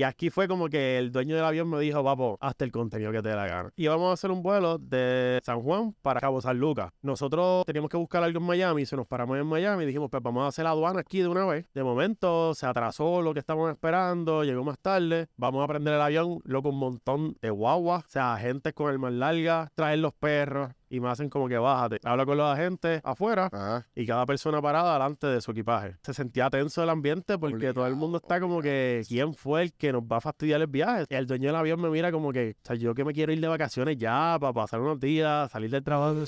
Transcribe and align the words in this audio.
Y 0.00 0.02
aquí 0.02 0.30
fue 0.30 0.48
como 0.48 0.70
que 0.70 0.96
el 0.96 1.12
dueño 1.12 1.36
del 1.36 1.44
avión 1.44 1.68
me 1.68 1.78
dijo, 1.78 2.02
papo, 2.02 2.38
hasta 2.40 2.64
el 2.64 2.72
contenido 2.72 3.12
que 3.12 3.20
te 3.20 3.28
dé 3.28 3.34
la 3.34 3.46
gana. 3.46 3.70
Y 3.76 3.86
vamos 3.86 4.08
a 4.08 4.12
hacer 4.14 4.30
un 4.30 4.42
vuelo 4.42 4.78
de 4.78 5.38
San 5.44 5.60
Juan 5.60 5.94
para 6.00 6.20
Cabo 6.20 6.40
San 6.40 6.58
Lucas. 6.58 6.90
Nosotros 7.02 7.66
teníamos 7.66 7.90
que 7.90 7.98
buscar 7.98 8.24
algo 8.24 8.40
en 8.40 8.46
Miami, 8.46 8.86
se 8.86 8.96
nos 8.96 9.06
paramos 9.06 9.36
en 9.36 9.44
Miami 9.44 9.82
y 9.82 9.86
dijimos, 9.86 10.08
pues 10.10 10.22
vamos 10.22 10.44
a 10.44 10.46
hacer 10.46 10.64
la 10.64 10.70
aduana 10.70 11.00
aquí 11.00 11.20
de 11.20 11.28
una 11.28 11.44
vez. 11.44 11.66
De 11.74 11.84
momento 11.84 12.54
se 12.54 12.64
atrasó 12.64 13.20
lo 13.20 13.34
que 13.34 13.40
estábamos 13.40 13.72
esperando, 13.72 14.42
llegó 14.42 14.64
más 14.64 14.78
tarde, 14.78 15.28
vamos 15.36 15.62
a 15.62 15.68
prender 15.68 15.92
el 15.92 16.00
avión, 16.00 16.38
loco, 16.44 16.70
un 16.70 16.78
montón 16.78 17.36
de 17.42 17.50
guaguas, 17.50 18.06
o 18.06 18.08
sea, 18.08 18.38
gente 18.38 18.72
con 18.72 18.90
el 18.90 18.98
más 18.98 19.12
larga, 19.12 19.70
traer 19.74 19.98
los 19.98 20.14
perros, 20.14 20.70
y 20.90 21.00
me 21.00 21.08
hacen 21.08 21.30
como 21.30 21.48
que 21.48 21.56
bájate. 21.56 22.00
Habla 22.04 22.26
con 22.26 22.36
los 22.36 22.46
agentes 22.52 23.00
afuera 23.04 23.48
Ajá. 23.52 23.86
y 23.94 24.04
cada 24.04 24.26
persona 24.26 24.60
parada 24.60 24.92
delante 24.92 25.28
de 25.28 25.40
su 25.40 25.52
equipaje. 25.52 25.96
Se 26.02 26.12
sentía 26.12 26.50
tenso 26.50 26.82
el 26.82 26.90
ambiente 26.90 27.38
porque 27.38 27.72
todo 27.72 27.86
el 27.86 27.94
mundo 27.94 28.18
está 28.18 28.40
como 28.40 28.60
que, 28.60 29.02
¿quién 29.08 29.32
fue 29.34 29.62
el 29.62 29.72
que 29.72 29.92
nos 29.92 30.02
va 30.02 30.16
a 30.16 30.20
fastidiar 30.20 30.60
el 30.60 30.66
viaje? 30.66 31.06
Y 31.08 31.14
el 31.14 31.26
dueño 31.26 31.46
del 31.46 31.56
avión 31.56 31.80
me 31.80 31.88
mira 31.88 32.10
como 32.10 32.32
que, 32.32 32.56
o 32.62 32.66
sea, 32.66 32.76
yo 32.76 32.92
que 32.94 33.04
me 33.04 33.12
quiero 33.12 33.32
ir 33.32 33.40
de 33.40 33.48
vacaciones 33.48 33.96
ya 33.96 34.36
para 34.40 34.52
pasar 34.52 34.80
unos 34.80 34.98
días, 34.98 35.50
salir 35.50 35.70
del 35.70 35.84
trabajo. 35.84 36.24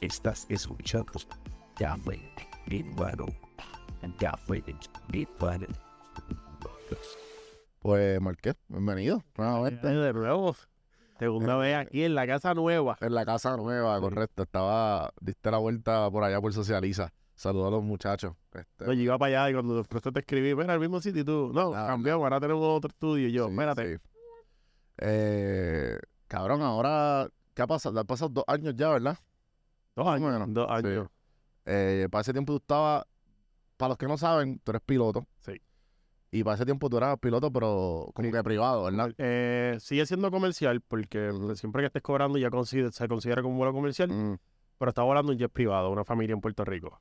Estás 0.00 0.46
escuchando 0.48 1.12
Big 2.66 2.86
Battle 2.96 3.34
and 4.02 4.16
Battle. 5.38 5.68
Pues 7.82 8.20
Marqués, 8.20 8.54
bienvenido 8.68 9.24
nuevamente. 9.36 9.88
De 9.88 10.12
nuevo, 10.12 10.54
segunda 11.18 11.56
vez 11.56 11.76
aquí 11.76 12.04
en 12.04 12.14
la 12.14 12.26
casa 12.28 12.54
nueva. 12.54 12.96
En 13.00 13.12
la 13.12 13.24
casa 13.24 13.56
nueva, 13.56 13.98
correcto. 14.00 14.44
Estaba, 14.44 15.12
diste 15.20 15.50
la 15.50 15.58
vuelta 15.58 16.08
por 16.10 16.22
allá 16.22 16.40
por 16.40 16.52
Socializa. 16.52 17.12
Saludos 17.34 17.66
a 17.68 17.70
los 17.72 17.82
muchachos. 17.82 18.34
Este, 18.54 18.86
Yo 18.86 18.92
iba 18.92 19.18
para 19.18 19.42
allá 19.42 19.50
y 19.50 19.54
cuando 19.54 19.76
después 19.78 20.00
te 20.00 20.20
escribí, 20.20 20.54
mira, 20.54 20.74
el 20.74 20.80
mismo 20.80 21.00
sitio 21.00 21.22
y 21.22 21.24
tú, 21.24 21.50
no, 21.52 21.74
Ah, 21.74 21.88
cambiamos, 21.88 22.22
ahora 22.22 22.38
tenemos 22.38 22.62
otro 22.64 22.88
estudio. 22.88 23.26
Y 23.26 23.32
yo, 23.32 23.46
sí, 23.46 23.50
espérate, 23.52 23.96
sí. 23.96 24.02
Eh, 24.98 25.98
cabrón, 26.28 26.62
ahora, 26.62 27.28
¿qué 27.52 27.62
ha 27.62 27.66
pasado? 27.66 27.98
Han 27.98 28.06
pasado 28.06 28.28
dos 28.28 28.44
años 28.46 28.74
ya, 28.76 28.90
¿verdad? 28.90 29.18
dos 29.96 30.06
años, 30.06 30.32
menos, 30.32 30.54
dos 30.54 30.68
sí. 30.68 30.86
años. 30.86 31.08
Eh, 31.64 32.06
para 32.12 32.20
ese 32.22 32.32
tiempo 32.32 32.52
tú 32.52 32.58
estabas, 32.58 33.04
para 33.76 33.88
los 33.90 33.98
que 33.98 34.06
no 34.06 34.16
saben, 34.16 34.60
tú 34.60 34.70
eres 34.70 34.82
piloto. 34.86 35.26
Sí. 35.40 35.60
Y 36.34 36.42
para 36.44 36.54
ese 36.54 36.64
tiempo 36.64 36.88
tú 36.88 36.96
eras 36.96 37.18
piloto, 37.18 37.52
pero 37.52 38.10
como 38.14 38.32
que 38.32 38.42
privado, 38.42 38.84
¿verdad? 38.84 39.12
Eh, 39.18 39.76
sigue 39.80 40.06
siendo 40.06 40.30
comercial 40.30 40.80
porque 40.80 41.30
siempre 41.56 41.82
que 41.82 41.86
estés 41.88 42.00
cobrando 42.02 42.38
ya 42.38 42.48
se 42.90 43.06
considera 43.06 43.42
como 43.42 43.52
un 43.52 43.58
vuelo 43.58 43.74
comercial, 43.74 44.08
Mm. 44.08 44.38
pero 44.78 44.88
está 44.88 45.02
volando 45.02 45.30
un 45.32 45.38
jet 45.38 45.52
privado, 45.52 45.90
una 45.90 46.04
familia 46.04 46.32
en 46.32 46.40
Puerto 46.40 46.64
Rico. 46.64 46.98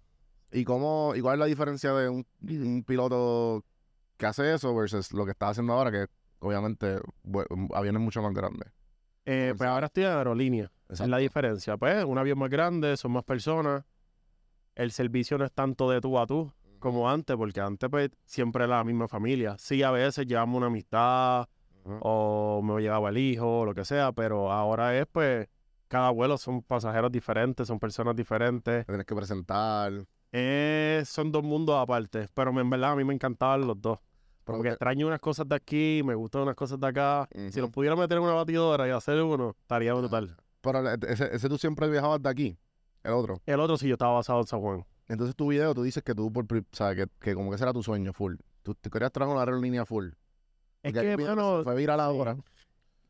¿Y 0.51 0.65
cómo, 0.65 1.13
y 1.15 1.21
cuál 1.21 1.35
es 1.35 1.39
la 1.39 1.45
diferencia 1.45 1.93
de 1.93 2.09
un, 2.09 2.27
un 2.41 2.83
piloto 2.83 3.63
que 4.17 4.25
hace 4.25 4.53
eso 4.53 4.75
versus 4.75 5.13
lo 5.13 5.23
que 5.23 5.31
estás 5.31 5.51
haciendo 5.51 5.71
ahora, 5.73 5.91
que 5.91 6.07
obviamente 6.39 6.97
aviones 7.73 8.01
mucho 8.01 8.21
más 8.21 8.33
grandes? 8.33 8.69
Eh, 9.25 9.53
pues 9.57 9.69
ahora 9.69 9.85
estoy 9.85 10.03
en 10.03 10.09
aerolínea. 10.09 10.69
Esa 10.89 11.05
es 11.05 11.09
la 11.09 11.19
diferencia. 11.19 11.77
Pues 11.77 12.03
un 12.03 12.17
avión 12.17 12.37
más 12.37 12.49
grande, 12.49 12.97
son 12.97 13.13
más 13.13 13.23
personas. 13.23 13.85
El 14.75 14.91
servicio 14.91 15.37
no 15.37 15.45
es 15.45 15.53
tanto 15.53 15.89
de 15.89 16.01
tú 16.01 16.19
a 16.19 16.27
tú 16.27 16.51
como 16.81 17.09
antes, 17.09 17.37
porque 17.37 17.61
antes 17.61 17.89
pues 17.89 18.09
siempre 18.25 18.65
era 18.65 18.77
la 18.77 18.83
misma 18.83 19.07
familia. 19.07 19.55
Sí, 19.57 19.81
a 19.83 19.91
veces 19.91 20.27
llevamos 20.27 20.57
una 20.57 20.67
amistad 20.67 21.47
o 22.01 22.61
me 22.63 22.81
llevaba 22.81 23.09
el 23.09 23.17
hijo 23.17 23.61
o 23.61 23.65
lo 23.65 23.73
que 23.73 23.85
sea, 23.85 24.11
pero 24.11 24.51
ahora 24.51 24.97
es 24.97 25.05
pues 25.11 25.47
cada 25.87 26.09
vuelo 26.09 26.37
son 26.37 26.61
pasajeros 26.61 27.11
diferentes, 27.11 27.67
son 27.67 27.79
personas 27.79 28.15
diferentes. 28.15 28.85
Te 28.85 28.91
tienes 28.91 29.05
que 29.05 29.15
presentar. 29.15 29.91
Eh, 30.31 31.03
son 31.05 31.31
dos 31.31 31.43
mundos 31.43 31.75
aparte, 31.77 32.27
pero 32.33 32.57
en 32.59 32.69
verdad 32.69 32.91
a 32.91 32.95
mí 32.95 33.03
me 33.03 33.13
encantaban 33.13 33.65
los 33.67 33.81
dos. 33.81 33.99
Porque 34.43 34.69
extraño 34.69 35.07
unas 35.07 35.19
cosas 35.19 35.47
de 35.47 35.55
aquí, 35.55 36.01
me 36.03 36.15
gustan 36.15 36.41
unas 36.43 36.55
cosas 36.55 36.79
de 36.79 36.87
acá. 36.87 37.27
Si 37.51 37.59
los 37.61 37.69
pudiera 37.69 37.95
meter 37.95 38.17
en 38.17 38.23
una 38.23 38.33
batidora 38.33 38.87
y 38.87 38.91
hacer 38.91 39.21
uno, 39.21 39.55
estaría 39.61 39.93
brutal. 39.93 40.35
Pero 40.61 40.79
el- 40.89 41.03
ese, 41.05 41.33
ese 41.35 41.47
tú 41.49 41.57
siempre 41.57 41.89
viajabas 41.89 42.21
de 42.21 42.29
aquí, 42.29 42.57
el 43.03 43.11
otro. 43.13 43.39
El 43.45 43.59
otro 43.59 43.77
sí 43.77 43.87
yo 43.87 43.93
estaba 43.93 44.13
basado 44.13 44.39
en 44.41 44.47
San 44.47 44.59
Juan. 44.61 44.85
Entonces 45.07 45.35
tu 45.35 45.47
video, 45.49 45.73
tú 45.73 45.83
dices 45.83 46.03
que 46.03 46.15
tú, 46.15 46.31
por, 46.31 46.45
o 46.45 46.63
sea, 46.71 46.95
que, 46.95 47.07
que 47.19 47.33
como 47.35 47.49
que 47.49 47.55
ese 47.55 47.65
era 47.65 47.73
tu 47.73 47.83
sueño 47.83 48.13
full. 48.13 48.35
Tú 48.63 48.75
te 48.75 48.89
querías 48.89 49.11
trabajar 49.11 49.35
una 49.35 49.43
aerolínea 49.43 49.85
full. 49.85 50.09
Es 50.83 50.93
Porque 50.93 51.01
que, 51.01 51.15
bueno, 51.17 51.63
fue 51.63 51.75
viral 51.75 51.99
ahora. 51.99 52.37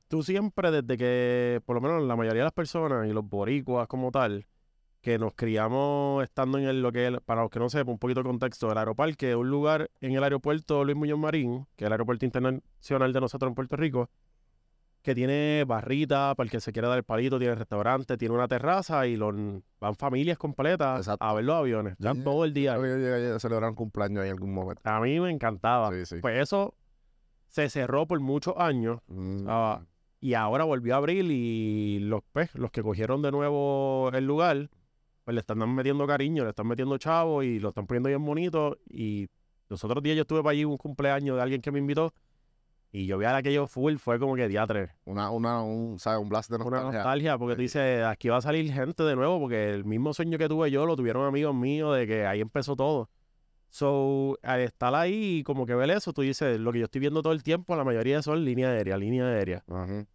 tú 0.07 0.23
siempre 0.23 0.71
desde 0.71 0.97
que, 0.97 1.61
por 1.65 1.75
lo 1.75 1.81
menos 1.81 2.03
la 2.03 2.15
mayoría 2.15 2.41
de 2.41 2.45
las 2.45 2.53
personas 2.53 3.07
y 3.07 3.13
los 3.13 3.27
boricuas 3.27 3.87
como 3.87 4.11
tal, 4.11 4.45
que 5.01 5.17
nos 5.17 5.33
criamos 5.33 6.23
estando 6.23 6.57
en 6.57 6.65
el, 6.65 6.81
lo 6.81 6.91
que 6.91 7.17
para 7.25 7.41
los 7.41 7.49
que 7.49 7.59
no 7.59 7.69
sepan, 7.69 7.93
un 7.93 7.99
poquito 7.99 8.21
de 8.21 8.29
contexto, 8.29 8.71
el 8.71 8.77
aeroparque 8.77 9.31
es 9.31 9.35
un 9.35 9.49
lugar 9.49 9.89
en 9.99 10.13
el 10.13 10.23
aeropuerto 10.23 10.83
Luis 10.83 10.97
Muñoz 10.97 11.17
Marín, 11.19 11.65
que 11.75 11.85
es 11.85 11.87
el 11.87 11.93
aeropuerto 11.93 12.25
internacional 12.25 13.13
de 13.13 13.21
nosotros 13.21 13.49
en 13.49 13.55
Puerto 13.55 13.75
Rico, 13.77 14.09
que 15.01 15.15
tiene 15.15 15.63
barrita 15.67 16.35
para 16.35 16.45
el 16.45 16.51
que 16.51 16.59
se 16.59 16.71
quiera 16.71 16.87
dar 16.87 16.97
el 16.99 17.03
palito, 17.03 17.39
tiene 17.39 17.55
restaurante, 17.55 18.17
tiene 18.17 18.35
una 18.35 18.47
terraza 18.47 19.07
y 19.07 19.15
los, 19.15 19.33
van 19.79 19.95
familias 19.95 20.37
completas 20.37 20.99
Exacto. 20.99 21.25
a 21.25 21.33
ver 21.33 21.43
los 21.43 21.55
aviones, 21.55 21.95
Sí. 21.99 22.23
todo 22.23 22.45
el 22.45 22.53
día. 22.53 22.75
Yo 22.75 22.83
llegué 22.83 23.31
a 23.33 23.39
celebrar 23.39 23.69
un 23.71 23.75
cumpleaños 23.75 24.21
ahí 24.21 24.29
en 24.29 24.33
algún 24.35 24.53
momento. 24.53 24.81
A 24.85 24.99
mí 24.99 25.19
me 25.19 25.31
encantaba. 25.31 25.89
Sí, 25.91 26.05
sí. 26.05 26.15
Pues 26.21 26.39
eso 26.39 26.75
se 27.47 27.67
cerró 27.69 28.07
por 28.07 28.19
muchos 28.19 28.53
años 28.57 28.99
Mm. 29.07 29.45
Ah, 29.47 29.81
y 30.19 30.35
ahora 30.35 30.65
volvió 30.65 30.93
a 30.93 30.97
abrir 30.97 31.25
y 31.31 31.97
los 32.01 32.21
pues, 32.31 32.53
los 32.53 32.69
que 32.69 32.83
cogieron 32.83 33.23
de 33.23 33.31
nuevo 33.31 34.11
el 34.13 34.25
lugar, 34.27 34.69
pues 35.23 35.33
le 35.33 35.39
están 35.41 35.57
metiendo 35.73 36.05
cariño, 36.05 36.43
le 36.43 36.51
están 36.51 36.67
metiendo 36.67 36.95
chavo 36.99 37.41
y 37.41 37.59
lo 37.59 37.69
están 37.69 37.87
poniendo 37.87 38.09
bien 38.09 38.23
bonito. 38.23 38.77
Y 38.87 39.27
los 39.67 39.83
otros 39.83 40.03
días 40.03 40.15
yo 40.15 40.21
estuve 40.21 40.43
para 40.43 40.51
allí 40.51 40.63
un 40.63 40.77
cumpleaños 40.77 41.37
de 41.37 41.41
alguien 41.41 41.59
que 41.61 41.71
me 41.71 41.79
invitó 41.79 42.13
y 42.91 43.05
yo 43.05 43.17
vi 43.17 43.25
a 43.25 43.35
aquello 43.35 43.67
full, 43.67 43.95
fue 43.97 44.19
como 44.19 44.35
que 44.35 44.47
diatre, 44.47 44.89
Una, 45.05 45.31
una, 45.31 45.61
un, 45.63 45.97
¿sabes? 45.97 46.19
Un 46.21 46.29
blast 46.29 46.49
de 46.49 46.57
una 46.57 46.65
nostalgia. 46.65 46.91
nostalgia, 46.99 47.37
porque 47.37 47.55
tú 47.55 47.61
dices, 47.61 48.03
aquí 48.03 48.27
va 48.29 48.37
a 48.37 48.41
salir 48.41 48.71
gente 48.71 49.03
de 49.03 49.15
nuevo, 49.15 49.39
porque 49.39 49.69
el 49.69 49.85
mismo 49.85 50.13
sueño 50.13 50.37
que 50.37 50.49
tuve 50.49 50.69
yo 50.71 50.85
lo 50.85 50.95
tuvieron 50.95 51.25
amigos 51.25 51.55
míos 51.55 51.95
de 51.95 52.05
que 52.05 52.25
ahí 52.25 52.41
empezó 52.41 52.75
todo. 52.75 53.09
So, 53.69 54.37
al 54.43 54.59
estar 54.59 54.93
ahí 54.93 55.37
y 55.37 55.43
como 55.43 55.65
que 55.65 55.73
ver 55.73 55.89
eso, 55.91 56.11
tú 56.11 56.23
dices, 56.23 56.59
lo 56.59 56.73
que 56.73 56.79
yo 56.79 56.85
estoy 56.85 56.99
viendo 56.99 57.21
todo 57.21 57.31
el 57.31 57.41
tiempo, 57.41 57.73
la 57.77 57.85
mayoría 57.85 58.21
son 58.21 58.43
línea 58.43 58.69
aérea, 58.69 58.97
línea 58.97 59.25
aérea. 59.25 59.63
Ajá. 59.69 60.05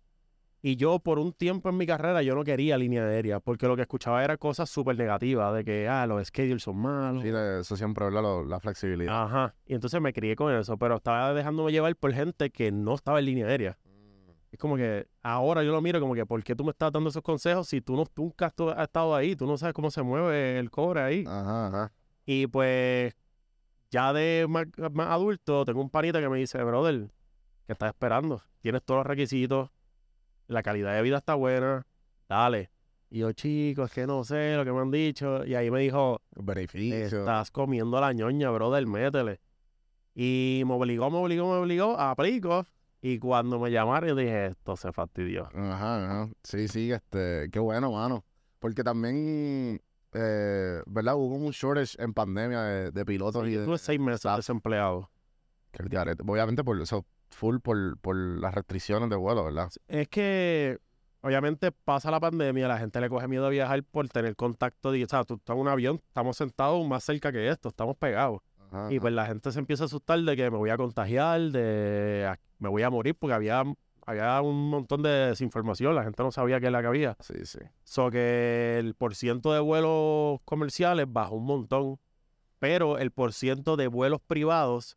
Y 0.62 0.76
yo 0.76 0.98
por 0.98 1.18
un 1.18 1.32
tiempo 1.32 1.68
en 1.68 1.76
mi 1.76 1.86
carrera 1.86 2.22
yo 2.22 2.34
no 2.34 2.42
quería 2.42 2.76
línea 2.76 3.04
aérea 3.04 3.38
porque 3.40 3.68
lo 3.68 3.76
que 3.76 3.82
escuchaba 3.82 4.24
era 4.24 4.36
cosas 4.36 4.68
súper 4.68 4.96
negativas 4.96 5.54
de 5.54 5.64
que 5.64 5.86
ah, 5.88 6.06
los 6.06 6.26
schedules 6.26 6.62
son 6.62 6.78
malos. 6.78 7.22
Sí, 7.22 7.28
eso 7.28 7.76
siempre. 7.76 8.10
Lo- 8.10 8.44
la 8.44 8.58
flexibilidad. 8.58 9.24
Ajá. 9.24 9.54
Y 9.66 9.74
entonces 9.74 10.00
me 10.00 10.12
crié 10.12 10.34
con 10.34 10.52
eso, 10.54 10.76
pero 10.76 10.96
estaba 10.96 11.32
dejándome 11.34 11.70
llevar 11.72 11.94
por 11.96 12.12
gente 12.12 12.50
que 12.50 12.72
no 12.72 12.94
estaba 12.94 13.18
en 13.20 13.26
línea 13.26 13.46
aérea. 13.46 13.78
Es 14.50 14.58
como 14.58 14.76
que 14.76 15.06
ahora 15.22 15.62
yo 15.62 15.72
lo 15.72 15.82
miro 15.82 16.00
como 16.00 16.14
que 16.14 16.24
¿por 16.24 16.42
qué 16.42 16.56
tú 16.56 16.64
me 16.64 16.70
estás 16.70 16.90
dando 16.90 17.10
esos 17.10 17.22
consejos 17.22 17.68
si 17.68 17.80
tú 17.80 17.94
no, 17.94 18.04
nunca 18.16 18.46
has 18.46 18.82
estado 18.84 19.14
ahí? 19.14 19.36
Tú 19.36 19.46
no 19.46 19.58
sabes 19.58 19.74
cómo 19.74 19.90
se 19.90 20.02
mueve 20.02 20.58
el 20.58 20.70
cobre 20.70 21.00
ahí. 21.02 21.24
Ajá, 21.26 21.66
ajá. 21.66 21.92
Y 22.24 22.46
pues 22.46 23.14
ya 23.90 24.12
de 24.12 24.46
más, 24.48 24.66
más 24.92 25.08
adulto 25.08 25.64
tengo 25.64 25.80
un 25.80 25.90
panita 25.90 26.20
que 26.20 26.28
me 26.28 26.38
dice, 26.38 26.62
brother, 26.64 27.08
¿qué 27.66 27.72
estás 27.72 27.88
esperando? 27.90 28.40
Tienes 28.60 28.82
todos 28.82 28.98
los 29.00 29.06
requisitos, 29.06 29.70
la 30.48 30.62
calidad 30.62 30.94
de 30.94 31.02
vida 31.02 31.18
está 31.18 31.34
buena, 31.34 31.86
dale. 32.28 32.70
Y 33.10 33.20
yo, 33.20 33.32
chicos, 33.32 33.90
es 33.90 33.94
que 33.94 34.06
no 34.06 34.24
sé 34.24 34.56
lo 34.56 34.64
que 34.64 34.72
me 34.72 34.80
han 34.80 34.90
dicho. 34.90 35.44
Y 35.44 35.54
ahí 35.54 35.70
me 35.70 35.80
dijo, 35.80 36.20
Beneficio. 36.34 37.20
estás 37.20 37.50
comiendo 37.50 38.00
la 38.00 38.12
ñoña, 38.12 38.50
brother, 38.50 38.84
métele. 38.86 39.40
Y 40.14 40.62
me 40.66 40.74
obligó, 40.74 41.10
me 41.10 41.18
obligó, 41.18 41.46
me 41.52 41.58
obligó, 41.58 41.98
aplico. 41.98 42.66
Y 43.00 43.18
cuando 43.18 43.60
me 43.60 43.70
llamaron, 43.70 44.08
yo 44.10 44.14
dije, 44.16 44.46
esto 44.46 44.76
se 44.76 44.90
fastidió. 44.92 45.48
Ajá, 45.54 46.04
ajá. 46.22 46.28
Sí, 46.42 46.66
sí, 46.68 46.90
este, 46.90 47.48
qué 47.52 47.58
bueno, 47.60 47.92
mano. 47.92 48.24
Porque 48.58 48.82
también, 48.82 49.80
eh, 50.12 50.82
¿verdad? 50.86 51.14
Hubo 51.14 51.36
un 51.36 51.50
shortage 51.52 52.02
en 52.02 52.12
pandemia 52.12 52.62
de, 52.62 52.90
de 52.90 53.04
pilotos 53.04 53.46
y 53.46 53.52
de... 53.54 53.64
Tuve 53.64 53.78
seis 53.78 54.00
meses 54.00 54.28
desempleado. 54.36 55.10
que 55.70 55.82
el 55.82 55.88
diarete. 55.88 56.24
Obviamente 56.26 56.64
por 56.64 56.80
eso, 56.80 57.04
full 57.30 57.58
por, 57.58 57.98
por 57.98 58.16
las 58.16 58.54
restricciones 58.54 59.08
de 59.10 59.16
vuelo, 59.16 59.44
¿verdad? 59.44 59.68
Es 59.88 60.08
que 60.08 60.78
obviamente 61.22 61.72
pasa 61.72 62.10
la 62.10 62.20
pandemia, 62.20 62.68
la 62.68 62.78
gente 62.78 63.00
le 63.00 63.08
coge 63.08 63.26
miedo 63.28 63.46
a 63.46 63.50
viajar 63.50 63.82
por 63.84 64.08
tener 64.08 64.36
contacto. 64.36 64.92
de- 64.92 65.04
O 65.04 65.08
sea, 65.08 65.24
tú 65.24 65.34
estás 65.34 65.54
en 65.54 65.60
un 65.62 65.68
avión, 65.68 66.00
estamos 66.06 66.36
sentados 66.36 66.86
más 66.86 67.04
cerca 67.04 67.32
que 67.32 67.48
esto, 67.48 67.68
estamos 67.68 67.96
pegados. 67.96 68.40
Ajá, 68.70 68.92
Y 68.92 68.98
pues 69.00 69.12
la 69.12 69.26
gente 69.26 69.52
se 69.52 69.58
empieza 69.58 69.84
a 69.84 69.86
asustar 69.86 70.18
de 70.20 70.36
que 70.36 70.50
me 70.50 70.56
voy 70.56 70.70
a 70.70 70.76
contagiar, 70.76 71.40
de 71.40 72.34
me 72.58 72.68
voy 72.68 72.82
a 72.82 72.90
morir, 72.90 73.14
porque 73.18 73.34
había, 73.34 73.62
había 74.06 74.40
un 74.40 74.70
montón 74.70 75.02
de 75.02 75.08
desinformación, 75.10 75.94
la 75.94 76.04
gente 76.04 76.22
no 76.22 76.30
sabía 76.32 76.58
qué 76.60 76.66
es 76.66 76.72
la 76.72 76.80
que 76.80 76.86
había. 76.88 77.16
Sí, 77.20 77.44
sí. 77.44 77.58
So 77.84 78.10
que 78.10 78.78
el 78.78 78.94
porciento 78.94 79.52
de 79.52 79.60
vuelos 79.60 80.40
comerciales 80.44 81.06
bajó 81.08 81.36
un 81.36 81.44
montón, 81.46 81.98
pero 82.58 82.98
el 82.98 83.10
porciento 83.10 83.76
de 83.76 83.86
vuelos 83.88 84.20
privados 84.26 84.96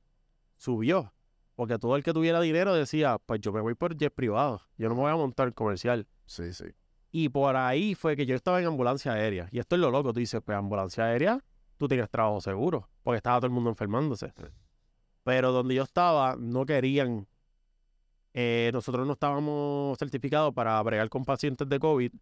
subió. 0.58 1.12
Porque 1.60 1.78
todo 1.78 1.98
el 1.98 2.04
que 2.04 2.14
tuviera 2.14 2.40
dinero 2.40 2.74
decía, 2.74 3.18
pues 3.26 3.42
yo 3.42 3.52
me 3.52 3.60
voy 3.60 3.76
por 3.76 3.94
jet 3.98 4.14
privado, 4.14 4.62
yo 4.78 4.88
no 4.88 4.96
me 4.96 5.02
voy 5.02 5.12
a 5.12 5.18
montar 5.18 5.54
comercial. 5.54 6.08
Sí, 6.26 6.54
sí. 6.54 6.64
Y 7.12 7.28
por 7.28 7.58
ahí 7.58 7.96
fue 7.96 8.16
que 8.16 8.26
yo 8.26 8.34
estaba 8.34 8.62
en 8.62 8.68
ambulancia 8.68 9.12
aérea. 9.12 9.50
Y 9.52 9.60
esto 9.60 9.76
es 9.76 9.82
lo 9.82 9.92
loco, 9.92 10.14
tú 10.14 10.22
dices, 10.22 10.40
pues 10.42 10.58
ambulancia 10.58 11.04
aérea, 11.04 11.44
tú 11.78 11.90
tienes 11.90 12.10
trabajo 12.10 12.40
seguro, 12.40 12.88
porque 13.04 13.18
estaba 13.18 13.40
todo 13.40 13.48
el 13.48 13.52
mundo 13.52 13.70
enfermándose. 13.72 14.32
Pero 15.26 15.52
donde 15.52 15.76
yo 15.76 15.84
estaba, 15.84 16.38
no 16.40 16.66
querían. 16.66 17.28
eh, 18.34 18.70
nosotros 18.72 19.06
no 19.06 19.12
estábamos 19.12 19.98
certificados 19.98 20.54
para 20.54 20.82
bregar 20.82 21.10
con 21.10 21.26
pacientes 21.26 21.68
de 21.68 21.78
COVID. 21.78 22.14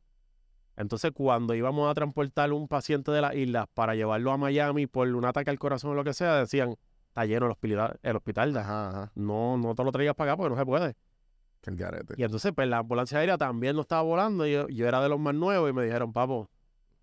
Entonces, 0.78 1.12
cuando 1.14 1.54
íbamos 1.54 1.92
a 1.92 1.94
transportar 1.94 2.52
un 2.54 2.68
paciente 2.68 3.12
de 3.12 3.22
las 3.22 3.36
islas 3.36 3.68
para 3.76 3.94
llevarlo 3.94 4.32
a 4.32 4.38
Miami 4.38 4.88
por 4.88 5.08
un 5.08 5.26
ataque 5.26 5.52
al 5.52 5.60
corazón 5.60 5.92
o 5.92 5.94
lo 5.94 6.04
que 6.04 6.16
sea, 6.16 6.38
decían, 6.38 6.76
está 7.18 7.26
lleno 7.26 7.48
el 7.48 7.52
hospital, 7.52 8.00
el 8.04 8.16
hospital. 8.16 8.56
Ajá, 8.58 8.90
ajá. 8.90 9.12
No, 9.16 9.58
no 9.58 9.74
te 9.74 9.84
lo 9.84 9.92
traigas 9.92 10.16
para 10.16 10.32
acá 10.32 10.38
porque 10.38 10.50
no 10.52 10.60
se 10.60 10.66
puede. 10.66 10.96
Que 11.62 11.72
el 11.72 11.76
garete. 11.76 12.14
Y 12.16 12.24
entonces, 12.24 12.52
pues 12.56 12.68
la 12.68 12.78
ambulancia 12.78 13.18
aérea 13.18 13.38
también 13.40 13.76
no 13.76 13.82
estaba 13.82 14.04
volando. 14.04 14.46
y 14.46 14.54
Yo, 14.54 14.68
yo 14.68 14.88
era 14.88 15.02
de 15.02 15.10
los 15.10 15.20
más 15.20 15.34
nuevos 15.34 15.70
y 15.70 15.74
me 15.74 15.84
dijeron, 15.84 16.14
papo, 16.14 16.48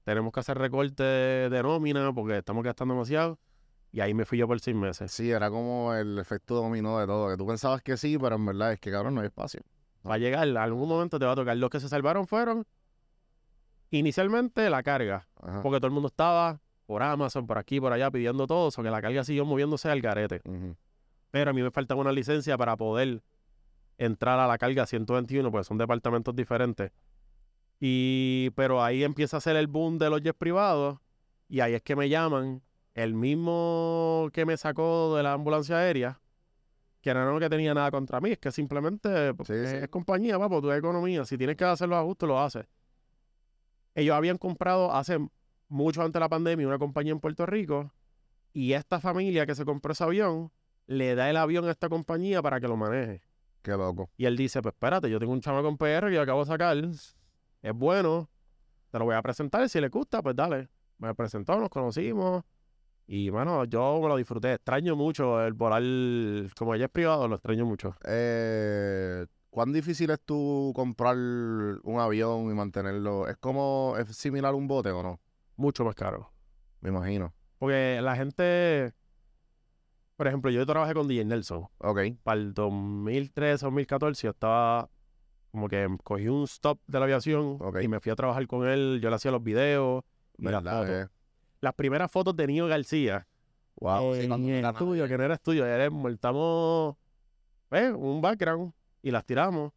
tenemos 0.04 0.32
que 0.32 0.40
hacer 0.40 0.56
recorte 0.56 1.02
de 1.02 1.62
nómina 1.62 2.12
porque 2.14 2.38
estamos 2.38 2.62
gastando 2.62 2.94
demasiado. 2.94 3.38
Y 3.90 4.00
ahí 4.00 4.14
me 4.14 4.24
fui 4.24 4.38
yo 4.38 4.46
por 4.46 4.58
seis 4.60 4.76
meses. 4.76 5.10
Sí, 5.10 5.30
era 5.30 5.50
como 5.50 5.92
el 5.94 6.18
efecto 6.18 6.54
dominó 6.54 6.98
de 7.00 7.06
todo. 7.06 7.30
Que 7.30 7.36
tú 7.36 7.46
pensabas 7.46 7.82
que 7.82 7.96
sí, 7.96 8.16
pero 8.16 8.36
en 8.36 8.46
verdad 8.46 8.72
es 8.72 8.80
que, 8.80 8.90
cabrón, 8.92 9.14
no 9.16 9.20
hay 9.20 9.26
espacio. 9.26 9.62
Va 10.08 10.14
a 10.14 10.18
llegar, 10.18 10.46
algún 10.56 10.88
momento 10.88 11.18
te 11.18 11.24
va 11.24 11.32
a 11.32 11.36
tocar. 11.36 11.56
Los 11.56 11.70
que 11.70 11.80
se 11.80 11.88
salvaron 11.88 12.26
fueron 12.28 12.64
inicialmente 13.90 14.68
la 14.70 14.82
carga, 14.82 15.26
Ajá. 15.40 15.62
porque 15.62 15.78
todo 15.78 15.86
el 15.88 15.92
mundo 15.92 16.08
estaba 16.08 16.60
por 16.86 17.02
Amazon, 17.02 17.46
por 17.46 17.58
aquí, 17.58 17.80
por 17.80 17.92
allá, 17.92 18.10
pidiendo 18.10 18.46
todo, 18.46 18.68
o 18.68 18.82
que 18.82 18.90
la 18.90 19.00
carga 19.00 19.24
siguió 19.24 19.44
moviéndose 19.44 19.88
al 19.88 20.00
garete. 20.00 20.42
Pero 21.30 21.50
a 21.50 21.52
mí 21.52 21.62
me 21.62 21.70
faltaba 21.70 22.00
una 22.00 22.12
licencia 22.12 22.56
para 22.56 22.76
poder 22.76 23.22
entrar 23.98 24.38
a 24.38 24.46
la 24.46 24.58
carga 24.58 24.86
121, 24.86 25.50
porque 25.50 25.64
son 25.64 25.78
departamentos 25.78 26.34
diferentes. 26.34 26.92
Y, 27.80 28.50
pero 28.54 28.82
ahí 28.82 29.04
empieza 29.04 29.36
a 29.38 29.40
ser 29.40 29.56
el 29.56 29.66
boom 29.66 29.98
de 29.98 30.10
los 30.10 30.20
jets 30.20 30.38
privados, 30.38 30.98
y 31.48 31.60
ahí 31.60 31.74
es 31.74 31.82
que 31.82 31.96
me 31.96 32.08
llaman 32.08 32.62
el 32.94 33.14
mismo 33.14 34.28
que 34.32 34.46
me 34.46 34.56
sacó 34.56 35.16
de 35.16 35.22
la 35.22 35.32
ambulancia 35.32 35.78
aérea, 35.78 36.20
que 37.00 37.12
no 37.12 37.20
era 37.22 37.32
lo 37.32 37.40
que 37.40 37.50
tenía 37.50 37.74
nada 37.74 37.90
contra 37.90 38.20
mí, 38.20 38.30
es 38.30 38.38
que 38.38 38.50
simplemente 38.50 39.34
pues, 39.34 39.48
Sí, 39.48 39.54
es, 39.54 39.70
sí. 39.70 39.76
es 39.76 39.88
compañía, 39.88 40.38
papo, 40.38 40.62
tu 40.62 40.70
economía. 40.72 41.24
Si 41.24 41.36
tienes 41.36 41.56
que 41.56 41.64
hacer 41.64 41.88
los 41.88 41.98
ajustes, 41.98 42.26
lo 42.26 42.40
haces. 42.40 42.66
Ellos 43.94 44.16
habían 44.16 44.38
comprado 44.38 44.92
hace 44.92 45.18
mucho 45.74 46.02
antes 46.02 46.14
de 46.14 46.20
la 46.20 46.28
pandemia 46.28 46.66
una 46.66 46.78
compañía 46.78 47.12
en 47.12 47.20
Puerto 47.20 47.44
Rico, 47.44 47.92
y 48.52 48.72
esta 48.72 49.00
familia 49.00 49.44
que 49.44 49.54
se 49.54 49.64
compró 49.64 49.92
ese 49.92 50.04
avión 50.04 50.52
le 50.86 51.14
da 51.16 51.28
el 51.28 51.36
avión 51.36 51.66
a 51.66 51.72
esta 51.72 51.88
compañía 51.88 52.40
para 52.40 52.60
que 52.60 52.68
lo 52.68 52.76
maneje. 52.76 53.22
Qué 53.62 53.72
loco. 53.72 54.10
Y 54.16 54.26
él 54.26 54.36
dice, 54.36 54.62
pues 54.62 54.74
espérate, 54.74 55.10
yo 55.10 55.18
tengo 55.18 55.32
un 55.32 55.40
chamaco 55.40 55.68
en 55.68 55.76
PR 55.76 56.08
que 56.08 56.14
yo 56.14 56.22
acabo 56.22 56.40
de 56.40 56.46
sacar, 56.46 56.76
es 56.76 57.16
bueno, 57.74 58.28
te 58.90 58.98
lo 58.98 59.06
voy 59.06 59.16
a 59.16 59.22
presentar, 59.22 59.68
si 59.68 59.80
le 59.80 59.88
gusta, 59.88 60.22
pues 60.22 60.36
dale. 60.36 60.68
Me 60.98 61.12
presentó, 61.14 61.58
nos 61.58 61.70
conocimos, 61.70 62.44
y 63.06 63.28
bueno, 63.30 63.64
yo 63.64 64.00
me 64.00 64.08
lo 64.08 64.16
disfruté. 64.16 64.54
Extraño 64.54 64.94
mucho 64.94 65.44
el 65.44 65.54
volar, 65.54 65.82
como 66.56 66.74
ella 66.74 66.84
es 66.84 66.90
privado, 66.90 67.26
lo 67.26 67.34
extraño 67.34 67.66
mucho. 67.66 67.96
Eh, 68.04 69.26
¿Cuán 69.50 69.72
difícil 69.72 70.10
es 70.10 70.20
tú 70.20 70.72
comprar 70.74 71.16
un 71.16 71.98
avión 71.98 72.50
y 72.50 72.54
mantenerlo? 72.54 73.28
¿Es 73.28 73.36
como, 73.38 73.96
es 73.98 74.16
similar 74.16 74.52
a 74.52 74.56
un 74.56 74.68
bote 74.68 74.90
o 74.90 75.02
no? 75.02 75.20
Mucho 75.56 75.84
más 75.84 75.94
caro. 75.94 76.30
Me 76.80 76.90
imagino. 76.90 77.32
Porque 77.58 78.00
la 78.02 78.16
gente, 78.16 78.92
por 80.16 80.26
ejemplo, 80.26 80.50
yo 80.50 80.64
trabajé 80.66 80.94
con 80.94 81.08
DJ 81.08 81.24
Nelson. 81.24 81.66
Ok. 81.78 82.00
Para 82.22 82.40
el 82.40 82.54
2013 82.54 83.64
2014 83.64 84.26
yo 84.26 84.30
estaba 84.30 84.88
como 85.50 85.68
que 85.68 85.88
cogí 86.02 86.26
un 86.28 86.44
stop 86.44 86.80
de 86.88 86.98
la 86.98 87.04
aviación 87.04 87.58
Ok. 87.60 87.78
y 87.82 87.88
me 87.88 88.00
fui 88.00 88.10
a 88.10 88.16
trabajar 88.16 88.46
con 88.46 88.66
él. 88.66 88.98
Yo 89.00 89.08
le 89.08 89.16
hacía 89.16 89.30
los 89.30 89.42
videos 89.42 90.02
y 90.36 90.44
las. 90.44 90.64
Eh, 90.88 91.06
Las 91.60 91.74
primeras 91.74 92.10
fotos 92.10 92.36
de 92.36 92.46
Nio 92.46 92.66
García 92.66 93.26
Wow. 93.76 94.14
en 94.14 94.32
el 94.48 94.64
estudio, 94.64 95.08
que 95.08 95.16
no 95.18 95.24
era 95.24 95.34
estudio, 95.34 95.64
era 95.66 95.88
montamos 95.90 96.96
pues, 97.68 97.92
un 97.92 98.20
background 98.20 98.72
y 99.02 99.10
las 99.10 99.24
tiramos. 99.24 99.72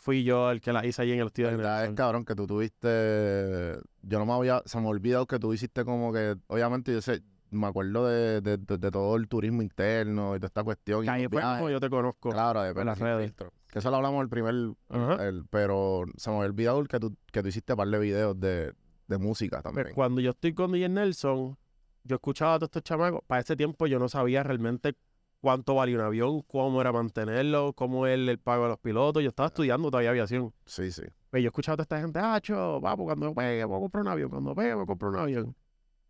Fui 0.00 0.24
yo 0.24 0.50
el 0.50 0.60
que 0.62 0.72
las 0.72 0.84
hice 0.84 1.02
ahí 1.02 1.12
en 1.12 1.20
el 1.20 1.26
estudio. 1.26 1.50
de 1.50 1.56
verdad 1.56 1.84
es 1.84 1.92
cabrón 1.92 2.24
que 2.24 2.34
tú 2.34 2.46
tuviste. 2.46 3.78
Yo 4.02 4.18
no 4.18 4.26
me 4.26 4.32
había. 4.32 4.62
Se 4.64 4.78
me 4.80 4.86
ha 4.86 4.88
olvidado 4.88 5.26
que 5.26 5.38
tú 5.38 5.52
hiciste 5.52 5.84
como 5.84 6.12
que. 6.12 6.36
Obviamente, 6.48 6.92
yo 6.92 7.00
sé. 7.02 7.22
Me 7.52 7.66
acuerdo 7.66 8.06
de, 8.06 8.40
de, 8.40 8.58
de- 8.58 8.78
de 8.78 8.90
todo 8.92 9.16
el 9.16 9.26
turismo 9.26 9.60
interno 9.60 10.36
y 10.36 10.38
toda 10.38 10.46
esta 10.46 10.62
cuestión. 10.62 11.00
viajes. 11.02 11.28
como 11.28 11.68
yo 11.68 11.80
te 11.80 11.90
conozco. 11.90 12.30
Claro, 12.30 12.62
de 12.62 12.70
en 12.80 12.86
las 12.86 12.98
redes. 12.98 13.34
Que 13.68 13.80
eso 13.80 13.90
lo 13.90 13.96
hablamos 13.96 14.22
el 14.22 14.28
primer. 14.28 14.54
El- 14.54 15.44
pero 15.50 16.04
se 16.16 16.30
me 16.30 16.36
había 16.36 16.48
olvidado 16.48 16.84
que 16.84 17.00
tú, 17.00 17.16
que 17.32 17.42
tú 17.42 17.48
hiciste 17.48 17.72
un 17.72 17.76
par 17.78 17.88
de 17.88 17.98
videos 17.98 18.38
de, 18.38 18.72
de 19.08 19.18
música 19.18 19.60
Pues, 19.62 19.74
también. 19.74 19.94
cuando 19.96 20.20
yo 20.20 20.30
estoy 20.30 20.54
con 20.54 20.70
DJ 20.72 20.88
Nelson, 20.90 21.58
yo 22.04 22.14
escuchaba 22.16 22.54
a 22.54 22.58
todos 22.60 22.68
estos 22.68 22.84
chamacos. 22.84 23.20
Para 23.26 23.40
ese 23.40 23.56
tiempo 23.56 23.86
yo 23.88 23.98
no 23.98 24.08
sabía 24.08 24.44
realmente 24.44 24.94
cuánto 25.40 25.74
valía 25.74 25.96
un 25.96 26.02
avión, 26.02 26.42
cómo 26.42 26.80
era 26.80 26.92
mantenerlo, 26.92 27.72
cómo 27.72 28.06
es 28.06 28.14
el 28.18 28.38
pago 28.38 28.64
de 28.64 28.68
los 28.70 28.78
pilotos. 28.78 29.22
Yo 29.22 29.28
estaba 29.30 29.46
estudiando 29.48 29.90
todavía 29.90 30.10
aviación. 30.10 30.52
Sí, 30.66 30.90
sí. 30.92 31.02
Pues 31.30 31.42
yo 31.42 31.48
escuchaba 31.48 31.74
a 31.74 31.76
toda 31.76 31.82
esta 31.84 32.00
gente, 32.00 32.18
ah, 32.22 32.38
cho, 32.42 32.80
papo, 32.82 33.04
cuando 33.04 33.32
pegue, 33.34 33.64
voy 33.64 33.76
a 33.76 33.80
comprar 33.80 34.02
un 34.02 34.08
avión. 34.08 34.30
Cuando 34.30 34.54
pegue, 34.54 34.74
voy 34.74 34.82
a 34.82 34.86
comprar 34.86 35.10
un 35.12 35.18
avión. 35.18 35.56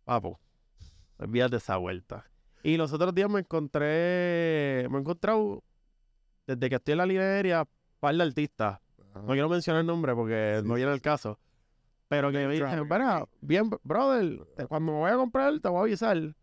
Papo, 0.03 0.39
olvídate 1.17 1.51
de 1.51 1.57
esa 1.57 1.77
vuelta. 1.77 2.25
Y 2.63 2.77
los 2.77 2.91
otros 2.93 3.13
días 3.15 3.29
me 3.29 3.39
encontré, 3.39 4.87
me 4.89 4.97
he 4.97 5.01
encontrado, 5.01 5.63
desde 6.45 6.69
que 6.69 6.75
estoy 6.75 6.91
en 6.93 6.97
la 6.99 7.05
línea 7.05 7.23
aérea, 7.23 7.65
par 7.99 8.15
de 8.15 8.23
artistas. 8.23 8.79
Ajá. 8.99 9.21
No 9.21 9.27
quiero 9.33 9.49
mencionar 9.49 9.81
el 9.81 9.87
nombre 9.87 10.13
porque 10.15 10.59
Sí. 10.61 10.67
no 10.67 10.75
viene 10.75 10.91
el 10.93 11.01
caso. 11.01 11.39
Pero 12.07 12.29
que 12.31 12.45
me 12.45 12.53
dicen, 12.53 12.87
bien, 13.39 13.69
brother, 13.83 14.45
te- 14.57 14.67
cuando 14.67 14.91
me 14.91 14.97
voy 14.99 15.11
a 15.11 15.15
comprar, 15.15 15.57
te 15.59 15.69
voy 15.69 15.77
a 15.77 15.81
avisar. 15.83 16.35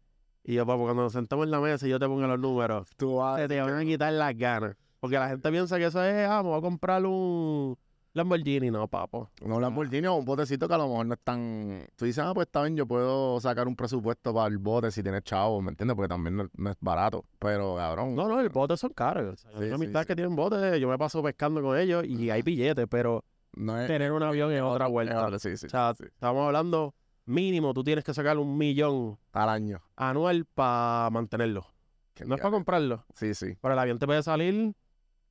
Y 0.48 0.54
yo, 0.54 0.64
papo, 0.64 0.84
cuando 0.84 1.02
nos 1.02 1.12
sentamos 1.12 1.44
en 1.44 1.50
la 1.50 1.60
mesa 1.60 1.86
y 1.86 1.90
yo 1.90 1.98
te 1.98 2.06
pongo 2.06 2.26
los 2.26 2.38
números, 2.40 2.88
Tú 2.96 3.16
vas- 3.16 3.38
se 3.38 3.48
te 3.48 3.60
van 3.60 3.74
a 3.74 3.84
quitar 3.84 4.10
las 4.14 4.34
ganas. 4.34 4.76
Porque 4.98 5.18
la 5.18 5.28
gente 5.28 5.50
piensa 5.50 5.76
que 5.76 5.84
eso 5.84 6.02
es, 6.02 6.26
ah, 6.26 6.42
me 6.42 6.48
voy 6.48 6.58
a 6.58 6.62
comprar 6.62 7.04
un 7.04 7.76
Lamborghini. 8.14 8.70
No, 8.70 8.88
papo. 8.88 9.28
Un 9.42 9.60
Lamborghini 9.60 10.06
o 10.06 10.14
un 10.14 10.24
botecito 10.24 10.66
que 10.66 10.72
a 10.72 10.78
lo 10.78 10.88
mejor 10.88 11.04
no 11.04 11.12
es 11.14 11.20
tan... 11.22 11.86
Tú 11.96 12.06
dices, 12.06 12.24
ah, 12.24 12.32
pues 12.32 12.46
está 12.46 12.62
bien, 12.62 12.76
yo 12.78 12.86
puedo 12.86 13.38
sacar 13.40 13.68
un 13.68 13.76
presupuesto 13.76 14.32
para 14.32 14.46
el 14.48 14.56
bote 14.56 14.90
si 14.90 15.02
tienes 15.02 15.22
chavo, 15.22 15.60
¿me 15.60 15.68
entiendes? 15.68 15.94
Porque 15.94 16.08
también 16.08 16.34
no, 16.38 16.48
no 16.56 16.70
es 16.70 16.76
barato. 16.80 17.26
Pero, 17.38 17.76
cabrón, 17.76 18.14
No, 18.14 18.26
no, 18.26 18.40
el 18.40 18.48
bote 18.48 18.74
son 18.78 18.94
caros. 18.94 19.34
O 19.34 19.36
sea, 19.36 19.50
yo 19.50 19.58
Sí, 19.58 19.64
tengo 19.64 19.76
sí, 19.76 19.82
amistades 19.84 20.06
sí. 20.06 20.08
que 20.08 20.16
tienen 20.16 20.34
botes, 20.34 20.80
yo 20.80 20.88
me 20.88 20.96
paso 20.96 21.22
pescando 21.22 21.60
con 21.60 21.76
ellos 21.78 22.06
y 22.06 22.30
hay 22.30 22.40
billetes, 22.40 22.86
pero 22.90 23.22
no 23.54 23.78
es... 23.78 23.86
tener 23.86 24.12
un 24.12 24.22
avión 24.22 24.50
es 24.50 24.62
otra 24.62 24.86
vuelta. 24.86 25.38
Sí, 25.38 25.58
sí. 25.58 25.66
O 25.66 25.68
sea, 25.68 25.94
estamos 26.00 26.46
hablando 26.46 26.94
mínimo, 27.28 27.74
tú 27.74 27.84
tienes 27.84 28.04
que 28.04 28.14
sacar 28.14 28.38
un 28.38 28.56
millón 28.58 29.18
Al 29.32 29.48
año. 29.48 29.80
anual 29.96 30.44
para 30.46 31.10
mantenerlo. 31.10 31.66
Qué 32.14 32.24
No 32.24 32.34
es 32.34 32.40
para 32.40 32.52
comprarlo. 32.52 33.04
Sí, 33.14 33.34
sí. 33.34 33.56
Pero 33.60 33.74
el 33.74 33.78
avión 33.78 33.98
te 33.98 34.06
puede 34.06 34.22
salir, 34.22 34.74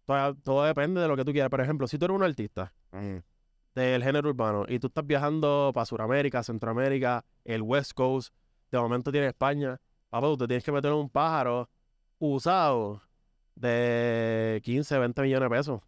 todo, 0.06 0.36
todo 0.36 0.63
depende 0.63 1.01
de 1.01 1.08
lo 1.08 1.16
que 1.18 1.25
tú 1.25 1.32
quieras. 1.32 1.50
Por 1.50 1.62
ejemplo, 1.62 1.88
si 1.88 1.98
tú 1.98 2.06
eres 2.06 2.16
un 2.16 2.24
artista 2.24 2.74
del 3.75 4.04
género 4.04 4.30
urbano 4.30 4.66
y 4.68 4.80
tú 4.80 4.88
estás 4.88 5.06
viajando 5.06 5.72
para 5.74 5.86
Sudamérica, 5.86 6.44
Centroamérica, 6.44 7.25
el 7.44 7.62
West 7.62 7.94
Coast, 7.94 8.34
de 8.72 8.80
momento 8.80 9.12
tienes 9.12 9.30
España, 9.30 9.80
papá, 10.10 10.27
tú 10.27 10.38
te 10.38 10.48
tienes 10.48 10.63
que 10.63 10.72
meter 10.72 10.92
un 10.94 11.10
pájaro 11.10 11.70
usado 12.20 13.01
de 13.56 14.62
15, 14.63 14.98
20 14.98 15.22
millones 15.22 15.50
de 15.50 15.56
pesos. 15.56 15.82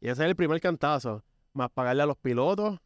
Y 0.00 0.08
ese 0.08 0.22
es 0.22 0.28
el 0.28 0.36
primer 0.36 0.60
cantazo. 0.60 1.24
Más 1.52 1.70
pagarle 1.70 2.02
a 2.02 2.06
los 2.06 2.16
pilotos, 2.16 2.78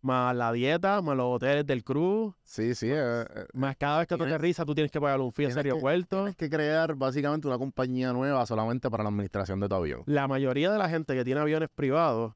más 0.00 0.34
la 0.36 0.52
dieta, 0.52 1.02
más 1.02 1.16
los 1.16 1.26
hoteles 1.26 1.66
del 1.66 1.82
crew, 1.84 2.32
Sí, 2.44 2.74
sí. 2.74 2.88
eh, 2.90 2.94
eh, 3.22 3.46
más 3.52 3.76
cada 3.76 3.98
vez 3.98 4.06
que 4.08 4.14
tú 4.14 4.18
Tienes- 4.24 4.34
aterrizas 4.34 4.64
tú 4.66 4.74
tienes 4.74 4.92
que 4.92 5.00
pagar 5.00 5.20
un 5.20 5.32
fee 5.32 5.46
tienes 5.46 5.54
que- 5.62 5.68
aeropuerto. 5.70 6.16
Tienes 6.18 6.36
que 6.36 6.48
crear 6.48 6.94
básicamente 6.94 7.48
una 7.48 7.58
compañía 7.58 8.12
nueva 8.12 8.46
solamente 8.46 8.88
para 8.90 9.02
la 9.02 9.08
administración 9.10 9.58
de 9.60 9.68
tu 9.68 9.74
avión. 9.74 10.02
La 10.06 10.28
mayoría 10.28 10.70
de 10.70 10.78
la 10.78 10.88
gente 10.88 11.14
que 11.14 11.24
tiene 11.24 11.40
aviones 11.40 11.68
privados, 11.74 12.34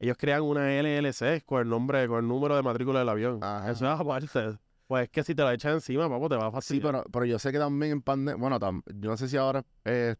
ellos 0.00 0.16
crean 0.18 0.42
una 0.42 0.72
LLC 0.74 1.42
con 1.46 1.62
el 1.62 1.68
nombre, 1.68 2.06
con 2.08 2.18
el 2.18 2.26
número 2.28 2.56
de 2.56 2.62
matrícula 2.62 2.98
del 2.98 3.08
avión. 3.08 3.38
Ajá. 3.42 3.70
Eso 3.70 3.84
es 3.92 4.00
aparte. 4.00 4.58
Pues 4.86 5.04
es 5.04 5.08
que 5.08 5.22
si 5.22 5.34
te 5.34 5.42
lo 5.42 5.50
echas 5.50 5.72
encima, 5.72 6.08
papo, 6.10 6.28
te 6.28 6.36
va 6.36 6.46
a 6.46 6.50
Sí, 6.50 6.54
fastidiar. 6.54 6.92
pero, 6.92 7.04
pero 7.10 7.24
yo 7.24 7.38
sé 7.38 7.52
que 7.52 7.58
también 7.58 7.92
en 7.92 8.02
pandemia, 8.02 8.38
bueno, 8.40 8.58
tam- 8.60 8.82
yo 8.86 9.10
no 9.10 9.16
sé 9.16 9.28
si 9.28 9.36
ahora, 9.38 9.64
eh, 9.84 10.16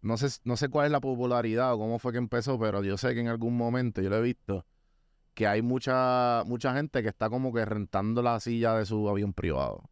no 0.00 0.16
sé, 0.16 0.40
no 0.44 0.56
sé 0.56 0.68
cuál 0.68 0.86
es 0.86 0.92
la 0.92 1.00
popularidad 1.00 1.74
o 1.74 1.78
cómo 1.78 1.98
fue 1.98 2.12
que 2.12 2.18
empezó, 2.18 2.58
pero 2.58 2.82
yo 2.82 2.96
sé 2.96 3.14
que 3.14 3.20
en 3.20 3.28
algún 3.28 3.56
momento 3.56 4.00
yo 4.00 4.08
lo 4.10 4.16
he 4.16 4.22
visto 4.22 4.64
que 5.38 5.46
hay 5.46 5.62
mucha 5.62 6.42
mucha 6.46 6.74
gente 6.74 7.00
que 7.00 7.08
está 7.08 7.30
como 7.30 7.52
que 7.52 7.64
rentando 7.64 8.22
la 8.22 8.40
silla 8.40 8.74
de 8.74 8.84
su 8.84 9.08
avión 9.08 9.32
privado, 9.32 9.84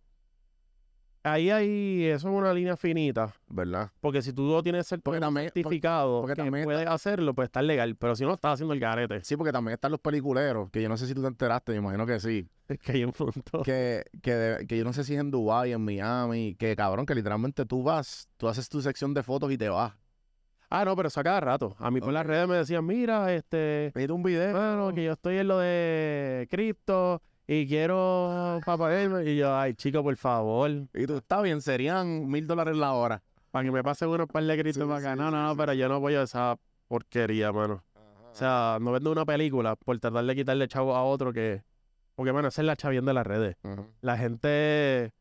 Ahí 1.23 1.51
hay, 1.51 2.05
eso 2.05 2.29
es 2.29 2.35
una 2.35 2.53
línea 2.53 2.77
finita. 2.77 3.33
¿verdad? 3.49 3.91
Porque 4.01 4.23
si 4.23 4.33
tú 4.33 4.43
no 4.45 4.63
tienes 4.63 4.91
cert- 4.91 5.01
Porque 5.03 5.19
también, 5.21 5.47
certificado 5.53 6.21
porque 6.21 6.35
que 6.35 6.43
también 6.43 6.63
está- 6.63 6.67
puedes 6.67 6.89
hacerlo, 6.89 7.35
pues 7.35 7.47
está 7.47 7.63
legal. 7.63 7.97
Pero 7.97 8.15
si 8.15 8.25
no, 8.25 8.35
estás 8.35 8.55
haciendo 8.55 8.75
el 8.75 8.79
garete. 8.81 9.23
sí, 9.25 9.37
porque 9.37 9.53
también 9.53 9.75
están 9.75 9.91
los 9.91 10.01
peliculeros, 10.01 10.71
que 10.71 10.83
yo 10.83 10.89
no 10.89 10.97
sé 10.97 11.07
si 11.09 11.15
tú 11.15 11.23
te 11.23 11.29
enteraste, 11.29 11.73
me 11.73 11.79
imagino 11.79 12.07
que 12.07 12.21
sí, 12.21 12.49
Es 12.69 12.79
que 12.79 12.93
hay 12.93 13.05
un 13.05 13.13
punto. 13.13 13.63
que, 13.63 14.05
que, 14.23 14.65
que 14.69 14.79
yo 14.79 14.85
no 14.85 14.93
sé 14.93 15.03
si 15.05 15.15
es 15.15 15.21
en 15.21 15.31
Dubái, 15.33 15.73
en 15.73 15.85
Miami, 15.85 16.55
que 16.57 16.75
cabrón, 16.77 17.07
que 17.07 17.15
literalmente 17.17 17.67
tú 17.67 17.83
vas, 17.83 18.29
tú 18.37 18.47
haces 18.49 18.69
tu 18.69 18.81
sección 18.83 19.13
de 19.15 19.23
fotos 19.25 19.51
y 19.53 19.59
te 19.59 19.69
vas. 19.69 19.95
Ah, 20.69 20.85
no, 20.85 20.97
pero 20.97 21.09
eso 21.09 21.21
a 21.21 21.25
cada 21.25 21.41
rato. 21.41 21.77
A 21.79 21.91
mí 21.91 22.01
por 22.01 22.13
las 22.13 22.27
redes 22.27 22.49
me 22.49 22.57
decían, 22.57 22.85
mira, 22.85 23.33
este, 23.33 23.93
Necesito 23.95 24.15
un 24.15 24.23
video. 24.23 24.53
Bueno, 24.53 24.93
que 24.95 25.05
yo 25.05 25.13
estoy 25.13 25.39
en 25.39 25.49
lo 25.49 25.59
de 25.59 26.49
cripto 26.51 27.23
y 27.47 27.69
quiero 27.69 28.61
papá 28.65 28.91
Y 29.25 29.37
yo, 29.37 29.57
ay, 29.57 29.75
chico, 29.75 30.03
por 30.03 30.17
favor, 30.17 30.71
Y 30.93 31.07
tú, 31.07 31.19
está 31.19 31.41
bien, 31.43 31.61
serían 31.63 32.27
mil 32.29 32.47
dólares 32.47 32.77
la 32.77 32.93
hora. 32.95 33.23
para 33.53 33.65
que 33.65 33.71
me 33.71 33.83
pasen 33.85 34.09
unos 34.09 34.27
par 34.27 34.43
de 34.43 34.57
gritos 34.57 34.83
Sí, 34.83 34.89
para 34.89 34.99
acá. 34.99 35.13
sí, 35.13 35.19
No, 35.21 35.31
no, 35.31 35.37
sí, 35.43 35.49
no, 35.51 35.57
pero 35.57 35.73
yo 35.75 35.89
no 35.89 35.95
apoyo 35.97 36.23
esa 36.23 36.57
porquería, 36.89 37.53
mano. 37.53 37.83
O 37.95 38.35
sea, 38.39 38.79
no 38.81 38.93
vendo 38.93 39.11
una 39.13 39.25
película 39.25 39.77
por 39.77 39.99
tratar 39.99 40.25
de 40.25 40.35
quitarle 40.35 40.69
chavo 40.69 40.95
a 40.95 41.05
otro 41.05 41.33
que... 41.33 41.63
Porque, 42.17 42.33
bueno, 42.33 42.49
esa 42.49 42.61
es 42.63 42.67
la 42.67 42.77
chavienda 42.77 43.11
de 43.11 43.15
las 43.15 43.27
redes. 43.27 43.57
La 44.01 44.19
gente... 44.19 45.13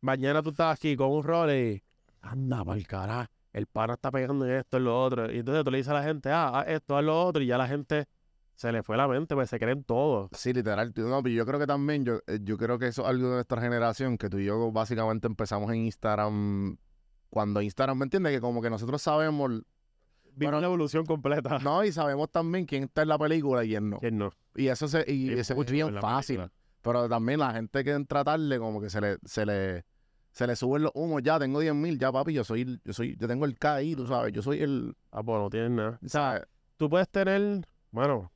Mañana 0.00 0.42
tú 0.42 0.50
estás 0.50 0.76
aquí 0.76 0.96
con 0.96 1.10
un 1.10 1.22
rol 1.22 1.50
y... 1.52 1.82
Anda, 2.22 2.64
el 2.74 2.86
carajo. 2.86 3.30
El 3.58 3.66
pana 3.66 3.94
está 3.94 4.10
pegando 4.10 4.46
en 4.46 4.52
esto, 4.52 4.76
en 4.76 4.84
lo 4.84 5.02
otro. 5.02 5.32
Y 5.32 5.38
entonces 5.40 5.64
tú 5.64 5.70
le 5.70 5.78
dices 5.78 5.90
a 5.90 5.94
la 5.94 6.02
gente, 6.02 6.30
ah, 6.30 6.60
haz 6.60 6.68
esto, 6.68 6.96
haz 6.96 7.04
lo 7.04 7.22
otro. 7.24 7.42
Y 7.42 7.46
ya 7.46 7.58
la 7.58 7.66
gente 7.66 8.06
se 8.54 8.72
le 8.72 8.82
fue 8.82 8.96
la 8.96 9.06
mente, 9.06 9.34
pues 9.34 9.50
se 9.50 9.58
creen 9.58 9.84
todo. 9.84 10.28
Sí, 10.32 10.52
literal. 10.52 10.92
No, 10.96 11.22
pero 11.22 11.34
yo 11.34 11.44
creo 11.44 11.58
que 11.58 11.66
también, 11.66 12.04
yo, 12.04 12.20
eh, 12.26 12.38
yo 12.42 12.56
creo 12.56 12.78
que 12.78 12.86
eso 12.88 13.02
es 13.02 13.08
algo 13.08 13.28
de 13.28 13.34
nuestra 13.34 13.60
generación, 13.60 14.16
que 14.16 14.28
tú 14.28 14.38
y 14.38 14.44
yo 14.46 14.72
básicamente 14.72 15.26
empezamos 15.26 15.70
en 15.70 15.76
Instagram, 15.84 16.76
cuando 17.30 17.60
Instagram, 17.60 17.98
¿me 17.98 18.04
entiendes? 18.04 18.32
Que 18.32 18.40
como 18.40 18.62
que 18.62 18.70
nosotros 18.70 19.02
sabemos, 19.02 19.50
Vimos 19.50 20.52
Bueno, 20.52 20.60
la 20.60 20.66
evolución 20.66 21.04
completa. 21.04 21.58
no, 21.58 21.84
y 21.84 21.90
sabemos 21.92 22.30
también 22.30 22.64
quién 22.64 22.84
está 22.84 23.02
en 23.02 23.08
la 23.08 23.18
película 23.18 23.64
y 23.64 23.68
quién 23.70 23.90
no. 23.90 23.98
¿Quién 23.98 24.18
no? 24.18 24.32
Y 24.54 24.68
eso 24.68 24.86
se, 24.88 25.00
y 25.00 25.28
Sí, 25.28 25.32
eso 25.32 25.52
es 25.52 25.56
mucho 25.56 25.72
bien 25.72 25.94
fácil. 26.00 26.36
película. 26.36 26.52
Pero 26.80 27.08
también 27.08 27.40
la 27.40 27.52
gente 27.52 27.82
que 27.82 27.90
entra 27.92 28.22
tarde, 28.24 28.58
como 28.58 28.80
que 28.80 28.88
se 28.88 29.00
le, 29.00 29.18
se 29.24 29.44
le, 29.44 29.84
se 30.32 30.46
le 30.46 30.54
suben 30.56 30.82
los 30.82 30.92
humos, 30.94 31.22
ya 31.22 31.38
tengo 31.38 31.60
10 31.60 31.74
mil, 31.74 31.98
ya 31.98 32.12
papi, 32.12 32.32
yo 32.32 32.44
soy, 32.44 32.80
yo 32.84 32.92
soy, 32.92 33.16
yo 33.18 33.26
tengo 33.26 33.44
el 33.44 33.58
K 33.58 33.74
ahí, 33.76 33.94
tú 33.96 34.06
sabes, 34.06 34.32
yo 34.32 34.42
soy 34.42 34.62
el, 34.62 34.96
Ah, 35.10 35.22
pues 35.22 35.38
no 35.38 35.50
tienes 35.50 35.70
nada. 35.70 35.98
O 36.04 36.08
sea, 36.08 36.20
¿sabes? 36.32 36.42
tú 36.76 36.88
puedes 36.88 37.08
tener, 37.08 37.66
bueno, 37.90 38.30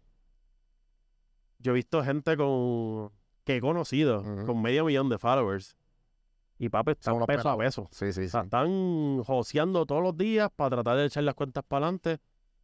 yo 1.58 1.72
he 1.72 1.74
visto 1.74 2.02
gente 2.02 2.36
con 2.36 3.10
que 3.44 3.56
he 3.56 3.60
conocido 3.60 4.22
con 4.46 4.62
medio 4.62 4.84
millón 4.84 5.08
de 5.08 5.18
followers 5.18 5.76
y 6.58 6.68
papi 6.68 6.92
están 6.92 7.24
peso 7.26 7.50
a 7.50 7.58
peso. 7.58 7.88
Sí, 7.90 8.12
sí, 8.12 8.20
O 8.20 8.24
sí. 8.24 8.28
sea, 8.28 8.42
están 8.42 9.22
joseando 9.24 9.84
todos 9.84 10.02
los 10.02 10.16
días 10.16 10.48
para 10.54 10.70
tratar 10.76 10.96
de 10.96 11.06
echar 11.06 11.24
las 11.24 11.34
cuentas 11.34 11.64
para 11.66 11.86
adelante. 11.86 12.18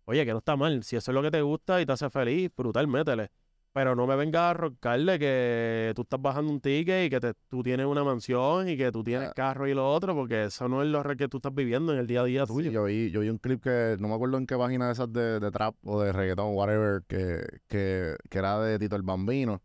Oye, 0.05 0.25
que 0.25 0.31
no 0.33 0.39
está 0.39 0.57
mal. 0.57 0.85
Si 0.85 0.95
eso 0.97 1.11
es 1.11 1.15
lo 1.15 1.21
que 1.23 1.31
te 1.33 1.43
gusta 1.43 1.81
y 1.81 1.87
te 1.87 1.93
hace 1.93 2.09
feliz, 2.09 2.51
brutal, 2.57 2.87
métele. 2.87 3.31
Pero 3.79 3.95
no 3.95 4.09
me 4.09 4.17
vengas 4.17 4.43
a 4.43 4.55
roncarle 4.55 5.21
que 5.21 5.93
tú 5.95 6.03
estás 6.03 6.21
bajando 6.21 6.51
un 6.51 6.61
ticket 6.61 7.07
y 7.07 7.11
que 7.11 7.21
te- 7.21 7.35
tú 7.49 7.63
tienes 7.63 7.87
una 7.87 8.03
mansión 8.03 8.69
y 8.69 8.77
que 8.77 8.91
tú 8.91 9.05
tienes 9.05 9.29
Ah. 9.29 9.33
carro 9.37 9.69
y 9.69 9.73
lo 9.75 9.89
otro, 9.89 10.17
porque 10.17 10.47
eso 10.47 10.69
no 10.69 10.83
es 10.83 10.89
lo 10.89 11.01
que 11.17 11.29
tú 11.29 11.37
estás 11.37 11.55
viviendo 11.55 11.93
en 11.93 12.01
el 12.01 12.09
día 12.09 12.23
a 12.23 12.25
día 12.25 12.45
Sí, 12.45 12.53
tuyo. 12.53 12.73
yo, 12.73 12.85
vi, 12.87 13.13
yo 13.13 13.21
vi 13.21 13.29
un 13.29 13.39
clip 13.39 13.63
que 13.63 13.97
no 14.01 14.09
me 14.09 14.15
acuerdo 14.15 14.37
en 14.37 14.49
qué 14.49 14.57
página 14.57 14.87
de 14.87 14.93
esas 14.95 15.13
de, 15.13 15.39
de 15.39 15.51
trap 15.53 15.77
o 15.85 16.01
de 16.03 16.11
reggaetón, 16.13 16.57
whatever, 16.57 17.05
que, 17.07 17.47
que, 17.69 18.17
que 18.29 18.39
era 18.39 18.59
de 18.59 18.81
Tito 18.81 18.97
el 18.97 19.03
Bambino, 19.03 19.63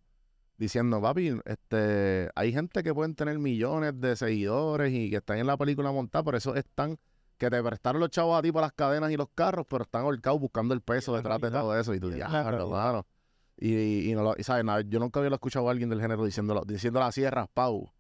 diciendo, 0.57 1.01
papi, 1.01 1.35
este, 1.45 2.29
hay 2.35 2.53
gente 2.53 2.83
que 2.83 2.93
pueden 2.93 3.15
tener 3.15 3.39
millones 3.39 3.99
de 3.99 4.15
seguidores 4.15 4.93
y 4.93 5.09
que 5.09 5.15
están 5.17 5.39
en 5.39 5.47
la 5.47 5.57
película 5.57 5.91
montada, 5.91 6.23
por 6.23 6.35
eso 6.35 6.53
están, 6.53 6.99
que 7.39 7.49
te 7.49 7.63
prestaron 7.63 7.99
los 7.99 8.11
chavos 8.11 8.37
a 8.37 8.43
ti 8.43 8.51
para 8.51 8.67
las 8.67 8.73
cadenas 8.73 9.09
y 9.11 9.17
los 9.17 9.29
carros, 9.33 9.65
pero 9.67 9.85
están 9.85 10.03
ahorcados 10.03 10.39
buscando 10.39 10.75
el 10.75 10.81
peso 10.81 11.15
detrás 11.15 11.41
de 11.41 11.49
todo 11.49 11.75
eso. 11.79 11.95
Y 11.95 11.99
tú, 11.99 12.11
ya, 12.11 12.29
la 12.29 12.43
claro, 12.43 12.69
claro. 12.69 13.07
Y, 13.57 14.09
y, 14.09 14.13
no 14.15 14.23
lo- 14.23 14.35
y, 14.37 14.43
¿sabes? 14.43 14.65
Nada, 14.65 14.81
yo 14.81 14.99
nunca 14.99 15.19
había 15.19 15.31
escuchado 15.33 15.67
a 15.67 15.71
alguien 15.71 15.89
del 15.89 16.01
género 16.01 16.25
diciéndolo, 16.25 16.63
diciéndolo 16.65 17.05
así 17.05 17.21
de 17.21 17.31
raspado. 17.31 17.93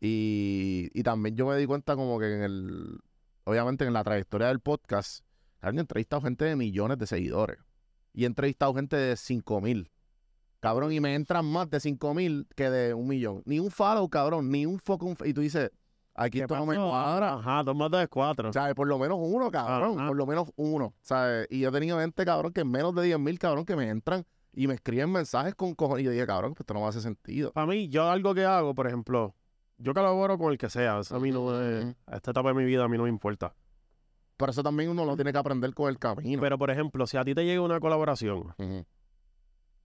Y, 0.00 0.90
y 0.92 1.02
también 1.02 1.36
yo 1.36 1.46
me 1.46 1.56
di 1.56 1.66
cuenta 1.66 1.96
como 1.96 2.18
que 2.18 2.34
en 2.34 2.42
el, 2.42 2.98
obviamente 3.44 3.84
en 3.84 3.92
la 3.92 4.04
trayectoria 4.04 4.48
del 4.48 4.60
podcast, 4.60 5.24
han 5.60 5.78
entrevistado 5.78 6.22
gente 6.22 6.44
de 6.44 6.56
millones 6.56 6.98
de 6.98 7.06
seguidores. 7.06 7.58
Y 8.12 8.24
he 8.24 8.26
entrevistado 8.26 8.74
gente 8.74 8.96
de 8.96 9.16
5 9.16 9.60
mil. 9.60 9.90
Cabrón, 10.60 10.92
y 10.92 11.00
me 11.00 11.14
entran 11.14 11.44
más 11.44 11.68
de 11.70 11.80
5 11.80 12.14
mil 12.14 12.46
que 12.54 12.70
de 12.70 12.94
un 12.94 13.08
millón. 13.08 13.42
Ni 13.44 13.58
un 13.58 13.70
follow, 13.70 14.08
cabrón, 14.08 14.50
ni 14.50 14.66
un 14.66 14.78
fucking... 14.78 15.16
Y 15.24 15.34
tú 15.34 15.40
dices, 15.40 15.70
aquí 16.14 16.38
¿Qué 16.38 16.44
esto 16.44 16.56
no 16.56 16.66
me 16.66 16.76
cuadra. 16.76 17.34
Ajá, 17.34 17.62
dos 17.62 17.76
más 17.76 17.90
es 17.94 18.08
cuatro. 18.08 18.48
O 18.48 18.52
sea, 18.52 18.74
por 18.74 18.86
lo 18.86 18.98
menos 18.98 19.18
uno, 19.20 19.50
cabrón. 19.50 19.98
Ajá. 19.98 20.08
Por 20.08 20.16
lo 20.16 20.26
menos 20.26 20.50
uno. 20.56 20.94
¿sabes? 21.02 21.46
Y 21.50 21.60
yo 21.60 21.68
he 21.70 21.72
tenido 21.72 21.98
gente, 21.98 22.24
cabrón, 22.24 22.52
que 22.52 22.64
menos 22.64 22.94
de 22.94 23.02
10 23.02 23.18
mil, 23.18 23.38
cabrón, 23.38 23.64
que 23.64 23.76
me 23.76 23.88
entran 23.88 24.24
y 24.56 24.66
me 24.68 24.74
escriben 24.74 25.10
mensajes 25.10 25.54
con 25.54 25.74
cojones. 25.74 26.02
Y 26.02 26.04
yo 26.06 26.10
dije, 26.10 26.26
cabrón, 26.26 26.52
pues 26.54 26.60
esto 26.60 26.74
no 26.74 26.80
me 26.80 26.86
hace 26.86 27.00
sentido. 27.00 27.52
Para 27.52 27.66
mí, 27.66 27.88
yo 27.88 28.08
algo 28.08 28.34
que 28.34 28.44
hago, 28.44 28.74
por 28.74 28.86
ejemplo, 28.86 29.34
yo 29.78 29.92
colaboro 29.94 30.38
con 30.38 30.52
el 30.52 30.58
que 30.58 30.70
sea. 30.70 31.00
Eso 31.00 31.16
a 31.16 31.20
mí 31.20 31.30
no 31.30 31.42
Ujú. 31.44 31.94
a 32.06 32.16
esta 32.16 32.30
etapa 32.30 32.48
de 32.50 32.54
mi 32.54 32.64
vida 32.64 32.84
a 32.84 32.88
mí 32.88 32.96
no 32.96 33.04
me 33.04 33.08
importa. 33.08 33.54
Por 34.36 34.50
eso 34.50 34.62
también 34.62 34.90
uno 34.90 35.04
lo 35.04 35.14
tiene 35.16 35.32
que 35.32 35.38
aprender 35.38 35.72
con 35.74 35.88
el 35.88 35.98
camino. 35.98 36.40
Pero, 36.40 36.58
por 36.58 36.70
ejemplo, 36.70 37.06
si 37.06 37.16
a 37.16 37.24
ti 37.24 37.34
te 37.34 37.44
llega 37.44 37.60
una 37.60 37.78
colaboración, 37.80 38.54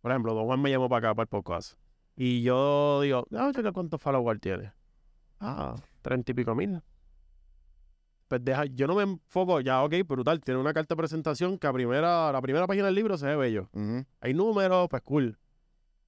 por 0.01 0.11
ejemplo, 0.11 0.33
Don 0.33 0.45
Juan 0.45 0.61
me 0.61 0.69
llamó 0.71 0.89
para 0.89 1.09
acá, 1.09 1.15
para 1.15 1.23
el 1.23 1.29
podcast, 1.29 1.73
y 2.15 2.41
yo 2.41 3.01
digo, 3.01 3.27
ah, 3.35 3.51
checa 3.53 3.71
cuántos 3.71 4.01
followers 4.01 4.41
tiene. 4.41 4.71
Ah, 5.39 5.75
treinta 6.01 6.31
y 6.31 6.33
pico 6.35 6.55
mil. 6.55 6.81
Pues 8.29 8.45
deja, 8.45 8.65
yo 8.65 8.85
no 8.87 8.93
me 8.95 9.01
enfoco, 9.03 9.59
ya, 9.59 9.83
ok, 9.83 9.93
brutal, 10.07 10.39
tiene 10.39 10.59
una 10.61 10.71
carta 10.71 10.93
de 10.93 10.97
presentación 10.97 11.57
que 11.57 11.65
a 11.65 11.73
primera, 11.73 12.31
la 12.31 12.39
primera 12.41 12.67
página 12.67 12.85
del 12.85 12.93
libro 12.95 13.17
se 13.17 13.25
ve 13.25 13.35
bello. 13.35 13.69
Hay 14.21 14.33
números, 14.35 14.87
pues 14.87 15.01
cool. 15.01 15.37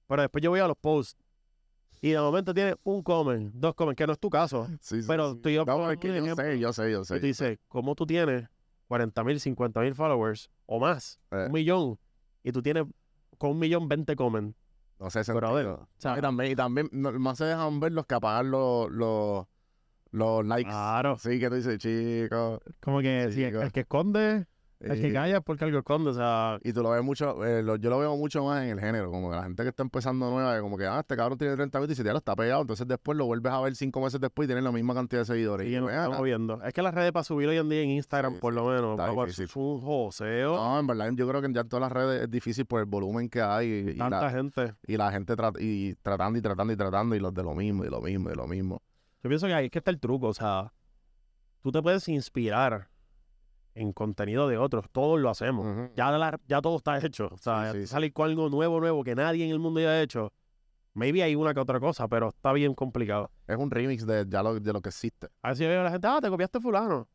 Pero 0.06 0.22
después 0.22 0.40
yo 0.42 0.50
voy 0.50 0.60
a 0.60 0.68
los 0.68 0.76
posts 0.76 1.16
y 2.00 2.10
de 2.10 2.20
momento 2.20 2.54
tiene 2.54 2.76
un 2.84 3.02
comment, 3.02 3.52
dos 3.54 3.74
comments, 3.74 3.96
que 3.98 4.06
no 4.06 4.12
es 4.12 4.18
tu 4.20 4.30
caso. 4.30 4.66
Sí, 4.80 5.02
sí, 5.02 5.08
Pero 5.08 5.34
sí. 5.34 5.40
tú 5.42 5.48
y 5.48 5.54
yo 5.54 5.64
No, 5.64 5.72
ponemos 5.72 5.92
es 5.94 5.98
que 5.98 6.08
yo 6.24 6.34
sé, 6.36 6.58
yo 6.60 6.72
sé, 6.72 6.90
yo 6.92 7.00
Y 7.02 7.04
sé. 7.04 7.20
tú 7.20 7.26
dices, 7.26 7.58
¿cómo 7.68 7.94
tú 7.96 8.06
tienes 8.06 8.48
40 8.86 9.24
mil, 9.24 9.40
50 9.40 9.80
mil 9.80 9.94
followers 9.96 10.48
o 10.66 10.78
más? 10.78 11.18
Eh. 11.32 11.44
Un 11.46 11.52
millón. 11.52 11.98
Y 12.44 12.52
tú 12.52 12.62
tienes 12.62 12.84
con 13.36 13.50
un 13.50 13.58
millón 13.58 13.88
20 13.88 14.14
comments. 14.14 14.56
No 15.00 15.10
sé, 15.10 15.20
Brother, 15.32 15.64
sentido. 15.66 15.74
o 15.82 15.88
sea, 16.00 16.16
y 16.16 16.20
también, 16.20 16.52
y 16.52 16.54
también 16.54 16.88
no- 16.92 17.10
más 17.18 17.38
se 17.38 17.46
dejan 17.46 17.80
ver 17.80 17.90
los 17.90 18.06
que 18.06 18.14
apagan 18.14 18.52
los, 18.52 18.88
los, 18.92 19.46
los 20.12 20.46
likes. 20.46 20.70
Claro. 20.70 21.18
Sí, 21.18 21.38
que 21.40 21.48
tú 21.48 21.56
dices, 21.56 21.78
chico. 21.78 22.60
Como 22.80 23.00
que 23.00 23.30
Sí, 23.32 23.42
el, 23.44 23.72
que 23.72 23.80
esconde, 23.80 24.46
el 24.80 25.00
que 25.00 25.12
calla 25.12 25.36
es 25.38 25.42
porque 25.44 25.64
algo 25.64 25.78
esconde. 25.78 26.10
O 26.10 26.12
sea, 26.12 26.58
Y 26.64 26.72
tú 26.72 26.82
lo 26.82 26.90
ves 26.90 27.02
mucho, 27.04 27.44
eh, 27.44 27.62
lo- 27.62 27.76
yo 27.76 27.88
lo 27.88 27.98
veo 28.00 28.16
mucho 28.16 28.44
más 28.44 28.64
en 28.64 28.70
el 28.70 28.80
género, 28.80 29.10
como 29.12 29.30
que 29.30 29.36
la 29.36 29.44
gente 29.44 29.62
que 29.62 29.68
está 29.68 29.82
empezando 29.84 30.28
nueva, 30.28 30.60
como 30.60 30.76
que, 30.76 30.86
ah, 30.86 30.98
este 31.00 31.16
cabrón 31.16 31.38
tiene 31.38 31.54
30 31.54 31.78
mil 31.80 31.88
y 31.90 31.94
si 31.94 32.02
ya 32.02 32.10
lo 32.12 32.18
está 32.18 32.34
pegado, 32.34 32.62
entonces 32.62 32.86
después 32.88 33.16
lo 33.16 33.24
vuelves 33.26 33.52
a 33.52 33.60
ver 33.60 33.74
cinco 33.76 34.00
meses 34.00 34.20
después 34.20 34.46
y 34.46 34.48
tiene 34.48 34.60
la 34.60 34.72
misma 34.72 34.92
cantidad 34.92 35.22
de 35.22 35.26
seguidores. 35.26 35.68
sí, 35.68 35.72
Y 35.74 35.76
nos 35.78 35.86
ven 35.86 35.96
estamos 35.98 36.22
viendo. 36.22 36.62
Es 36.64 36.74
que 36.74 36.82
las 36.82 36.92
redes 36.94 37.12
para 37.12 37.22
subir 37.24 37.48
hoy 37.48 37.58
en 37.58 37.68
día 37.68 37.80
en 37.82 37.90
Instagram, 37.90 38.34
Sí, 38.34 38.38
por 38.40 38.52
lo 38.54 38.66
menos, 38.66 38.96
papá, 38.96 39.24
es 39.28 39.38
un 39.56 39.80
joseo. 39.80 40.56
No, 40.56 40.80
en 40.80 40.86
verdad, 40.88 41.10
yo 41.14 41.28
creo 41.28 41.40
que 41.40 41.52
ya 41.52 41.60
en 41.60 41.68
todas 41.68 41.80
las 41.82 41.92
redes 41.92 42.22
es 42.24 42.30
difícil 42.30 42.66
por 42.66 42.80
el 42.80 42.86
volumen 42.86 43.28
que 43.30 43.40
hay 43.40 43.68
y, 43.68 43.90
y 43.92 43.96
tanta 43.98 44.20
la, 44.22 44.30
gente. 44.30 44.74
y 44.86 44.96
la 44.96 45.10
gente 45.12 45.34
tra- 45.36 45.56
y 45.60 45.94
tratando 46.02 46.38
y 46.38 46.42
tratando 46.42 46.72
y 46.72 46.76
tratando 46.76 47.14
y 47.14 47.20
los 47.20 47.32
de 47.32 47.42
lo 47.44 47.54
mismo 47.54 47.84
y 47.84 47.88
lo 47.88 48.00
mismo 48.00 48.30
y 48.30 48.34
lo 48.34 48.46
mismo. 48.48 48.82
Yo 49.22 49.28
pienso 49.28 49.46
que 49.46 49.54
ahí 49.54 49.66
es 49.66 49.70
que 49.70 49.78
está 49.78 49.90
el 49.90 50.00
truco. 50.00 50.28
O 50.28 50.34
sea, 50.34 50.72
tú 51.62 51.70
te 51.72 51.80
puedes 51.82 52.08
inspirar 52.08 52.88
en 53.74 53.92
contenido 53.92 54.48
de 54.48 54.58
otros. 54.58 54.86
Todos 54.92 55.20
lo 55.20 55.30
hacemos. 55.30 55.90
Ya, 55.96 56.10
la- 56.10 56.38
ya 56.46 56.60
todo 56.60 56.76
está 56.76 56.98
hecho. 56.98 57.28
O 57.32 57.38
sea, 57.38 57.72
Sí, 57.72 57.80
sí, 57.82 57.86
salir 57.86 58.12
con 58.12 58.28
algo 58.28 58.48
nuevo, 58.50 58.80
nuevo 58.80 59.02
que 59.04 59.14
nadie 59.14 59.44
en 59.44 59.50
el 59.50 59.58
mundo 59.58 59.80
haya 59.80 60.02
hecho. 60.02 60.32
Maybe 60.94 61.22
hay 61.22 61.34
una 61.34 61.54
que 61.54 61.60
otra 61.60 61.80
cosa, 61.80 62.06
pero 62.06 62.28
está 62.28 62.52
bien 62.52 62.74
complicado. 62.74 63.30
Es 63.46 63.56
un 63.56 63.70
remix 63.70 64.04
de 64.06 64.26
ya 64.28 64.42
lo, 64.42 64.60
de 64.60 64.72
lo 64.74 64.82
que 64.82 64.90
existe. 64.90 65.28
A 65.40 65.48
ver 65.48 65.56
si 65.56 65.64
veo 65.66 65.80
a 65.80 65.84
la 65.84 65.90
gente, 65.90 66.06
ah, 66.06 66.18
te 66.20 66.28
copiaste 66.28 66.60
fulano. 66.60 67.08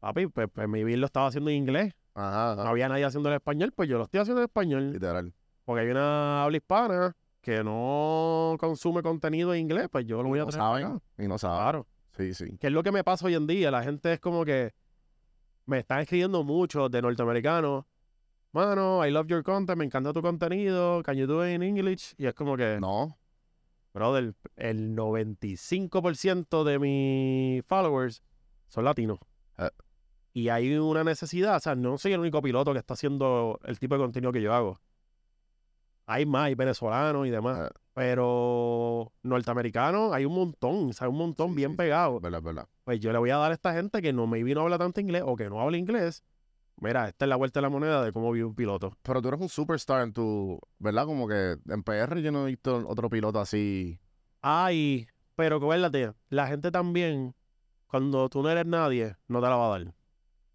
Papi, 0.00 0.26
pues, 0.26 0.48
pues 0.52 0.66
maybe 0.68 0.96
lo 0.96 1.06
estaba 1.06 1.28
haciendo 1.28 1.50
en 1.50 1.56
inglés. 1.58 1.92
Ajá, 2.14 2.56
No 2.56 2.62
había 2.62 2.88
nadie 2.88 3.04
haciendo 3.04 3.28
en 3.28 3.36
español, 3.36 3.70
pues 3.72 3.88
yo 3.88 3.98
lo 3.98 4.04
estoy 4.04 4.18
haciendo 4.20 4.40
en 4.40 4.46
español. 4.46 4.92
literal. 4.92 5.32
Porque 5.64 5.82
hay 5.82 5.90
una 5.90 6.42
habla 6.42 6.56
hispana 6.56 7.16
que 7.40 7.64
no 7.64 8.56
consume 8.58 9.02
contenido 9.02 9.54
en 9.54 9.60
inglés, 9.60 9.88
pues 9.90 10.06
yo 10.06 10.22
lo 10.22 10.28
voy 10.28 10.38
a 10.40 10.44
no 10.44 10.48
traer 10.48 10.62
saben 10.62 10.86
acá. 10.86 11.00
y 11.18 11.28
no 11.28 11.38
saben. 11.38 11.58
Claro. 11.58 11.86
Sí, 12.16 12.34
sí. 12.34 12.56
Que 12.58 12.66
es 12.66 12.72
lo 12.72 12.82
que 12.82 12.92
me 12.92 13.02
pasa 13.04 13.26
hoy 13.26 13.34
en 13.34 13.46
día. 13.46 13.70
La 13.70 13.82
gente 13.82 14.12
es 14.12 14.20
como 14.20 14.44
que 14.44 14.74
me 15.66 15.78
están 15.78 16.00
escribiendo 16.00 16.44
mucho 16.44 16.88
de 16.88 17.00
norteamericanos. 17.00 17.84
Mano, 18.52 19.06
I 19.06 19.10
love 19.12 19.28
your 19.28 19.44
content, 19.44 19.78
me 19.78 19.84
encanta 19.84 20.12
tu 20.12 20.20
contenido. 20.20 21.02
Can 21.02 21.16
you 21.16 21.26
do 21.26 21.46
it 21.46 21.54
in 21.54 21.62
English? 21.62 22.14
Y 22.18 22.26
es 22.26 22.34
como 22.34 22.56
que, 22.56 22.78
No, 22.80 23.16
brother, 23.94 24.34
el 24.56 24.96
95% 24.96 26.64
de 26.64 26.78
mis 26.78 27.64
followers 27.64 28.22
son 28.68 28.84
latinos. 28.84 29.18
Eh. 29.58 29.70
Y 30.32 30.48
hay 30.48 30.74
una 30.76 31.04
necesidad, 31.04 31.56
o 31.56 31.60
sea, 31.60 31.74
no 31.74 31.96
soy 31.98 32.12
el 32.12 32.20
único 32.20 32.42
piloto 32.42 32.72
que 32.72 32.78
está 32.80 32.94
haciendo 32.94 33.60
el 33.64 33.78
tipo 33.78 33.94
de 33.94 34.00
contenido 34.00 34.32
que 34.32 34.42
yo 34.42 34.52
hago. 34.52 34.80
Hay 36.12 36.26
más, 36.26 36.46
hay 36.46 36.54
venezolanos 36.56 37.24
y 37.26 37.30
demás. 37.30 37.70
Eh. 37.70 37.74
Pero 37.94 39.12
norteamericanos 39.22 40.12
hay 40.12 40.24
un 40.24 40.34
montón, 40.34 40.90
o 40.90 40.92
sea, 40.92 41.08
un 41.08 41.16
montón 41.18 41.50
Sí, 41.50 41.54
bien 41.56 41.70
sí, 41.72 41.76
pegado 41.76 42.18
verdad, 42.20 42.42
verdad. 42.42 42.68
pues 42.84 42.98
yo 42.98 43.12
le 43.12 43.18
voy 43.18 43.30
a 43.30 43.36
dar 43.36 43.50
a 43.52 43.54
esta 43.54 43.72
gente 43.74 44.02
que 44.02 44.12
no 44.12 44.26
me 44.26 44.42
vino 44.42 44.60
a 44.60 44.62
hablar 44.64 44.78
tanto 44.80 45.00
inglés 45.00 45.22
o 45.24 45.36
que 45.36 45.48
no 45.48 45.60
habla 45.60 45.76
inglés. 45.76 46.24
Mira, 46.80 47.08
esta 47.08 47.26
es 47.26 47.28
la 47.28 47.36
vuelta 47.36 47.60
de 47.60 47.62
la 47.62 47.68
moneda 47.68 48.02
de 48.02 48.12
cómo 48.12 48.32
vive 48.32 48.46
un 48.46 48.54
piloto. 48.54 48.96
Pero 49.02 49.20
tú 49.22 49.28
eres 49.28 49.40
un 49.40 49.48
superstar 49.48 50.02
en 50.02 50.12
tu, 50.12 50.58
¿verdad? 50.78 51.04
Como 51.04 51.28
que 51.28 51.56
en 51.68 51.82
PR 51.82 52.20
yo 52.22 52.32
no 52.32 52.44
he 52.44 52.50
visto 52.50 52.84
otro 52.88 53.08
piloto 53.10 53.38
así. 53.38 54.00
Ay, 54.40 55.06
pero 55.36 55.56
acuérdate, 55.56 56.12
la 56.30 56.46
gente 56.46 56.70
también, 56.70 57.34
cuando 57.86 58.28
tú 58.30 58.42
no 58.42 58.50
eres 58.50 58.66
nadie, 58.66 59.14
no 59.28 59.40
te 59.40 59.46
la 59.48 59.56
va 59.56 59.66
a 59.66 59.78
dar. 59.78 59.94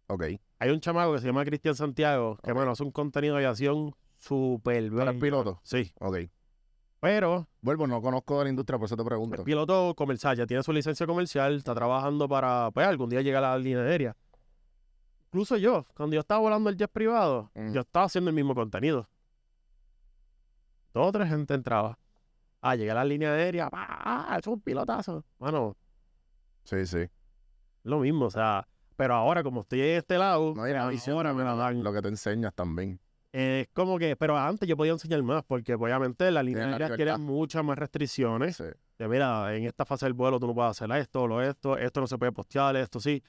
Ok. 0.07 0.23
Hay 0.59 0.69
un 0.71 0.79
chamaco 0.79 1.13
que 1.13 1.19
se 1.19 1.27
llama 1.27 1.45
Cristian 1.45 1.75
Santiago, 1.75 2.39
que 2.43 2.51
bueno, 2.53 2.71
hace 2.71 2.83
un 2.83 2.91
contenido 2.91 3.35
de 3.35 3.45
aviación 3.45 3.95
súper 4.17 4.89
¿Tú 4.89 4.99
eres 5.01 5.15
piloto? 5.21 5.59
Sí, 5.63 5.91
Ok. 5.99 6.17
Pero 7.01 7.47
Vuelvo, 7.61 7.85
no 7.85 8.01
conozco 8.01 8.39
de 8.39 8.45
la 8.45 8.49
industria, 8.49 8.79
por 8.79 8.85
eso 8.87 8.95
te 8.95 9.01
el 9.03 9.07
pregunto. 9.07 9.43
piloto 9.43 9.93
comercial 9.95 10.35
ya 10.37 10.47
tiene 10.47 10.63
su 10.63 10.71
licencia 10.73 11.05
comercial, 11.05 11.55
está 11.57 11.75
trabajando 11.75 12.27
para, 12.27 12.71
pues, 12.71 12.87
algún 12.87 13.09
día 13.09 13.21
llegar 13.21 13.43
a 13.43 13.51
la 13.51 13.57
línea 13.59 13.81
aérea. 13.83 14.15
Incluso 15.27 15.57
yo, 15.57 15.85
cuando 15.95 16.15
yo 16.15 16.21
estaba 16.21 16.39
volando 16.41 16.69
el 16.69 16.77
jet 16.77 16.89
privado, 16.91 17.51
Mm. 17.53 17.73
yo 17.73 17.81
estaba 17.81 18.05
haciendo 18.07 18.29
el 18.29 18.35
mismo 18.35 18.55
contenido. 18.55 19.07
Dos 20.93 21.07
o 21.07 21.11
tres 21.11 21.29
gente 21.29 21.53
entraba. 21.53 21.99
Ah, 22.61 22.75
llegué 22.75 22.91
a 22.91 22.95
la 22.95 23.05
línea 23.05 23.33
aérea, 23.33 23.69
¡ah! 23.71 24.37
Es 24.39 24.47
un 24.47 24.59
pilotazo. 24.61 25.23
Bueno, 25.37 25.75
Sí, 26.63 26.85
sí. 26.87 27.07
lo 27.83 27.99
mismo, 27.99 28.25
o 28.25 28.31
sea, 28.31 28.67
pero 28.95 29.13
ahora 29.13 29.43
como 29.43 29.61
estoy 29.61 29.81
en 29.81 29.97
este 29.97 30.17
lado, 30.17 30.53
No, 30.55 30.89
visión, 30.89 31.17
ahora 31.17 31.33
me 31.33 31.43
la 31.43 31.53
dan. 31.55 31.83
Lo 31.83 31.93
que 31.93 32.01
te 32.01 32.07
enseñas 32.07 32.53
también. 32.55 32.99
Es 33.37 33.67
como 33.73 33.99
que, 33.99 34.15
pero 34.15 34.37
antes 34.37 34.65
yo 34.65 34.77
podía 34.77 34.93
enseñar 34.93 35.21
más, 35.21 35.43
porque 35.43 35.73
obviamente 35.73 36.31
la 36.31 36.41
línea 36.41 36.69
aérea 36.69 36.95
tiene 36.95 37.17
muchas 37.17 37.65
más 37.65 37.77
restricciones. 37.77 38.55
Sí. 38.55 38.63
De 38.97 39.09
mira, 39.09 39.53
en 39.53 39.65
esta 39.65 39.83
fase 39.83 40.05
del 40.05 40.13
vuelo 40.13 40.39
tú 40.39 40.47
no 40.47 40.55
puedes 40.55 40.71
hacer 40.71 40.89
esto, 40.97 41.27
lo 41.27 41.41
esto, 41.41 41.77
esto 41.77 41.99
no 41.99 42.07
se 42.07 42.17
puede 42.17 42.31
postear, 42.31 42.77
esto 42.77 43.01
sí. 43.01 43.21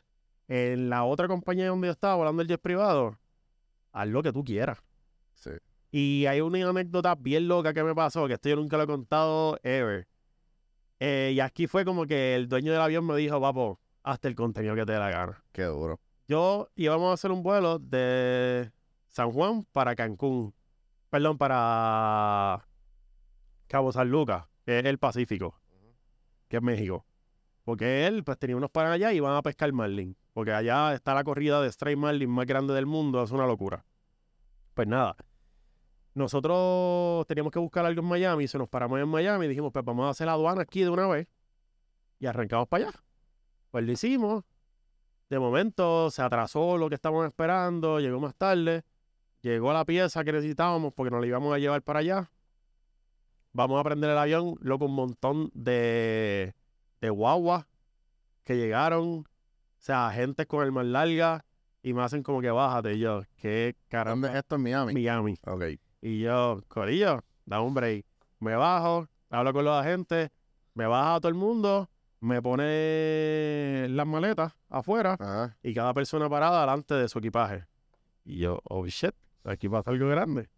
En 0.46 0.90
la 0.90 1.02
otra 1.02 1.26
compañía 1.26 1.66
donde 1.66 1.88
yo 1.88 1.90
estaba 1.90 2.14
volando 2.14 2.40
el 2.40 2.46
jet 2.46 2.60
privado, 2.60 3.18
haz 3.90 4.06
lo 4.06 4.22
que 4.22 4.32
tú 4.32 4.44
quieras. 4.44 4.78
Sí. 5.34 5.50
Y 5.90 6.26
hay 6.26 6.40
una 6.40 6.68
anécdota 6.68 7.16
bien 7.16 7.48
loca 7.48 7.74
que 7.74 7.82
me 7.82 7.92
pasó, 7.92 8.28
que 8.28 8.34
esto 8.34 8.48
yo 8.48 8.54
nunca 8.54 8.76
lo 8.76 8.84
he 8.84 8.86
contado 8.86 9.58
ever. 9.64 10.06
Eh, 11.00 11.32
y 11.34 11.40
aquí 11.40 11.66
fue 11.66 11.84
como 11.84 12.06
que 12.06 12.36
el 12.36 12.48
dueño 12.48 12.70
del 12.70 12.80
avión 12.80 13.04
me 13.04 13.16
dijo, 13.16 13.40
papo, 13.40 13.80
hazte 14.04 14.28
el 14.28 14.36
contenido 14.36 14.76
que 14.76 14.86
te 14.86 14.92
dé 14.92 15.00
la 15.00 15.10
gana. 15.10 15.42
Qué 15.50 15.64
duro. 15.64 15.98
Yo 16.28 16.68
íbamos 16.76 17.10
a 17.10 17.14
hacer 17.14 17.32
un 17.32 17.42
vuelo 17.42 17.80
de 17.80 18.70
San 19.16 19.32
Juan 19.32 19.66
para 19.72 19.96
Cancún. 19.96 20.52
Perdón, 21.08 21.38
para 21.38 22.68
Cabo 23.66 23.90
San 23.90 24.10
Lucas, 24.10 24.44
que 24.66 24.80
es 24.80 24.84
el 24.84 24.98
Pacífico, 24.98 25.58
que 26.48 26.58
es 26.58 26.62
México. 26.62 27.06
Porque 27.64 28.06
él, 28.06 28.24
pues, 28.24 28.38
tenía 28.38 28.58
unos 28.58 28.70
para 28.70 28.92
allá 28.92 29.14
y 29.14 29.16
iban 29.16 29.34
a 29.34 29.40
pescar 29.40 29.72
marlin. 29.72 30.14
Porque 30.34 30.52
allá 30.52 30.92
está 30.92 31.14
la 31.14 31.24
corrida 31.24 31.62
de 31.62 31.68
straight 31.68 31.98
marlin 31.98 32.28
más 32.28 32.44
grande 32.44 32.74
del 32.74 32.84
mundo, 32.84 33.22
es 33.22 33.30
una 33.30 33.46
locura. 33.46 33.86
Pues 34.74 34.86
nada, 34.86 35.16
nosotros 36.12 37.26
teníamos 37.26 37.52
que 37.52 37.58
buscar 37.58 37.86
algo 37.86 38.02
en 38.02 38.08
Miami, 38.08 38.46
se 38.46 38.58
nos 38.58 38.68
paramos 38.68 39.00
en 39.00 39.08
Miami 39.08 39.46
y 39.46 39.48
dijimos, 39.48 39.72
pues 39.72 39.82
vamos 39.82 40.08
a 40.08 40.10
hacer 40.10 40.26
la 40.26 40.34
aduana 40.34 40.60
aquí 40.60 40.82
de 40.82 40.90
una 40.90 41.06
vez 41.06 41.26
y 42.20 42.26
arrancamos 42.26 42.68
para 42.68 42.88
allá. 42.88 43.00
Pues 43.70 43.82
lo 43.82 43.92
hicimos. 43.92 44.44
De 45.30 45.38
momento 45.38 46.10
se 46.10 46.20
atrasó 46.20 46.76
lo 46.76 46.90
que 46.90 46.96
estábamos 46.96 47.24
esperando, 47.26 47.98
llegó 47.98 48.20
más 48.20 48.34
tarde, 48.34 48.84
llegó 49.50 49.72
la 49.72 49.84
pieza 49.84 50.24
que 50.24 50.32
necesitábamos 50.32 50.92
porque 50.92 51.10
nos 51.10 51.20
la 51.20 51.26
íbamos 51.26 51.54
a 51.54 51.58
llevar 51.58 51.82
para 51.82 52.00
allá. 52.00 52.30
Vamos 53.52 53.80
a 53.80 53.84
prender 53.84 54.10
el 54.10 54.18
avión, 54.18 54.56
loco, 54.60 54.84
un 54.84 54.94
montón 54.94 55.50
de, 55.54 56.54
de 57.00 57.10
guaguas 57.10 57.66
que 58.44 58.56
llegaron, 58.56 59.20
o 59.20 59.24
sea, 59.78 60.10
gente 60.10 60.46
con 60.46 60.62
el 60.62 60.72
más 60.72 60.84
larga 60.84 61.44
y 61.82 61.94
me 61.94 62.02
hacen 62.02 62.22
como 62.22 62.40
que 62.40 62.50
bájate. 62.50 62.94
Y 62.94 62.98
yo, 62.98 63.22
qué 63.36 63.74
¿Dónde 63.74 63.86
caramba, 63.88 64.28
es 64.28 64.34
esto 64.36 64.56
en 64.56 64.62
Miami? 64.62 64.92
Miami. 64.92 65.38
Ok. 65.46 65.64
Y 66.02 66.20
yo, 66.20 66.62
Corillo, 66.68 67.24
da 67.46 67.60
un 67.60 67.72
break. 67.72 68.04
Me 68.40 68.54
bajo, 68.54 69.08
hablo 69.30 69.52
con 69.52 69.64
los 69.64 69.74
agentes, 69.74 70.30
me 70.74 70.86
baja 70.86 71.14
a 71.14 71.20
todo 71.20 71.28
el 71.30 71.34
mundo, 71.34 71.88
me 72.20 72.42
pone 72.42 73.86
las 73.88 74.06
maletas 74.06 74.52
afuera 74.68 75.16
Ajá. 75.18 75.56
y 75.62 75.72
cada 75.72 75.94
persona 75.94 76.28
parada 76.28 76.60
delante 76.60 76.94
de 76.94 77.08
su 77.08 77.18
equipaje. 77.18 77.64
Y 78.24 78.38
yo, 78.38 78.60
oh 78.64 78.84
shit, 78.86 79.14
aquí 79.46 79.68
pasa 79.68 79.90
algo 79.90 80.08
grande. 80.08 80.48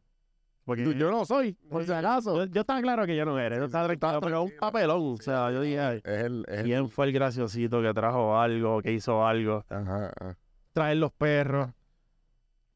Porque 0.64 0.84
Yo- 0.84 0.92
yo 0.92 1.10
no 1.10 1.24
soy, 1.24 1.54
por 1.54 1.84
si 1.84 1.92
acaso. 1.92 2.36
yo, 2.36 2.44
yo 2.52 2.60
estaba 2.60 2.82
claro 2.82 3.06
que 3.06 3.16
yo 3.16 3.24
no 3.24 3.38
era, 3.38 3.56
yo 3.56 3.64
estaba 3.64 3.86
tranquilo, 3.86 4.20
pero 4.20 4.42
un 4.42 4.52
papelón. 4.60 5.14
O 5.14 5.16
sea, 5.22 5.50
yo 5.50 5.62
dije, 5.62 5.80
ay, 5.80 5.96
Es 6.04 6.24
el. 6.24 6.44
Es 6.46 6.58
el- 6.58 6.64
¿quién 6.66 6.88
fue 6.90 7.06
el 7.06 7.12
graciosito 7.12 7.80
que 7.80 7.94
trajo 7.94 8.38
algo, 8.38 8.82
que 8.82 8.92
hizo 8.92 9.26
algo? 9.26 9.64
Ajá, 9.70 10.12
ajá. 10.20 10.36
traer 10.74 10.98
los 10.98 11.10
perros, 11.12 11.70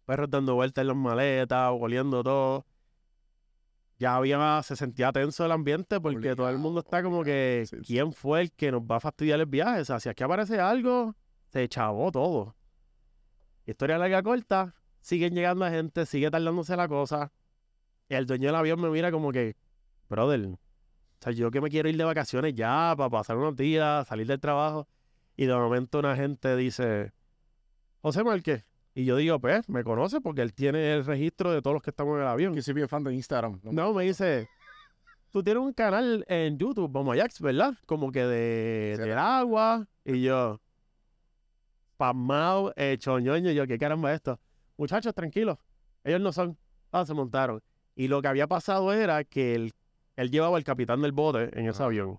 perros 0.07 0.31
dando 0.31 0.55
vueltas 0.55 0.83
en 0.83 0.89
las 0.89 0.97
maletas, 0.97 1.71
oliendo 1.79 2.23
todo. 2.25 2.65
Ya 3.99 4.17
había, 4.17 4.61
se 4.65 4.75
sentía 4.75 5.13
tenso 5.13 5.45
el 5.45 5.53
ambiente 5.53 6.01
porque 6.01 6.35
todo 6.35 6.49
el 6.49 6.59
mundo 6.59 6.81
está 6.81 7.03
como 7.03 7.23
que. 7.23 7.65
¿quién 7.87 8.13
fue 8.13 8.41
el 8.41 8.53
que 8.53 8.73
nos 8.73 8.81
va 8.83 8.97
a 8.97 9.01
fastidiar 9.01 9.39
el 9.39 9.47
viaje? 9.47 9.83
O 9.83 9.85
sea, 9.85 10.01
si 10.01 10.09
aquí 10.09 10.25
aparece 10.25 10.59
algo, 10.59 11.15
se 11.51 11.69
chavó 11.69 12.11
todo. 12.11 12.57
Historia 13.67 13.99
larga 13.99 14.23
corta, 14.23 14.75
siguen 15.03 15.35
llegando 15.35 15.69
gente, 15.69 16.07
sigue 16.07 16.31
tardándose 16.31 16.75
la 16.77 16.89
cosa. 16.89 17.31
El 18.09 18.27
dueño 18.27 18.49
del 18.49 18.55
avión 18.57 18.81
me 18.81 18.89
mira 18.89 19.11
como 19.11 19.33
que, 19.33 19.57
brother, 20.09 20.47
o 20.47 20.59
sea, 21.21 21.33
yo 21.33 21.51
que 21.51 21.61
me 21.61 21.69
quiero 21.69 21.89
ir 21.89 21.97
de 21.97 22.05
vacaciones 22.05 22.55
ya 22.55 22.95
para 22.97 23.11
pasar 23.11 23.37
unos 23.37 23.57
días, 23.57 24.09
salir 24.09 24.27
del 24.27 24.41
trabajo. 24.41 24.89
Y 25.37 25.47
de 25.47 25.55
momento 25.55 25.99
una 25.99 26.17
gente 26.17 26.57
dice, 26.57 27.13
José 28.01 28.25
Márquez. 28.25 28.65
Y 28.95 29.05
yo 29.05 29.17
digo, 29.17 29.41
pues, 29.41 29.67
me 29.69 29.85
conoce 29.85 30.21
porque 30.21 30.43
él 30.43 30.53
tiene 30.53 30.93
el 30.93 31.05
registro 31.05 31.51
de 31.51 31.63
todos 31.63 31.75
los 31.75 31.83
que 31.83 31.91
estamos 31.91 32.17
en 32.17 32.23
el 32.23 32.29
avión. 32.29 32.55
Que 32.55 32.61
soy 32.63 32.75
bien 32.75 32.89
fan 32.89 33.03
de 33.05 33.15
Instagram. 33.15 33.61
¿no? 33.63 33.73
No, 33.73 33.95
me 33.95 34.05
dice, 34.05 34.49
tú 35.31 35.43
tienes 35.43 35.63
un 35.63 35.73
canal 35.73 36.25
en 36.29 36.59
YouTube, 36.59 36.91
Bomayax, 36.91 37.41
¿verdad? 37.41 37.73
Como 37.87 38.13
que 38.13 38.25
de, 38.25 38.97
del 38.99 39.17
agua. 39.17 39.87
Y 40.05 40.21
yo, 40.23 40.61
pasmado, 41.97 42.75
hecho 42.77 43.19
ñoño. 43.19 43.51
Y 43.51 43.55
yo, 43.55 43.67
¿qué 43.67 43.79
caramba 43.79 44.11
es 44.11 44.17
esto? 44.17 44.39
Muchachos, 44.83 45.15
tranquilos. 45.15 45.59
Ellos 46.03 46.21
no 46.21 46.33
son. 46.33 46.59
Ah, 46.91 47.07
se 47.07 47.15
montaron. 47.15 47.63
Y 47.95 48.09
lo 48.09 48.21
que 48.21 48.27
había 48.27 48.49
pasado 48.49 48.93
era 48.93 49.23
que 49.23 49.55
él, 49.55 49.73
él 50.17 50.29
llevaba 50.33 50.57
al 50.57 50.65
capitán 50.65 51.01
del 51.03 51.13
bote 51.13 51.57
en 51.57 51.69
ese 51.69 51.85
Ah. 51.85 51.87
avión, 51.87 52.19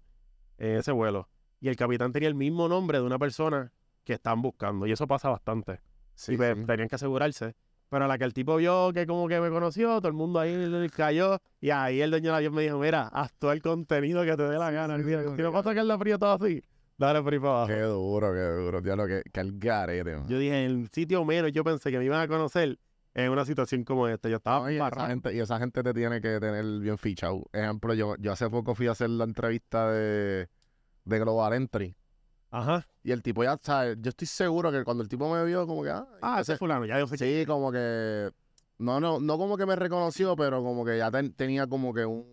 en 0.57 0.77
ese 0.77 0.93
vuelo. 0.93 1.27
Y 1.59 1.67
el 1.67 1.75
capitán 1.75 2.13
tenía 2.13 2.29
el 2.29 2.35
mismo 2.35 2.69
nombre 2.69 2.99
de 2.99 3.03
una 3.03 3.19
persona 3.19 3.73
que 4.05 4.13
están 4.13 4.41
buscando. 4.41 4.87
Y 4.87 4.93
eso 4.93 5.05
pasa 5.07 5.27
bastante 5.27 5.81
Sí, 6.15 6.35
y 6.35 6.37
pues, 6.37 6.57
sí. 6.57 6.65
tenían 6.65 6.87
que 6.87 6.95
asegurarse. 6.95 7.53
Pero 7.89 8.05
a 8.05 8.07
la 8.07 8.17
que 8.17 8.23
el 8.23 8.33
tipo 8.33 8.55
vio 8.55 8.93
que 8.93 9.05
como 9.05 9.27
que 9.27 9.41
me 9.41 9.49
conoció, 9.49 9.97
todo 9.97 10.07
el 10.07 10.13
mundo 10.13 10.39
ahí 10.39 10.55
cayó. 10.95 11.39
Y 11.59 11.69
ahí 11.71 11.99
el 11.99 12.11
dueño 12.11 12.27
del 12.27 12.35
avión 12.35 12.53
me 12.53 12.61
dijo, 12.61 12.79
mira, 12.79 13.09
haz 13.09 13.33
todo 13.33 13.51
el 13.51 13.61
contenido 13.61 14.23
que 14.23 14.37
te 14.37 14.43
dé 14.43 14.57
la 14.57 14.71
gana. 14.71 14.95
sí, 14.99 15.03
si 15.03 15.41
me 15.41 15.51
pasa 15.51 15.73
que 15.73 15.81
el 15.81 15.97
frío 15.99 16.17
todo 16.17 16.31
así, 16.41 16.63
dale 16.97 17.21
por 17.21 17.33
ahí 17.33 17.39
para 17.39 17.51
abajo. 17.51 17.67
Qué 17.67 17.81
duro, 17.81 18.33
qué 18.33 18.39
duro. 18.63 18.81
Diablo, 18.81 19.07
que, 19.07 19.23
que 19.31 19.39
el 19.39 19.57
garete, 19.59 20.15
man. 20.15 20.27
Yo 20.27 20.37
dije, 20.37 20.65
en 20.65 20.71
el 20.71 20.89
sitio 20.91 21.23
menos 21.25 21.51
yo 21.51 21.63
pensé 21.63 21.91
que 21.91 21.97
me 21.99 22.05
iban 22.05 22.21
a 22.21 22.27
conocer 22.27 22.77
en 23.15 23.29
una 23.31 23.45
situación 23.45 23.83
como 23.83 24.07
esta. 24.07 24.29
Yo 24.29 24.37
estaba 24.37 24.65
No, 24.65 24.71
y, 24.71 24.75
esa 24.75 25.07
gente, 25.07 25.33
y 25.33 25.39
esa 25.39 25.59
gente 25.59 25.83
te 25.83 25.93
tiene 25.93 26.21
que 26.21 26.39
tener 26.39 26.65
bien 26.79 26.97
fichado. 26.97 27.43
Ejemplo, 27.53 27.93
yo, 27.93 28.15
yo 28.19 28.31
hace 28.31 28.49
poco 28.49 28.73
fui 28.75 28.87
a 28.87 28.91
hacer 28.91 29.09
la 29.09 29.23
entrevista 29.25 29.91
de, 29.91 30.47
de 31.05 31.19
Global 31.19 31.53
Entry. 31.53 31.95
Ajá. 32.51 32.85
Y 33.03 33.11
el 33.11 33.21
tipo 33.23 33.43
ya, 33.43 33.57
¿sabes? 33.61 33.97
Yo 33.99 34.09
estoy 34.09 34.27
seguro 34.27 34.71
que 34.71 34.83
cuando 34.83 35.01
el 35.03 35.09
tipo 35.09 35.31
me 35.33 35.43
vio, 35.43 35.65
como 35.65 35.83
que, 35.83 35.89
ah, 35.89 36.07
Ah, 36.21 36.39
ese 36.41 36.53
es 36.53 36.59
fulano, 36.59 36.85
ya 36.85 36.99
yo 36.99 37.07
sé 37.07 37.17
sí, 37.17 37.45
como 37.47 37.71
que, 37.71 38.29
no, 38.77 38.99
no, 38.99 39.19
no 39.19 39.37
como 39.39 39.57
que 39.57 39.65
me 39.65 39.75
reconoció, 39.75 40.35
pero 40.35 40.61
como 40.61 40.85
que 40.85 40.97
ya 40.99 41.09
ten- 41.09 41.33
tenía 41.33 41.65
como 41.65 41.93
que 41.93 42.05
un, 42.05 42.23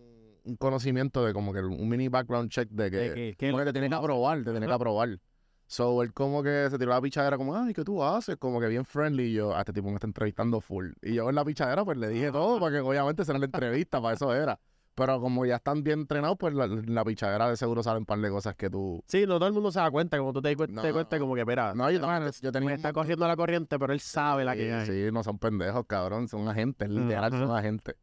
un 0.43 0.55
conocimiento 0.55 1.23
de 1.25 1.33
como 1.33 1.53
que 1.53 1.59
un 1.59 1.87
mini 1.89 2.07
background 2.07 2.49
check 2.49 2.69
de 2.69 2.89
que, 2.91 2.97
que, 2.97 3.13
que, 3.13 3.35
que- 3.37 3.51
porque 3.51 3.65
te 3.65 3.73
tiene 3.73 3.89
que 3.89 3.95
aprobar, 3.95 4.43
te 4.43 4.51
tiene 4.51 4.65
que 4.67 4.73
aprobar. 4.73 5.19
So, 5.67 6.03
él 6.03 6.11
como 6.13 6.43
que 6.43 6.67
se 6.69 6.77
tiró 6.77 6.91
la 6.91 6.99
pichadera 7.01 7.37
como, 7.37 7.55
ay, 7.55 7.73
¿qué 7.73 7.83
tú 7.85 8.03
haces? 8.03 8.35
Como 8.35 8.59
que 8.59 8.67
bien 8.67 8.83
friendly. 8.83 9.23
Y 9.27 9.33
yo, 9.33 9.55
a 9.55 9.59
este 9.59 9.71
tipo 9.71 9.87
me 9.87 9.93
está 9.93 10.05
entrevistando 10.07 10.59
full. 10.59 10.91
Y 11.01 11.13
yo 11.13 11.29
en 11.29 11.35
la 11.35 11.45
pichadera 11.45 11.85
pues 11.85 11.97
le 11.97 12.09
dije 12.09 12.29
todo, 12.31 12.59
porque 12.59 12.79
obviamente 12.79 13.23
será 13.23 13.39
la 13.39 13.45
entrevista, 13.45 14.01
para 14.01 14.15
eso 14.15 14.33
era. 14.35 14.59
Pero 14.95 15.21
como 15.21 15.45
ya 15.45 15.55
están 15.55 15.81
bien 15.81 16.01
entrenados, 16.01 16.35
pues 16.37 16.53
la, 16.53 16.67
la 16.67 17.05
pichadera 17.05 17.49
de 17.49 17.55
seguro 17.55 17.81
salen 17.81 17.99
un 18.01 18.05
par 18.05 18.19
de 18.19 18.29
cosas 18.29 18.53
que 18.55 18.69
tú... 18.69 19.01
Sí, 19.07 19.25
no 19.25 19.35
todo 19.39 19.47
el 19.47 19.53
mundo 19.53 19.71
se 19.71 19.79
da 19.79 19.89
cuenta. 19.89 20.17
Como 20.17 20.33
tú 20.33 20.41
te, 20.41 20.53
cu- 20.57 20.65
No, 20.67 20.81
te 20.81 20.91
cuentas, 20.91 21.17
no. 21.17 21.23
como 21.25 21.35
que, 21.35 21.41
espera, 21.41 21.73
No, 21.73 21.89
yo, 21.89 22.01
mano, 22.01 22.29
yo 22.41 22.51
tenía 22.51 22.67
me 22.67 22.75
está 22.75 22.91
corriendo 22.91 23.25
la 23.25 23.37
corriente, 23.37 23.79
pero 23.79 23.93
él 23.93 24.01
sabe 24.01 24.43
la 24.43 24.53
que 24.57 24.65
Sí, 24.85 24.91
hay. 24.91 25.05
sí, 25.05 25.11
no 25.13 25.23
son 25.23 25.39
pendejos, 25.39 25.85
cabrón. 25.87 26.27
Son 26.27 26.45
agentes, 26.49 26.89
literal, 26.89 27.33
Ajá. 27.33 27.47
son 27.47 27.55
agentes. 27.55 27.95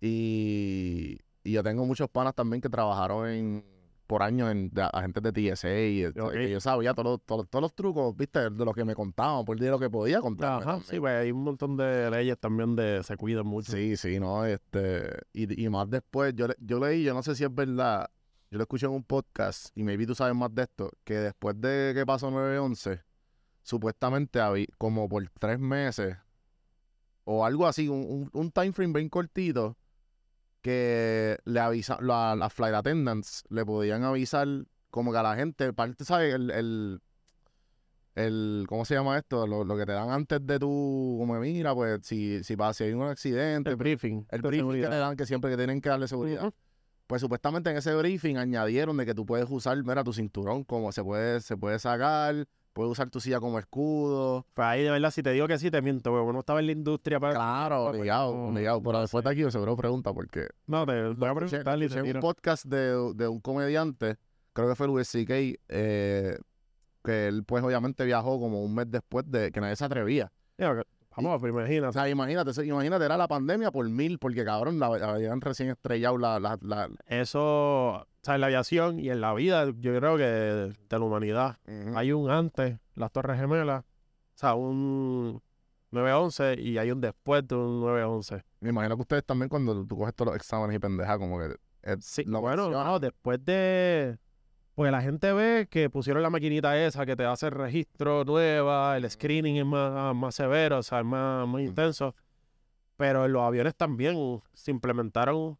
Y, 0.00 1.18
y 1.44 1.52
yo 1.52 1.62
tengo 1.62 1.84
muchos 1.86 2.08
panas 2.10 2.34
también 2.34 2.60
que 2.60 2.68
trabajaron 2.68 3.28
en, 3.28 3.64
por 4.06 4.22
años 4.22 4.50
en 4.50 4.70
de- 4.70 4.82
agentes 4.92 5.22
de 5.22 5.32
TSA. 5.32 5.80
Y, 5.80 6.02
este, 6.02 6.20
Ok. 6.20 6.32
que 6.32 6.50
yo 6.50 6.60
sabía 6.60 6.92
todos, 6.94 7.20
todos 7.24 7.48
los 7.60 7.74
trucos, 7.74 8.16
viste, 8.16 8.50
de 8.50 8.64
lo 8.64 8.72
que 8.74 8.84
me 8.84 8.94
contaban, 8.94 9.44
por 9.44 9.58
de 9.58 9.70
lo 9.70 9.78
que 9.78 9.88
podía 9.88 10.20
contar. 10.20 10.62
Ajá, 10.62 10.80
sí, 10.84 10.98
pues 10.98 11.12
hay 11.14 11.30
un 11.32 11.44
montón 11.44 11.76
de 11.76 12.10
leyes 12.10 12.38
también 12.38 12.74
de 12.76 13.02
se 13.04 13.16
cuidan 13.16 13.46
mucho. 13.46 13.70
Sí, 13.72 13.96
sí, 13.96 14.18
no, 14.18 14.44
este, 14.44 15.08
y, 15.32 15.64
y 15.64 15.68
más 15.68 15.88
después, 15.88 16.34
yo, 16.34 16.48
yo 16.58 16.80
leí, 16.80 17.04
yo 17.04 17.14
no 17.14 17.22
sé 17.22 17.34
si 17.36 17.44
es 17.44 17.54
verdad, 17.54 18.10
yo 18.50 18.58
lo 18.58 18.62
escuché 18.64 18.86
en 18.86 18.92
un 18.92 19.04
podcast, 19.04 19.68
y 19.76 19.84
maybe 19.84 20.06
tú 20.06 20.14
sabes 20.16 20.34
más 20.34 20.52
de 20.54 20.62
esto, 20.62 20.90
que 21.04 21.14
después 21.14 21.60
de 21.60 21.92
que 21.94 22.04
pasó 22.04 22.30
9-11, 22.32 23.00
supuestamente 23.62 24.40
había, 24.40 24.66
como 24.78 25.08
por 25.08 25.28
tres 25.38 25.58
meses, 25.60 26.16
o 27.24 27.44
algo 27.44 27.66
así, 27.66 27.88
un, 27.88 28.00
un, 28.00 28.30
un 28.32 28.50
time 28.50 28.72
frame 28.72 28.92
bien 28.94 29.08
cortito, 29.08 29.76
que 30.62 31.38
le 31.44 31.60
avisan, 31.60 31.98
la- 32.06 32.36
las 32.36 32.52
flight 32.52 32.74
attendants 32.74 33.44
le 33.48 33.64
podían 33.64 34.02
avisar 34.04 34.46
como 34.90 35.12
que 35.12 35.18
a 35.18 35.22
la 35.22 35.36
gente, 35.36 35.72
parte, 35.72 36.04
¿sabes? 36.04 36.34
El, 36.34 36.50
el, 36.50 37.00
el, 38.16 38.66
¿cómo 38.68 38.84
se 38.84 38.94
llama 38.94 39.16
esto? 39.18 39.46
Lo, 39.46 39.64
lo 39.64 39.76
que 39.76 39.86
te 39.86 39.92
dan 39.92 40.10
antes 40.10 40.44
de 40.44 40.58
tu, 40.58 41.16
como 41.18 41.34
que 41.34 41.40
mira, 41.40 41.74
pues 41.74 42.00
si, 42.02 42.42
si 42.44 42.56
pasa, 42.56 42.74
si 42.78 42.84
hay 42.84 42.92
un 42.92 43.02
accidente, 43.02 43.70
El 43.70 43.76
briefing. 43.76 44.26
el 44.30 44.42
briefing 44.42 44.72
que 44.72 44.88
le 44.88 44.96
dan, 44.96 45.16
que 45.16 45.26
siempre 45.26 45.50
que 45.50 45.56
tienen 45.56 45.80
que 45.80 45.88
darle 45.88 46.08
seguridad. 46.08 46.52
Pues 47.06 47.20
supuestamente 47.22 47.70
en 47.70 47.76
ese 47.76 47.94
briefing 47.94 48.36
añadieron 48.36 48.96
de 48.96 49.06
que 49.06 49.14
tú 49.14 49.26
puedes 49.26 49.46
usar, 49.50 49.82
mira, 49.82 50.04
tu 50.04 50.12
cinturón 50.12 50.64
como 50.64 50.92
se 50.92 51.02
puede, 51.02 51.40
se 51.40 51.56
puede 51.56 51.78
sacar, 51.78 52.46
puedes 52.72 52.92
usar 52.92 53.10
tu 53.10 53.20
silla 53.20 53.40
como 53.40 53.58
escudo. 53.58 54.46
Pues 54.54 54.66
ahí, 54.66 54.82
de 54.82 54.90
verdad, 54.90 55.10
si 55.10 55.22
te 55.22 55.32
digo 55.32 55.46
que 55.48 55.58
sí, 55.58 55.70
te 55.70 55.82
miento, 55.82 56.10
porque 56.10 56.28
uno 56.28 56.40
estaba 56.40 56.60
en 56.60 56.66
la 56.66 56.72
industria 56.72 57.18
para... 57.20 57.34
Claro, 57.34 57.86
pues, 57.88 57.98
obligado, 57.98 58.34
no, 58.34 58.48
obligado. 58.48 58.80
Pero 58.82 58.92
no 58.92 59.00
después 59.00 59.24
de 59.24 59.30
aquí 59.30 59.40
yo 59.40 59.50
seguro 59.50 59.76
pregunta 59.76 60.12
porque 60.12 60.48
No, 60.66 60.86
te 60.86 60.92
voy 61.14 61.28
a 61.28 61.34
preguntar 61.34 61.78
tiro. 61.78 62.04
un 62.14 62.20
podcast 62.20 62.64
de, 62.66 63.12
de 63.14 63.28
un 63.28 63.40
comediante, 63.40 64.16
creo 64.52 64.68
que 64.68 64.74
fue 64.74 64.86
Louis 64.86 65.06
C.K., 65.08 65.34
eh, 65.68 66.38
que 67.02 67.28
él 67.28 67.44
pues 67.44 67.64
obviamente 67.64 68.04
viajó 68.04 68.38
como 68.38 68.62
un 68.62 68.74
mes 68.74 68.90
después 68.90 69.24
de 69.30 69.50
que 69.50 69.60
nadie 69.60 69.76
se 69.76 69.84
atrevía. 69.84 70.30
Mira, 70.58 70.76
que- 70.76 70.82
Vamos, 71.16 71.40
pero 71.40 71.54
O 71.54 71.58
imagínate. 71.58 71.92
sea, 71.92 72.08
imagínate, 72.08 72.64
imagínate, 72.66 73.04
era 73.04 73.16
la 73.16 73.26
pandemia 73.28 73.70
por 73.70 73.88
mil, 73.88 74.18
porque 74.18 74.44
cabrón, 74.44 74.78
la, 74.78 74.86
habían 74.86 75.40
recién 75.40 75.70
estrellado 75.70 76.16
la, 76.18 76.38
la, 76.38 76.58
la- 76.62 76.88
Eso, 77.06 77.40
o 77.42 78.06
sea, 78.22 78.36
en 78.36 78.40
la 78.40 78.46
aviación 78.46 79.00
y 79.00 79.10
en 79.10 79.20
la 79.20 79.34
vida, 79.34 79.66
yo 79.66 79.96
creo 79.96 80.16
que 80.16 80.22
de, 80.22 80.68
de 80.68 80.98
la 80.98 81.00
humanidad, 81.00 81.58
hay 81.94 82.12
un 82.12 82.30
antes, 82.30 82.78
las 82.94 83.10
Torres 83.12 83.38
Gemelas, 83.40 83.82
o 83.82 84.38
sea, 84.40 84.54
un 84.54 85.42
9-11 85.92 86.58
y 86.60 86.78
hay 86.78 86.92
un 86.92 87.00
después 87.00 87.46
de 87.46 87.56
un 87.56 87.80
9-11. 87.82 88.42
Me 88.60 88.70
imagino 88.70 88.94
que 88.96 89.02
ustedes 89.02 89.24
también 89.24 89.48
cuando 89.48 89.84
tú 89.84 89.96
coges 89.98 90.14
todos 90.14 90.28
los 90.32 90.36
exámenes 90.36 90.76
y 90.76 90.78
pendejas, 90.78 91.18
como 91.18 91.38
que 91.38 91.56
eh, 91.82 91.96
Sí, 92.00 92.22
lo 92.24 92.40
bueno, 92.40 92.70
no, 92.70 92.98
después 93.00 93.44
de... 93.44 94.16
Pues 94.80 94.92
la 94.92 95.02
gente 95.02 95.30
ve 95.34 95.68
que 95.70 95.90
pusieron 95.90 96.22
la 96.22 96.30
maquinita 96.30 96.82
esa 96.82 97.04
que 97.04 97.14
te 97.14 97.26
hace 97.26 97.48
el 97.48 97.52
registro 97.52 98.24
nueva, 98.24 98.96
el 98.96 99.10
screening 99.10 99.56
es 99.56 99.66
más, 99.66 100.14
más 100.16 100.34
severo, 100.34 100.78
o 100.78 100.82
sea, 100.82 101.00
es 101.00 101.04
más, 101.04 101.46
más 101.46 101.60
intenso. 101.60 102.14
Pero 102.96 103.26
en 103.26 103.32
los 103.34 103.42
aviones 103.42 103.76
también 103.76 104.40
se 104.54 104.70
implementaron, 104.70 105.58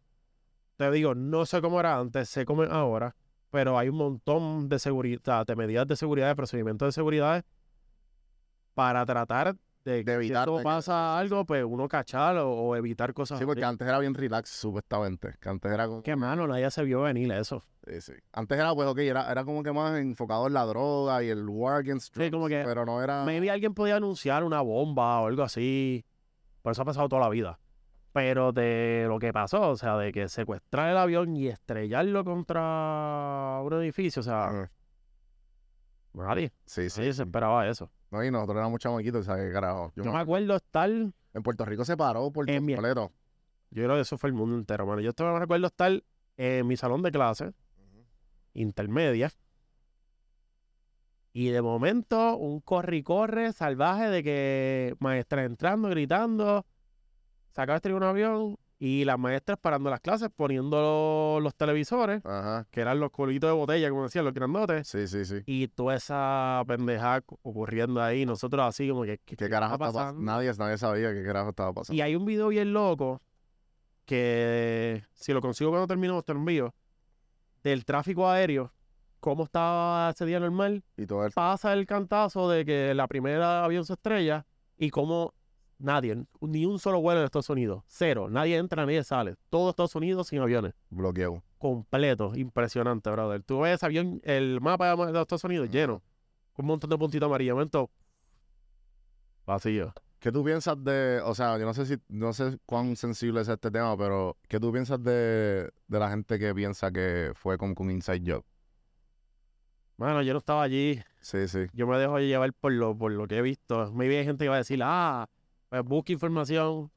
te 0.78 0.90
digo, 0.90 1.14
no 1.14 1.44
sé 1.44 1.60
cómo 1.60 1.80
era 1.80 1.98
antes, 1.98 2.30
sé 2.30 2.46
cómo 2.46 2.64
es 2.64 2.70
ahora, 2.70 3.14
pero 3.50 3.76
hay 3.76 3.90
un 3.90 3.96
montón 3.96 4.70
de 4.70 4.78
seguridad, 4.78 5.46
de 5.46 5.54
medidas 5.54 5.86
de 5.86 5.96
seguridad, 5.96 6.28
de 6.28 6.36
procedimientos 6.36 6.88
de 6.88 6.92
seguridad 6.92 7.44
para 8.72 9.04
tratar 9.04 9.54
de, 9.84 10.00
evitar 10.00 10.48
si 10.48 10.62
pasa 10.62 11.18
algo, 11.18 11.44
pues 11.44 11.64
uno 11.64 11.88
cachar 11.88 12.36
o, 12.38 12.50
o 12.50 12.76
evitar 12.76 13.14
cosas 13.14 13.38
Sí, 13.38 13.46
porque 13.46 13.64
antes 13.64 13.86
era 13.86 13.98
bien 13.98 14.14
relax, 14.14 14.50
supuestamente. 14.50 15.34
Que 15.40 15.48
antes 15.48 15.72
era 15.72 15.86
como... 15.86 16.02
Que 16.02 16.16
mano, 16.16 16.46
nadie 16.46 16.70
se 16.70 16.84
vio 16.84 17.02
venir 17.02 17.32
eso. 17.32 17.64
Sí, 17.86 18.00
sí. 18.00 18.12
Antes 18.32 18.58
era, 18.58 18.74
pues, 18.74 18.88
ok, 18.88 18.98
era, 18.98 19.30
era 19.30 19.44
como 19.44 19.62
que 19.62 19.72
más 19.72 19.98
enfocado 19.98 20.46
en 20.46 20.52
la 20.52 20.66
droga 20.66 21.22
y 21.22 21.28
el 21.28 21.48
war 21.48 21.80
against 21.80 22.14
Sí, 22.14 22.30
como 22.30 22.48
drugs, 22.48 22.62
que 22.62 22.68
Pero 22.68 22.84
no 22.84 23.02
era... 23.02 23.24
Maybe 23.24 23.50
alguien 23.50 23.74
podía 23.74 23.96
anunciar 23.96 24.44
una 24.44 24.60
bomba 24.60 25.20
o 25.20 25.26
algo 25.26 25.42
así. 25.42 26.04
Por 26.62 26.72
eso 26.72 26.82
ha 26.82 26.84
pasado 26.84 27.08
toda 27.08 27.22
la 27.22 27.30
vida. 27.30 27.58
Pero 28.12 28.52
de 28.52 29.06
lo 29.08 29.18
que 29.18 29.32
pasó, 29.32 29.70
o 29.70 29.76
sea, 29.76 29.96
de 29.96 30.12
que 30.12 30.28
secuestrar 30.28 30.90
el 30.90 30.96
avión 30.96 31.36
y 31.36 31.46
estrellarlo 31.46 32.24
contra 32.24 33.60
un 33.62 33.72
edificio, 33.74 34.20
o 34.20 34.24
sea. 34.24 34.70
Nadie, 36.12 36.52
Sí, 36.66 36.90
sí. 36.90 37.00
nadie 37.00 37.12
se 37.14 37.22
esperaba 37.22 37.68
eso. 37.68 37.90
No, 38.10 38.24
y 38.24 38.30
nosotros 38.30 38.56
éramos 38.58 38.80
chamaquitos, 38.80 39.26
¿sabes 39.26 39.52
carajo? 39.52 39.92
Yo 39.96 40.04
Yo 40.04 40.12
me- 40.12 40.18
acuerdo 40.18 40.56
estar, 40.56 40.90
yo 40.90 41.10
En 41.32 41.42
Puerto 41.42 41.64
Rico 41.64 41.84
se 41.84 41.96
paró 41.96 42.30
por 42.32 42.48
En 42.50 42.64
mi- 42.64 42.74
completo. 42.74 43.12
creo 43.72 43.94
que 43.94 44.00
eso 44.00 44.18
fue 44.18 44.30
el 44.30 44.34
mundo 44.34 44.56
entero, 44.56 44.84
mano. 44.86 45.00
Yo 45.00 45.12
todavía 45.12 45.34
me 45.34 45.40
recuerdo 45.44 45.66
estar 45.68 46.02
en 46.36 46.66
mi 46.66 46.76
salón 46.76 47.02
de 47.02 47.10
clase, 47.12 47.52
intermedia, 48.54 49.30
y 51.32 51.50
de 51.50 51.62
momento 51.62 52.36
un 52.36 52.60
corre 52.60 52.96
y 52.96 53.02
corre 53.04 53.52
salvaje 53.52 54.08
de 54.08 54.24
que 54.24 54.96
maestra 54.98 55.44
entrando, 55.44 55.88
gritando, 55.88 56.66
se 57.52 57.60
acaba 57.60 57.74
de 57.74 57.76
estrellar 57.76 58.02
un 58.02 58.08
avión 58.08 58.56
y 58.82 59.04
las 59.04 59.18
maestras 59.18 59.58
parando 59.60 59.90
las 59.90 60.00
clases, 60.00 60.30
poniendo 60.34 60.80
lo- 60.80 61.40
los 61.40 61.54
televisores, 61.54 62.24
Ajá. 62.24 62.66
que 62.70 62.80
eran 62.80 62.98
los 62.98 63.10
colitos 63.10 63.50
de 63.50 63.54
botella, 63.54 63.90
como 63.90 64.04
decían, 64.04 64.24
los 64.24 64.32
grandotes, 64.32 64.88
Sí, 64.88 65.06
sí, 65.06 65.26
sí. 65.26 65.42
y 65.44 65.68
toda 65.68 65.96
esa 65.96 66.62
pendeja 66.66 67.22
ocurriendo 67.42 68.02
ahí, 68.02 68.24
nosotros 68.24 68.62
así 68.66 68.88
como 68.88 69.02
que, 69.02 69.18
¿qué, 69.18 69.36
¿Qué 69.36 69.48
carajo 69.50 69.74
estaba 69.74 69.92
pasando? 69.92 70.22
Nadie, 70.22 70.50
nadie 70.58 70.78
sabía 70.78 71.12
qué 71.12 71.22
carajo 71.22 71.50
estaba 71.50 71.74
pasando. 71.74 71.94
Y 71.94 72.00
hay 72.00 72.16
un 72.16 72.24
video 72.24 72.48
bien 72.48 72.72
loco 72.72 73.20
que 74.06 75.04
si 75.14 75.32
lo 75.32 75.40
consigo 75.40 75.70
cuando 75.70 75.86
terminemos 75.86 76.24
te 76.24 76.32
lo 76.32 76.40
envío, 76.40 76.74
del 77.62 77.84
tráfico 77.84 78.28
aéreo, 78.28 78.72
cómo 79.20 79.44
estaba 79.44 80.10
ese 80.10 80.24
día 80.24 80.40
normal, 80.40 80.82
Y 80.96 81.06
todo 81.06 81.26
el... 81.26 81.32
pasa 81.32 81.72
el 81.74 81.86
cantazo 81.86 82.48
de 82.48 82.64
que 82.64 82.94
la 82.94 83.06
primera 83.06 83.62
avión 83.64 83.84
se 83.84 83.92
estrella 83.92 84.46
y 84.78 84.90
como 84.90 85.34
nadie, 85.80 86.24
ni 86.40 86.64
un 86.66 86.78
solo 86.78 87.00
vuelo 87.00 87.20
en 87.20 87.24
Estados 87.26 87.50
Unidos, 87.50 87.82
cero, 87.86 88.28
nadie 88.30 88.56
entra, 88.56 88.84
nadie 88.86 89.02
sale, 89.04 89.34
todo 89.48 89.70
Estados 89.70 89.94
Unidos 89.96 90.28
sin 90.28 90.40
aviones, 90.40 90.74
bloqueo. 90.90 91.42
completo, 91.58 92.32
impresionante, 92.36 93.10
brother. 93.10 93.42
Tú 93.42 93.60
ves 93.60 93.74
ese 93.74 93.86
avión, 93.86 94.20
el 94.24 94.60
mapa 94.60 94.94
de 94.94 95.20
Estados 95.20 95.44
Unidos 95.44 95.70
lleno, 95.70 96.02
con 96.52 96.64
un 96.64 96.68
montón 96.68 96.90
de 96.90 96.98
puntitos 96.98 97.26
amarillos, 97.26 97.54
momento 97.54 97.90
vacío. 99.46 99.92
¿Qué 100.18 100.30
tú 100.30 100.44
piensas 100.44 100.76
de, 100.84 101.20
o 101.24 101.34
sea, 101.34 101.56
yo 101.58 101.64
no 101.64 101.72
sé 101.72 101.86
si, 101.86 101.96
no 102.08 102.32
sé 102.34 102.58
cuán 102.66 102.94
sensible 102.94 103.40
es 103.40 103.48
este 103.48 103.70
tema, 103.70 103.96
pero 103.96 104.36
¿qué 104.48 104.60
tú 104.60 104.70
piensas 104.70 105.02
de, 105.02 105.70
de 105.88 105.98
la 105.98 106.10
gente 106.10 106.38
que 106.38 106.54
piensa 106.54 106.90
que 106.92 107.32
fue 107.34 107.56
como 107.56 107.74
con 107.74 107.86
un 107.86 107.92
inside 107.92 108.22
job? 108.30 108.44
Bueno, 109.96 110.22
yo 110.22 110.32
no 110.34 110.38
estaba 110.38 110.62
allí, 110.62 111.02
Sí, 111.20 111.46
sí. 111.48 111.66
yo 111.72 111.86
me 111.86 111.98
dejo 111.98 112.18
llevar 112.18 112.52
por 112.54 112.72
lo, 112.72 112.96
por 112.96 113.12
lo 113.12 113.26
que 113.26 113.38
he 113.38 113.42
visto. 113.42 113.90
Maybe 113.92 114.18
hay 114.18 114.24
gente 114.24 114.44
que 114.44 114.48
va 114.50 114.54
a 114.56 114.58
decir, 114.58 114.80
ah, 114.82 115.26
pues 115.70 115.82
busca 115.84 116.12
información. 116.12 116.90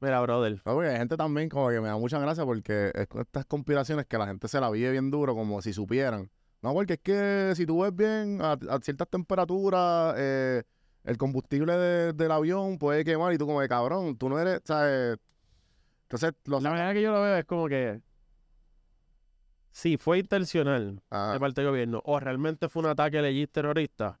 Mira, 0.00 0.20
brother, 0.20 0.60
No, 0.64 0.74
porque 0.74 0.88
hay 0.90 0.96
gente 0.98 1.16
también 1.16 1.48
como 1.48 1.68
que 1.70 1.80
me 1.80 1.88
da 1.88 1.96
mucha 1.96 2.18
gracia 2.18 2.44
porque 2.44 2.90
es 2.94 3.06
con 3.08 3.22
estas 3.22 3.44
conspiraciones 3.46 4.06
que 4.06 4.18
la 4.18 4.26
gente 4.26 4.46
se 4.48 4.60
la 4.60 4.70
vive 4.70 4.90
bien 4.92 5.10
duro, 5.10 5.34
como 5.34 5.60
si 5.62 5.72
supieran. 5.72 6.30
No, 6.62 6.72
porque 6.74 6.94
es 6.94 7.00
que 7.00 7.52
si 7.56 7.64
tú 7.66 7.80
ves 7.82 7.94
bien 7.94 8.40
a, 8.42 8.52
a 8.70 8.78
ciertas 8.80 9.08
temperaturas, 9.08 10.14
eh, 10.18 10.62
el 11.04 11.16
combustible 11.16 11.72
de- 11.76 12.12
del 12.12 12.30
avión 12.32 12.78
puede 12.78 13.04
quemar 13.04 13.32
y 13.32 13.38
tú 13.38 13.46
como 13.46 13.60
de 13.60 13.68
cabrón, 13.68 14.16
tú 14.16 14.28
no 14.28 14.38
eres, 14.38 14.60
¿sabes? 14.64 15.18
Entonces, 16.02 16.32
los... 16.44 16.62
la 16.62 16.70
manera 16.70 16.92
que 16.92 17.02
yo 17.02 17.12
lo 17.12 17.22
veo 17.22 17.36
es 17.36 17.44
como 17.44 17.66
que 17.68 18.00
si 19.70 19.96
fue 19.98 20.18
intencional 20.18 21.02
Ah, 21.10 21.30
de 21.34 21.40
parte 21.40 21.60
del 21.60 21.70
gobierno 21.70 22.00
o 22.04 22.18
realmente 22.20 22.68
fue 22.68 22.82
un 22.82 22.88
ataque 22.88 23.20
legit 23.20 23.50
terrorista, 23.52 24.18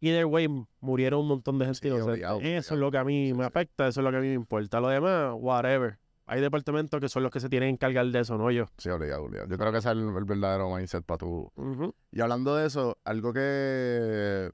either 0.00 0.26
way 0.26 0.48
murieron 0.80 1.20
un 1.20 1.28
montón 1.28 1.58
de 1.58 1.64
gente 1.66 1.80
Sí, 1.80 1.86
inocente. 1.88 2.10
obligado, 2.12 2.40
Eso 2.40 2.74
es 2.74 2.80
lo 2.80 2.90
que 2.90 2.98
a 2.98 3.04
mí 3.04 3.32
me 3.34 3.44
afecta, 3.44 3.88
eso 3.88 4.00
es 4.00 4.04
lo 4.04 4.10
que 4.10 4.16
a 4.18 4.20
mí 4.20 4.28
me 4.28 4.34
importa. 4.34 4.80
Lo 4.80 4.88
demás, 4.88 5.34
whatever. 5.36 5.98
Hay 6.26 6.40
departamentos 6.40 7.00
que 7.00 7.08
son 7.08 7.22
los 7.22 7.30
que 7.30 7.38
se 7.40 7.48
tienen 7.48 7.68
que 7.78 7.86
encargar 7.86 8.06
de 8.06 8.18
eso, 8.20 8.36
no 8.36 8.50
yo. 8.50 8.66
sí, 8.78 8.88
obligado, 8.88 9.22
obligado. 9.24 9.48
Yo 9.48 9.56
creo 9.58 9.70
que 9.70 9.78
ese 9.78 9.88
es 9.88 9.92
el, 9.92 10.08
el 10.16 10.24
verdadero 10.24 10.74
mindset 10.74 11.04
para 11.04 11.18
tu... 11.18 11.50
Ujú. 11.54 11.94
Y 12.10 12.20
hablando 12.20 12.56
de 12.56 12.66
eso, 12.66 12.98
algo 13.04 13.32
que... 13.32 14.50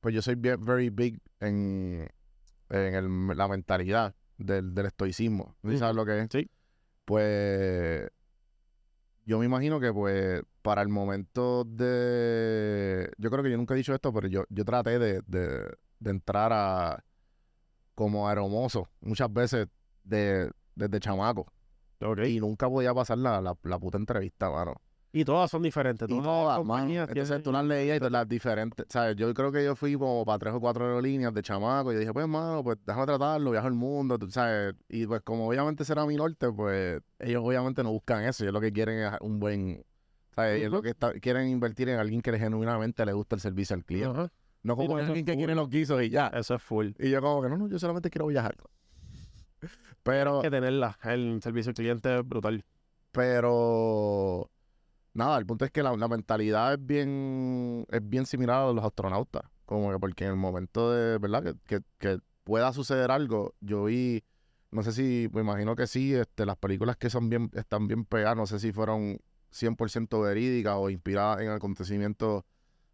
Pues 0.00 0.14
yo 0.14 0.22
soy 0.22 0.34
bien, 0.36 0.62
very 0.64 0.90
big 0.90 1.18
en, 1.40 2.08
en 2.70 2.94
el- 2.94 3.36
la 3.36 3.48
mentalidad 3.48 4.14
del, 4.36 4.74
del 4.74 4.86
estoicismo. 4.86 5.56
¿Sí 5.62 5.68
Ujú. 5.70 5.78
sabes 5.78 5.96
lo 5.96 6.04
que 6.06 6.20
es? 6.20 6.28
Sí. 6.30 6.50
Pues 7.04 8.08
yo 9.28 9.38
me 9.38 9.44
imagino 9.44 9.78
que 9.78 9.92
pues 9.92 10.42
para 10.62 10.80
el 10.80 10.88
momento 10.88 11.64
de... 11.64 13.12
Yo 13.18 13.30
creo 13.30 13.44
que 13.44 13.50
yo 13.50 13.58
nunca 13.58 13.74
he 13.74 13.76
dicho 13.76 13.94
esto, 13.94 14.10
pero 14.10 14.26
yo, 14.26 14.44
yo 14.48 14.64
traté 14.64 14.98
de, 14.98 15.20
de, 15.26 15.70
de 16.00 16.10
entrar 16.10 16.50
a 16.54 17.04
como 17.94 18.26
aeromozo 18.26 18.88
muchas 19.02 19.30
veces 19.30 19.68
de, 20.02 20.50
desde 20.74 20.98
chamaco. 20.98 21.52
Y 22.26 22.40
nunca 22.40 22.70
podía 22.70 22.94
pasar 22.94 23.18
la, 23.18 23.42
la, 23.42 23.54
la 23.64 23.78
puta 23.78 23.98
entrevista, 23.98 24.48
mano. 24.48 24.80
Y 25.10 25.24
todas 25.24 25.50
son 25.50 25.62
diferentes. 25.62 26.06
Y 26.06 26.12
Todas 26.12 26.24
todas, 26.24 26.58
las 26.58 26.66
mano. 26.66 26.80
compañías 26.80 27.08
Entonces 27.08 27.28
tienen- 27.28 27.42
tú 27.42 27.52
las 27.52 27.64
leías 27.64 27.96
y 27.96 27.98
todas 27.98 28.12
las 28.12 28.28
diferentes. 28.28 28.86
¿Sabes? 28.90 29.16
Yo 29.16 29.32
creo 29.32 29.50
que 29.50 29.64
yo 29.64 29.74
fui 29.74 29.94
como 29.96 30.24
para 30.26 30.38
tres 30.38 30.54
o 30.54 30.60
cuatro 30.60 30.84
aerolíneas 30.84 31.32
de 31.32 31.42
chamaco. 31.42 31.90
Y 31.92 31.94
yo 31.94 32.00
dije, 32.00 32.12
pues, 32.12 32.28
mano, 32.28 32.62
pues 32.62 32.76
déjame 32.84 33.06
tratarlo, 33.06 33.50
viajo 33.50 33.66
al 33.66 33.72
mundo, 33.74 34.18
tú 34.18 34.30
sabes. 34.30 34.74
Y 34.88 35.06
pues, 35.06 35.22
como 35.22 35.48
obviamente 35.48 35.84
será 35.86 36.04
mi 36.04 36.14
norte, 36.16 36.52
pues 36.52 37.00
ellos 37.18 37.42
obviamente 37.44 37.82
no 37.82 37.90
buscan 37.92 38.22
eso. 38.24 38.44
Ellos 38.44 38.52
lo 38.52 38.60
que 38.60 38.72
quieren 38.72 38.98
es 39.00 39.12
un 39.22 39.40
buen. 39.40 39.82
¿Sabes? 40.34 40.58
Ellos 40.60 40.72
lo 40.72 40.82
que 40.82 40.90
está- 40.90 41.14
quieren 41.14 41.48
invertir 41.48 41.88
en 41.88 41.98
alguien 41.98 42.20
que 42.20 42.38
genuinamente 42.38 43.04
le 43.06 43.12
gusta 43.14 43.34
el 43.34 43.40
servicio 43.40 43.74
al 43.76 43.84
cliente. 43.84 44.28
No 44.62 44.76
como 44.76 44.98
eso 44.98 45.06
alguien 45.08 45.24
que 45.24 45.36
quiere 45.36 45.54
los 45.54 45.70
guisos 45.70 46.02
y 46.02 46.10
ya. 46.10 46.26
Eso 46.28 46.54
es 46.54 46.62
full. 46.62 46.90
Y 46.98 47.08
yo, 47.10 47.22
como 47.22 47.42
que 47.42 47.48
no, 47.48 47.56
no, 47.56 47.68
yo 47.68 47.78
solamente 47.78 48.10
quiero 48.10 48.26
viajar. 48.26 48.56
Pero. 50.02 50.36
Hay 50.36 50.42
que 50.42 50.50
tenerla. 50.50 50.98
El 51.04 51.40
servicio 51.42 51.70
al 51.70 51.74
cliente 51.74 52.18
es 52.18 52.28
brutal. 52.28 52.64
Pero 53.12 54.50
nada, 55.18 55.36
el 55.38 55.44
punto 55.44 55.64
es 55.64 55.70
que 55.70 55.82
la, 55.82 55.94
la 55.94 56.08
mentalidad 56.08 56.74
es 56.74 56.86
bien, 56.86 57.84
es 57.90 58.00
bien 58.08 58.24
similar 58.24 58.68
a 58.68 58.72
los 58.72 58.84
astronautas. 58.84 59.42
Como 59.66 59.92
que 59.92 59.98
porque 59.98 60.24
en 60.24 60.30
el 60.30 60.36
momento 60.36 60.92
de, 60.92 61.18
¿verdad? 61.18 61.42
Que, 61.42 61.54
que, 61.66 61.84
que 61.98 62.18
pueda 62.44 62.72
suceder 62.72 63.10
algo, 63.10 63.54
yo 63.60 63.84
vi, 63.84 64.24
no 64.70 64.82
sé 64.82 64.92
si, 64.92 65.28
me 65.34 65.42
imagino 65.42 65.76
que 65.76 65.86
sí, 65.86 66.14
este, 66.14 66.46
las 66.46 66.56
películas 66.56 66.96
que 66.96 67.10
son 67.10 67.28
bien, 67.28 67.50
están 67.52 67.86
bien 67.86 68.06
pegadas, 68.06 68.36
no 68.38 68.46
sé 68.46 68.58
si 68.58 68.72
fueron 68.72 69.18
100% 69.52 70.22
verídicas 70.22 70.76
o 70.78 70.88
inspiradas 70.88 71.40
en 71.40 71.50
acontecimientos 71.50 72.44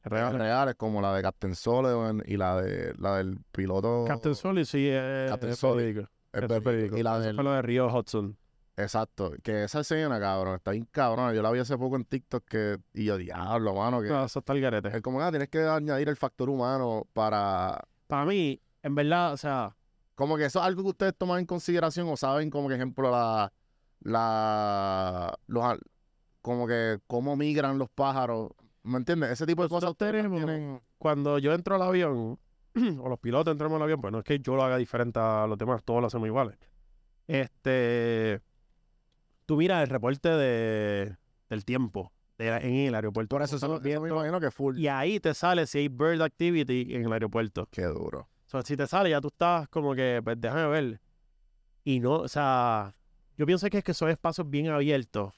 Real. 0.03 0.35
reales, 0.35 0.75
como 0.75 1.01
la 1.01 1.15
de 1.15 1.23
Captain 1.23 1.55
Sullivan 1.55 2.23
y 2.27 2.37
la 2.37 2.61
de 2.61 2.95
la 2.99 3.17
del 3.19 3.39
piloto. 3.53 4.05
Captain 4.07 4.35
Sully 4.35 4.65
sí 4.65 4.89
es, 4.89 5.31
Captain 5.31 5.53
es 5.53 5.63
verídico. 5.63 6.09
es 6.33 6.43
es 6.43 6.63
verídico. 6.63 6.99
Y 6.99 7.03
la 7.03 7.21
del, 7.21 7.37
de 7.37 7.63
Río 7.63 7.87
Hudson. 7.87 8.37
Exacto. 8.77 9.33
Que 9.43 9.65
esa 9.65 9.81
escena, 9.81 10.19
cabrón, 10.19 10.57
está 10.57 10.73
bien 10.73 10.89
cabrón. 10.91 11.35
Yo 11.35 11.43
la 11.43 11.51
vi 11.51 11.61
hace 11.61 11.79
poco 11.79 11.97
en 11.97 12.05
TikTok 12.05 12.45
que, 12.45 12.79
y 12.93 13.05
yo, 13.05 13.17
diablo, 13.17 13.75
mano, 13.75 14.03
que 14.03 14.09
No, 14.09 14.25
eso 14.25 14.41
está 14.41 14.53
el 14.53 14.61
garete. 14.61 14.89
es 14.89 15.03
como, 15.03 15.21
ah, 15.21 15.31
tienes 15.31 15.49
que 15.49 15.63
añadir 15.63 16.09
el 16.09 16.17
factor 16.17 16.51
humano 16.51 17.07
para... 17.13 17.87
Para 18.07 18.25
mí, 18.25 18.61
en 18.83 18.95
verdad, 18.95 19.33
o 19.33 19.37
sea, 19.37 19.77
Como 20.15 20.37
que 20.37 20.47
eso 20.47 20.61
es 20.61 20.67
algo 20.67 20.83
que 20.83 20.89
ustedes 20.89 21.15
toman 21.17 21.41
en 21.41 21.47
consideración 21.47 22.09
o 22.09 22.17
saben 22.17 22.51
como 22.51 22.69
que, 22.69 22.75
ejemplo, 22.75 23.11
la... 23.11 23.53
la 24.01 25.39
los, 25.47 25.79
como 26.43 26.67
que 26.67 26.99
cómo 27.07 27.37
migran 27.37 27.79
los 27.79 27.89
pájaros. 27.91 28.51
¿Me 28.83 28.99
entiendes? 28.99 29.31
Ese 29.31 29.47
tipo 29.47 29.63
de 29.63 29.69
cosas 29.69 29.91
ustedes 29.91 30.29
tienen... 30.29 30.83
cuando 30.99 31.39
yo 31.39 31.55
entro 31.55 31.77
al 31.77 31.83
avión, 31.83 32.39
o 33.01 33.09
los 33.09 33.19
pilotos 33.21 33.53
entramos 33.53 33.77
al 33.77 33.83
avión, 33.83 34.01
pues 34.01 34.13
no 34.13 34.19
es 34.19 34.25
que 34.25 34.41
yo 34.41 34.57
lo 34.57 34.65
haga 34.65 34.77
diferente 34.77 35.21
a 35.21 35.47
los 35.47 35.57
demás, 35.57 35.83
todos 35.85 36.01
lo 36.01 36.09
hacemos 36.09 36.27
iguales. 36.27 36.59
Este, 37.27 38.43
tú 39.47 39.57
miras 39.57 39.83
el 39.83 39.89
reporte 39.91 40.29
de, 40.29 41.17
del 41.49 41.65
tiempo 41.65 42.13
de 42.39 42.51
la- 42.51 42.59
en 42.59 42.75
el 42.75 42.95
aeropuerto. 42.95 43.37
Por 43.37 43.43
eso, 43.43 43.55
Nosotros 43.57 43.85
eso 43.85 44.01
me 44.01 44.09
imagino 44.09 44.41
que 44.41 44.51
full. 44.51 44.79
y 44.79 44.89
ahí 44.89 45.21
te 45.21 45.35
sale 45.35 45.67
si 45.67 45.79
hay 45.79 45.89
bird 45.89 46.21
activity 46.23 46.95
en 46.95 47.05
el 47.05 47.13
aeropuerto. 47.13 47.69
Qué 47.71 47.83
duro. 47.85 48.21
O 48.47 48.49
sea, 48.49 48.63
si 48.63 48.77
te 48.77 48.87
sale, 48.87 49.11
ya 49.11 49.21
tú 49.21 49.29
estás 49.29 49.69
como 49.69 49.95
que, 49.95 50.21
pues 50.23 50.41
déjame 50.41 50.67
ver. 50.69 51.01
Y 51.85 52.01
no, 52.01 52.15
o 52.21 52.29
sea, 52.29 52.95
yo 53.37 53.47
pienso 53.47 53.69
que 53.71 53.79
es 53.79 53.85
que 53.85 53.95
son 53.95 54.11
espacios 54.11 54.49
bien 54.49 54.69
abiertos, 54.69 55.35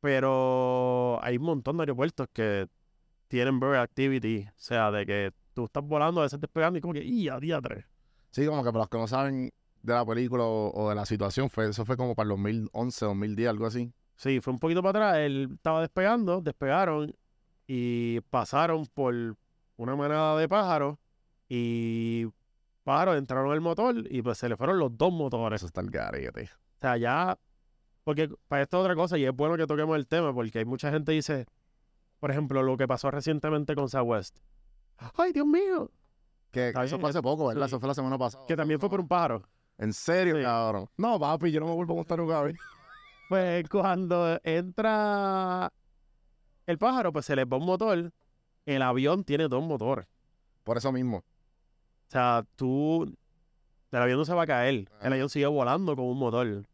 pero 0.00 1.18
hay 1.22 1.36
un 1.36 1.42
montón 1.44 1.76
de 1.76 1.82
aeropuertos 1.82 2.28
que 2.32 2.68
tienen 3.28 3.58
bird 3.58 3.74
activity. 3.76 4.46
O 4.48 4.52
sea, 4.56 4.90
de 4.90 5.04
que 5.06 5.32
tú 5.54 5.64
estás 5.64 5.82
volando, 5.82 6.20
a 6.20 6.24
veces 6.24 6.40
despegando 6.40 6.78
y 6.78 6.82
como 6.82 6.94
que, 6.94 7.02
¡y 7.04 7.28
a 7.28 7.38
día 7.40 7.60
3! 7.60 7.84
Sí, 8.30 8.46
como 8.46 8.62
que 8.62 8.70
para 8.70 8.80
los 8.82 8.88
que 8.88 8.98
no 8.98 9.08
saben 9.08 9.50
de 9.86 9.94
la 9.94 10.04
película 10.04 10.44
o, 10.44 10.72
o 10.74 10.88
de 10.88 10.94
la 10.94 11.06
situación, 11.06 11.48
fue, 11.48 11.68
eso 11.68 11.84
fue 11.84 11.96
como 11.96 12.14
para 12.14 12.24
el 12.24 12.30
2011, 12.30 13.04
2010, 13.04 13.48
algo 13.48 13.66
así. 13.66 13.92
Sí, 14.16 14.40
fue 14.40 14.52
un 14.52 14.58
poquito 14.58 14.82
para 14.82 14.98
atrás. 14.98 15.18
Él 15.24 15.50
estaba 15.54 15.80
despegando, 15.80 16.40
despegaron 16.40 17.14
y 17.66 18.20
pasaron 18.30 18.86
por 18.86 19.14
una 19.76 19.96
manada 19.96 20.38
de 20.38 20.48
pájaros 20.48 20.96
y 21.48 22.26
pájaros 22.82 23.18
entraron 23.18 23.52
al 23.52 23.60
motor 23.60 23.94
y 24.10 24.22
pues 24.22 24.38
se 24.38 24.48
le 24.48 24.56
fueron 24.56 24.78
los 24.78 24.96
dos 24.96 25.12
motores. 25.12 25.60
Eso 25.60 25.66
está 25.66 25.80
el 25.82 25.90
garete. 25.90 26.44
O 26.44 26.80
sea, 26.80 26.96
ya, 26.96 27.38
porque 28.04 28.30
para 28.48 28.62
esto 28.62 28.78
es 28.78 28.80
otra 28.82 28.94
cosa 28.94 29.18
y 29.18 29.24
es 29.24 29.34
bueno 29.34 29.56
que 29.56 29.66
toquemos 29.66 29.96
el 29.96 30.06
tema 30.06 30.34
porque 30.34 30.58
hay 30.58 30.64
mucha 30.64 30.90
gente 30.90 31.12
que 31.12 31.16
dice, 31.16 31.46
por 32.18 32.30
ejemplo, 32.30 32.62
lo 32.62 32.76
que 32.76 32.88
pasó 32.88 33.10
recientemente 33.10 33.74
con 33.74 33.88
Southwest. 33.88 34.38
¡Ay, 35.16 35.32
Dios 35.32 35.46
mío! 35.46 35.90
Que, 36.50 36.70
eso 36.70 36.98
fue 36.98 37.10
hace 37.10 37.20
poco, 37.20 37.48
¿verdad? 37.48 37.66
sí. 37.66 37.70
Eso 37.70 37.80
fue 37.80 37.88
la 37.88 37.94
semana 37.94 38.16
pasada. 38.16 38.46
Que 38.46 38.56
también 38.56 38.80
fue 38.80 38.88
por 38.88 39.00
un 39.00 39.08
pájaro. 39.08 39.42
¿En 39.78 39.92
serio, 39.92 40.36
Sí. 40.36 40.42
cabrón? 40.42 40.88
No, 40.96 41.18
papi, 41.20 41.50
yo 41.52 41.60
no 41.60 41.66
me 41.66 41.74
vuelvo 41.74 41.92
a 41.94 41.96
montar 41.96 42.20
un 42.20 42.28
vez. 42.28 42.56
Pues 43.28 43.68
cuando 43.68 44.38
entra 44.44 45.72
el 46.64 46.78
pájaro, 46.78 47.12
pues 47.12 47.26
se 47.26 47.34
le 47.34 47.44
va 47.44 47.56
un 47.56 47.66
motor. 47.66 48.12
El 48.64 48.82
avión 48.82 49.24
tiene 49.24 49.48
dos 49.48 49.64
motores. 49.64 50.06
Por 50.62 50.76
eso 50.76 50.92
mismo. 50.92 51.18
O 51.18 51.24
sea, 52.10 52.44
tú. 52.54 53.12
El 53.90 53.98
avión 54.02 54.18
no 54.18 54.24
se 54.24 54.32
va 54.32 54.42
a 54.42 54.46
caer. 54.46 54.74
El 54.74 54.88
Ah. 55.00 55.06
avión 55.06 55.28
sigue 55.28 55.46
volando 55.46 55.96
con 55.96 56.04
un 56.04 56.18
motor. 56.18 56.66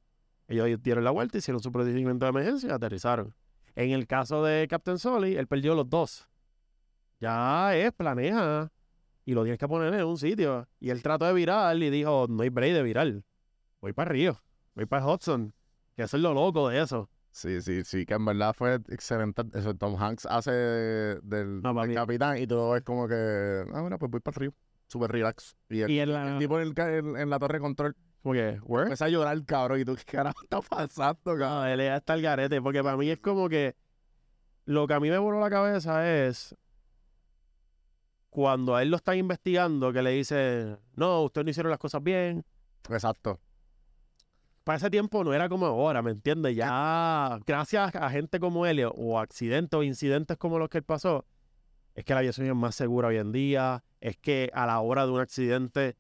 Ellos 0.47 0.83
dieron 0.83 1.05
la 1.05 1.11
vuelta, 1.11 1.39
hicieron 1.39 1.63
su 1.63 1.73
procedimiento 1.73 2.27
de 2.27 2.31
emergencia 2.31 2.69
y 2.69 2.73
aterrizaron. 2.73 3.35
En 3.75 3.91
el 3.93 4.07
caso 4.07 4.45
de 4.45 4.69
Captain 4.69 4.99
Soli, 4.99 5.35
él 5.37 5.47
perdió 5.47 5.75
los 5.75 5.89
dos. 5.89 6.29
Ya 7.19 7.75
es, 7.75 7.93
planeja. 7.93 8.71
Y 9.25 9.35
lo 9.35 9.43
tienes 9.45 9.59
que 9.59 9.69
poner 9.69 9.93
en 9.95 10.05
un 10.05 10.19
sitio. 10.19 10.67
Y 10.81 10.91
él 10.91 11.03
trató 11.03 11.27
de 11.27 11.33
virar 11.33 11.77
y 11.77 11.91
dijo: 11.91 12.27
No 12.29 12.43
hay 12.43 12.49
break 12.49 12.73
de 12.75 12.83
virar. 12.83 13.13
Voy 13.81 13.93
para 13.93 14.11
Río. 14.11 14.41
Voy 14.75 14.87
para 14.87 15.07
Hudson. 15.07 15.53
Que 15.97 16.03
eso 16.05 16.17
es 16.17 16.23
lo 16.23 16.33
loco 16.35 16.69
de 16.69 16.81
eso. 16.83 17.09
Sí, 17.31 17.61
sí, 17.63 17.83
sí, 17.85 18.05
que 18.05 18.15
en 18.15 18.25
verdad 18.25 18.53
fue 18.55 18.75
excelente. 18.89 19.43
Eso 19.55 19.75
Tom 19.75 19.97
Hanks 19.97 20.27
hace 20.27 20.51
del, 20.51 21.63
No, 21.63 21.69
del 21.73 21.75
papi. 21.75 21.95
capitán 21.95 22.39
y 22.39 22.47
todo 22.47 22.77
es 22.77 22.83
como 22.83 23.09
que, 23.09 23.65
ah, 23.73 23.81
bueno, 23.81 23.99
pues 23.99 24.11
voy 24.11 24.21
para 24.21 24.35
el 24.35 24.41
río. 24.41 24.55
Súper 24.87 25.11
relax. 25.13 25.57
Y 25.71 25.81
el, 25.81 25.91
Y 25.91 25.99
el 26.01 26.39
tipo 26.39 26.61
en, 26.61 27.17
el 27.17 27.31
la 27.31 27.39
torre 27.39 27.55
de 27.55 27.61
control 27.61 27.97
como 28.23 28.35
que, 28.35 28.59
¿where? 28.65 28.83
empieza 28.85 29.07
a 29.07 29.09
llorar, 29.09 29.43
cabrón. 29.47 29.81
Y 29.81 29.85
tú, 29.85 29.97
¿qué 29.97 30.05
carajo 30.05 30.43
está 30.43 30.61
pasando, 30.61 31.19
cabrón? 31.25 31.41
No, 31.49 31.67
él 31.67 31.81
es 31.81 31.91
hasta 31.91 32.15
el 32.15 32.23
garete, 32.23 32.61
porque 32.61 32.83
para 32.83 32.97
mí 32.97 33.09
es 33.11 33.19
como 33.19 33.49
que 33.49 33.75
lo 34.67 34.87
que 34.87 34.95
a 34.95 35.01
mí 35.01 35.09
me 35.11 35.19
voló 35.19 35.41
la 35.41 35.51
cabeza 35.51 36.07
es 36.27 36.55
cuando 38.33 38.75
a 38.75 38.81
él 38.83 38.91
lo 38.91 38.97
están 38.97 39.19
investigando, 39.19 39.93
que 39.93 40.01
le 40.01 40.13
dicen, 40.13 40.79
no, 40.97 41.21
ustedes 41.21 41.45
no 41.45 41.51
hicieron 41.51 41.69
las 41.69 41.79
cosas 41.79 42.03
bien. 42.03 42.43
Exacto. 42.89 43.39
Para 44.65 44.79
ese 44.79 44.89
tiempo 44.89 45.23
no 45.23 45.35
era 45.35 45.51
como 45.51 45.67
ahora, 45.67 46.01
¿me 46.01 46.13
entiendes? 46.13 46.57
Ya, 46.57 47.39
gracias 47.47 47.95
a 47.95 48.09
gente 48.09 48.41
como 48.41 48.65
él, 48.65 48.89
o 48.91 49.19
accidentes 49.19 49.79
o 49.79 49.83
incidentes 49.83 50.39
como 50.39 50.59
los 50.59 50.71
que 50.71 50.79
él 50.79 50.85
pasó, 50.85 51.27
es 51.95 52.07
que 52.07 52.15
la 52.15 52.21
aviación 52.21 52.47
es 52.47 52.55
más 52.55 52.75
segura 52.75 53.09
hoy 53.09 53.19
en 53.19 53.33
día, 53.33 53.85
es 54.01 54.17
que 54.17 54.51
a 54.55 54.65
la 54.65 54.81
hora 54.81 55.05
de 55.05 55.13
un 55.13 55.21
accidente, 55.21 55.99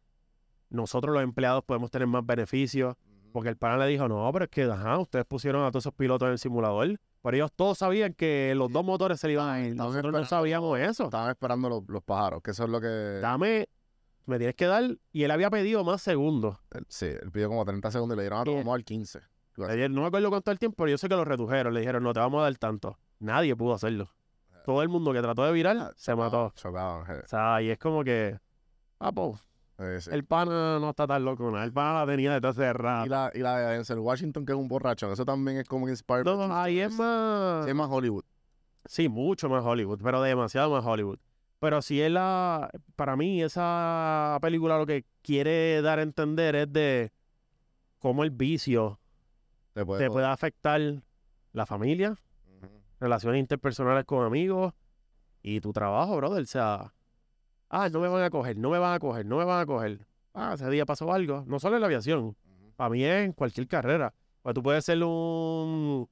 nosotros 0.71 1.13
los 1.13 1.23
empleados 1.23 1.65
podemos 1.65 1.91
tener 1.91 2.09
más 2.09 2.25
beneficios. 2.25 2.97
Porque 3.33 3.49
el 3.49 3.57
pana 3.57 3.79
le 3.79 3.87
dijo, 3.87 4.09
no, 4.09 4.31
pero 4.33 4.45
es 4.45 4.51
que, 4.51 4.65
ajá, 4.65 4.99
ustedes 4.99 5.25
pusieron 5.25 5.65
a 5.65 5.71
todos 5.71 5.85
esos 5.85 5.95
pilotos 5.95 6.27
en 6.27 6.33
el 6.33 6.39
simulador. 6.39 7.01
Pero 7.23 7.37
ellos 7.37 7.53
todos 7.55 7.79
sabían 7.79 8.15
que 8.15 8.53
los 8.57 8.71
dos 8.71 8.85
motores 8.85 9.21
se 9.21 9.29
le 9.29 9.35
iban 9.35 9.49
a 9.49 9.61
ir. 9.61 9.75
Nosotros 9.77 10.13
no 10.13 10.25
sabíamos 10.25 10.79
eso. 10.79 11.05
Estaban 11.05 11.31
esperando 11.31 11.69
los, 11.69 11.83
los 11.89 12.03
pájaros, 12.03 12.43
que 12.43 12.51
eso 12.51 12.65
es 12.65 12.71
lo 12.71 12.81
que... 12.81 12.87
Dame, 12.87 13.69
me 14.27 14.39
tienes 14.39 14.57
que 14.57 14.67
dar. 14.67 14.85
Y 15.13 15.23
él 15.23 15.31
había 15.31 15.49
pedido 15.51 15.85
más 15.85 16.03
segundos. 16.03 16.57
Sí, 16.89 17.07
él 17.07 17.31
pidió 17.33 17.49
como 17.49 17.65
30 17.65 17.91
segundos 17.91 18.17
y 18.17 18.19
le 18.19 18.23
dieron 18.25 18.41
a 18.41 18.45
¿Qué? 18.45 18.59
tomar 18.59 18.75
al 18.75 18.85
15. 18.85 19.21
Ayer 19.69 19.91
no 19.91 20.01
me 20.01 20.07
acuerdo 20.09 20.31
cuánto 20.31 20.51
el 20.51 20.59
tiempo, 20.59 20.77
pero 20.79 20.91
yo 20.91 20.99
sé 20.99 21.09
que 21.09 21.15
lo 21.15 21.25
redujeron. 21.25 21.75
Le 21.75 21.81
dijeron, 21.81 22.03
no 22.03 22.13
te 22.13 22.21
vamos 22.21 22.41
a 22.41 22.45
dar 22.45 22.57
tanto. 22.57 22.99
Nadie 23.19 23.55
pudo 23.55 23.75
hacerlo. 23.75 24.11
Todo 24.65 24.83
el 24.83 24.89
mundo 24.89 25.13
que 25.13 25.21
trató 25.21 25.45
de 25.45 25.53
virar 25.53 25.93
se 25.97 26.15
mató. 26.15 26.53
Chocaban, 26.57 27.05
je. 27.05 27.21
O 27.25 27.27
sea, 27.27 27.61
y 27.63 27.71
es 27.71 27.79
como 27.79 28.03
que, 28.05 28.39
ah, 29.01 29.13
po, 29.13 29.39
Eh, 29.79 29.99
sí. 30.01 30.11
el 30.13 30.25
pana 30.25 30.79
no 30.79 30.91
está 30.91 31.07
tan 31.07 31.25
loco. 31.25 31.51
¿no? 31.51 31.63
El 31.63 31.73
pana 31.73 32.01
la 32.01 32.07
tenía 32.07 32.33
detrás 32.35 32.57
de 32.57 32.67
Y 32.69 32.73
rato. 32.73 33.09
la, 33.09 33.31
y 33.35 33.39
la 33.39 33.59
de 33.59 33.75
Denzel 33.77 33.99
Washington, 33.99 34.45
que 34.47 34.53
es 34.53 34.59
un 34.59 34.69
borracho. 34.69 35.11
Eso 35.13 35.25
también 35.25 35.59
es 35.59 35.69
como 35.69 35.87
que 35.87 35.93
inspired. 35.93 36.25
No, 36.25 36.37
no, 36.49 36.55
ahí 36.57 36.79
es 36.81 36.93
más... 36.97 37.65
Sí, 37.65 37.71
es 37.71 37.77
más 37.77 37.89
Hollywood. 37.91 38.25
Sí, 38.85 39.09
mucho 39.09 39.49
más 39.49 39.65
Hollywood, 39.65 40.01
pero 40.03 40.21
demasiado 40.23 40.71
más 40.71 40.85
Hollywood. 40.85 41.19
Pero 41.61 41.81
si 41.81 42.01
es 42.01 42.11
la, 42.11 42.71
para 42.97 43.15
mí 43.17 43.41
esa 43.43 44.37
película 44.43 44.79
lo 44.79 44.87
que 44.87 45.05
quiere 45.23 45.81
dar 45.83 46.01
a 46.01 46.03
entender 46.03 46.57
es 46.57 46.73
de 46.73 47.13
cómo 48.01 48.25
el 48.25 48.31
vicio 48.33 48.99
Te 49.73 49.87
puede 49.87 50.01
te 50.01 50.09
joder. 50.09 50.13
puede 50.13 50.27
afectar 50.27 50.81
la 51.53 51.65
familia, 51.67 52.17
relaciones 52.99 53.39
interpersonales 53.39 54.05
con 54.05 54.25
amigos 54.27 54.75
y 55.43 55.61
tu 55.61 55.73
trabajo, 55.73 56.17
brother. 56.17 56.43
O 56.43 56.47
sea, 56.47 56.93
ah, 57.73 57.89
no 57.89 57.99
me 58.01 58.07
van 58.09 58.23
a 58.23 58.31
coger, 58.31 58.57
no 58.57 58.71
me 58.71 58.79
van 58.79 58.95
a 58.95 58.99
coger, 59.01 59.27
no 59.27 59.39
me 59.39 59.45
van 59.45 59.61
a 59.63 59.67
coger. 59.67 60.07
Ah, 60.35 60.53
ese 60.55 60.71
día 60.71 60.87
pasó 60.87 61.13
algo. 61.13 61.43
No 61.47 61.59
solo 61.59 61.75
en 61.77 61.81
la 61.81 61.87
aviación, 61.89 62.37
para 62.77 62.91
mí 62.91 63.03
es 63.05 63.25
en 63.25 63.33
cualquier 63.33 63.67
carrera. 63.67 64.15
Pues 64.43 64.55
tú 64.55 64.63
puedes 64.63 64.85
ser 64.85 65.03
un, 65.03 66.09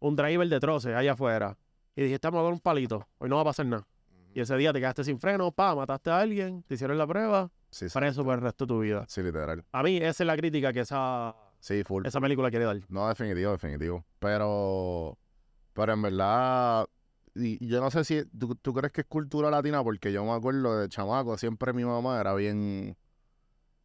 un 0.00 0.16
driver 0.16 0.48
de 0.48 0.58
troces 0.60 0.94
allá 0.94 1.12
afuera 1.12 1.56
y 1.94 2.02
dijiste, 2.02 2.26
vamos 2.28 2.40
a 2.40 2.44
dar 2.44 2.52
un 2.52 2.60
palito, 2.60 3.06
hoy 3.18 3.28
no 3.28 3.36
va 3.36 3.42
a 3.42 3.46
pasar 3.46 3.66
nada. 3.66 3.86
Y 4.34 4.40
ese 4.40 4.54
día 4.56 4.72
te 4.72 4.80
quedaste 4.80 5.02
sin 5.04 5.18
freno, 5.18 5.50
pa, 5.52 5.74
mataste 5.74 6.10
a 6.10 6.18
alguien, 6.20 6.62
te 6.64 6.74
hicieron 6.74 6.98
la 6.98 7.06
prueba, 7.06 7.50
Sí, 7.70 7.88
sí. 7.88 7.98
preso 7.98 8.22
por 8.22 8.34
el 8.34 8.42
resto 8.42 8.64
de 8.66 8.68
tu 8.68 8.80
vida. 8.80 9.04
Sí, 9.08 9.22
literal. 9.22 9.64
A 9.72 9.82
mí 9.82 9.96
esa 9.96 10.22
es 10.22 10.26
la 10.26 10.36
crítica 10.36 10.72
que 10.74 10.80
esa, 10.80 11.34
Sí, 11.58 11.82
full. 11.84 12.04
esa 12.06 12.20
película 12.20 12.50
quiere 12.50 12.66
dar. 12.66 12.78
No, 12.88 13.08
definitivo, 13.08 13.52
definitivo. 13.52 14.04
Pero, 14.18 15.16
pero 15.72 15.92
en 15.94 16.02
verdad, 16.02 16.86
y, 17.36 17.58
y 17.64 17.68
yo 17.68 17.80
no 17.80 17.90
sé 17.90 18.04
si 18.04 18.24
¿tú, 18.38 18.54
tú 18.56 18.72
crees 18.74 18.92
que 18.92 19.02
es 19.02 19.06
cultura 19.06 19.50
latina, 19.50 19.82
porque 19.84 20.12
yo 20.12 20.24
me 20.24 20.32
acuerdo 20.32 20.78
de 20.80 20.88
chamaco, 20.88 21.36
siempre 21.38 21.72
mi 21.72 21.84
mamá 21.84 22.20
era 22.20 22.34
bien 22.34 22.96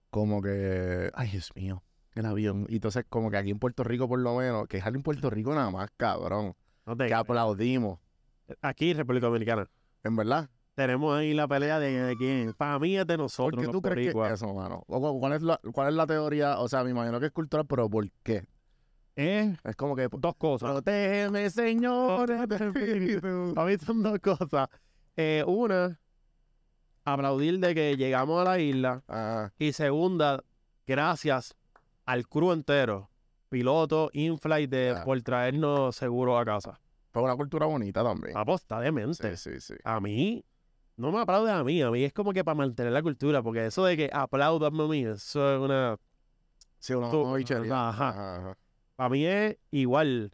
como 0.09 0.41
que, 0.41 1.09
ay 1.13 1.29
Dios 1.31 1.51
mío, 1.55 1.83
el 2.15 2.25
avión. 2.25 2.65
Y 2.69 2.75
entonces 2.75 3.05
como 3.09 3.31
que 3.31 3.37
aquí 3.37 3.49
en 3.51 3.59
Puerto 3.59 3.83
Rico 3.83 4.07
por 4.07 4.19
lo 4.19 4.35
menos, 4.37 4.67
que 4.67 4.77
es 4.77 4.85
en 4.85 5.01
Puerto 5.03 5.29
Rico 5.29 5.53
nada 5.55 5.69
más, 5.71 5.89
cabrón, 5.97 6.53
No 6.85 6.95
te- 6.97 7.07
que 7.07 7.13
aplaudimos, 7.13 7.99
Aquí, 8.61 8.93
República 8.93 9.27
Dominicana, 9.27 9.69
en 10.03 10.15
verdad. 10.17 10.49
tenemos 10.75 11.15
ahí 11.17 11.33
la 11.33 11.47
pelea 11.47 11.79
de, 11.79 11.91
de 12.03 12.15
quién. 12.17 12.53
Para 12.53 12.77
mí 12.79 12.97
es 12.97 13.07
de 13.07 13.13
¿Por 13.15 13.23
nosotros. 13.23 13.59
qué 13.61 13.65
los 13.67 13.71
tú 13.71 13.81
crees 13.81 14.13
que 14.13 14.33
eso, 14.33 14.53
mano? 14.53 14.83
¿Cuál 14.87 15.33
es, 15.33 15.41
la, 15.41 15.57
¿Cuál 15.71 15.87
es 15.89 15.93
la 15.95 16.05
teoría? 16.05 16.59
O 16.59 16.67
sea, 16.67 16.83
me 16.83 16.89
imagino 16.89 17.19
que 17.21 17.27
es 17.27 17.31
cultural, 17.31 17.65
pero 17.65 17.89
¿por 17.89 18.11
qué? 18.23 18.43
Es 19.15 19.57
Es 19.63 19.75
como 19.75 19.95
que, 19.95 20.07
dos 20.11 20.35
cosas. 20.35 20.71
protégeme, 20.71 21.49
Señor. 21.49 22.27
Para 23.55 23.67
mí 23.67 23.77
son 23.77 24.03
dos 24.03 24.19
cosas. 24.19 24.69
Eh, 25.17 25.43
una, 25.45 25.99
aplaudir 27.03 27.59
de 27.59 27.75
que 27.75 27.97
llegamos 27.97 28.41
a 28.41 28.43
la 28.51 28.59
isla. 28.59 29.03
Ah, 29.07 29.51
Y 29.59 29.73
segunda, 29.73 30.43
gracias 30.87 31.55
al 32.05 32.27
crew 32.27 32.51
entero, 32.53 33.09
piloto, 33.49 34.09
in-flight, 34.13 34.69
de, 34.69 34.91
Ah. 34.97 35.03
por 35.03 35.21
traernos 35.21 35.95
seguro 35.95 36.37
a 36.37 36.45
casa. 36.45 36.79
fue 37.13 37.21
una 37.23 37.35
cultura 37.35 37.65
bonita 37.65 38.01
también. 38.03 38.37
Aposta, 38.37 38.79
demente. 38.79 39.35
Sí, 39.35 39.51
sí, 39.51 39.59
sí. 39.59 39.73
A 39.83 39.99
mí, 39.99 40.45
no 40.95 41.11
me 41.11 41.19
aplaude 41.19 41.51
a 41.51 41.61
mí, 41.61 41.81
a 41.81 41.91
mí 41.91 42.05
es 42.05 42.13
como 42.13 42.31
que 42.31 42.45
para 42.45 42.55
mantener 42.55 42.93
la 42.93 43.01
cultura, 43.03 43.43
porque 43.43 43.65
eso 43.65 43.83
de 43.83 43.97
que 43.97 44.09
aplaudan 44.13 44.79
a 44.79 44.87
mí, 44.87 45.03
eso 45.03 45.53
es 45.55 45.59
una... 45.59 45.97
Sí, 46.79 46.93
una, 46.93 47.09
una. 47.09 47.89
Ajá. 47.89 48.09
Ajá, 48.09 48.35
ajá. 48.37 48.57
Para 49.01 49.09
mí 49.09 49.25
es 49.25 49.57
igual. 49.71 50.31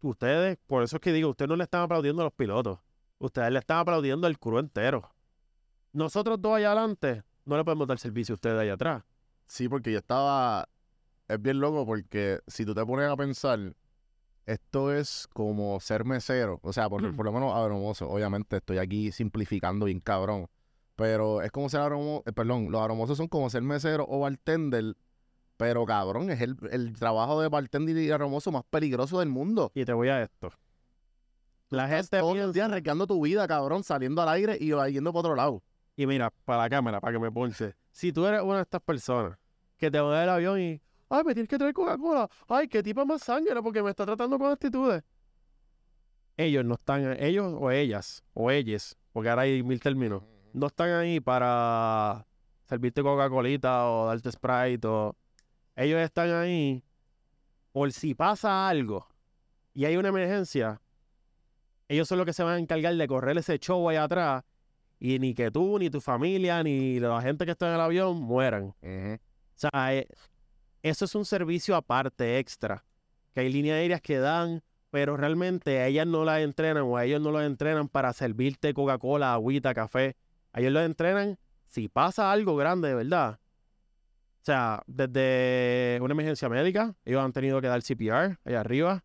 Ustedes, 0.00 0.56
por 0.66 0.82
eso 0.82 0.96
es 0.96 1.02
que 1.02 1.12
digo, 1.12 1.28
ustedes 1.28 1.50
no 1.50 1.56
le 1.56 1.64
están 1.64 1.82
aplaudiendo 1.82 2.22
a 2.22 2.24
los 2.24 2.32
pilotos. 2.32 2.78
Ustedes 3.18 3.52
le 3.52 3.58
están 3.58 3.76
aplaudiendo 3.76 4.26
al 4.26 4.38
crew 4.38 4.58
entero. 4.58 5.12
Nosotros 5.92 6.40
dos 6.40 6.56
allá 6.56 6.72
adelante 6.72 7.24
no 7.44 7.58
le 7.58 7.62
podemos 7.62 7.86
dar 7.86 7.98
servicio 7.98 8.32
a 8.32 8.36
ustedes 8.36 8.58
allá 8.58 8.72
atrás. 8.72 9.02
Sí, 9.46 9.68
porque 9.68 9.92
yo 9.92 9.98
estaba. 9.98 10.66
Es 11.28 11.42
bien 11.42 11.60
loco 11.60 11.84
porque 11.84 12.40
si 12.46 12.64
tú 12.64 12.74
te 12.74 12.86
pones 12.86 13.06
a 13.06 13.16
pensar, 13.18 13.76
esto 14.46 14.90
es 14.90 15.28
como 15.34 15.78
ser 15.78 16.06
mesero. 16.06 16.60
O 16.62 16.72
sea, 16.72 16.88
por, 16.88 17.14
por 17.14 17.26
lo 17.26 17.32
menos 17.32 17.54
aromoso. 17.54 18.08
Obviamente 18.08 18.56
estoy 18.56 18.78
aquí 18.78 19.12
simplificando 19.12 19.84
bien 19.84 20.00
cabrón. 20.00 20.48
Pero 20.96 21.42
es 21.42 21.52
como 21.52 21.68
ser 21.68 21.80
aromoso. 21.80 22.22
perdón, 22.32 22.72
los 22.72 22.80
aromosos 22.80 23.18
son 23.18 23.28
como 23.28 23.50
ser 23.50 23.60
mesero 23.60 24.06
o 24.08 24.20
bartender. 24.20 24.96
Pero 25.56 25.84
cabrón, 25.86 26.30
es 26.30 26.40
el, 26.40 26.56
el 26.70 26.92
trabajo 26.94 27.40
de 27.40 27.48
bartender 27.48 27.96
y 27.96 28.10
aromoso 28.10 28.50
más 28.50 28.64
peligroso 28.68 29.20
del 29.20 29.28
mundo. 29.28 29.70
Y 29.74 29.84
te 29.84 29.92
voy 29.92 30.08
a 30.08 30.22
esto. 30.22 30.50
La 31.70 31.88
gente 31.88 32.18
Todos 32.18 32.36
los 32.36 32.44
piensa- 32.44 32.52
días 32.52 32.68
arriesgando 32.68 33.06
tu 33.06 33.20
vida, 33.22 33.46
cabrón, 33.48 33.82
saliendo 33.84 34.20
al 34.22 34.28
aire 34.30 34.56
y 34.60 34.70
yendo 34.92 35.12
para 35.12 35.20
otro 35.20 35.34
lado. 35.36 35.62
Y 35.96 36.06
mira, 36.06 36.30
para 36.44 36.62
la 36.64 36.70
cámara, 36.70 37.00
para 37.00 37.12
que 37.12 37.18
me 37.18 37.30
ponche. 37.30 37.74
Si 37.90 38.12
tú 38.12 38.26
eres 38.26 38.42
una 38.42 38.56
de 38.56 38.62
estas 38.62 38.80
personas 38.82 39.38
que 39.76 39.90
te 39.90 40.00
va 40.00 40.20
del 40.20 40.28
avión 40.28 40.60
y, 40.60 40.80
ay, 41.08 41.22
me 41.24 41.34
tienes 41.34 41.48
que 41.48 41.56
traer 41.56 41.72
Coca-Cola. 41.72 42.28
Ay, 42.48 42.66
qué 42.68 42.82
tipo 42.82 43.04
más 43.06 43.22
sangre 43.22 43.62
porque 43.62 43.82
me 43.82 43.90
está 43.90 44.04
tratando 44.04 44.38
con 44.38 44.50
actitudes. 44.50 45.02
Ellos 46.36 46.64
no 46.64 46.74
están, 46.74 47.16
ellos 47.22 47.54
o 47.56 47.70
ellas, 47.70 48.24
o 48.34 48.50
ellas, 48.50 48.96
porque 49.12 49.28
ahora 49.30 49.42
hay 49.42 49.62
mil 49.62 49.78
términos, 49.78 50.24
no 50.52 50.66
están 50.66 50.90
ahí 50.90 51.20
para 51.20 52.26
servirte 52.64 53.02
Coca-Colita 53.02 53.88
o 53.88 54.06
darte 54.06 54.32
Sprite 54.32 54.86
o... 54.88 55.16
Ellos 55.76 56.00
están 56.00 56.30
ahí 56.30 56.82
por 57.72 57.92
si 57.92 58.14
pasa 58.14 58.68
algo 58.68 59.08
y 59.72 59.84
hay 59.84 59.96
una 59.96 60.08
emergencia, 60.08 60.80
ellos 61.88 62.08
son 62.08 62.18
los 62.18 62.26
que 62.26 62.32
se 62.32 62.44
van 62.44 62.54
a 62.54 62.58
encargar 62.58 62.94
de 62.94 63.08
correr 63.08 63.36
ese 63.36 63.58
show 63.58 63.88
allá 63.88 64.04
atrás 64.04 64.44
y 65.00 65.18
ni 65.18 65.34
que 65.34 65.50
tú, 65.50 65.78
ni 65.78 65.90
tu 65.90 66.00
familia, 66.00 66.62
ni 66.62 67.00
la 67.00 67.20
gente 67.20 67.44
que 67.44 67.50
está 67.50 67.68
en 67.68 67.74
el 67.74 67.80
avión 67.80 68.20
mueran. 68.20 68.74
O 68.82 69.18
sea, 69.56 69.94
eh, 69.94 70.06
eso 70.82 71.04
es 71.04 71.14
un 71.14 71.24
servicio 71.24 71.76
aparte, 71.76 72.38
extra, 72.38 72.84
que 73.32 73.40
hay 73.40 73.52
líneas 73.52 73.76
aéreas 73.76 74.00
que 74.00 74.18
dan, 74.18 74.62
pero 74.90 75.16
realmente 75.16 75.80
a 75.80 75.88
ellas 75.88 76.06
no 76.06 76.24
las 76.24 76.40
entrenan 76.40 76.84
o 76.84 76.96
a 76.96 77.04
ellos 77.04 77.20
no 77.20 77.32
los 77.32 77.42
entrenan 77.42 77.88
para 77.88 78.12
servirte 78.12 78.72
Coca-Cola, 78.72 79.34
agüita, 79.34 79.74
café. 79.74 80.16
A 80.52 80.60
ellos 80.60 80.72
los 80.72 80.84
entrenan 80.84 81.38
si 81.66 81.88
pasa 81.88 82.30
algo 82.30 82.54
grande, 82.54 82.88
de 82.88 82.94
verdad. 82.94 83.40
O 84.44 84.46
sea, 84.46 84.82
desde 84.86 85.98
una 86.02 86.12
emergencia 86.12 86.50
médica, 86.50 86.94
ellos 87.06 87.24
han 87.24 87.32
tenido 87.32 87.62
que 87.62 87.66
dar 87.66 87.82
CPR 87.82 88.38
allá 88.44 88.60
arriba. 88.60 89.02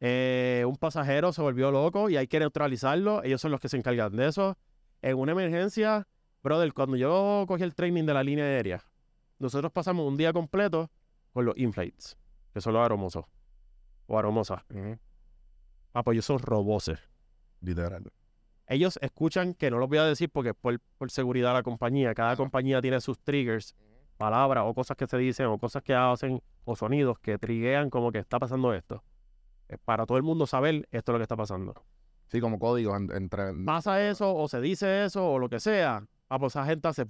Eh, 0.00 0.64
un 0.66 0.74
pasajero 0.74 1.32
se 1.32 1.40
volvió 1.40 1.70
loco 1.70 2.10
y 2.10 2.16
hay 2.16 2.26
que 2.26 2.40
neutralizarlo. 2.40 3.22
Ellos 3.22 3.40
son 3.40 3.52
los 3.52 3.60
que 3.60 3.68
se 3.68 3.76
encargan 3.76 4.16
de 4.16 4.26
eso. 4.26 4.58
En 5.00 5.16
una 5.16 5.30
emergencia, 5.30 6.08
brother, 6.42 6.72
cuando 6.72 6.96
yo 6.96 7.44
cogí 7.46 7.62
el 7.62 7.76
training 7.76 8.02
de 8.02 8.14
la 8.14 8.24
línea 8.24 8.46
aérea, 8.46 8.82
nosotros 9.38 9.70
pasamos 9.70 10.04
un 10.08 10.16
día 10.16 10.32
completo 10.32 10.90
con 11.32 11.44
los 11.44 11.56
inflates, 11.56 12.18
que 12.52 12.60
son 12.60 12.72
los 12.72 12.84
aromosos 12.84 13.26
o 14.08 14.18
aromosas. 14.18 14.64
Ah, 15.92 16.02
pues 16.02 16.16
ellos 16.16 16.24
son 16.24 16.40
roboses. 16.40 16.98
Literal. 17.60 18.10
Ellos 18.66 18.98
escuchan, 19.02 19.54
que 19.54 19.70
no 19.70 19.78
los 19.78 19.88
voy 19.88 19.98
a 19.98 20.04
decir 20.04 20.28
porque 20.30 20.50
es 20.50 20.56
por, 20.56 20.80
por 20.80 21.12
seguridad 21.12 21.50
de 21.50 21.54
la 21.54 21.62
compañía. 21.62 22.12
Cada 22.12 22.34
compañía 22.34 22.82
tiene 22.82 23.00
sus 23.00 23.20
triggers, 23.20 23.76
palabras 24.18 24.64
o 24.66 24.74
cosas 24.74 24.96
que 24.96 25.06
se 25.06 25.16
dicen 25.16 25.46
o 25.46 25.56
cosas 25.58 25.82
que 25.82 25.94
hacen 25.94 26.42
o 26.64 26.76
sonidos 26.76 27.18
que 27.20 27.38
triguean 27.38 27.88
como 27.88 28.12
que 28.12 28.18
está 28.18 28.38
pasando 28.38 28.74
esto. 28.74 29.02
Es 29.68 29.78
para 29.78 30.04
todo 30.04 30.18
el 30.18 30.24
mundo 30.24 30.46
saber 30.46 30.86
esto 30.90 31.12
es 31.12 31.14
lo 31.14 31.18
que 31.18 31.22
está 31.22 31.36
pasando. 31.36 31.74
Sí, 32.26 32.40
como 32.40 32.58
códigos 32.58 32.96
en- 33.00 33.10
entre. 33.16 33.54
pasa 33.64 34.06
eso 34.06 34.34
o 34.34 34.48
se 34.48 34.60
dice 34.60 35.04
eso 35.06 35.26
o 35.32 35.38
lo 35.38 35.48
que 35.48 35.60
sea, 35.60 36.06
ah, 36.28 36.38
pues 36.38 36.52
esa 36.54 36.66
gente 36.66 36.86
hace 36.88 37.06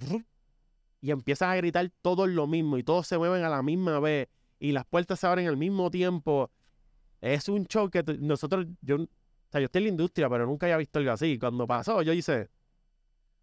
y 1.01 1.11
empiezan 1.11 1.49
a 1.49 1.55
gritar 1.55 1.89
todos 2.01 2.29
lo 2.29 2.47
mismo 2.47 2.77
y 2.77 2.83
todos 2.83 3.07
se 3.07 3.17
mueven 3.17 3.43
a 3.43 3.49
la 3.49 3.63
misma 3.63 3.99
vez 3.99 4.27
y 4.59 4.71
las 4.71 4.85
puertas 4.85 5.19
se 5.19 5.27
abren 5.27 5.47
al 5.47 5.57
mismo 5.57 5.89
tiempo. 5.89 6.51
Es 7.21 7.49
un 7.49 7.65
show 7.65 7.89
que 7.89 8.03
nosotros, 8.19 8.65
yo, 8.81 8.95
o 8.97 9.07
sea, 9.49 9.59
yo 9.61 9.65
estoy 9.65 9.79
en 9.79 9.83
la 9.85 9.89
industria, 9.91 10.29
pero 10.29 10.45
nunca 10.45 10.65
había 10.65 10.77
visto 10.77 10.99
algo 10.99 11.11
así. 11.11 11.37
Cuando 11.39 11.65
pasó, 11.67 12.01
yo 12.01 12.13
hice 12.13 12.49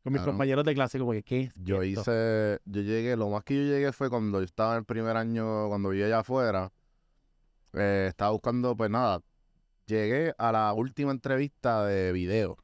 con 0.07 0.13
mis 0.13 0.21
Claro. 0.23 0.33
compañeros 0.35 0.65
de 0.65 0.73
clase 0.75 0.99
como 1.01 1.11
que, 1.11 1.25
¿qué 1.25 1.41
es 1.41 1.53
Yo 1.57 1.83
esto? 1.83 2.01
hice, 2.03 2.61
yo 2.65 2.81
llegué, 2.83 3.17
lo 3.17 3.29
más 3.29 3.43
que 3.43 3.57
yo 3.57 3.63
llegué 3.63 3.91
fue 3.91 4.09
cuando 4.09 4.39
yo 4.39 4.45
estaba 4.45 4.75
en 4.75 4.79
el 4.79 4.85
primer 4.85 5.17
año, 5.17 5.67
cuando 5.67 5.89
vivía 5.89 6.07
allá 6.07 6.21
afuera, 6.21 6.71
eh, 7.73 8.07
estaba 8.09 8.31
buscando, 8.31 8.77
pues 8.77 8.89
nada, 8.89 9.21
llegué 9.87 10.33
a 10.39 10.53
la 10.53 10.73
última 10.75 11.11
entrevista 11.11 11.85
de 11.85 12.13
video, 12.13 12.57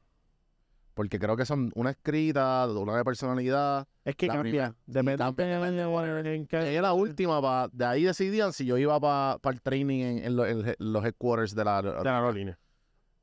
porque 0.94 1.18
creo 1.18 1.36
que 1.36 1.44
son 1.44 1.72
una 1.74 1.90
escrita, 1.90 2.68
una 2.68 2.96
de 2.96 3.04
personalidad, 3.04 3.88
Es 4.04 4.14
que 4.14 4.28
cambia. 4.28 4.76
Depende 4.86 5.16
Llegué 6.64 6.80
la 6.80 6.92
última, 6.92 7.42
pa- 7.42 7.68
de 7.72 7.84
ahí 7.84 8.04
decidían 8.04 8.52
si 8.52 8.66
yo 8.66 8.78
iba 8.78 9.00
para 9.00 9.40
el 9.52 9.60
training 9.60 10.00
en, 10.00 10.18
en 10.26 10.36
lo- 10.36 10.46
en 10.46 10.76
los 10.78 11.04
headquarters 11.04 11.56
de 11.56 11.64
la, 11.64 11.82
de 11.82 12.04
la 12.04 12.18
aerolínea. 12.18 12.56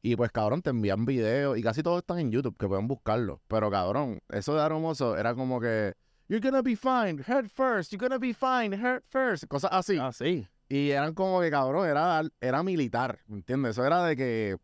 Y 0.01 0.15
pues, 0.15 0.31
cabrón, 0.31 0.61
te 0.61 0.69
envían 0.69 1.05
videos 1.05 1.57
y 1.57 1.61
casi 1.61 1.83
todos 1.83 1.99
están 1.99 2.19
en 2.19 2.31
YouTube, 2.31 2.55
que 2.57 2.67
pueden 2.67 2.87
buscarlo. 2.87 3.41
Pero, 3.47 3.69
cabrón, 3.69 4.19
eso 4.29 4.55
de 4.55 4.61
Aromoso 4.61 5.17
era 5.17 5.35
como 5.35 5.59
que, 5.59 5.93
you're 6.29 6.39
gonna 6.47 6.61
be 6.61 6.75
fine, 6.75 7.21
head 7.27 7.45
first, 7.47 7.91
you're 7.91 7.97
gonna 8.07 8.17
be 8.17 8.33
fine, 8.33 8.73
head 8.73 9.01
first, 9.09 9.45
cosas 9.47 9.71
así. 9.73 9.97
Ah, 9.99 10.11
sí. 10.13 10.47
Y 10.69 10.91
eran 10.91 11.13
como 11.13 11.41
que, 11.41 11.49
cabrón, 11.51 11.87
era, 11.89 12.21
era 12.39 12.63
militar, 12.63 13.19
¿me 13.27 13.37
entiendes? 13.37 13.71
Eso 13.71 13.85
era 13.85 14.03
de 14.05 14.15
que, 14.15 14.57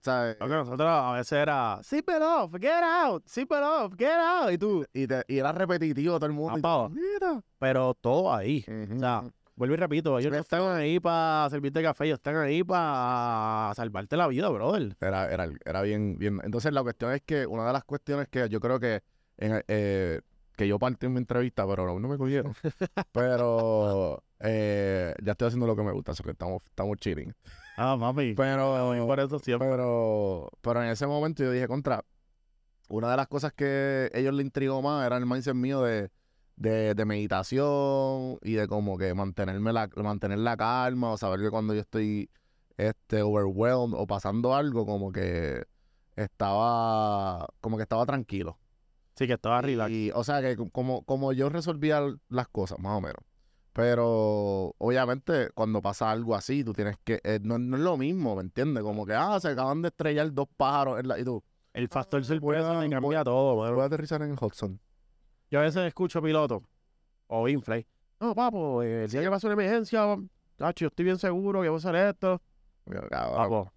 ¿sabes? 0.00 0.36
Lo 0.40 0.46
que 0.48 0.54
nosotros 0.54 0.88
a 0.90 1.12
veces 1.12 1.32
era, 1.32 1.78
zip 1.84 2.08
it 2.08 2.22
off, 2.22 2.52
get 2.60 2.82
out, 2.82 3.22
zip 3.28 3.52
it 3.52 3.62
off, 3.62 3.92
get 3.96 4.16
out. 4.18 4.50
Y 4.50 4.58
tú, 4.58 4.84
Y, 4.92 5.06
te- 5.06 5.24
y 5.28 5.38
era 5.38 5.52
repetitivo 5.52 6.16
todo 6.16 6.26
el 6.26 6.32
mundo. 6.32 6.56
y 6.56 6.58
Apao. 6.58 6.88
"Mira". 6.88 7.40
pero 7.58 7.94
todo 7.94 8.34
ahí. 8.34 8.64
Ujú. 8.66 8.96
O 8.96 8.98
sea, 8.98 9.22
vuelvo 9.62 9.74
y 9.74 9.78
repito, 9.78 10.18
ellos 10.18 10.32
no 10.32 10.38
están 10.38 10.76
ahí 10.76 10.98
para 10.98 11.48
servirte 11.48 11.80
café, 11.84 12.06
ellos 12.06 12.18
están 12.18 12.34
ahí 12.36 12.64
para 12.64 13.72
salvarte 13.76 14.16
la 14.16 14.26
vida, 14.26 14.48
brother. 14.48 14.96
Era, 15.00 15.32
era, 15.32 15.48
era 15.64 15.82
bien, 15.82 16.18
bien. 16.18 16.40
Entonces 16.42 16.72
la 16.72 16.82
cuestión 16.82 17.12
es 17.12 17.22
que 17.22 17.46
una 17.46 17.64
de 17.64 17.72
las 17.72 17.84
cuestiones 17.84 18.26
que 18.28 18.48
yo 18.48 18.58
creo 18.58 18.80
que 18.80 19.02
en, 19.36 19.62
eh, 19.68 20.20
que 20.56 20.66
yo 20.66 20.80
partí 20.80 21.06
en 21.06 21.12
mi 21.12 21.18
entrevista, 21.18 21.64
pero 21.64 21.88
aún 21.88 22.02
no 22.02 22.08
me 22.08 22.18
cogieron. 22.18 22.54
pero 23.12 24.24
eh, 24.40 25.14
ya 25.22 25.30
estoy 25.30 25.46
haciendo 25.46 25.68
lo 25.68 25.76
que 25.76 25.82
me 25.84 25.92
gusta, 25.92 26.10
eso 26.10 26.24
que 26.24 26.32
estamos, 26.32 26.60
estamos 26.66 26.96
chilling. 26.98 27.32
Ah, 27.76 27.96
mami. 27.96 28.34
Pero, 28.34 29.06
Por 29.06 29.20
eso 29.20 29.38
siempre. 29.38 29.68
pero, 29.70 30.50
pero 30.60 30.82
en 30.82 30.88
ese 30.88 31.06
momento 31.06 31.44
yo 31.44 31.52
dije 31.52 31.68
contra. 31.68 32.04
Una 32.88 33.12
de 33.12 33.16
las 33.16 33.28
cosas 33.28 33.52
que 33.52 34.10
ellos 34.12 34.34
le 34.34 34.42
intrigó 34.42 34.82
más 34.82 35.06
era 35.06 35.16
el 35.16 35.24
mindset 35.24 35.54
mío 35.54 35.82
de, 35.82 36.10
de, 36.62 36.94
de 36.94 37.04
meditación 37.04 38.38
y 38.42 38.52
de 38.54 38.66
como 38.68 38.96
que 38.96 39.12
mantenerme 39.14 39.72
la, 39.72 39.88
mantener 39.96 40.38
la 40.38 40.56
calma 40.56 41.10
o 41.12 41.16
saber 41.18 41.40
que 41.40 41.50
cuando 41.50 41.74
yo 41.74 41.80
estoy 41.80 42.30
este 42.76 43.22
overwhelmed 43.22 43.94
o 43.98 44.06
pasando 44.06 44.54
algo 44.54 44.86
como 44.86 45.12
que 45.12 45.64
estaba 46.16 47.46
como 47.60 47.76
que 47.76 47.82
estaba 47.82 48.06
tranquilo. 48.06 48.58
Sí, 49.14 49.26
que 49.26 49.34
estaba 49.34 49.60
relax. 49.60 49.90
Y, 49.92 50.10
o 50.14 50.24
sea 50.24 50.40
que 50.40 50.56
como, 50.70 51.02
como 51.04 51.32
yo 51.32 51.48
resolvía 51.50 52.00
las 52.28 52.48
cosas, 52.48 52.78
más 52.78 52.96
o 52.96 53.00
menos. 53.00 53.18
Pero 53.74 54.74
obviamente 54.78 55.50
cuando 55.54 55.80
pasa 55.82 56.10
algo 56.10 56.34
así, 56.34 56.62
tú 56.64 56.72
tienes 56.72 56.96
que, 57.04 57.20
eh, 57.24 57.38
no, 57.42 57.58
no 57.58 57.76
es 57.76 57.82
lo 57.82 57.96
mismo, 57.96 58.36
¿me 58.36 58.42
entiendes? 58.42 58.82
Como 58.82 59.06
que, 59.06 59.14
ah, 59.14 59.38
se 59.40 59.48
acaban 59.48 59.80
de 59.82 59.88
estrellar 59.88 60.32
dos 60.32 60.46
pájaros 60.56 61.00
en 61.00 61.08
la, 61.08 61.18
y 61.18 61.24
tú, 61.24 61.42
El 61.72 61.88
factor 61.88 62.22
sorpresa 62.24 62.68
Voy 62.72 62.76
a- 62.84 62.88
te 62.88 62.90
cambia 62.90 63.24
todo, 63.24 63.56
mano. 63.56 63.74
voy 63.74 63.82
a 63.82 63.86
aterrizar 63.86 64.20
en 64.22 64.32
Hudson. 64.38 64.78
Yo 65.52 65.58
a 65.60 65.64
veces 65.64 65.86
escucho 65.86 66.22
pilotos 66.22 66.62
o 67.26 67.46
inflay. 67.46 67.86
No, 68.18 68.34
papo, 68.34 68.82
eh, 68.82 69.04
el 69.04 69.10
día 69.10 69.20
que 69.20 69.28
pasa 69.28 69.46
una 69.48 69.52
emergencia, 69.52 70.16
tacho, 70.56 70.84
yo 70.84 70.88
estoy 70.88 71.04
bien 71.04 71.18
seguro 71.18 71.60
que 71.60 71.68
voy 71.68 71.76
a 71.76 71.78
hacer 71.78 71.94
esto. 71.94 72.40
Yo, 72.86 73.00
Papo. 73.10 73.70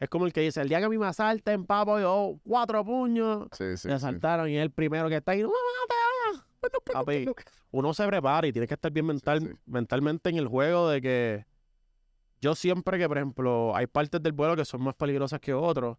Es 0.00 0.08
como 0.08 0.26
el 0.26 0.32
que 0.32 0.40
dice, 0.40 0.60
el 0.60 0.68
día 0.68 0.80
que 0.80 0.86
a 0.86 0.88
mí 0.88 0.98
me 0.98 1.06
asalten, 1.06 1.64
papo, 1.64 2.00
yo 2.00 2.40
cuatro 2.42 2.84
puños. 2.84 3.46
Sí, 3.52 3.76
sí, 3.76 3.86
me 3.86 3.92
sí. 3.92 3.96
asaltaron 3.96 4.48
y 4.48 4.56
es 4.56 4.62
el 4.62 4.72
primero 4.72 5.08
que 5.08 5.16
está 5.16 5.30
ahí. 5.32 5.42
"No, 5.42 5.50
Papi, 6.92 7.26
uno 7.70 7.94
se 7.94 8.04
prepara 8.08 8.48
y 8.48 8.52
tiene 8.52 8.66
que 8.66 8.74
estar 8.74 8.90
bien 8.90 9.06
mental, 9.06 9.56
mentalmente 9.66 10.28
en 10.28 10.38
el 10.38 10.48
juego 10.48 10.88
de 10.88 11.00
que 11.00 11.46
yo 12.40 12.56
siempre 12.56 12.98
que, 12.98 13.06
por 13.06 13.16
ejemplo, 13.16 13.76
hay 13.76 13.86
partes 13.86 14.20
del 14.20 14.32
vuelo 14.32 14.56
que 14.56 14.64
son 14.64 14.82
más 14.82 14.94
peligrosas 14.96 15.38
que 15.38 15.54
otros, 15.54 15.98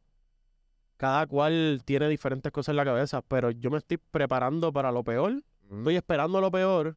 cada 1.02 1.26
cual 1.26 1.82
tiene 1.84 2.08
diferentes 2.08 2.52
cosas 2.52 2.74
en 2.74 2.76
la 2.76 2.86
cabeza, 2.86 3.24
pero 3.24 3.50
yo 3.50 3.72
me 3.72 3.80
estoy 3.80 3.98
preparando 3.98 4.72
para 4.72 4.92
lo 4.92 5.04
peor, 5.04 5.42
estoy 5.68 5.96
esperando 5.96 6.40
lo 6.40 6.52
peor, 6.52 6.96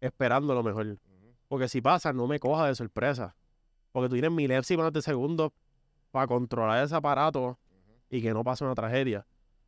esperando 0.00 0.54
lo 0.54 0.62
mejor. 0.62 0.96
Porque 1.48 1.68
si 1.68 1.82
pasa, 1.82 2.14
no 2.14 2.26
me 2.26 2.40
coja 2.40 2.68
de 2.68 2.74
sorpresa. 2.74 3.36
Porque 3.92 4.08
tú 4.08 4.14
tienes 4.14 4.30
milésimas 4.30 4.90
de 4.90 5.02
segundos 5.02 5.52
para 6.10 6.26
controlar 6.26 6.82
ese 6.82 6.94
aparato 6.94 7.58
y 8.08 8.22
que 8.22 8.32
no 8.32 8.42
pase 8.42 8.64
una 8.64 8.74
tragedia. 8.74 9.26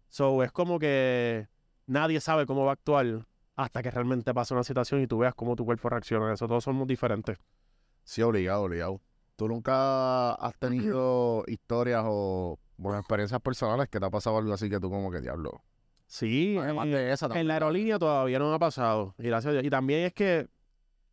So, 0.09 0.43
es 0.43 0.51
como 0.51 0.78
que 0.78 1.47
nadie 1.85 2.22
sabe 2.22 2.47
cómo 2.47 2.64
va 2.64 2.70
a 2.70 2.74
actuar 2.76 3.26
hasta 3.55 3.82
que 3.82 3.91
realmente 3.91 4.32
pasa 4.32 4.55
una 4.55 4.64
situación 4.64 5.03
y 5.03 5.07
tú 5.07 5.18
veas 5.18 5.35
cómo 5.35 5.57
tu 5.57 5.66
cuerpo 5.66 5.91
reacciona. 5.91 6.30
a 6.30 6.32
Eso 6.32 6.49
todos 6.49 6.64
somos 6.64 6.89
diferentes. 6.89 7.37
Sí, 8.03 8.22
obligado, 8.22 8.62
obligado. 8.62 9.03
¿Tú 9.37 9.47
nunca 9.47 10.32
has 10.32 10.57
tenido 10.59 11.45
historias 11.49 12.03
o 12.07 12.59
bueno, 12.76 12.98
experiencias 12.98 13.40
personales 13.40 13.88
que 13.88 13.98
te 14.00 14.06
ha 14.06 14.10
pasado 14.10 14.38
algo 14.38 14.52
así 14.52 14.68
que 14.70 14.80
tú 14.80 14.90
como 14.90 15.10
que 15.10 15.20
diablo? 15.20 15.62
Sí, 16.06 16.56
Además 16.58 16.86
en, 16.86 16.92
de 16.92 17.12
esa 17.12 17.26
en 17.38 17.48
la 17.48 17.54
aerolínea 17.54 17.98
todavía 17.98 18.38
no 18.38 18.50
me 18.50 18.56
ha 18.56 18.58
pasado. 18.58 19.14
Y 19.18 19.24
gracias 19.24 19.50
a 19.50 19.52
Dios. 19.52 19.64
Y 19.64 19.70
también 19.70 20.04
es 20.06 20.12
que 20.12 20.48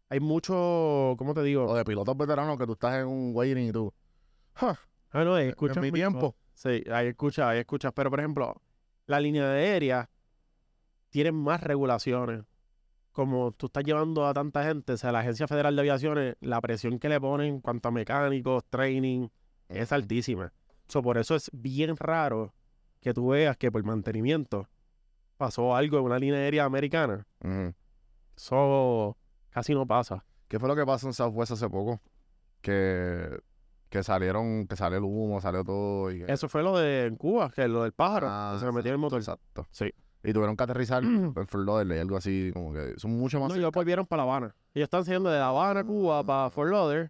hay 0.10 0.20
mucho, 0.20 1.16
¿cómo 1.18 1.34
te 1.34 1.42
digo? 1.44 1.66
O 1.66 1.76
de 1.76 1.86
pilotos 1.86 2.18
veteranos 2.18 2.58
que 2.58 2.66
tú 2.66 2.74
estás 2.74 2.96
en 3.02 3.08
un 3.08 3.32
waiting 3.34 3.70
y 3.70 3.72
tú. 3.72 3.94
"Ja, 4.56 4.78
Ah, 5.14 5.24
no, 5.24 5.38
escuchas 5.38 5.78
en 5.78 5.84
mi 5.84 5.92
tiempo. 5.92 6.36
Sí, 6.54 6.84
ahí 6.92 7.08
escuchas, 7.08 7.46
ahí 7.48 7.60
escuchas. 7.60 7.92
Pero, 7.94 8.10
por 8.10 8.20
ejemplo, 8.20 8.62
la 9.08 9.20
línea 9.20 9.48
de 9.50 9.60
aérea 9.62 10.10
tiene 11.10 11.32
más 11.32 11.62
regulaciones. 11.62 12.44
Como 13.12 13.52
tú 13.52 13.66
estás 13.66 13.84
llevando 13.84 14.26
a 14.26 14.34
tanta 14.34 14.64
gente, 14.64 14.94
o 14.94 14.98
sea, 14.98 15.12
la 15.12 15.20
Agencia 15.20 15.48
Federal 15.48 15.76
de 15.76 15.82
Aviaciones, 15.82 16.36
la 16.40 16.62
presión 16.62 16.98
que 16.98 17.10
le 17.10 17.20
ponen 17.20 17.48
en 17.56 17.62
cuanto 17.62 17.90
a 17.90 17.92
mecánicos, 17.92 18.64
training, 18.70 19.28
es 19.68 19.92
altísima. 19.92 20.54
So, 20.92 21.02
por 21.02 21.18
eso 21.18 21.36
es 21.36 21.50
bien 21.54 21.96
raro 21.96 22.54
que 23.00 23.14
tú 23.14 23.30
veas 23.30 23.56
que 23.56 23.72
por 23.72 23.82
mantenimiento 23.86 24.68
pasó 25.38 25.74
algo 25.76 25.98
en 26.00 26.04
una 26.04 26.20
línea 26.20 26.40
aérea 26.40 26.66
americana. 26.66 27.26
Eso 28.36 29.18
casi 29.50 29.74
no 29.74 29.86
pasa. 29.86 30.26
¿Qué 30.48 30.60
fue 30.60 30.68
lo 30.68 30.76
que 30.76 30.86
pasó 30.86 31.08
en 31.08 31.14
Southwest 31.14 31.54
hace 31.54 31.70
poco? 31.70 32.02
Que, 32.62 33.40
que 33.90 34.04
salieron, 34.04 34.68
que 34.68 34.76
salió 34.76 34.98
el 34.98 35.04
humo, 35.04 35.40
salió 35.42 35.64
todo. 35.64 36.12
Y 36.12 36.20
que- 36.26 36.32
Eso 36.32 36.50
fue 36.50 36.62
lo 36.64 36.78
de 36.78 37.06
en 37.06 37.16
Cuba, 37.16 37.50
que 37.52 37.68
lo 37.68 37.84
del 37.84 37.94
pájaro, 37.94 38.28
Ah, 38.30 38.52
que 38.54 38.60
se 38.60 38.66
me 38.66 38.72
metió 38.74 38.90
en 38.90 38.96
el 38.96 39.00
motor. 39.00 39.20
Exacto. 39.20 39.68
Sí. 39.72 39.92
Y 40.24 40.34
tuvieron 40.34 40.56
que 40.56 40.64
aterrizar 40.64 41.04
en 41.04 41.34
Fort 41.34 41.66
Lauderdale, 41.66 42.02
algo 42.02 42.18
así, 42.18 42.52
como 42.54 42.74
que 42.74 42.96
son 42.98 43.12
mucho 43.18 43.40
más. 43.40 43.50
No, 43.50 43.56
ellos 43.56 43.72
volvieron 43.72 44.06
para 44.06 44.26
La 44.26 44.30
Habana. 44.32 44.56
Ellos 44.74 44.86
están 44.88 45.06
saliendo 45.06 45.30
de 45.30 45.40
La 45.40 45.48
Habana, 45.48 45.84
Cuba, 45.84 46.24
para 46.24 46.50
Fort 46.50 46.70
Lauderdale. 46.70 47.10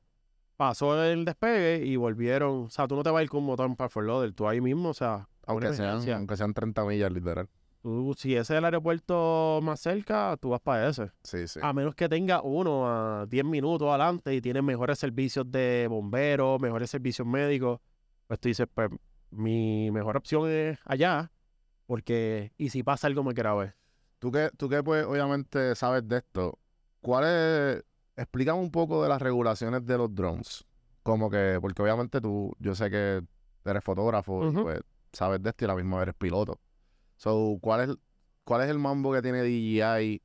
Pasó 0.62 1.03
el 1.03 1.26
despegue 1.26 1.84
y 1.84 1.95
volvieron. 1.95 2.66
O 2.66 2.70
sea, 2.70 2.88
tú 2.88 2.95
no 2.95 3.01
te 3.01 3.09
vas 3.09 3.22
a 3.22 3.24
ir 3.24 3.30
con 3.30 3.39
un 3.39 3.47
motor 3.47 3.76
para 3.76 3.89
Fort 3.89 4.05
Lauderdale. 4.05 4.34
Tú 4.34 4.47
ahí 4.47 4.62
mismo, 4.62 4.89
o 4.89 4.93
sea, 4.93 5.28
aunque, 5.47 5.70
una 5.70 5.76
sean, 5.76 6.09
aunque 6.18 6.38
sean 6.38 6.53
30 6.53 6.86
millas, 6.86 7.12
literal. 7.12 7.49
tú, 7.82 8.14
si 8.16 8.36
ese 8.36 8.53
es 8.53 8.59
el 8.59 8.66
aeropuerto 8.66 9.59
más 9.64 9.80
cerca, 9.80 10.38
tú 10.39 10.49
vas 10.49 10.62
para 10.62 10.88
ese. 10.88 11.09
Sí, 11.24 11.47
sí. 11.47 11.59
A 11.64 11.74
menos 11.74 11.95
que 11.95 12.07
tenga 12.07 12.43
uno 12.43 12.88
a 12.88 13.26
10 13.26 13.43
minutos 13.43 13.89
adelante 13.89 14.36
y 14.36 14.39
tiene 14.39 14.62
mejores 14.62 14.99
servicios 14.99 15.51
de 15.51 15.88
bomberos, 15.89 16.62
mejores 16.62 16.91
servicios 16.91 17.28
médicos, 17.28 17.80
pues 18.28 18.39
tú 18.39 18.47
dices, 18.47 18.68
pues 18.72 18.91
mi 19.32 19.89
mejor 19.89 20.16
opción 20.16 20.47
es 20.47 20.78
allá, 20.86 21.32
porque, 21.88 22.51
y 22.59 22.70
si 22.70 22.84
pasa 22.84 23.07
algo 23.07 23.24
me 23.24 23.34
grave. 23.34 23.74
Tú 24.20 24.32
que, 24.32 24.51
tú 24.55 24.70
que 24.70 24.84
pues 24.84 25.07
obviamente 25.07 25.74
sabes 25.74 26.07
de 26.07 26.18
esto, 26.18 26.59
¿cuál 27.01 27.24
es? 27.24 27.84
Explícame 28.16 28.59
un 28.59 28.72
poco 28.72 29.01
de 29.03 29.09
las 29.09 29.22
regulaciones 29.22 29.86
de 29.86 29.97
los 29.97 30.14
drones. 30.14 30.66
Como 31.03 31.30
que, 31.30 31.57
porque 31.62 31.82
obviamente 31.82 32.22
tú, 32.22 32.53
yo 32.59 32.76
sé 32.76 32.89
que 32.89 33.22
eres 33.66 33.84
fotógrafo 33.84 34.47
y 34.47 34.51
pues 34.53 34.82
sabes 35.14 35.41
de 35.41 35.49
esto 35.49 35.64
y 35.64 35.66
a 35.66 35.68
la 35.70 35.76
misma 35.76 36.01
eres 36.01 36.16
piloto. 36.16 36.59
So, 37.18 37.57
¿cuál 37.62 37.89
es, 37.89 37.95
cuál 38.43 38.62
es 38.64 38.70
el 38.70 38.80
mambo 38.80 39.12
que 39.14 39.22
tiene 39.22 39.41
DJI? 39.43 40.22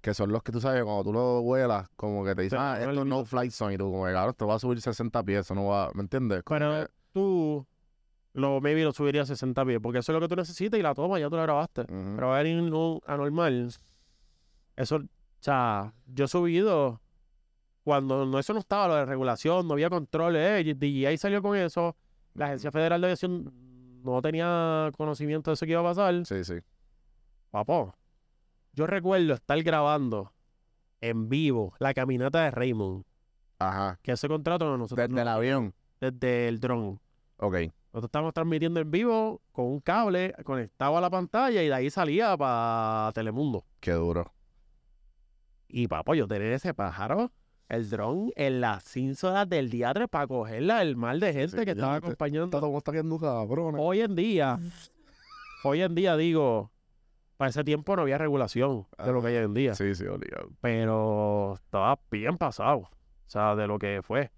Que 0.00 0.14
son 0.14 0.32
los 0.32 0.42
que 0.42 0.50
tú 0.50 0.60
sabes, 0.60 0.82
cuando 0.82 1.04
tú 1.04 1.12
lo 1.12 1.42
vuelas, 1.42 1.88
como 1.94 2.24
que 2.24 2.34
te 2.34 2.42
dicen, 2.42 2.58
ah, 2.60 2.76
no 2.80 2.90
esto 2.90 3.02
es 3.02 3.06
no 3.06 3.24
flight 3.24 3.52
zone. 3.52 3.74
Y 3.74 3.78
tú, 3.78 3.84
como 3.90 4.04
que, 4.06 4.10
claro, 4.10 4.30
esto 4.30 4.46
va 4.48 4.56
a 4.56 4.58
subir 4.58 4.80
60 4.80 5.22
pies, 5.22 5.40
eso 5.40 5.54
no 5.54 5.66
va, 5.66 5.90
¿me 5.94 6.02
entiendes? 6.02 6.42
Como 6.42 6.58
Pero 6.58 6.86
que- 6.86 6.92
tú, 7.12 7.66
lo, 8.32 8.60
maybe 8.60 8.82
lo 8.82 8.92
subiría 8.92 9.22
a 9.22 9.26
60 9.26 9.64
pies, 9.64 9.78
porque 9.80 10.00
eso 10.00 10.10
es 10.10 10.14
lo 10.14 10.20
que 10.20 10.28
tú 10.28 10.34
necesitas 10.34 10.80
y 10.80 10.82
la 10.82 10.92
toma, 10.94 11.20
ya 11.20 11.30
tú 11.30 11.36
la 11.36 11.42
grabaste. 11.42 11.82
Ujú. 11.82 12.16
Pero 12.16 12.30
ver 12.32 12.46
en 12.46 12.72
un 12.74 13.00
anormal, 13.06 13.72
eso, 14.76 14.96
o 14.96 15.00
sea, 15.38 15.94
yo 16.06 16.24
he 16.24 16.28
subido 16.28 17.00
cuando 17.84 18.24
no, 18.26 18.38
eso 18.38 18.52
no 18.52 18.60
estaba, 18.60 18.88
lo 18.88 18.94
de 18.96 19.04
regulación, 19.06 19.66
no 19.66 19.74
había 19.74 19.90
control, 19.90 20.36
eh, 20.36 20.62
DJI 20.74 21.16
salió 21.18 21.42
con 21.42 21.56
eso, 21.56 21.96
la 22.34 22.46
Agencia 22.46 22.70
Federal 22.70 23.00
de 23.00 23.06
Aviación 23.08 23.52
no 24.04 24.20
tenía 24.22 24.90
conocimiento 24.96 25.50
de 25.50 25.54
eso 25.54 25.66
que 25.66 25.72
iba 25.72 25.80
a 25.80 25.84
pasar. 25.84 26.24
Sí, 26.26 26.44
sí. 26.44 26.54
Papo, 27.50 27.94
yo 28.72 28.86
recuerdo 28.86 29.34
estar 29.34 29.60
grabando 29.62 30.32
en 31.00 31.28
vivo 31.28 31.74
la 31.78 31.92
caminata 31.94 32.42
de 32.44 32.50
Raymond, 32.50 33.04
Ajá. 33.58 33.98
que 34.02 34.12
ese 34.12 34.28
contrato 34.28 34.76
nosotros 34.76 35.08
Desde 35.08 35.20
el 35.22 35.28
avión. 35.28 35.74
desde 36.00 36.48
el 36.48 36.60
dron. 36.60 37.00
Ok. 37.38 37.54
Nosotros 37.92 38.08
estábamos 38.08 38.32
transmitiendo 38.32 38.80
en 38.80 38.90
vivo 38.90 39.42
con 39.52 39.66
un 39.66 39.80
cable 39.80 40.34
conectado 40.44 40.96
a 40.96 41.00
la 41.00 41.10
pantalla 41.10 41.62
y 41.62 41.66
de 41.68 41.74
ahí 41.74 41.90
salía 41.90 42.36
para 42.38 43.12
Telemundo. 43.12 43.66
Qué 43.80 43.92
duro. 43.92 44.32
Y 45.68 45.88
papo, 45.88 46.14
yo 46.14 46.26
tener 46.26 46.52
ese 46.52 46.72
pájaro, 46.72 47.30
el 47.72 47.88
dron, 47.88 48.30
en 48.36 48.60
las 48.60 48.96
ínsolas 48.96 49.48
del 49.48 49.70
diatre 49.70 50.06
para 50.06 50.26
cogerla 50.26 50.82
el 50.82 50.94
mal 50.96 51.18
de 51.20 51.32
gente 51.32 51.58
Sí, 51.58 51.64
que 51.64 51.70
estaba 51.70 51.92
te- 52.00 52.06
acompañando. 52.06 52.60
todo 52.60 52.76
está 52.78 52.92
quedando 52.92 53.18
cabrón. 53.18 53.76
Hoy 53.78 54.00
en 54.00 54.14
día, 54.14 54.58
hoy 55.64 55.82
en 55.82 55.94
día 55.94 56.16
digo, 56.16 56.70
para 57.36 57.50
ese 57.50 57.64
tiempo 57.64 57.96
no 57.96 58.02
había 58.02 58.18
regulación 58.18 58.86
de 59.04 59.12
lo 59.12 59.20
que 59.22 59.28
hay 59.28 59.36
hoy 59.36 59.44
en 59.44 59.54
día. 59.54 59.74
Sí, 59.74 59.94
sí, 59.94 60.04
obligado. 60.06 60.50
pero 60.60 61.54
estaba 61.54 61.98
bien 62.10 62.36
pasado, 62.36 62.78
o 62.80 62.90
sea, 63.26 63.54
de 63.56 63.66
lo 63.66 63.78
que 63.78 64.00
fue. 64.02 64.30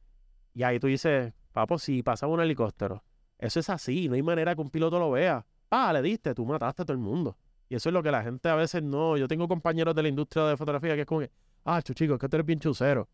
Y 0.54 0.62
ahí 0.62 0.78
tú 0.78 0.86
dices, 0.86 1.32
papo, 1.52 1.78
si 1.78 2.02
pasa 2.02 2.26
un 2.26 2.40
helicóptero, 2.40 3.02
eso 3.38 3.58
es 3.60 3.68
así, 3.68 4.08
no 4.08 4.14
hay 4.14 4.22
manera 4.22 4.54
que 4.54 4.60
un 4.60 4.70
piloto 4.70 4.98
lo 4.98 5.10
vea. 5.10 5.44
Ah, 5.70 5.92
le 5.92 6.02
diste, 6.02 6.34
tú 6.34 6.46
mataste 6.46 6.82
a 6.82 6.84
todo 6.84 6.92
el 6.92 7.02
mundo. 7.02 7.36
Y 7.68 7.74
eso 7.74 7.88
es 7.88 7.92
lo 7.92 8.02
que 8.02 8.10
la 8.12 8.22
gente 8.22 8.48
a 8.48 8.54
veces 8.54 8.82
no. 8.82 9.16
Yo 9.16 9.26
tengo 9.26 9.48
compañeros 9.48 9.94
de 9.94 10.02
la 10.02 10.08
industria 10.08 10.44
de 10.44 10.56
fotografía 10.56 10.94
que 10.94 11.00
es 11.00 11.06
como 11.06 11.20
que, 11.22 11.30
ah, 11.64 11.82
chu, 11.82 11.94
chico, 11.94 12.14
es 12.14 12.20
que 12.20 12.28
tú 12.28 12.36
eres 12.36 12.46
bien 12.46 12.60
chucero. 12.60 13.08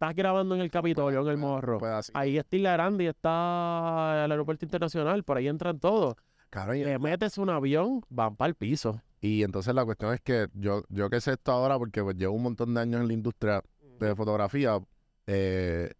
Estás 0.00 0.16
grabando 0.16 0.54
en 0.54 0.62
el 0.62 0.70
Capitolio, 0.70 1.20
en 1.20 1.28
el 1.28 1.36
morro. 1.36 1.76
Pues 1.76 1.92
así. 1.92 2.12
Ahí 2.14 2.38
está 2.38 2.56
Isla 2.56 2.72
Grande 2.72 3.04
y 3.04 3.06
está 3.08 4.22
el 4.24 4.30
aeropuerto 4.32 4.64
internacional, 4.64 5.22
por 5.24 5.36
ahí 5.36 5.46
entran 5.46 5.78
todos. 5.78 6.14
Cabrón, 6.48 6.78
y- 6.78 6.84
Le 6.84 6.98
metes 6.98 7.36
un 7.36 7.50
avión, 7.50 8.00
van 8.08 8.34
para 8.34 8.48
el 8.48 8.54
piso. 8.54 9.02
Y 9.20 9.42
entonces 9.42 9.74
la 9.74 9.84
cuestión 9.84 10.14
es 10.14 10.22
que 10.22 10.48
yo, 10.54 10.84
yo 10.88 11.10
que 11.10 11.20
sé 11.20 11.32
esto 11.32 11.52
ahora, 11.52 11.76
porque 11.76 12.02
pues 12.02 12.16
llevo 12.16 12.32
un 12.32 12.44
montón 12.44 12.72
de 12.72 12.80
años 12.80 13.02
en 13.02 13.08
la 13.08 13.12
industria 13.12 13.62
de 13.98 14.16
fotografía, 14.16 14.80
eh, 15.26 15.92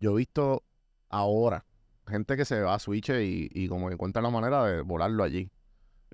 yo 0.00 0.10
he 0.10 0.16
visto 0.16 0.64
ahora 1.08 1.64
gente 2.08 2.36
que 2.36 2.44
se 2.44 2.60
va 2.62 2.74
a 2.74 2.78
Switch 2.80 3.10
y, 3.10 3.48
y 3.52 3.68
como 3.68 3.86
que 3.86 3.94
encuentra 3.94 4.20
la 4.20 4.30
manera 4.30 4.64
de 4.64 4.80
volarlo 4.82 5.22
allí. 5.22 5.48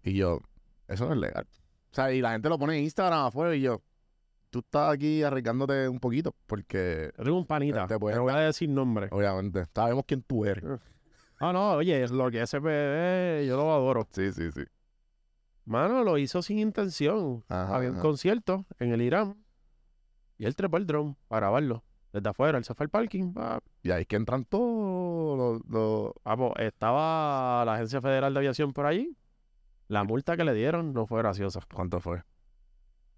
Y 0.02 0.12
yo, 0.16 0.38
eso 0.86 1.06
no 1.06 1.14
es 1.14 1.18
legal. 1.18 1.46
O 1.92 1.94
sea, 1.94 2.12
y 2.12 2.20
la 2.20 2.32
gente 2.32 2.50
lo 2.50 2.58
pone 2.58 2.76
en 2.76 2.84
Instagram 2.84 3.24
afuera 3.24 3.56
y 3.56 3.62
yo, 3.62 3.80
tú 4.54 4.60
estás 4.60 4.94
aquí 4.94 5.24
arriesgándote 5.24 5.88
un 5.88 5.98
poquito 5.98 6.32
porque, 6.46 7.12
Yo 7.18 7.24
tengo 7.24 7.38
un 7.38 7.44
panita, 7.46 7.88
Te 7.88 7.98
puedes 7.98 8.14
pero 8.14 8.22
voy 8.22 8.32
a 8.34 8.36
decir 8.36 8.68
nombre. 8.68 9.08
obviamente, 9.10 9.66
sabemos 9.74 10.04
quién 10.06 10.22
tú 10.22 10.44
eres. 10.44 10.62
Ah, 11.40 11.52
no, 11.52 11.72
oye, 11.72 12.06
lo 12.06 12.30
que 12.30 12.40
ese 12.40 12.60
bebé, 12.60 13.44
yo 13.48 13.56
lo 13.56 13.74
adoro. 13.74 14.06
Sí, 14.12 14.32
sí, 14.32 14.52
sí. 14.52 14.62
Mano, 15.64 16.04
lo 16.04 16.18
hizo 16.18 16.40
sin 16.40 16.60
intención. 16.60 17.42
Ajá, 17.48 17.74
Había 17.74 17.88
un 17.90 17.96
ajá. 17.96 18.02
concierto 18.02 18.64
en 18.78 18.92
el 18.92 19.02
Irán 19.02 19.36
y 20.38 20.44
él 20.46 20.54
trepó 20.54 20.76
el 20.76 20.86
dron 20.86 21.16
para 21.26 21.46
grabarlo. 21.48 21.82
Desde 22.12 22.28
afuera, 22.28 22.56
él 22.58 22.64
se 22.64 22.74
fue 22.74 22.84
al 22.84 22.90
parking. 22.90 23.32
pa. 23.32 23.58
Y 23.82 23.90
ahí 23.90 24.02
es 24.02 24.06
que 24.06 24.14
entran 24.14 24.44
todos 24.44 25.60
los... 25.68 26.12
Ah, 26.24 26.36
pues, 26.36 26.52
estaba 26.58 27.64
la 27.64 27.74
Agencia 27.74 28.00
Federal 28.00 28.32
de 28.32 28.38
Aviación 28.38 28.72
por 28.72 28.86
allí. 28.86 29.16
La 29.88 30.04
multa 30.04 30.36
que 30.36 30.44
le 30.44 30.54
dieron 30.54 30.92
no 30.92 31.06
fue 31.06 31.18
graciosa. 31.18 31.60
¿Cuánto 31.74 31.98
fue? 31.98 32.22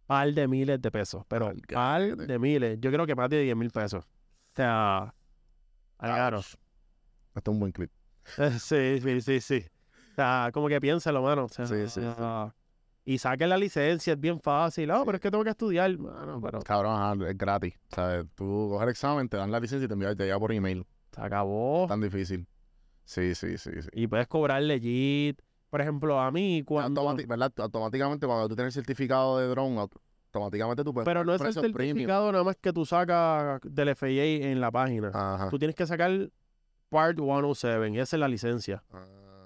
Par 0.07 0.33
de 0.33 0.47
miles 0.49 0.81
de 0.81 0.91
pesos. 0.91 1.25
Pero 1.29 1.49
Al 1.49 1.61
par 1.63 2.17
de 2.17 2.39
miles. 2.39 2.79
Yo 2.81 2.91
creo 2.93 3.07
que 3.07 3.15
más 3.15 3.29
de 3.29 3.41
10 3.43 3.57
mil 3.57 3.71
pesos. 3.71 4.05
O 4.05 4.57
sea, 4.57 5.15
claro. 5.99 6.39
Este 6.39 6.59
es 7.35 7.49
un 7.49 7.61
buen 7.61 7.73
clip. 7.73 7.91
Sí, 8.59 9.01
sí, 9.01 9.21
sí, 9.21 9.41
sí. 9.41 9.65
O 10.13 10.15
sea, 10.17 10.51
como 10.53 10.69
que 10.69 10.81
piénsalo, 10.81 11.23
mano. 11.23 11.45
O 11.45 11.49
sea, 11.49 11.67
Sí, 11.67 11.75
sí, 11.89 12.01
sí. 12.01 12.01
ah, 12.05 12.53
Y 13.05 13.19
saquen 13.19 13.49
la 13.51 13.57
licencia, 13.57 14.15
es 14.15 14.21
bien 14.21 14.41
fácil. 14.41 14.89
No, 14.89 15.05
pero 15.05 15.17
es 15.17 15.23
que 15.23 15.31
tengo 15.31 15.45
que 15.45 15.51
estudiar, 15.51 15.97
mano. 15.99 16.41
Pero 16.41 16.61
Cabrón, 16.61 16.95
ajá, 17.01 17.31
es 17.31 17.37
gratis. 17.39 17.75
¿Sabes? 17.95 18.25
Tú 18.35 18.69
coges 18.71 18.85
el 18.85 18.91
examen, 18.91 19.29
te 19.29 19.37
dan 19.37 19.51
la 19.51 19.61
licencia 19.61 19.85
y 19.85 19.89
te 19.89 20.17
te 20.17 20.25
llega 20.25 20.39
por 20.39 20.53
email. 20.53 20.87
se 21.13 21.21
acabó. 21.21 21.87
Tan 21.89 22.01
difícil. 22.01 22.47
Sí, 23.05 23.35
sí, 23.35 23.59
sí, 23.59 23.71
sí. 23.83 23.89
Y 23.93 24.07
puedes 24.09 24.27
cobrar 24.27 24.63
legit. 24.63 25.41
Por 25.71 25.81
ejemplo, 25.81 26.21
a 26.21 26.31
mí, 26.31 26.63
cuando. 26.65 27.03
Automati- 27.03 27.27
¿verdad? 27.27 27.53
Automáticamente 27.59 28.27
cuando 28.27 28.49
tú 28.49 28.55
tienes 28.55 28.77
el 28.77 28.83
certificado 28.83 29.39
de 29.39 29.49
drone, 29.49 29.79
auto- 29.81 30.01
automáticamente 30.27 30.85
tú 30.85 30.93
puedes 30.95 31.07
Pero 31.07 31.25
no 31.25 31.35
es 31.35 31.41
el 31.41 31.53
premium. 31.73 31.97
certificado 31.97 32.31
nada 32.33 32.45
más 32.45 32.57
que 32.57 32.73
tú 32.73 32.85
sacas 32.87 33.61
del 33.65 33.89
FAA 33.91 34.51
en 34.51 34.61
la 34.61 34.71
página. 34.71 35.11
Ajá. 35.13 35.49
Tú 35.51 35.59
tienes 35.59 35.75
que 35.75 35.87
sacar 35.87 36.31
Part 36.89 37.19
107, 37.19 37.91
y 37.91 37.99
esa 37.99 38.17
es 38.17 38.21
la 38.21 38.29
licencia. 38.29 38.83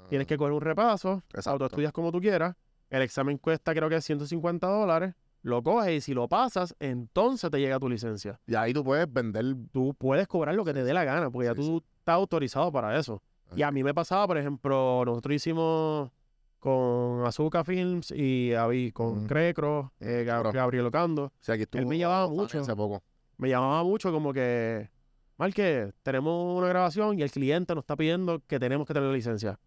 Tienes 0.09 0.27
que 0.27 0.37
coger 0.37 0.53
un 0.53 0.61
repaso, 0.61 1.23
Exacto. 1.29 1.51
autoestudias 1.53 1.93
como 1.93 2.11
tú 2.13 2.21
quieras. 2.21 2.55
El 2.91 3.03
examen 3.03 3.39
cuesta 3.39 3.73
creo 3.73 3.89
que 3.89 4.01
150 4.01 4.67
dólares. 4.67 5.15
Lo 5.43 5.63
coges 5.63 5.93
y 5.97 6.01
si 6.03 6.13
lo 6.13 6.29
pasas, 6.29 6.75
entonces 6.81 7.51
te 7.51 7.59
llega 7.59 7.79
tu 7.79 7.89
licencia. 7.89 8.39
Y 8.47 8.57
ahí 8.57 8.75
tú 8.75 8.85
puedes 8.85 9.11
vender. 9.11 9.45
Tú 9.73 9.95
puedes 9.95 10.27
cobrar 10.29 10.55
lo 10.55 10.65
que 10.67 10.75
te 10.75 10.85
dé 10.85 10.93
la 10.93 11.05
gana, 11.05 11.31
porque 11.31 11.47
ya 11.49 11.55
Sí, 11.55 11.61
tú 11.63 11.83
estás 11.99 12.15
autorizado 12.15 12.71
para 12.71 12.99
eso. 12.99 13.23
Y 13.57 13.63
a 13.63 13.71
mí 13.71 13.83
me 13.83 13.93
pasaba, 13.95 14.27
por 14.27 14.39
ejemplo, 14.39 15.03
nosotros 15.05 15.35
hicimos 15.35 16.11
con 16.59 17.25
Azuka 17.27 17.65
Films 17.65 18.11
y 18.11 18.51
Avi- 18.51 18.93
con 18.93 19.19
Ujú. 19.19 19.27
Crecro, 19.27 19.93
eh, 20.01 20.25
Gab-. 20.27 20.53
Gabriel 20.53 20.87
Ocando. 20.87 21.25
O 21.25 21.33
sea, 21.41 21.55
estuvo 21.55 21.81
Él 21.81 21.87
me 21.87 21.99
Fanny 22.05 22.31
mucho. 22.37 22.61
Hace 22.61 22.77
poco. 22.77 23.03
me 23.39 23.49
llamaba 23.49 23.83
mucho 23.83 24.13
como 24.13 24.33
que, 24.33 24.91
Marque, 25.39 25.93
tenemos 26.03 26.59
una 26.59 26.69
grabación 26.69 27.19
y 27.19 27.23
el 27.23 27.31
cliente 27.31 27.75
nos 27.75 27.83
está 27.83 27.97
pidiendo 27.97 28.41
que 28.47 28.59
tenemos 28.61 28.87
que 28.87 28.93
tener 28.95 29.09
la 29.09 29.15
licencia. 29.15 29.59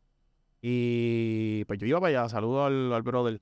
Y 0.62 1.66
pues 1.66 1.78
yo 1.80 1.86
iba 1.88 2.00
para 2.00 2.22
allá, 2.22 2.30
saludo 2.30 2.64
al, 2.66 2.94
al 2.94 3.02
brother. 3.02 3.42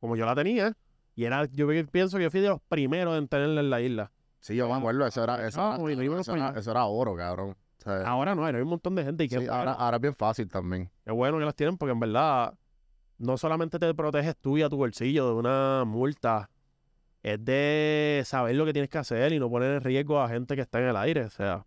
Como 0.00 0.16
yo 0.16 0.26
la 0.26 0.34
tenía, 0.34 0.76
y 1.14 1.24
era, 1.24 1.44
yo 1.46 1.66
pienso 1.90 2.16
que 2.18 2.24
yo 2.24 2.30
fui 2.30 2.40
de 2.40 2.48
los 2.48 2.60
primeros 2.68 3.16
en 3.16 3.28
tenerla 3.28 3.60
en 3.60 3.70
la 3.70 3.80
isla. 3.80 4.10
Sí, 4.40 4.56
yo 4.56 4.68
me 4.68 4.74
acuerdo, 4.74 5.06
eso 5.06 5.22
era, 5.22 5.46
eso, 5.46 5.60
Ah, 5.62 5.74
era- 5.76 5.82
uy, 5.82 5.92
eso 6.56 6.70
era 6.72 6.84
oro, 6.86 7.14
cabrón. 7.14 7.56
Ahora 7.86 8.34
no, 8.34 8.44
hay 8.44 8.54
un 8.54 8.68
montón 8.68 8.94
de 8.94 9.04
gente 9.04 9.24
y 9.24 9.28
sí, 9.28 9.46
ahora, 9.46 9.72
ahora 9.72 9.96
es 9.96 10.00
bien 10.00 10.14
fácil 10.14 10.48
también. 10.48 10.90
qué 11.04 11.12
bueno 11.12 11.38
que 11.38 11.44
las 11.44 11.54
tienen 11.54 11.76
porque 11.76 11.92
en 11.92 12.00
verdad 12.00 12.54
no 13.18 13.36
solamente 13.38 13.78
te 13.78 13.94
proteges 13.94 14.36
tú 14.36 14.58
y 14.58 14.62
a 14.62 14.68
tu 14.68 14.76
bolsillo 14.76 15.28
de 15.28 15.34
una 15.34 15.84
multa, 15.86 16.50
es 17.22 17.44
de 17.44 18.22
saber 18.24 18.56
lo 18.56 18.64
que 18.64 18.72
tienes 18.72 18.90
que 18.90 18.98
hacer 18.98 19.32
y 19.32 19.38
no 19.38 19.48
poner 19.48 19.76
en 19.76 19.80
riesgo 19.82 20.20
a 20.20 20.28
gente 20.28 20.56
que 20.56 20.62
está 20.62 20.80
en 20.80 20.88
el 20.88 20.96
aire. 20.96 21.24
O 21.24 21.30
sea, 21.30 21.64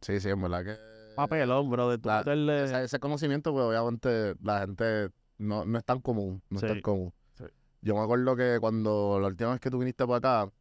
Sí, 0.00 0.18
sí, 0.20 0.30
en 0.30 0.40
verdad 0.40 0.64
que... 0.64 0.76
papelón, 1.14 1.68
bro, 1.70 1.90
de 1.90 1.98
tu 1.98 2.08
La- 2.08 2.24
meterle- 2.24 2.64
ese, 2.64 2.84
ese 2.84 2.98
conocimiento, 3.00 3.52
pues 3.52 3.64
obviamente 3.66 4.34
la 4.42 4.60
gente 4.60 5.10
no, 5.38 5.64
no 5.66 5.78
es 5.78 5.84
tan 5.84 6.00
común, 6.00 6.42
no 6.48 6.58
Sí, 6.60 6.66
es 6.66 6.72
tan 6.72 6.80
común. 6.80 7.12
sí. 7.34 7.44
Yo 7.82 7.94
me 7.94 8.00
acuerdo 8.00 8.34
que 8.36 8.58
cuando 8.60 9.18
la 9.20 9.28
última 9.28 9.50
vez 9.50 9.60
que 9.60 9.70
tú 9.70 9.78
viniste 9.78 10.06
para 10.06 10.16
acá, 10.44 10.52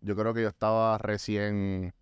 yo 0.00 0.16
creo 0.16 0.32
que 0.32 0.42
yo 0.42 0.48
estaba 0.48 0.96
recién... 0.98 1.92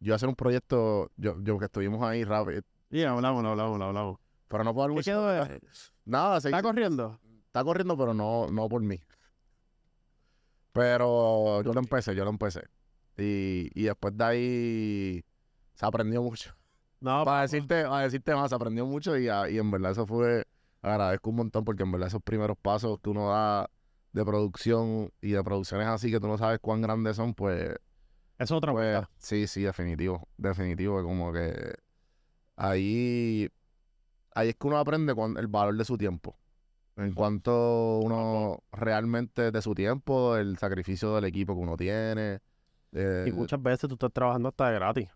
Yo 0.00 0.14
hacer 0.14 0.28
un 0.28 0.34
proyecto, 0.34 1.10
yo, 1.16 1.36
yo 1.42 1.58
que 1.58 1.66
estuvimos 1.66 2.02
ahí 2.02 2.24
rápido, 2.24 2.62
Sí, 2.90 3.04
hablamos, 3.04 3.44
hablamos, 3.44 3.80
hablamos. 3.80 4.18
pero 4.48 4.64
no 4.64 4.74
por 4.74 4.88
¿Qué 4.90 4.94
mucho. 4.94 5.10
quedó 5.10 5.26
de- 5.28 5.60
Nada, 6.04 6.40
se 6.40 6.48
¿Está 6.48 6.58
hizo- 6.60 6.68
corriendo? 6.68 7.20
está 7.46 7.62
corriendo, 7.62 7.96
pero 7.96 8.14
no, 8.14 8.46
no 8.48 8.68
por 8.68 8.82
mí. 8.82 8.98
Pero 10.72 11.62
yo 11.62 11.72
lo 11.72 11.80
empecé, 11.80 12.14
yo 12.14 12.24
lo 12.24 12.30
empecé. 12.30 12.62
Y, 13.16 13.70
y 13.74 13.84
después 13.84 14.16
de 14.16 14.24
ahí 14.24 15.24
se 15.74 15.84
aprendió 15.86 16.22
mucho. 16.22 16.54
No, 17.00 17.24
Para 17.24 17.42
decirte, 17.42 17.84
para 17.84 18.04
decirte 18.04 18.34
más, 18.34 18.50
se 18.50 18.54
aprendió 18.54 18.86
mucho 18.86 19.16
y, 19.16 19.28
a- 19.28 19.48
y 19.50 19.58
en 19.58 19.70
verdad 19.70 19.92
eso 19.92 20.06
fue, 20.06 20.44
agradezco 20.82 21.30
un 21.30 21.36
montón 21.36 21.64
porque 21.64 21.82
en 21.82 21.92
verdad 21.92 22.08
esos 22.08 22.22
primeros 22.22 22.56
pasos 22.60 22.98
que 23.02 23.10
uno 23.10 23.30
da 23.30 23.70
de 24.12 24.24
producción 24.24 25.10
y 25.20 25.30
de 25.32 25.42
producciones 25.44 25.86
así 25.86 26.10
que 26.10 26.20
tú 26.20 26.26
no 26.26 26.36
sabes 26.36 26.58
cuán 26.60 26.82
grandes 26.82 27.16
son, 27.16 27.32
pues, 27.34 27.74
eso 28.40 28.54
es 28.54 28.58
otra 28.58 28.72
pues 28.72 28.90
vuelta. 28.92 29.10
sí, 29.18 29.46
sí, 29.46 29.62
definitivo, 29.62 30.26
definitivo, 30.36 31.02
como 31.02 31.32
que 31.32 31.74
ahí, 32.56 33.48
ahí 34.34 34.48
es 34.50 34.56
que 34.56 34.66
uno 34.66 34.78
aprende 34.78 35.14
cuan- 35.14 35.36
el 35.36 35.46
valor 35.48 35.76
de 35.76 35.84
su 35.84 35.96
tiempo. 35.96 36.36
En 36.96 37.14
cuanto 37.14 38.00
uno 38.00 38.58
realmente 38.72 39.50
de 39.50 39.62
su 39.62 39.74
tiempo, 39.74 40.36
el 40.36 40.58
sacrificio 40.58 41.14
del 41.14 41.24
equipo 41.24 41.54
que 41.54 41.60
uno 41.60 41.76
tiene. 41.76 42.40
eh, 42.92 43.24
Y 43.28 43.32
muchas 43.32 43.62
veces 43.62 43.88
tú 43.88 43.94
estás 43.94 44.12
trabajando 44.12 44.48
hasta 44.48 44.68
de 44.68 44.74
gratis. 44.74 45.08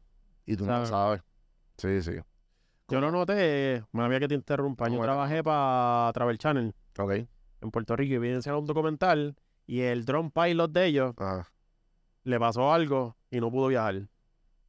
y 0.46 0.56
tú 0.56 0.64
no 0.66 0.78
lo 0.78 0.86
sabes. 0.86 1.22
Sí, 1.76 2.00
sí. 2.02 2.12
Yo 2.88 3.00
lo 3.00 3.10
noté, 3.10 3.82
me 3.92 4.02
había 4.04 4.20
que 4.20 4.28
te 4.28 4.34
interrumpa. 4.34 4.88
Yo 4.88 5.00
trabajé 5.00 5.42
para 5.42 6.10
Travel 6.12 6.38
Channel 6.38 6.74
Ok. 6.98 7.12
en 7.60 7.70
Puerto 7.70 7.96
Rico 7.96 8.14
y 8.14 8.18
vine 8.18 8.38
a 8.46 8.56
un 8.56 8.66
documental 8.66 9.34
y 9.66 9.80
el 9.80 10.04
drone 10.04 10.30
pilot 10.30 10.70
de 10.70 10.86
ellos 10.86 11.14
Ajá. 11.18 11.48
Le 12.24 12.40
pasó 12.40 12.72
algo 12.72 13.16
y 13.30 13.40
no 13.40 13.50
pudo 13.50 13.68
viajar. 13.68 14.08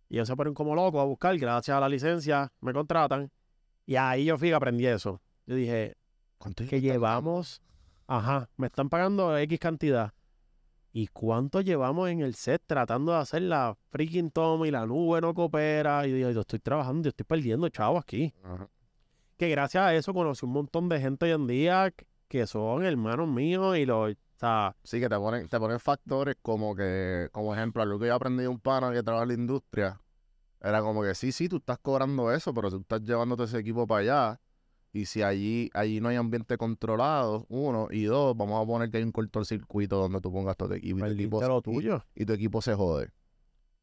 Y 0.08 0.16
ellos 0.16 0.28
se 0.28 0.36
ponen 0.36 0.54
como 0.54 0.76
locos 0.76 1.02
a 1.02 1.06
buscar, 1.06 1.38
gracias 1.38 1.76
a 1.76 1.80
la 1.80 1.90
licencia 1.90 2.52
me 2.62 2.74
contratan. 2.74 3.32
Y 3.86 3.96
ahí 3.96 4.26
yo 4.26 4.38
fui 4.38 4.50
que 4.50 4.56
aprendí 4.56 4.86
eso. 4.86 5.22
Yo 5.46 5.56
dije, 5.56 5.96
¿Cuánto 6.38 6.66
que 6.68 6.82
llevamos, 6.82 7.62
ajá, 8.08 8.50
me 8.58 8.68
están 8.68 8.90
pagando 8.90 9.38
X 9.38 9.60
cantidad. 9.60 10.14
¿Y 10.94 11.08
cuánto 11.08 11.60
llevamos 11.62 12.10
en 12.10 12.22
el 12.22 12.36
set 12.36 12.62
tratando 12.66 13.12
de 13.12 13.18
hacer 13.18 13.42
la 13.42 13.76
freaking 13.90 14.32
toma 14.32 14.68
y 14.68 14.72
la 14.72 14.86
nube 14.86 15.22
no 15.22 15.34
coopera? 15.34 16.08
Y 16.08 16.20
yo 16.20 16.32
yo 16.32 16.42
estoy 16.42 16.60
trabajando, 16.60 17.04
yo 17.04 17.10
estoy 17.10 17.26
perdiendo 17.26 17.68
chavo 17.70 17.98
aquí. 17.98 18.34
Ajá. 18.44 18.70
Que 19.38 19.50
gracias 19.50 19.84
a 19.84 19.94
eso 19.96 20.14
conocí 20.14 20.46
un 20.46 20.54
montón 20.54 20.88
de 20.88 21.02
gente 21.02 21.26
hoy 21.26 21.32
en 21.32 21.48
día 21.48 21.94
que 22.28 22.48
son 22.48 22.86
hermanos 22.86 23.28
míos 23.28 23.78
y 23.78 23.86
los, 23.86 24.16
o 24.36 24.40
sea, 24.40 24.76
Sí, 24.84 25.00
que 25.00 25.08
te 25.10 25.16
ponen, 25.18 25.48
te 25.48 25.60
ponen 25.60 25.80
factores 25.80 26.36
como 26.42 26.76
que, 26.76 27.30
como 27.32 27.54
ejemplo, 27.56 27.82
algo 27.82 27.98
que 28.00 28.08
yo 28.08 28.16
aprendí 28.16 28.44
de 28.44 28.48
un 28.50 28.60
pana 28.60 28.92
que 28.92 29.02
trabaja 29.02 29.24
en 29.24 29.30
la 29.30 29.34
industria, 29.36 30.02
era 30.62 30.82
como 30.82 31.04
que 31.04 31.16
sí, 31.16 31.32
sí, 31.32 31.48
tú 31.48 31.58
estás 31.58 31.78
cobrando 31.80 32.32
eso, 32.34 32.54
pero 32.54 32.70
tú 32.70 32.78
estás 32.82 33.02
llevándote 33.02 33.44
ese 33.44 33.60
equipo 33.60 33.88
para 33.88 34.02
allá, 34.02 34.42
y 34.92 35.06
si 35.06 35.22
allí, 35.24 35.70
allí 35.74 36.00
no 36.02 36.10
hay 36.10 36.16
ambiente 36.18 36.58
controlado, 36.58 37.46
uno, 37.50 37.88
y 37.92 38.04
dos, 38.06 38.36
vamos 38.36 38.62
a 38.62 38.66
poner 38.66 38.90
que 38.90 38.98
hay 38.98 39.04
un 39.04 39.12
cortocircuito 39.12 39.98
donde 39.98 40.20
tú 40.22 40.32
pongas 40.32 40.58
todo 40.58 40.70
tu 40.70 40.76
equipo, 40.76 41.00
y 41.00 41.02
tu 41.02 41.08
equipo, 41.08 41.42
lo 41.42 41.60
y- 41.60 41.62
tuyo. 41.62 42.04
y 42.16 42.26
tu 42.26 42.34
equipo 42.34 42.62
se 42.62 42.74
jode, 42.76 43.12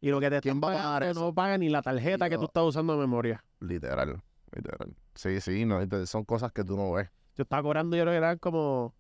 Y 0.01 0.11
lo 0.11 0.21
que 0.21 0.31
te 0.31 0.41
¿Quién 0.41 0.61
va 0.61 0.69
a 0.69 0.73
pagar 0.73 1.15
no 1.15 1.33
paga 1.35 1.57
ni 1.59 1.69
la 1.69 1.81
tarjeta 1.83 2.29
que 2.29 2.37
tú 2.37 2.45
estás 2.45 2.65
usando 2.65 2.95
de 2.95 2.99
memoria. 3.01 3.45
literal, 3.61 4.23
literal. 4.55 4.95
Sí, 5.15 5.41
sí, 5.41 5.65
no, 5.65 5.79
son 6.07 6.25
cosas 6.25 6.51
que 6.53 6.65
tú 6.65 6.77
no 6.77 6.93
ves. 6.93 7.09
Yo 7.37 7.43
estaba 7.45 7.63
cobrando, 7.63 7.97
yo 7.97 8.03
creo 8.03 8.13
que 8.13 8.19
eran 8.19 8.39
como, 8.39 8.95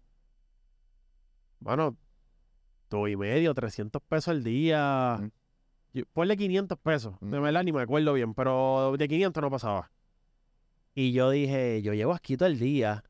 bueno, 1.63 1.97
dos 2.91 3.09
y 3.09 3.17
medio, 3.17 3.55
300 3.55 4.03
pesos 4.03 4.29
al 4.29 4.43
día. 4.45 5.17
Ujú. 5.21 5.31
Yo- 5.95 6.05
ponle 6.13 6.37
500 6.37 6.79
pesos. 6.79 7.15
De 7.21 7.37
Ujú. 7.37 7.43
verdad 7.43 7.65
ni 7.65 7.73
me 7.73 7.83
acuerdo 7.83 8.13
bien, 8.15 8.35
pero 8.35 8.95
de 8.99 9.09
500 9.09 9.41
no 9.43 9.51
pasaba. 9.51 9.91
Y 10.95 11.13
yo 11.13 11.31
dije, 11.31 11.81
yo 11.83 11.95
llevo 11.95 12.13
aquí 12.13 12.37
todo 12.37 12.49
el 12.49 12.59
día. 12.59 13.03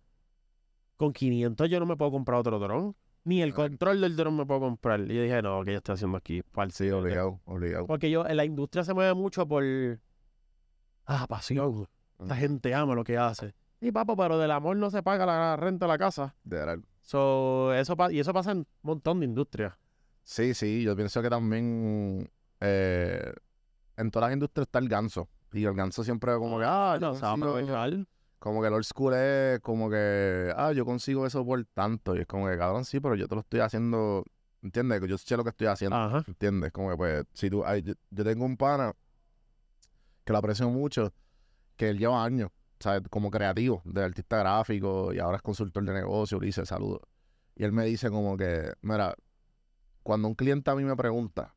Con 0.96 1.12
500 1.12 1.68
yo 1.68 1.80
no 1.80 1.86
me 1.86 1.96
puedo 1.96 2.10
comprar 2.12 2.38
otro 2.38 2.58
dron. 2.58 2.94
Ni 3.24 3.40
el 3.40 3.54
control 3.54 4.00
del 4.00 4.16
dron 4.16 4.36
me 4.36 4.46
puedo 4.46 4.60
comprar. 4.60 5.00
Y 5.00 5.14
yo 5.14 5.22
dije, 5.22 5.42
no, 5.42 5.64
¿qué 5.64 5.72
yo 5.72 5.78
estoy 5.78 5.94
haciendo 5.94 6.16
aquí? 6.18 6.38
Sí, 6.40 6.44
Falsete". 6.52 6.92
obligado, 6.92 7.40
obligado. 7.44 7.86
Porque 7.86 8.10
yo, 8.10 8.26
en 8.26 8.36
la 8.36 8.44
industria 8.44 8.82
se 8.84 8.94
mueve 8.94 9.14
mucho 9.14 9.46
por. 9.46 9.64
Ah, 11.06 11.26
pasión. 11.28 11.88
Esta 12.20 12.34
Ujú. 12.34 12.40
gente 12.40 12.74
ama 12.74 12.94
lo 12.94 13.04
que 13.04 13.16
hace. 13.18 13.54
Sí, 13.80 13.90
papo, 13.92 14.16
pero 14.16 14.38
del 14.38 14.50
amor 14.52 14.76
no 14.76 14.90
se 14.90 15.02
paga 15.02 15.26
la 15.26 15.56
renta 15.56 15.86
de 15.86 15.92
la 15.92 15.98
casa. 15.98 16.36
Literal. 16.44 16.84
So, 17.02 17.74
eso 17.74 17.96
y 18.10 18.20
eso 18.20 18.32
pasa 18.32 18.52
en 18.52 18.58
un 18.58 18.66
montón 18.82 19.20
de 19.20 19.26
industrias. 19.26 19.74
Sí, 20.24 20.54
sí, 20.54 20.82
yo 20.82 20.94
pienso 20.96 21.20
que 21.20 21.28
también 21.28 22.30
eh, 22.60 23.32
en 23.96 24.10
todas 24.10 24.28
las 24.28 24.34
industrias 24.34 24.66
está 24.68 24.78
el 24.78 24.88
ganso. 24.88 25.28
Y 25.52 25.64
el 25.64 25.74
ganso 25.74 26.02
siempre 26.04 26.34
como 26.36 26.58
que, 26.58 26.64
ah, 26.66 26.96
yo 27.00 27.12
no, 27.12 27.20
consigo- 27.20 28.06
como 28.38 28.60
que 28.62 28.68
el 28.68 28.74
old 28.74 28.84
school 28.84 29.14
es 29.14 29.60
como 29.60 29.90
que, 29.90 30.52
ah, 30.56 30.72
yo 30.72 30.84
consigo 30.84 31.26
eso 31.26 31.44
por 31.44 31.62
tanto. 31.74 32.16
Y 32.16 32.20
es 32.20 32.26
como 32.26 32.48
que, 32.48 32.56
cabrón, 32.56 32.84
sí, 32.84 33.00
pero 33.00 33.14
yo 33.16 33.28
te 33.28 33.34
lo 33.34 33.42
estoy 33.42 33.60
haciendo, 33.60 34.24
¿entiendes? 34.62 35.00
Que 35.00 35.08
yo 35.08 35.18
sé 35.18 35.36
lo 35.36 35.44
que 35.44 35.50
estoy 35.50 35.66
haciendo, 35.66 35.96
Ajá. 35.96 36.24
¿entiendes? 36.26 36.72
Como 36.72 36.90
que, 36.90 36.96
pues, 36.96 37.24
si 37.34 37.50
tú, 37.50 37.64
ay, 37.64 37.82
yo, 37.82 37.92
yo 38.10 38.24
tengo 38.24 38.44
un 38.44 38.56
pana 38.56 38.94
que 40.24 40.32
lo 40.32 40.38
aprecio 40.38 40.68
mucho, 40.70 41.12
que 41.76 41.90
él 41.90 41.98
lleva 41.98 42.24
años, 42.24 42.50
¿sabes? 42.82 43.02
Como 43.08 43.30
creativo, 43.30 43.80
de 43.84 44.04
artista 44.04 44.38
gráfico 44.38 45.12
y 45.12 45.18
ahora 45.18 45.36
es 45.36 45.42
consultor 45.42 45.84
de 45.84 45.94
negocio, 45.94 46.38
le 46.38 46.46
dice 46.46 46.66
saludos. 46.66 47.00
Y 47.54 47.64
él 47.64 47.72
me 47.72 47.84
dice 47.84 48.10
como 48.10 48.36
que, 48.36 48.72
mira, 48.82 49.14
cuando 50.02 50.28
un 50.28 50.34
cliente 50.34 50.70
a 50.70 50.74
mí 50.74 50.84
me 50.84 50.96
pregunta, 50.96 51.54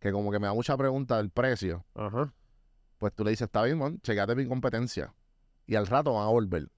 que 0.00 0.12
como 0.12 0.30
que 0.30 0.38
me 0.38 0.46
da 0.46 0.54
mucha 0.54 0.76
pregunta 0.76 1.16
del 1.16 1.30
precio, 1.30 1.84
Ajá. 1.94 2.32
pues 2.98 3.12
tú 3.14 3.24
le 3.24 3.30
dices, 3.30 3.46
está 3.46 3.62
bien, 3.62 3.78
man, 3.78 4.00
checate 4.02 4.34
mi 4.34 4.46
competencia. 4.46 5.14
Y 5.66 5.74
al 5.74 5.86
rato 5.86 6.14
van 6.14 6.24
a 6.24 6.30
volver. 6.30 6.68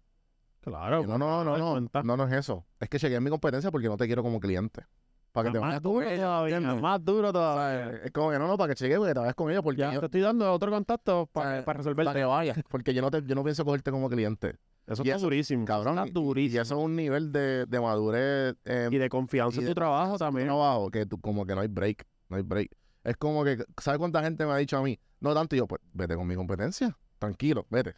Claro. 0.61 1.03
Y 1.03 1.07
no, 1.07 1.17
no, 1.19 1.45
no, 1.45 1.53
das 1.53 1.61
no, 1.61 1.73
cuenta. 1.73 2.03
no, 2.03 2.17
no 2.17 2.27
es 2.27 2.33
eso. 2.33 2.67
Es 2.79 2.89
que 2.89 2.99
chequeé 2.99 3.21
mi 3.21 3.31
competencia 3.31 3.71
porque 3.71 3.89
no 3.89 3.97
te 3.97 4.07
quiero 4.07 4.23
como 4.23 4.41
cliente. 4.41 4.85
Para 5.33 5.49
que 5.49 5.53
te 5.53 5.59
vayas 5.59 5.81
duro 5.83 6.05
con 6.05 6.13
ella. 6.13 6.23
todavía. 6.25 6.57
¿entiendes? 6.57 6.83
Más 6.83 7.05
duro 7.05 7.29
O 7.29 7.33
todavía. 7.33 7.89
sea, 7.91 8.05
Es 8.05 8.11
como 8.11 8.31
que 8.31 8.39
no, 8.39 8.49
no, 8.49 8.57
para 8.59 8.69
que 8.75 8.75
chequee 8.79 8.97
porque 8.99 9.13
te 9.15 9.21
vayas 9.21 9.35
con 9.35 9.51
ella 9.51 9.63
porque 9.63 9.79
Ya 9.81 9.93
yo- 9.93 10.01
te 10.01 10.07
estoy 10.07 10.21
dando 10.23 10.53
otro 10.53 10.71
contacto 10.71 11.27
para 11.33 11.63
resolver. 11.63 12.05
para 12.05 12.19
que 12.21 12.25
vayas. 12.25 12.59
Porque 12.69 12.93
yo 12.95 13.01
no, 13.03 13.11
te, 13.11 13.23
yo 13.25 13.35
no 13.35 13.45
pienso 13.45 13.65
cogerte 13.65 13.91
como 13.91 14.09
cliente. 14.09 14.57
Eso 14.87 15.03
y 15.05 15.07
está 15.09 15.17
eso, 15.19 15.27
durísimo. 15.27 15.65
Cabrón. 15.65 15.99
Está 15.99 16.11
durísimo. 16.13 16.59
Y 16.59 16.61
eso 16.63 16.79
es 16.79 16.85
un 16.85 16.97
nivel 16.97 17.31
de, 17.31 17.65
de 17.67 17.81
madurez 17.81 18.57
eh, 18.65 18.89
Y 18.91 18.99
de 18.99 19.09
confianza 19.09 19.61
y 19.61 19.63
en 19.65 19.69
tu 19.69 19.75
trabajo 19.75 20.19
también. 20.19 20.49
trabajo 20.49 20.91
que 20.91 21.07
tú 21.07 21.21
como 21.21 21.47
que 21.47 21.55
no 21.55 21.61
hay 21.61 21.69
break. 21.69 22.05
No 22.29 22.37
hay 22.37 22.43
break. 22.43 22.71
Es 23.05 23.17
como 23.17 23.45
que, 23.45 23.65
¿sabes 23.81 23.99
cuánta 23.99 24.23
gente 24.23 24.45
me 24.45 24.53
ha 24.53 24.57
dicho 24.57 24.77
a 24.77 24.83
mí? 24.83 24.99
No 25.21 25.33
tanto, 25.33 25.55
y 25.55 25.59
yo, 25.59 25.67
pues, 25.69 25.81
vete 25.93 26.17
con 26.17 26.27
mi 26.27 26.35
competencia. 26.35 26.97
Tranquilo, 27.19 27.67
vete. 27.71 27.95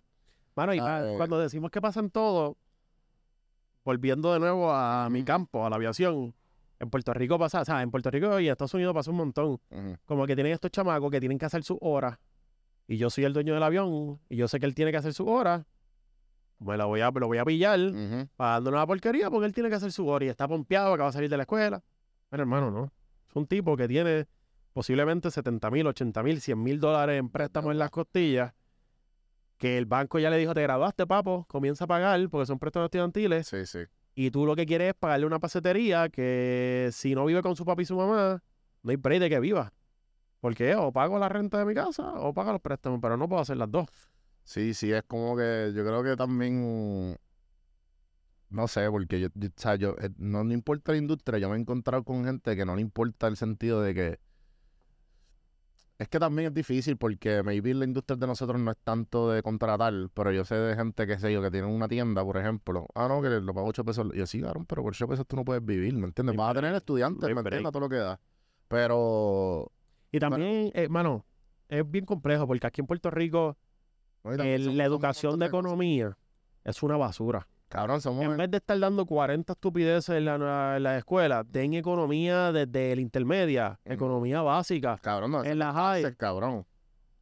Mano, 0.55 0.75
y 0.75 0.79
Ah, 0.81 1.03
eh. 1.05 1.15
cuando 1.17 1.39
decimos 1.39 1.71
que 1.71 1.81
pasan 1.81 2.11
todo, 2.11 2.57
volviendo 3.85 4.33
de 4.33 4.41
nuevo 4.41 4.71
a 4.73 5.09
mi 5.11 5.25
campo, 5.25 5.65
a 5.67 5.71
la 5.71 5.77
aviación, 5.77 6.35
en 6.83 6.91
Puerto 6.91 7.15
Rico 7.15 7.39
pasa, 7.39 7.61
o 7.61 7.65
sea, 7.65 7.81
en 7.83 7.91
Puerto 7.91 8.11
Rico 8.11 8.39
y 8.41 8.49
Estados 8.49 8.75
Unidos 8.75 8.93
pasa 8.95 9.11
un 9.11 9.17
montón. 9.17 9.61
Como 10.05 10.27
que 10.27 10.35
tienen 10.35 10.53
estos 10.53 10.71
chamacos 10.71 11.11
que 11.11 11.21
tienen 11.21 11.39
que 11.39 11.47
hacer 11.47 11.63
sus 11.63 11.79
horas. 11.81 12.19
Y 12.89 12.97
yo 12.97 13.09
soy 13.09 13.25
el 13.25 13.33
dueño 13.33 13.55
del 13.55 13.63
avión 13.63 14.21
y 14.29 14.37
yo 14.37 14.49
sé 14.49 14.59
que 14.59 14.67
él 14.67 14.75
tiene 14.75 14.91
que 14.91 14.97
hacer 14.99 15.15
sus 15.15 15.27
horas. 15.29 15.65
Me 16.59 16.77
la 16.77 16.85
voy 16.85 17.01
a, 17.01 17.11
lo 17.11 17.27
voy 17.27 17.39
a 17.39 17.45
pillar 17.45 17.79
Ujú. 17.81 18.29
para 18.37 18.53
darle 18.55 18.69
una 18.71 18.87
porquería 18.87 19.31
porque 19.31 19.47
él 19.47 19.53
tiene 19.55 19.69
que 19.69 19.77
hacer 19.77 19.91
su 19.93 20.07
hora 20.07 20.25
y 20.25 20.29
está 20.29 20.47
pompeado 20.47 20.95
que 20.97 21.03
va 21.03 21.09
a 21.09 21.13
salir 21.13 21.31
de 21.31 21.37
la 21.37 21.43
escuela. 21.45 21.83
Pero 22.29 22.43
hermano, 22.43 22.71
no. 22.71 22.85
Es 23.29 23.37
un 23.37 23.47
tipo 23.47 23.77
que 23.77 23.89
tiene 23.89 24.27
posiblemente 24.73 25.31
70 25.31 25.71
mil, 25.71 25.87
80 25.87 26.23
mil, 26.23 26.41
100 26.41 26.63
mil 26.63 26.81
dólares 26.81 27.19
en 27.19 27.29
préstamos 27.29 27.73
en 27.73 27.79
las 27.79 27.91
costillas. 27.91 28.53
Que 29.59 29.79
el 29.79 29.87
banco 29.87 30.19
ya 30.19 30.29
le 30.31 30.37
dijo, 30.39 30.55
te 30.55 30.63
graduaste, 30.63 31.07
papo, 31.07 31.45
comienza 31.49 31.85
a 31.85 31.87
pagar 31.87 32.29
porque 32.29 32.47
son 32.47 32.59
préstamos 32.59 32.87
estudiantiles. 32.87 33.47
Sí, 33.47 33.65
sí. 33.67 33.79
Y 34.15 34.31
tú 34.31 34.45
lo 34.47 34.55
que 34.55 34.67
quieres 34.67 34.89
es 34.89 34.95
pagarle 34.95 35.27
una 35.27 35.39
pasetería 35.39 36.09
que 36.09 36.91
si 36.93 37.15
no 37.15 37.25
vive 37.25 37.43
con 37.43 37.57
su 37.57 37.65
papá 37.65 37.83
y 37.83 37.87
su 37.87 37.97
mamá, 37.97 38.43
no 38.83 38.91
hay 38.91 38.97
break 38.97 39.21
de 39.21 39.31
que 39.31 39.41
viva. 39.41 39.73
Porque 40.41 40.75
o 40.75 40.93
pago 40.93 41.19
la 41.19 41.29
renta 41.29 41.59
de 41.59 41.65
mi 41.65 41.75
casa 41.75 42.15
o 42.15 42.35
pago 42.35 42.53
los 42.53 42.61
préstamos, 42.61 42.99
pero 43.01 43.17
no 43.17 43.29
puedo 43.29 43.41
hacer 43.41 43.57
las 43.57 43.71
dos. 43.71 43.87
Sí, 44.45 44.75
sí, 44.75 44.93
es 44.93 45.05
como 45.05 45.37
que 45.37 45.73
yo 45.75 45.85
creo 45.85 46.03
que 46.03 46.17
también, 46.17 47.17
no 48.51 48.69
sé, 48.69 48.91
porque 48.91 49.21
yo, 49.21 49.29
o 49.29 49.51
sea, 49.57 49.77
yo, 49.77 49.95
eh, 50.01 50.11
no 50.19 50.43
me 50.43 50.55
importa 50.55 50.93
la 50.93 50.99
industria, 50.99 51.39
yo 51.39 51.49
me 51.49 51.57
he 51.57 51.61
encontrado 51.61 52.03
con 52.03 52.25
gente 52.25 52.57
que 52.57 52.65
no 52.65 52.75
le 52.75 52.83
importa 52.83 53.29
el 53.29 53.37
sentido 53.37 53.83
de 53.83 53.95
que, 53.95 54.21
es 56.03 56.09
que 56.09 56.19
también 56.19 56.49
es 56.49 56.55
difícil 56.55 56.97
porque 56.97 57.43
maybe 57.43 57.73
la 57.75 57.85
industria 57.85 58.17
de 58.17 58.27
nosotros 58.27 58.61
no 58.61 58.71
es 58.71 58.77
tanto 58.83 59.31
de 59.31 59.43
contratar, 59.43 59.95
pero 60.13 60.33
yo 60.33 60.45
sé 60.45 60.57
de 60.57 60.75
gente 60.75 61.07
que 61.07 61.19
sé 61.19 61.33
yo, 61.33 61.41
que 61.41 61.51
tiene 61.51 61.67
una 61.67 61.89
tienda, 61.89 62.25
por 62.25 62.37
ejemplo, 62.37 62.87
ah, 62.95 63.09
no, 63.09 63.23
que 63.23 63.29
lo 63.29 63.55
pago 63.55 63.69
8 63.69 63.85
pesos, 63.85 64.09
y 64.13 64.19
yo 64.19 64.27
sí, 64.27 64.41
cabrón, 64.41 64.67
pero 64.67 64.83
por 64.83 64.93
8 64.93 65.09
pesos 65.09 65.27
tú 65.27 65.37
no 65.37 65.45
puedes 65.45 65.65
vivir, 65.65 65.95
¿me 65.95 66.07
entiendes? 66.07 66.37
Vas 66.37 66.51
a 66.51 66.55
tener 66.55 66.75
estudiantes, 66.75 67.23
¿me 67.35 67.41
entiendes? 67.41 67.73
Todo 67.73 67.81
lo 67.81 67.89
que 67.89 67.97
da. 67.97 68.21
Pero, 68.69 69.71
Y 70.11 70.19
también, 70.19 70.71
hermano, 70.75 71.25
es 71.69 71.89
bien 71.91 72.05
complejo 72.05 72.47
porque 72.47 72.67
aquí 72.67 72.81
en 72.81 72.87
Puerto 72.87 73.11
Rico 73.11 73.57
no, 74.25 74.33
la 74.33 74.85
educación 74.85 75.39
de 75.39 75.47
economía 75.47 76.17
es 76.65 76.83
una 76.83 76.97
basura. 76.97 77.47
Cabrón, 77.73 78.03
somos... 78.03 78.23
En 78.25 78.37
vez 78.37 78.51
de 78.51 78.59
estar 78.59 78.79
dando 78.79 79.07
40 79.07 79.51
estupideces 79.55 80.15
en 80.17 80.27
la, 80.27 80.77
en 80.77 80.83
la 80.83 80.99
escuela, 80.99 81.43
den 81.43 81.73
economía 81.73 82.53
desde 82.53 82.93
el 82.93 83.01
intermedia, 83.01 83.81
Mm. 83.87 83.93
economía 83.93 84.43
básica. 84.43 84.99
Cabrón, 85.01 85.31
no, 85.33 85.43
En 85.43 85.59
la 85.59 85.73
high, 85.73 86.03
ese 86.05 86.15
cabrón. 86.15 86.55
O 86.57 86.67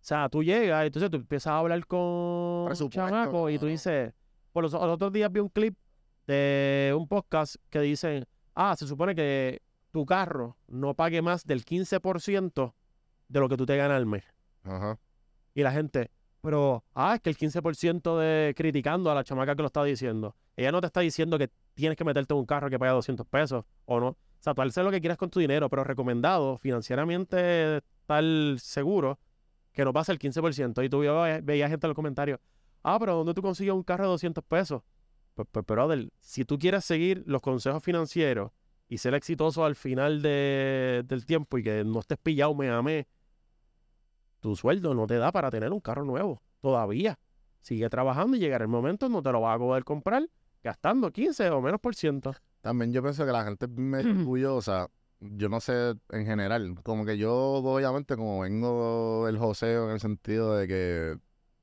sea, 0.00 0.28
tú 0.28 0.42
llegas 0.42 0.82
y 0.82 0.86
entonces 0.88 1.08
tú 1.08 1.18
empiezas 1.18 1.52
a 1.52 1.58
hablar 1.58 1.86
con 1.86 2.72
chamacos 2.90 3.52
y 3.52 3.58
tú 3.60 3.66
dices, 3.66 4.12
por 4.52 4.64
los, 4.64 4.72
los 4.72 4.82
otros 4.82 5.12
días 5.12 5.30
vi 5.30 5.38
un 5.38 5.50
clip 5.50 5.76
de 6.26 6.92
un 6.98 7.06
podcast 7.06 7.54
que 7.68 7.80
dicen, 7.80 8.26
ah, 8.56 8.74
se 8.76 8.88
supone 8.88 9.14
que 9.14 9.62
tu 9.92 10.04
carro 10.04 10.56
no 10.66 10.94
pague 10.94 11.22
más 11.22 11.44
del 11.44 11.64
15% 11.64 12.74
de 13.28 13.40
lo 13.40 13.48
que 13.48 13.56
tú 13.56 13.66
te 13.66 13.76
ganas 13.76 13.98
al 13.98 14.06
mes. 14.06 14.24
Ajá. 14.64 14.98
Y 15.54 15.62
la 15.62 15.70
gente, 15.70 16.10
pero, 16.40 16.84
ah, 16.94 17.14
es 17.14 17.20
que 17.20 17.30
el 17.30 17.36
15% 17.36 18.18
de 18.18 18.54
criticando 18.56 19.10
a 19.10 19.14
la 19.14 19.24
chamaca 19.24 19.54
que 19.54 19.62
lo 19.62 19.66
está 19.66 19.84
diciendo. 19.84 20.34
Ella 20.56 20.72
no 20.72 20.80
te 20.80 20.86
está 20.86 21.00
diciendo 21.00 21.38
que 21.38 21.50
tienes 21.74 21.96
que 21.96 22.04
meterte 22.04 22.34
en 22.34 22.40
un 22.40 22.46
carro 22.46 22.68
que 22.70 22.78
paga 22.78 22.92
200 22.92 23.26
pesos 23.26 23.64
o 23.84 24.00
no. 24.00 24.08
O 24.08 24.16
sea, 24.42 24.54
tú 24.54 24.62
hacer 24.62 24.84
lo 24.84 24.90
que 24.90 25.00
quieras 25.00 25.18
con 25.18 25.28
tu 25.30 25.38
dinero, 25.40 25.68
pero 25.68 25.84
recomendado 25.84 26.58
financieramente 26.58 27.78
estar 27.78 28.24
seguro 28.58 29.18
que 29.72 29.84
no 29.84 29.92
pasa 29.92 30.12
el 30.12 30.18
15%. 30.18 30.82
Y 30.82 30.88
tú 30.88 31.00
veías, 31.00 31.70
gente 31.70 31.86
en 31.86 31.88
los 31.90 31.94
comentarios, 31.94 32.40
ah, 32.82 32.98
pero 32.98 33.14
¿dónde 33.16 33.34
tú 33.34 33.42
consigues 33.42 33.74
un 33.74 33.82
carro 33.82 34.04
de 34.04 34.10
200 34.10 34.42
pesos? 34.44 34.82
Pues, 35.34 35.46
pues, 35.50 35.64
brother, 35.66 36.08
si 36.18 36.44
tú 36.44 36.58
quieres 36.58 36.84
seguir 36.84 37.22
los 37.26 37.40
consejos 37.40 37.82
financieros 37.82 38.50
y 38.88 38.98
ser 38.98 39.14
exitoso 39.14 39.64
al 39.64 39.76
final 39.76 40.22
de- 40.22 41.04
del 41.06 41.24
tiempo 41.24 41.58
y 41.58 41.62
que 41.62 41.84
no 41.84 42.00
estés 42.00 42.18
pillado 42.18 42.54
mes 42.54 42.70
a 42.70 42.82
mes, 42.82 43.06
tu 44.40 44.56
sueldo 44.56 44.94
no 44.94 45.06
te 45.06 45.16
da 45.16 45.30
para 45.32 45.50
tener 45.50 45.72
un 45.72 45.80
carro 45.80 46.04
nuevo 46.04 46.42
todavía. 46.60 47.18
Sigue 47.60 47.88
trabajando 47.90 48.36
y 48.36 48.40
llegará 48.40 48.64
el 48.64 48.70
momento 48.70 49.06
en 49.06 49.12
donde 49.12 49.28
te 49.28 49.32
lo 49.32 49.40
vas 49.42 49.56
a 49.56 49.58
poder 49.58 49.84
comprar 49.84 50.28
gastando 50.62 51.10
15 51.10 51.50
o 51.50 51.60
menos 51.60 51.80
por 51.80 51.94
ciento. 51.94 52.34
También 52.60 52.92
yo 52.92 53.02
pienso 53.02 53.24
que 53.24 53.32
la 53.32 53.44
gente 53.44 53.66
es 53.66 53.70
medio 53.70 54.10
orgullosa. 54.12 54.88
Yo 55.20 55.48
no 55.48 55.60
sé 55.60 55.94
en 56.10 56.26
general. 56.26 56.76
Como 56.82 57.04
que 57.04 57.18
yo, 57.18 57.34
obviamente, 57.34 58.16
como 58.16 58.40
vengo 58.40 59.26
del 59.26 59.38
joseo 59.38 59.86
en 59.86 59.92
el 59.92 60.00
sentido 60.00 60.56
de 60.56 60.66
que 60.66 61.18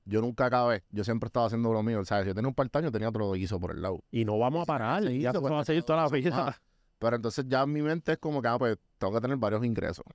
yo 0.05 0.21
nunca 0.21 0.45
acabé. 0.45 0.83
Yo 0.91 1.03
siempre 1.03 1.27
estaba 1.27 1.47
haciendo 1.47 1.73
lo 1.73 1.81
mío. 1.83 1.99
O 1.99 2.05
sea, 2.05 2.21
si 2.21 2.27
yo 2.27 2.35
tenía 2.35 2.47
un 2.47 2.55
part-time, 2.55 2.85
yo 2.85 2.91
tenía 2.91 3.09
otro 3.09 3.31
guiso 3.31 3.59
por 3.59 3.71
el 3.71 3.81
lado. 3.81 4.03
Y 4.11 4.25
no 4.25 4.37
vamos 4.37 4.63
a 4.63 4.65
parar. 4.65 5.03
Sí, 5.03 5.19
ya 5.19 5.31
se 5.31 5.37
eso 5.37 5.41
puede 5.41 5.55
va 5.55 5.61
a 5.61 5.65
seguir 5.65 5.83
toda 5.83 6.03
la 6.03 6.09
vida. 6.09 6.61
Pero 6.99 7.15
entonces 7.15 7.45
ya 7.47 7.63
en 7.63 7.73
mi 7.73 7.81
mente 7.81 8.13
es 8.13 8.17
como 8.17 8.41
que, 8.41 8.47
ah, 8.47 8.57
pues 8.57 8.77
tengo 8.97 9.13
que 9.13 9.21
tener 9.21 9.37
varios 9.37 9.63
ingresos. 9.63 10.05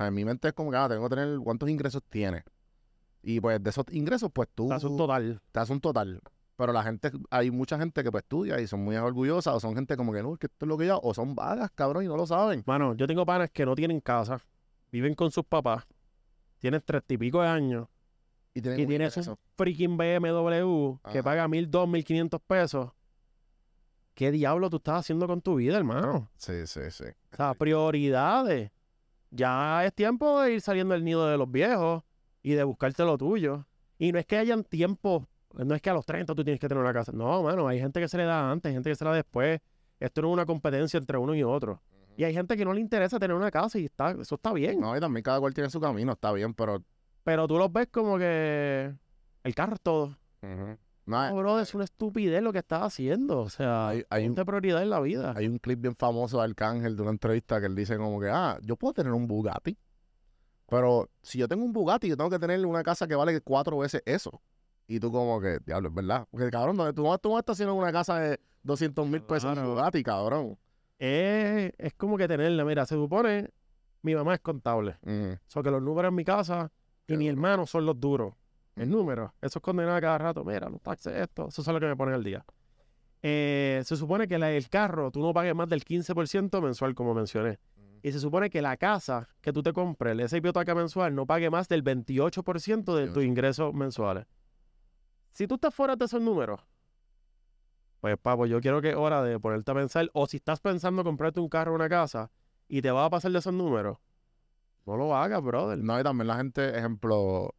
Sea, 0.00 0.08
en 0.08 0.14
mi 0.14 0.24
mente 0.24 0.48
es 0.48 0.54
como 0.54 0.70
que, 0.70 0.78
ah, 0.78 0.88
tengo 0.88 1.08
que 1.08 1.14
tener 1.14 1.38
cuántos 1.40 1.68
ingresos 1.68 2.02
tienes. 2.08 2.42
Y 3.22 3.38
pues 3.38 3.62
de 3.62 3.68
esos 3.68 3.84
ingresos, 3.90 4.30
pues 4.32 4.48
tú 4.54 4.64
Estás 4.64 4.84
un 4.84 4.96
total. 4.96 5.42
te 5.52 5.60
haces 5.60 5.70
un 5.70 5.80
total. 5.80 6.22
Pero 6.56 6.72
la 6.72 6.82
gente, 6.82 7.10
hay 7.30 7.50
mucha 7.50 7.78
gente 7.78 8.02
que 8.02 8.10
pues 8.10 8.22
estudia 8.22 8.58
y 8.60 8.66
son 8.66 8.80
muy 8.80 8.96
orgullosas, 8.96 9.54
o 9.54 9.60
son 9.60 9.74
gente 9.74 9.96
como 9.98 10.12
que 10.12 10.22
no, 10.22 10.32
es 10.34 10.38
que 10.38 10.46
esto 10.46 10.64
es 10.64 10.68
lo 10.68 10.78
que 10.78 10.86
yo, 10.86 10.98
o 11.02 11.12
son 11.12 11.34
vagas, 11.34 11.70
cabrón, 11.74 12.04
y 12.04 12.06
no 12.06 12.16
lo 12.16 12.26
saben. 12.26 12.62
Mano, 12.66 12.94
yo 12.94 13.06
tengo 13.06 13.26
panas 13.26 13.50
que 13.50 13.66
no 13.66 13.74
tienen 13.74 14.00
casa, 14.00 14.40
viven 14.90 15.14
con 15.14 15.30
sus 15.30 15.44
papás, 15.44 15.86
tienen 16.58 16.80
treinta 16.82 17.12
y 17.12 17.18
pico 17.18 17.42
de 17.42 17.48
años 17.48 17.88
Y 18.54 18.60
tienen 18.62 18.80
y 18.80 18.82
un 18.84 18.88
tienes 18.88 19.16
un 19.26 19.36
freaking 19.56 19.96
BMW 19.98 20.96
que 21.12 21.22
paga 21.22 21.46
mil, 21.48 21.70
dos, 21.70 21.88
mil 21.88 22.04
quinientos 22.04 22.40
pesos. 22.46 22.90
¿Qué 24.14 24.30
diablo 24.30 24.68
tú 24.68 24.76
estás 24.78 25.00
haciendo 25.00 25.26
con 25.26 25.40
tu 25.40 25.56
vida, 25.56 25.76
hermano? 25.76 26.30
Sí, 26.36 26.66
sí, 26.66 26.90
sí. 26.90 27.04
O 27.32 27.36
sea, 27.36 27.54
prioridades. 27.54 28.70
Ya 29.30 29.84
es 29.84 29.94
tiempo 29.94 30.40
de 30.40 30.54
ir 30.54 30.60
saliendo 30.60 30.94
del 30.94 31.04
nido 31.04 31.26
de 31.28 31.38
los 31.38 31.50
viejos 31.50 32.02
y 32.42 32.52
de 32.52 32.64
buscarte 32.64 33.04
lo 33.04 33.16
tuyo. 33.16 33.66
Y 33.98 34.12
no 34.12 34.18
es 34.18 34.26
que 34.26 34.38
hayan 34.38 34.64
tiempo, 34.64 35.28
no 35.52 35.74
es 35.74 35.82
que 35.82 35.90
a 35.90 35.94
los 35.94 36.06
30 36.06 36.34
tú 36.34 36.42
tienes 36.42 36.60
que 36.60 36.68
tener 36.68 36.82
una 36.82 36.92
casa. 36.92 37.12
No, 37.12 37.42
mano, 37.42 37.68
hay 37.68 37.78
gente 37.78 38.00
que 38.00 38.08
se 38.08 38.16
le 38.16 38.24
da 38.24 38.50
antes, 38.50 38.70
hay 38.70 38.74
gente 38.74 38.90
que 38.90 38.96
se 38.96 39.04
le 39.04 39.10
da 39.10 39.16
después. 39.16 39.60
Esto 39.98 40.22
no 40.22 40.28
es 40.28 40.32
una 40.32 40.46
competencia 40.46 40.98
entre 40.98 41.18
uno 41.18 41.34
y 41.34 41.42
otro. 41.42 41.82
Y 42.16 42.24
hay 42.24 42.34
gente 42.34 42.56
que 42.56 42.64
no 42.64 42.72
le 42.72 42.80
interesa 42.80 43.18
tener 43.18 43.36
una 43.36 43.50
casa 43.50 43.78
y 43.78 43.84
está, 43.84 44.10
eso 44.10 44.34
está 44.34 44.52
bien. 44.52 44.80
No, 44.80 44.96
y 44.96 45.00
también 45.00 45.22
cada 45.22 45.38
cual 45.40 45.54
tiene 45.54 45.70
su 45.70 45.80
camino, 45.80 46.12
está 46.12 46.32
bien, 46.32 46.54
pero... 46.54 46.82
Pero 47.22 47.46
tú 47.46 47.58
los 47.58 47.72
ves 47.72 47.88
como 47.88 48.18
que 48.18 48.92
el 49.44 49.54
carro 49.54 49.74
es 49.74 49.80
todo. 49.80 50.16
No, 50.42 50.78
No, 51.10 51.36
bro, 51.36 51.60
es 51.60 51.74
una 51.74 51.84
estupidez 51.84 52.42
lo 52.42 52.52
que 52.52 52.58
estás 52.60 52.82
haciendo. 52.82 53.40
O 53.40 53.48
sea, 53.50 53.88
Hay- 53.88 54.04
hay 54.10 54.28
un- 54.28 54.34
prioridad 54.34 54.82
en 54.82 54.90
la 54.90 55.00
vida. 55.00 55.34
Hay 55.36 55.46
un 55.48 55.58
clip 55.58 55.80
bien 55.80 55.94
famoso 55.96 56.38
de 56.38 56.44
Arcángel 56.44 56.96
de 56.96 57.02
una 57.02 57.10
entrevista 57.10 57.60
que 57.60 57.66
él 57.66 57.74
dice 57.74 57.96
como 57.96 58.20
que, 58.20 58.28
ah, 58.30 58.58
yo 58.62 58.76
puedo 58.76 58.94
tener 58.94 59.12
un 59.12 59.26
Bugatti, 59.26 59.76
pero 60.68 61.08
si 61.22 61.38
yo 61.38 61.48
tengo 61.48 61.64
un 61.64 61.72
Bugatti, 61.72 62.08
yo 62.08 62.16
tengo 62.16 62.30
que 62.30 62.38
tener 62.38 62.64
una 62.64 62.82
casa 62.82 63.06
que 63.08 63.14
vale 63.16 63.40
cuatro 63.40 63.78
veces 63.78 64.02
eso. 64.06 64.40
Y 64.86 64.98
tú 65.00 65.10
como 65.12 65.40
que, 65.40 65.58
diablo, 65.64 65.88
es 65.88 65.94
verdad. 65.94 66.26
Porque 66.30 66.50
cabrón, 66.50 66.76
¿dónde 66.76 66.92
tú, 66.92 67.02
tú 67.22 67.28
no 67.30 67.38
estás 67.38 67.54
haciendo 67.54 67.74
una 67.74 67.92
casa 67.92 68.18
de 68.18 68.40
200 68.62 69.06
mil 69.06 69.22
pesos 69.22 69.56
en. 69.56 69.64
Bugatti, 69.64 70.02
cabrón. 70.02 70.58
Es, 70.98 71.72
es 71.78 71.94
como 71.94 72.16
que 72.18 72.28
tenerla. 72.28 72.64
Mira, 72.64 72.84
se 72.86 72.94
supone, 72.94 73.50
mi 74.02 74.14
mamá 74.14 74.34
es 74.34 74.40
contable. 74.40 74.96
Ujú. 75.02 75.32
O 75.34 75.38
sea, 75.46 75.62
que 75.62 75.70
los 75.70 75.82
números 75.82 76.10
en 76.10 76.14
mi 76.14 76.24
casa 76.24 76.70
y 77.06 77.16
mi 77.16 77.28
hermano 77.28 77.66
son 77.66 77.86
los 77.86 77.98
duros. 77.98 78.34
El 78.76 78.88
número. 78.90 79.34
Eso 79.40 79.58
es 79.58 79.62
condenado 79.62 80.00
cada 80.00 80.18
rato. 80.18 80.44
Mira, 80.44 80.68
los 80.68 80.80
taxes, 80.80 81.14
esto. 81.14 81.48
Eso 81.48 81.60
es 81.62 81.68
lo 81.68 81.80
que 81.80 81.86
me 81.86 81.96
ponen 81.96 82.14
al 82.14 82.24
día. 82.24 82.44
Eh, 83.22 83.82
se 83.84 83.96
supone 83.96 84.26
que 84.26 84.38
la- 84.38 84.50
el 84.50 84.68
carro 84.70 85.10
tú 85.10 85.20
no 85.20 85.34
pagues 85.34 85.54
más 85.54 85.68
del 85.68 85.84
15% 85.84 86.62
mensual, 86.62 86.94
como 86.94 87.12
mencioné. 87.14 87.58
Y 88.02 88.12
se 88.12 88.18
supone 88.18 88.48
que 88.48 88.62
la 88.62 88.78
casa 88.78 89.28
que 89.42 89.52
tú 89.52 89.62
te 89.62 89.74
compres, 89.74 90.18
esa 90.18 90.36
hipoteca 90.38 90.74
mensual, 90.74 91.14
no 91.14 91.26
pague 91.26 91.50
más 91.50 91.68
del 91.68 91.82
28% 91.82 92.96
de 92.96 93.06
tus 93.08 93.16
28. 93.16 93.22
ingresos 93.28 93.74
mensuales. 93.74 94.24
Si 95.32 95.46
tú 95.46 95.56
estás 95.56 95.74
fuera 95.74 95.96
de 95.96 96.04
esos 96.06 96.22
números, 96.22 96.60
pues 98.00 98.16
papo, 98.16 98.46
yo 98.46 98.60
quiero 98.62 98.80
que 98.80 98.90
es 98.90 98.96
hora 98.96 99.22
de 99.22 99.38
ponerte 99.38 99.70
a 99.70 99.74
pensar, 99.74 100.08
o 100.14 100.26
si 100.26 100.38
estás 100.38 100.60
pensando 100.60 101.04
comprarte 101.04 101.40
un 101.40 101.48
carro 101.50 101.72
o 101.72 101.74
una 101.74 101.88
casa 101.90 102.30
y 102.68 102.80
te 102.80 102.90
va 102.90 103.04
a 103.04 103.10
pasar 103.10 103.30
de 103.32 103.38
esos 103.38 103.52
números, 103.52 103.98
no 104.86 104.96
lo 104.96 105.14
hagas, 105.14 105.42
brother. 105.42 105.78
No, 105.78 106.00
y 106.00 106.02
también 106.02 106.26
la 106.28 106.36
gente, 106.36 106.78
ejemplo, 106.78 107.54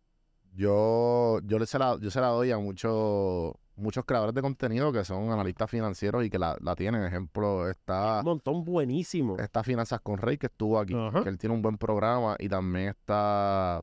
yo, 0.53 1.39
yo, 1.43 1.65
se 1.65 1.79
la, 1.79 1.97
yo 1.99 2.11
se 2.11 2.19
la 2.21 2.27
doy 2.27 2.51
a 2.51 2.57
muchos 2.57 3.53
muchos 3.77 4.05
creadores 4.05 4.35
de 4.35 4.41
contenido 4.41 4.91
que 4.91 5.03
son 5.03 5.31
analistas 5.31 5.67
financieros 5.69 6.23
y 6.23 6.29
que 6.29 6.37
la, 6.37 6.55
la 6.61 6.75
tienen. 6.75 7.03
Ejemplo, 7.03 7.67
está, 7.69 8.19
Un 8.19 8.25
montón 8.25 8.63
buenísimo. 8.63 9.37
está 9.39 9.63
Finanzas 9.63 10.01
con 10.01 10.19
Rey, 10.19 10.37
que 10.37 10.47
estuvo 10.47 10.77
aquí, 10.79 10.93
Ajá. 10.95 11.23
que 11.23 11.29
él 11.29 11.37
tiene 11.39 11.55
un 11.55 11.63
buen 11.63 11.77
programa, 11.79 12.35
y 12.37 12.47
también 12.47 12.89
está 12.89 13.81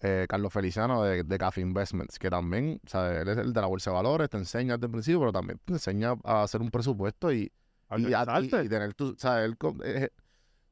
eh, 0.00 0.26
Carlos 0.28 0.52
Feliciano 0.52 1.02
de, 1.02 1.22
de 1.22 1.38
Café 1.38 1.62
Investments, 1.62 2.18
que 2.18 2.28
también, 2.28 2.78
sea, 2.86 3.22
él 3.22 3.28
es 3.28 3.38
el 3.38 3.52
de 3.54 3.60
la 3.60 3.68
bolsa 3.68 3.90
de 3.90 3.94
valores, 3.96 4.28
te 4.28 4.36
enseña 4.36 4.74
desde 4.74 4.86
el 4.86 4.92
principio, 4.92 5.20
pero 5.20 5.32
también 5.32 5.58
te 5.64 5.72
enseña 5.72 6.14
a 6.24 6.42
hacer 6.42 6.60
un 6.60 6.70
presupuesto 6.70 7.32
y, 7.32 7.50
y, 7.96 8.12
a- 8.12 8.40
y- 8.42 8.68
tener 8.68 8.92
tu, 8.94 9.12
o 9.12 9.14
sea, 9.16 9.44
él, 9.44 9.56
co- 9.56 9.76
eh, 9.82 10.10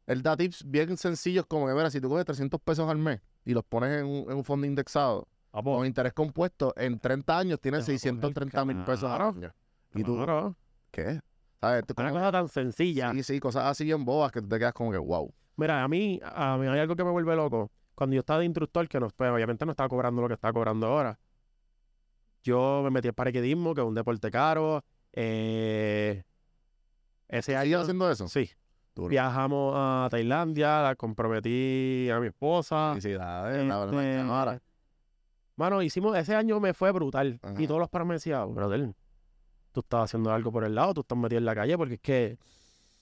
él 0.07 0.22
da 0.22 0.36
tips 0.36 0.64
bien 0.70 0.99
sencillos 0.99 1.47
como 1.47 1.66
que, 1.66 1.72
mira, 1.72 1.88
si 1.90 1.99
tú 2.01 2.11
coges 2.11 2.26
300 2.26 2.61
pesos 2.61 2.90
al 2.90 2.99
mes 2.99 3.22
y 3.44 3.55
los 3.55 3.64
pones 3.64 4.01
en 4.01 4.07
un, 4.07 4.30
en 4.30 4.36
un 4.36 4.44
fondo 4.44 4.66
indexado 4.66 5.26
con 5.64 5.86
interés 5.86 6.12
compuesto, 6.12 6.72
en 6.76 6.98
30 6.98 7.38
años 7.38 7.61
tienes 7.61 7.84
Te 7.86 7.92
va 7.92 7.96
a 7.96 7.98
coger 7.98 8.11
630 8.12 8.64
mil 8.64 8.84
pesos 8.84 9.11
al 9.11 9.22
año. 9.22 9.52
¿Y 9.94 10.02
tú 10.04 10.54
qué? 10.90 11.20
¿Sabes? 11.61 11.86
Tú 11.86 11.94
Una 11.96 12.11
cosa 12.11 12.32
tan 12.32 12.48
sencilla. 12.48 13.12
sí, 13.12 13.22
sí, 13.22 13.40
cosas 13.40 13.64
así 13.64 13.84
bien 13.84 14.04
bobas 14.04 14.30
que 14.32 14.42
tú 14.42 14.48
te 14.48 14.59
quedas 14.59 14.74
como 14.74 14.90
que, 14.92 14.98
wow. 14.98 15.32
Mira, 15.57 15.82
a 15.82 15.88
mí, 15.88 16.20
a 16.22 16.57
mí 16.59 16.66
hay 16.66 16.80
algo 16.80 16.94
que 16.96 17.04
me 17.04 17.11
vuelve 17.11 17.34
loco. 17.34 17.70
Cuando 17.94 18.14
yo 18.14 18.20
estaba 18.20 18.40
de 18.40 18.44
instructor, 18.44 18.86
que 18.88 19.00
no, 19.00 19.09
pues, 19.09 19.30
obviamente 19.30 19.64
no 19.64 19.70
estaba 19.72 19.88
cobrando 19.88 20.20
lo 20.20 20.28
que 20.28 20.34
está 20.34 20.52
cobrando 20.52 20.86
ahora. 20.86 21.18
Yo 22.44 22.82
me 22.84 22.90
metí 22.90 23.09
al 23.09 23.14
paraquedismo, 23.14 23.74
que 23.74 23.80
es 23.80 23.86
un 23.86 23.94
deporte 23.94 24.30
caro. 24.30 24.84
Eh, 25.14 26.22
ese 27.28 27.52
¿Sigues 27.52 27.61
año, 27.61 27.80
haciendo 27.80 28.11
eso? 28.11 28.28
sí. 28.28 28.50
Duro. 28.94 29.09
Viajamos 29.09 29.74
a 29.76 30.09
Tailandia, 30.11 30.80
la 30.82 30.94
comprometí 30.96 32.09
a 32.11 32.18
mi 32.18 32.28
esposa. 32.28 32.90
Felicidades. 32.94 33.66
la 33.66 33.78
verdad, 33.78 34.02
Este, 34.02 34.20
ahora. 34.30 34.62
Mano, 35.57 35.82
hicimos, 35.82 36.16
ese 36.16 36.34
año 36.34 36.61
me 36.61 36.74
fue 36.74 36.92
brutal. 36.92 37.40
Ajá. 37.42 37.61
Y 37.61 37.66
todos 37.66 37.80
los 37.80 37.88
paros 37.88 38.07
me 38.07 38.14
decían, 38.14 38.54
brother, 38.54 38.94
tú 39.72 39.80
estás 39.80 40.04
haciendo 40.04 40.32
algo 40.32 40.52
por 40.52 40.64
el 40.64 40.74
lado, 40.74 40.94
tú 40.94 41.00
estás 41.00 41.18
metido 41.18 41.38
en 41.38 41.44
la 41.46 41.54
calle 41.54 41.76
porque 41.76 41.94
es 41.94 42.00
que 42.00 42.38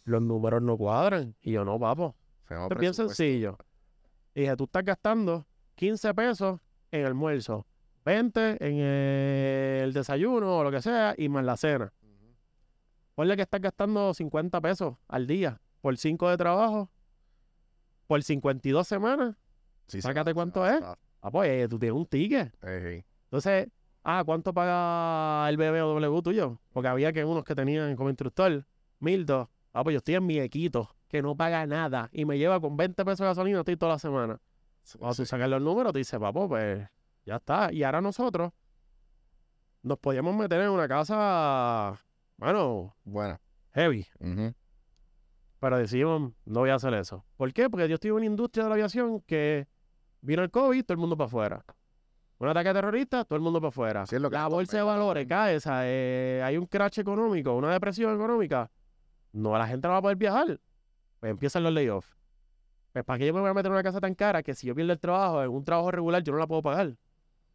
los 0.05 0.23
números 0.23 0.63
no 0.63 0.77
cuadran. 0.77 1.35
Y 1.41 1.53
yo, 1.53 1.65
no, 1.65 1.79
papo. 1.79 2.15
Es 2.49 2.79
bien 2.79 2.95
sencillo. 2.95 3.59
Y 4.35 4.43
dije, 4.43 4.57
tú 4.57 4.65
estás 4.65 4.85
gastando 4.85 5.47
15 5.75 6.15
pesos 6.15 6.61
en 6.91 7.07
almuerzo, 7.07 7.67
20 8.05 8.65
en 8.65 8.79
el 8.79 9.93
desayuno 9.93 10.59
o 10.59 10.65
lo 10.65 10.71
que 10.71 10.83
sea, 10.83 11.15
y 11.17 11.29
más 11.29 11.45
la 11.45 11.57
cena. 11.57 11.93
Ponle 13.15 13.37
que 13.37 13.43
estás 13.43 13.61
gastando 13.61 14.13
50 14.13 14.61
pesos 14.61 14.97
al 15.09 15.27
día 15.27 15.61
por 15.81 15.97
5 15.97 16.31
de 16.31 16.37
trabajo, 16.37 16.91
por 18.07 18.23
52 18.23 18.87
semanas. 18.87 19.37
Sí, 19.87 19.99
se 19.99 20.03
Sácate 20.03 20.31
va, 20.31 20.35
cuánto 20.35 20.65
se 20.65 20.81
va, 20.81 20.93
es. 20.93 20.99
Ah, 21.27 21.31
pues 21.31 21.49
eh, 21.49 21.67
tú 21.69 21.79
tienes 21.79 21.97
un 21.97 22.05
ticket. 22.05 22.55
Ey, 22.63 22.85
ey. 22.85 23.05
Entonces, 23.25 23.69
ah, 24.03 24.23
¿cuánto 24.27 24.53
paga 24.53 25.49
el 25.49 25.57
BBW 25.57 26.21
tuyo? 26.21 26.61
Porque 26.71 26.89
había 26.89 27.15
que 27.15 27.25
unos 27.25 27.45
que 27.45 27.55
tenían 27.55 27.97
como 27.97 28.11
instructor, 28.11 28.67
mil 28.99 29.25
dos. 29.25 29.49
Ah, 29.73 29.83
pues 29.83 29.95
yo 29.95 29.99
estoy 29.99 30.17
en 30.17 30.27
mi 30.27 30.39
equito, 30.39 30.95
que 31.09 31.23
no 31.23 31.35
paga 31.35 31.65
nada 31.67 32.11
y 32.13 32.27
me 32.27 32.37
lleva 32.37 32.61
con 32.61 32.77
20 32.77 33.03
pesos 33.07 33.21
de 33.21 33.25
gasolina 33.25 33.61
estoy 33.61 33.79
toda 33.79 33.93
la 33.93 33.99
semana. 33.99 34.39
Cuando 34.99 35.17
tú 35.17 35.25
sacas 35.25 35.49
los 35.49 35.63
números, 35.63 35.95
te 35.95 36.01
dices, 36.01 36.21
papo, 36.21 36.47
pues 36.47 36.87
ya 37.25 37.37
está. 37.37 37.73
Y 37.73 37.85
ahora 37.85 38.03
nosotros 38.03 38.53
nos 39.83 39.99
podíamos 40.01 40.37
meter 40.37 40.61
en 40.61 40.69
una 40.69 40.87
casa, 40.87 41.99
bueno, 42.37 42.95
Buena. 43.03 43.41
heavy. 43.73 44.07
Ujú. 44.21 44.55
Pero 45.59 45.79
decidimos, 45.79 46.33
no 46.45 46.61
voy 46.61 46.69
a 46.69 46.75
hacer 46.75 46.93
eso. 46.93 47.25
¿Por 47.39 47.51
qué? 47.55 47.71
Porque 47.71 47.89
yo 47.89 47.95
estoy 47.95 48.11
en 48.11 48.17
una 48.17 48.27
industria 48.27 48.65
de 48.65 48.69
la 48.69 48.75
aviación 48.75 49.23
que 49.23 49.67
vino 50.25 50.43
el 50.43 50.51
COVID, 50.51 50.85
todo 50.85 50.95
el 50.95 51.01
mundo 51.01 51.17
para 51.17 51.27
afuera. 51.27 51.65
Un 52.39 52.49
ataque 52.49 52.73
terrorista, 52.73 53.25
todo 53.25 53.37
el 53.37 53.43
mundo 53.43 53.61
para 53.61 53.69
afuera. 53.69 54.05
La 54.31 54.49
bolsa 54.49 54.79
de 54.79 54.83
valores 54.83 55.27
cae, 55.27 55.57
o 55.57 55.61
sea, 55.61 55.83
eh, 55.85 56.43
hay 56.43 56.57
un 56.57 56.67
crash 56.67 56.99
económico, 56.99 57.55
una 57.55 57.73
depresión 57.73 58.15
económica. 58.15 58.71
No, 59.33 59.57
la 59.57 59.67
gente 59.67 59.87
no 59.87 59.93
va 59.93 59.99
a 59.99 60.03
poder 60.03 60.17
viajar. 60.17 60.61
Pues 61.21 61.31
empiezan 61.31 61.63
los 61.63 61.73
layoffs. 61.73 62.17
Pues 62.93 63.05
¿para 63.05 63.19
qué 63.19 63.27
yo 63.27 63.35
me 63.35 63.41
voy 63.41 63.51
a 63.51 63.55
meter 63.55 63.67
en 63.67 63.73
una 63.73 63.83
casa 63.83 64.01
tan 64.01 64.15
cara 64.15 64.43
que 64.43 64.55
si 64.55 64.67
yo 64.67 64.75
pierdo 64.75 64.93
el 64.93 65.01
trabajo 65.01 65.43
en 65.43 65.51
un 65.51 65.65
trabajo 65.65 65.91
regular 65.91 66.23
yo 66.23 66.33
no 66.33 66.39
la 66.39 66.47
puedo 66.47 66.63
pagar? 66.63 66.97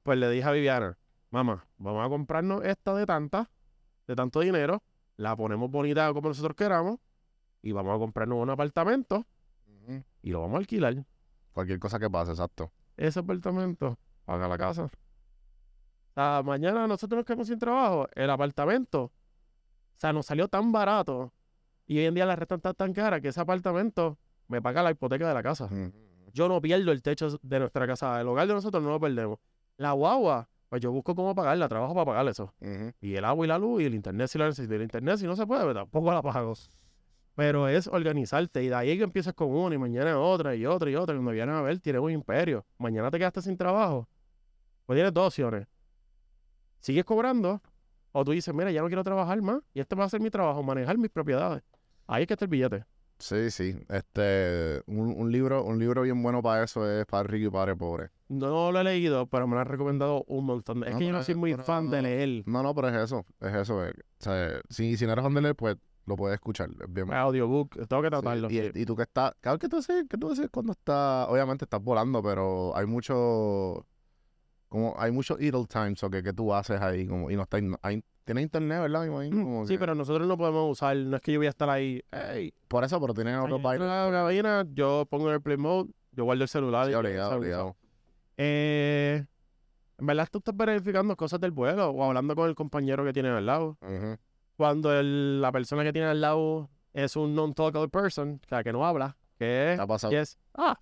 Pues 0.03 0.17
le 0.17 0.29
dije 0.29 0.47
a 0.47 0.51
Viviana, 0.51 0.97
mamá, 1.31 1.65
vamos 1.77 2.05
a 2.05 2.09
comprarnos 2.09 2.63
esta 2.65 2.93
de 2.93 3.05
tanta, 3.05 3.49
de 4.07 4.15
tanto 4.15 4.41
dinero, 4.41 4.83
la 5.17 5.35
ponemos 5.35 5.69
bonita 5.71 6.11
como 6.13 6.29
nosotros 6.29 6.55
queramos 6.55 6.99
y 7.61 7.71
vamos 7.71 7.95
a 7.95 7.99
comprarnos 7.99 8.37
un 8.41 8.49
apartamento 8.49 9.25
y 10.21 10.31
lo 10.31 10.41
vamos 10.41 10.55
a 10.55 10.59
alquilar. 10.59 11.05
Cualquier 11.53 11.79
cosa 11.79 11.99
que 11.99 12.09
pase, 12.09 12.31
exacto. 12.31 12.71
Ese 12.97 13.19
apartamento 13.19 13.97
paga 14.25 14.47
la 14.47 14.57
casa. 14.57 14.83
O 14.83 16.13
sea, 16.13 16.41
mañana 16.43 16.87
nosotros 16.87 17.17
nos 17.17 17.25
quedamos 17.25 17.47
sin 17.47 17.59
trabajo. 17.59 18.07
El 18.13 18.29
apartamento, 18.29 19.03
o 19.03 19.11
sea, 19.97 20.13
nos 20.13 20.25
salió 20.25 20.47
tan 20.47 20.71
barato 20.71 21.31
y 21.85 21.97
hoy 21.97 22.05
en 22.05 22.13
día 22.13 22.25
la 22.25 22.35
renta 22.35 22.55
está 22.55 22.73
tan 22.73 22.93
cara 22.93 23.19
que 23.19 23.29
ese 23.29 23.39
apartamento 23.39 24.17
me 24.47 24.61
paga 24.61 24.83
la 24.83 24.91
hipoteca 24.91 25.27
de 25.27 25.33
la 25.33 25.43
casa. 25.43 25.69
Yo 26.33 26.47
no 26.47 26.61
pierdo 26.61 26.91
el 26.91 27.01
techo 27.01 27.39
de 27.41 27.59
nuestra 27.59 27.87
casa. 27.87 28.21
El 28.21 28.27
hogar 28.27 28.47
de 28.47 28.53
nosotros 28.53 28.83
no 28.83 28.89
lo 28.89 28.99
perdemos. 28.99 29.39
La 29.77 29.93
guagua, 29.93 30.47
pues 30.69 30.81
yo 30.81 30.91
busco 30.91 31.15
cómo 31.15 31.33
pagarla, 31.33 31.67
trabajo 31.67 31.93
para 31.93 32.05
pagar 32.05 32.27
eso. 32.27 32.53
Y 33.01 33.15
el 33.15 33.25
agua 33.25 33.45
y 33.45 33.49
la 33.49 33.57
luz 33.57 33.81
y 33.81 33.85
el 33.85 33.95
internet 33.95 34.27
si 34.27 34.37
lo 34.37 34.45
necesito. 34.45 34.73
El 34.75 34.83
internet 34.83 35.17
si 35.17 35.25
no 35.25 35.35
se 35.35 35.47
puede, 35.47 35.63
pues 35.63 35.75
tampoco 35.75 36.11
la 36.13 36.21
pago. 36.21 36.53
Pero 37.39 37.69
es 37.69 37.87
organizarte 37.87 38.61
y 38.61 38.67
de 38.67 38.75
ahí 38.75 38.97
que 38.97 39.03
empiezas 39.05 39.33
con 39.33 39.49
una 39.49 39.73
y 39.73 39.77
mañana 39.77 40.19
otra 40.19 40.55
y 40.55 40.65
otra 40.65 40.89
y 40.91 40.95
otra. 40.95 41.15
Cuando 41.15 41.31
vienes 41.31 41.55
a 41.55 41.61
ver, 41.61 41.79
tienes 41.79 42.01
un 42.01 42.11
imperio. 42.11 42.65
Mañana 42.77 43.09
te 43.09 43.17
quedaste 43.17 43.41
sin 43.41 43.55
trabajo. 43.55 44.09
Pues 44.85 44.97
tienes 44.97 45.13
dos 45.13 45.27
opciones. 45.27 45.65
Sigues 46.81 47.05
cobrando 47.05 47.61
o 48.11 48.25
tú 48.25 48.31
dices, 48.31 48.53
mira, 48.53 48.71
ya 48.71 48.81
no 48.81 48.87
quiero 48.87 49.03
trabajar 49.05 49.41
más 49.41 49.61
y 49.73 49.79
este 49.79 49.95
va 49.95 50.03
a 50.05 50.09
ser 50.09 50.19
mi 50.19 50.29
trabajo, 50.29 50.61
manejar 50.63 50.97
mis 50.97 51.09
propiedades. 51.11 51.63
Ahí 52.07 52.23
es 52.23 52.27
que 52.27 52.33
está 52.33 52.43
el 52.45 52.49
billete. 52.49 52.83
Sí, 53.19 53.51
sí. 53.51 53.77
Este, 53.89 54.81
un, 54.87 55.13
un 55.17 55.31
libro, 55.31 55.63
un 55.63 55.77
libro 55.79 56.01
bien 56.01 56.21
bueno 56.23 56.41
para 56.41 56.63
eso 56.63 56.89
es 56.89 57.05
Padre 57.05 57.29
Rico 57.29 57.47
y 57.47 57.51
Padre 57.51 57.75
Pobre. 57.75 58.09
No 58.29 58.71
lo 58.71 58.79
he 58.79 58.83
leído, 58.83 59.27
pero 59.27 59.47
me 59.47 59.55
lo 59.55 59.61
han 59.61 59.67
recomendado 59.67 60.23
un 60.27 60.45
montón. 60.45 60.83
Es 60.85 60.93
No, 60.93 60.99
que 60.99 61.05
yo 61.05 61.11
no 61.13 61.23
soy 61.23 61.35
muy 61.35 61.51
pero- 61.51 61.63
fan 61.63 61.89
de 61.89 62.01
leer 62.01 62.43
No, 62.47 62.63
no, 62.63 62.73
pero 62.75 62.89
es 62.89 62.95
eso, 62.95 63.25
es 63.41 63.53
eso. 63.53 63.77
O 63.79 63.83
sea, 64.19 64.59
si, 64.69 64.95
si 64.97 65.05
no 65.05 65.13
eres 65.13 65.23
fan 65.23 65.33
de 65.33 65.41
leer, 65.41 65.55
pues 65.55 65.77
lo 66.09 66.15
puedes 66.17 66.35
escuchar. 66.35 66.69
Es 66.81 66.93
bien 66.93 67.13
audiobook. 67.13 67.75
Tengo 67.87 68.01
que 68.01 68.07
Sí, 68.07 68.11
tratarlo. 68.11 68.49
Y, 68.51 68.71
y 68.75 68.85
tú 68.85 68.95
que 68.95 69.03
estás, 69.03 69.33
claro 69.39 69.57
que 69.59 69.69
tú 69.69 69.77
haces, 69.77 70.05
que 70.09 70.17
tú 70.17 70.31
haces 70.31 70.49
cuando 70.51 70.73
estás, 70.73 71.27
obviamente 71.29 71.63
estás 71.65 71.81
volando, 71.81 72.21
pero 72.21 72.75
hay 72.75 72.85
mucho, 72.85 73.85
como 74.67 74.93
hay 74.97 75.11
mucho 75.11 75.37
idle 75.39 75.65
times 75.65 76.03
o 76.03 76.09
que, 76.09 76.21
que 76.21 76.33
tú 76.33 76.53
haces 76.53 76.81
ahí, 76.81 77.07
como, 77.07 77.31
y 77.31 77.35
no 77.35 77.43
está, 77.43 77.57
hay, 77.81 78.03
tienes 78.25 78.43
internet, 78.43 78.81
¿verdad? 78.81 79.05
Imagino, 79.05 79.43
como 79.43 79.65
Sí, 79.65 79.73
que- 79.73 79.79
pero 79.79 79.95
nosotros 79.95 80.27
no 80.27 80.37
podemos 80.37 80.71
usar, 80.71 80.95
no 80.97 81.15
es 81.15 81.21
que 81.21 81.31
yo 81.31 81.39
voy 81.39 81.47
a 81.47 81.51
estar 81.51 81.69
ahí, 81.69 82.03
hey, 82.11 82.53
por 82.67 82.83
eso, 82.83 82.99
pero 82.99 83.13
Ahí 83.13 83.61
bailes. 83.63 83.85
entra 83.85 84.05
la 84.05 84.11
cabina, 84.11 84.65
yo 84.73 85.05
pongo 85.09 85.29
en 85.29 85.35
el 85.35 85.41
play 85.41 85.57
mode, 85.57 85.89
yo 86.11 86.25
guardo 86.25 86.43
el 86.43 86.49
celular. 86.49 86.85
Sí, 86.87 86.91
y- 86.91 86.95
obligado, 86.95 87.37
obligado. 87.37 87.75
Eh, 88.37 89.25
en 89.97 90.05
verdad 90.05 90.27
tú 90.31 90.37
estás 90.37 90.55
verificando 90.55 91.15
cosas 91.17 91.41
del 91.41 91.51
vuelo 91.51 91.89
o 91.89 92.03
hablando 92.03 92.35
con 92.35 92.47
el 92.47 92.55
compañero 92.55 93.03
que 93.03 93.11
tiene 93.11 93.29
al 93.29 93.45
lado. 93.45 93.77
Cuando 94.59 94.91
el- 94.93 95.39
la 95.39 95.53
persona 95.53 95.85
que 95.85 95.93
tiene 95.93 96.09
al 96.09 96.19
lado 96.19 96.69
es 96.91 97.15
un 97.15 97.33
non-talkable 97.33 97.87
person, 97.87 98.41
o 98.43 98.47
sea, 98.49 98.61
que 98.61 98.73
no 98.73 98.85
habla, 98.85 99.15
que 99.37 99.71
es, 99.71 99.77
¿Te 99.77 99.81
ha 99.83 99.87
pasado? 99.87 100.11
yes, 100.11 100.37
ah, 100.53 100.77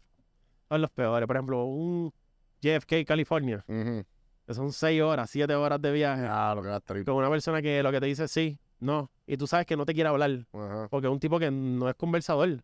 son 0.67 0.81
los 0.81 0.89
peores. 0.89 1.27
Por 1.27 1.35
ejemplo, 1.35 1.63
un 1.65 2.11
JFK 2.59 3.05
California, 3.05 3.63
que 3.67 4.53
son 4.55 4.71
seis 4.73 4.99
horas, 5.03 5.29
siete 5.29 5.53
horas 5.53 5.79
de 5.79 5.91
viaje, 5.91 6.25
Ah, 6.27 6.53
lo 6.55 6.63
que 6.63 6.69
va 6.69 6.77
a 6.77 7.03
con 7.05 7.13
una 7.17 7.29
persona 7.29 7.61
que 7.61 7.83
lo 7.83 7.91
que 7.91 7.99
te 7.99 8.07
dice 8.07 8.23
es 8.23 8.31
sí, 8.31 8.57
no, 8.79 9.11
y 9.27 9.37
tú 9.37 9.45
sabes 9.45 9.67
que 9.67 9.77
no 9.77 9.85
te 9.85 9.93
quiere 9.93 10.09
hablar, 10.09 10.47
porque 10.89 11.05
es 11.05 11.13
un 11.13 11.19
tipo 11.19 11.37
que 11.37 11.51
no 11.51 11.87
es 11.87 11.93
conversador. 11.93 12.63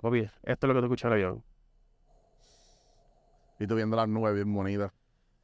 Papi, 0.00 0.20
esto 0.44 0.66
es 0.66 0.68
lo 0.68 0.74
que 0.74 0.78
tú 0.78 0.84
escuchas 0.84 1.10
en 1.10 1.18
el 1.18 1.24
avión. 1.24 1.44
Y 3.58 3.66
tú 3.66 3.74
viendo 3.74 3.96
las 3.96 4.08
nubes 4.08 4.36
bien 4.36 4.54
bonitas. 4.54 4.92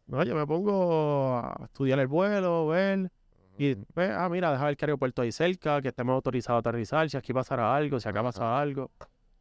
No, 0.07 0.23
yo 0.23 0.37
me 0.37 0.47
pongo 0.47 1.37
a 1.37 1.65
estudiar 1.65 1.99
el 1.99 2.07
vuelo, 2.07 2.69
ver. 2.69 3.11
Y 3.59 3.75
pues, 3.75 4.11
ah, 4.11 4.29
mira, 4.29 4.53
deja 4.53 4.65
ver 4.67 4.77
que 4.77 4.85
aeropuerto 4.85 5.23
ahí 5.23 5.33
cerca, 5.33 5.83
que 5.83 5.89
estemos 5.89 6.15
autorizados 6.15 6.59
a 6.59 6.61
aterrizar, 6.71 7.11
si 7.11 7.17
aquí 7.17 7.33
pasará 7.33 7.75
algo, 7.75 7.99
si 7.99 8.09
acá 8.09 8.21
Ajá. 8.21 8.29
pasa 8.29 8.61
algo. 8.61 8.91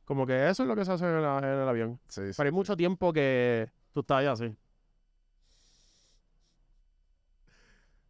Como 0.06 0.26
que 0.26 0.50
eso 0.50 0.64
es 0.64 0.70
lo 0.70 0.76
que 0.76 0.86
se 0.86 0.92
hace 0.94 1.06
en, 1.06 1.22
la- 1.22 1.38
en 1.40 1.46
el 1.46 1.68
avión. 1.68 2.00
Sí, 2.08 2.22
sí. 2.32 2.34
Pero 2.38 2.48
hay 2.48 2.54
mucho 2.54 2.76
tiempo 2.76 3.14
que 3.14 3.70
tú 3.94 4.00
estás 4.00 4.18
allá 4.20 4.32
así. 4.32 4.56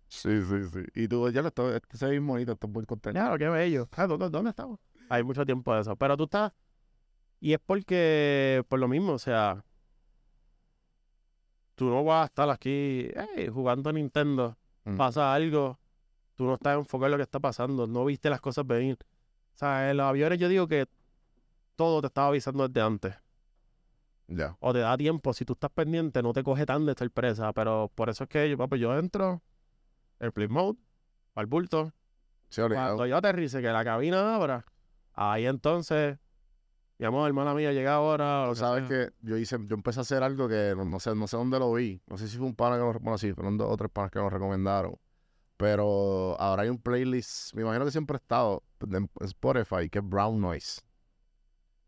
Sí, 0.07 0.41
sí, 0.41 0.63
sí. 0.71 0.79
Y 0.95 1.07
tú, 1.07 1.29
ya 1.29 1.41
lo 1.41 1.49
estás, 1.49 1.73
este 1.75 1.97
se 1.97 2.05
ve 2.07 2.19
bonito, 2.19 2.53
estás 2.53 2.69
muy 2.69 2.85
contento. 2.85 3.19
Claro, 3.19 3.37
qué 3.37 3.49
bello. 3.49 3.89
Ah, 3.95 4.07
¿dónde, 4.07 4.29
dónde 4.29 4.51
estamos? 4.51 4.79
Hay 5.09 5.23
mucho 5.23 5.45
tiempo 5.45 5.73
de 5.75 5.81
eso. 5.81 5.95
Pero 5.95 6.15
tú 6.15 6.23
estás. 6.23 6.53
Y 7.39 7.53
es 7.53 7.59
porque, 7.65 8.63
por 8.69 8.79
lo 8.79 8.87
mismo, 8.87 9.13
o 9.13 9.19
sea. 9.19 9.63
Tú 11.75 11.85
no 11.89 12.03
vas 12.03 12.23
a 12.23 12.25
estar 12.25 12.49
aquí 12.49 13.07
"Ey, 13.35 13.49
jugando 13.49 13.89
a 13.89 13.93
Nintendo. 13.93 14.57
Mm. 14.85 14.95
Pasa 14.97 15.33
algo. 15.33 15.77
Tú 16.37 16.45
no 16.45 16.53
estás 16.53 16.77
enfocado 16.77 17.07
en 17.07 17.11
lo 17.13 17.17
que 17.17 17.23
está 17.23 17.39
pasando. 17.39 17.87
No 17.87 18.05
viste 18.05 18.29
las 18.29 18.39
cosas 18.39 18.65
venir. 18.65 18.97
O 19.55 19.57
sea, 19.57 19.89
en 19.89 19.97
los 19.97 20.05
aviones 20.05 20.37
yo 20.37 20.47
digo 20.47 20.67
que 20.67 20.87
todo 21.75 21.99
te 21.99 22.07
estaba 22.07 22.27
avisando 22.27 22.67
desde 22.67 22.79
antes. 22.79 23.15
Ya. 24.27 24.55
O 24.59 24.71
te 24.71 24.79
da 24.79 24.95
tiempo. 24.95 25.33
Si 25.33 25.45
tú 25.45 25.53
estás 25.53 25.71
pendiente, 25.71 26.21
no 26.21 26.33
te 26.33 26.43
coge 26.43 26.67
tan 26.67 26.85
de 26.85 26.93
sorpresa. 26.93 27.51
Pero 27.53 27.91
por 27.95 28.09
eso 28.09 28.25
es 28.25 28.29
que 28.29 28.47
yo, 28.49 28.55
papi, 28.55 28.77
yo 28.77 28.95
entro. 28.97 29.41
El 30.19 30.31
play 30.31 30.47
mode. 30.47 30.77
Al 31.33 31.47
bulto. 31.47 31.91
Sí. 32.49 32.61
Cuando 32.61 33.07
yo 33.07 33.17
aterrice, 33.17 33.59
que 33.59 33.67
la 33.67 33.83
cabina 33.83 34.35
abra, 34.35 34.63
ahí 35.13 35.45
entonces, 35.47 36.17
mi 36.97 37.05
amor, 37.05 37.27
hermana 37.27 37.53
mía, 37.53 37.73
llega 37.73 37.95
ahora. 37.95 38.47
o 38.49 38.55
sabes 38.55 38.87
sea. 38.87 39.07
que 39.07 39.13
yo 39.21 39.37
hice, 39.37 39.57
yo 39.65 39.75
empecé 39.75 39.99
a 39.99 40.01
hacer 40.01 40.23
algo 40.23 40.47
que 40.47 40.73
no, 40.77 40.85
no 40.85 40.99
sé, 40.99 41.13
no 41.15 41.27
sé 41.27 41.35
dónde 41.35 41.59
lo 41.59 41.73
vi. 41.73 42.01
No 42.07 42.17
sé 42.17 42.27
si 42.27 42.37
fue 42.37 42.45
un 42.45 42.55
pana 42.55 42.77
que 42.77 42.83
nos, 42.83 42.99
bueno, 43.01 43.17
sí, 43.17 43.33
fueron 43.33 43.57
dos 43.57 43.67
o 43.69 43.75
tres 43.75 43.91
panas 43.91 44.11
que 44.11 44.19
nos 44.19 44.31
recomendaron. 44.31 44.95
Pero 45.57 46.39
ahora 46.39 46.63
hay 46.63 46.69
un 46.69 46.77
playlist, 46.77 47.53
me 47.55 47.63
imagino 47.63 47.83
que 47.85 47.91
siempre 47.91 48.15
ha 48.15 48.19
estado 48.19 48.63
en 48.91 49.09
Spotify, 49.21 49.89
que 49.89 49.99
es 49.99 50.07
Brown 50.07 50.39
Noise. 50.39 50.81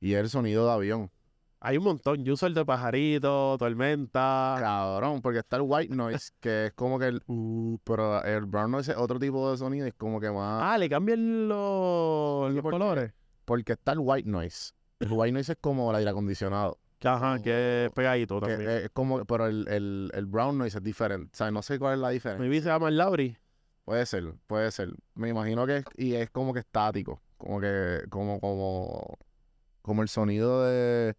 Y 0.01 0.13
es 0.13 0.19
el 0.21 0.29
sonido 0.29 0.65
de 0.65 0.71
avión. 0.73 1.11
Hay 1.61 1.77
un 1.77 1.83
montón. 1.83 2.23
Yo 2.23 2.33
uso 2.33 2.47
el 2.47 2.53
de 2.53 2.63
pajarito, 2.65 3.57
tormenta. 3.59 4.55
Cabrón, 4.59 5.21
porque 5.21 5.39
está 5.39 5.57
el 5.57 5.63
White 5.65 5.93
Noise, 5.93 6.31
que 6.39 6.67
es 6.67 6.73
como 6.73 6.97
que 6.97 7.07
el 7.07 7.21
uh, 7.27 7.77
pero 7.83 8.23
el 8.23 8.45
Brown 8.45 8.71
Noise 8.71 8.93
es 8.93 8.97
otro 8.97 9.19
tipo 9.19 9.51
de 9.51 9.57
sonido 9.57 9.85
y 9.85 9.89
es 9.89 9.95
como 9.95 10.19
que 10.21 10.31
más. 10.31 10.63
Ah, 10.63 10.77
le 10.77 10.89
cambian 10.89 11.47
los, 11.49 12.53
los 12.53 12.61
porque- 12.63 12.77
colores. 12.79 13.13
Porque 13.45 13.73
está 13.73 13.91
el 13.91 13.99
White 14.01 14.29
Noise. 14.29 14.73
El 14.99 15.09
White 15.11 15.31
Noise 15.33 15.51
es 15.53 15.57
como 15.59 15.89
el 15.91 15.97
aire 15.97 16.09
acondicionado. 16.11 16.77
Ajá, 17.03 17.39
que 17.41 17.85
es 17.85 17.91
pegadito 17.93 18.39
Que 18.41 18.47
también. 18.47 18.69
es 18.71 18.89
como, 18.91 19.23
pero 19.25 19.47
el, 19.47 19.67
el, 19.69 20.11
el 20.13 20.25
Brown 20.25 20.57
Noise 20.57 20.77
es 20.79 20.83
diferente. 20.83 21.29
O 21.33 21.37
sea, 21.37 21.49
no 21.51 21.61
sé 21.61 21.77
cuál 21.79 21.93
es 21.95 21.99
la 21.99 22.09
diferencia. 22.09 22.47
Mi 22.49 22.59
se 22.61 22.67
llama 22.67 22.87
el 22.89 22.97
Lauri. 22.97 23.37
Puede 23.89 24.05
ser, 24.05 24.35
puede 24.45 24.69
ser. 24.69 24.93
Me 25.15 25.29
imagino 25.29 25.65
que 25.65 25.77
es, 25.77 25.85
y 25.97 26.13
es 26.13 26.29
como 26.29 26.53
que 26.53 26.59
estático, 26.59 27.23
como 27.39 27.59
que, 27.59 28.03
como, 28.11 28.39
como, 28.39 29.17
como 29.81 30.03
el 30.03 30.09
sonido 30.09 30.63
de, 30.63 31.15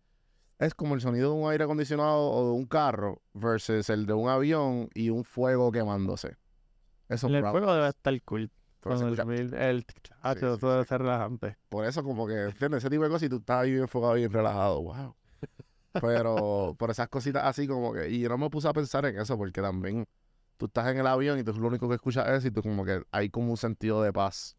es 0.60 0.72
como 0.76 0.94
el 0.94 1.00
sonido 1.00 1.32
de 1.34 1.40
un 1.40 1.50
aire 1.50 1.64
acondicionado 1.64 2.30
o 2.30 2.46
de 2.46 2.52
un 2.52 2.66
carro 2.66 3.22
versus 3.34 3.90
el 3.90 4.06
de 4.06 4.12
un 4.12 4.28
avión 4.28 4.88
y 4.94 5.10
un 5.10 5.24
fuego 5.24 5.72
quemándose. 5.72 6.36
Eso 7.08 7.26
es 7.26 7.32
El 7.34 7.44
juego 7.48 7.74
debe 7.74 7.88
estar 7.88 8.22
cool. 8.22 8.48
Con 8.78 8.92
escucha- 8.92 9.24
dormir, 9.24 9.52
el 9.52 9.84
ah, 10.22 10.34
Sí, 10.34 10.46
sí, 10.46 10.46
debe 10.64 10.84
ser 10.84 11.00
relajante. 11.00 11.56
Por 11.70 11.84
eso, 11.86 12.04
como 12.04 12.24
que, 12.28 12.40
¿entiendes? 12.40 12.84
Ese 12.84 12.90
tipo 12.90 13.02
de 13.02 13.08
cosas 13.10 13.24
y 13.24 13.30
tú 13.30 13.38
estás 13.38 13.62
ahí 13.62 13.70
bien 13.70 13.82
enfocado, 13.82 14.14
bien 14.14 14.32
relajado. 14.32 14.80
Wow. 14.80 15.16
Pero 16.00 16.76
por 16.78 16.92
esas 16.92 17.08
cositas 17.08 17.42
así 17.42 17.66
como 17.66 17.92
que... 17.92 18.08
Y 18.10 18.20
yo 18.20 18.28
no 18.28 18.38
me 18.38 18.48
puse 18.48 18.68
a 18.68 18.72
pensar 18.72 19.04
en 19.06 19.18
eso 19.18 19.36
porque 19.36 19.60
también 19.60 20.06
tú 20.60 20.66
estás 20.66 20.88
en 20.88 20.98
el 20.98 21.06
avión 21.06 21.38
y 21.38 21.42
tú 21.42 21.54
lo 21.54 21.68
único 21.68 21.88
que 21.88 21.94
escuchas 21.94 22.28
es 22.28 22.44
y 22.44 22.50
tú 22.50 22.60
como 22.62 22.84
que 22.84 23.02
hay 23.10 23.30
como 23.30 23.50
un 23.50 23.56
sentido 23.56 24.02
de 24.02 24.12
paz. 24.12 24.58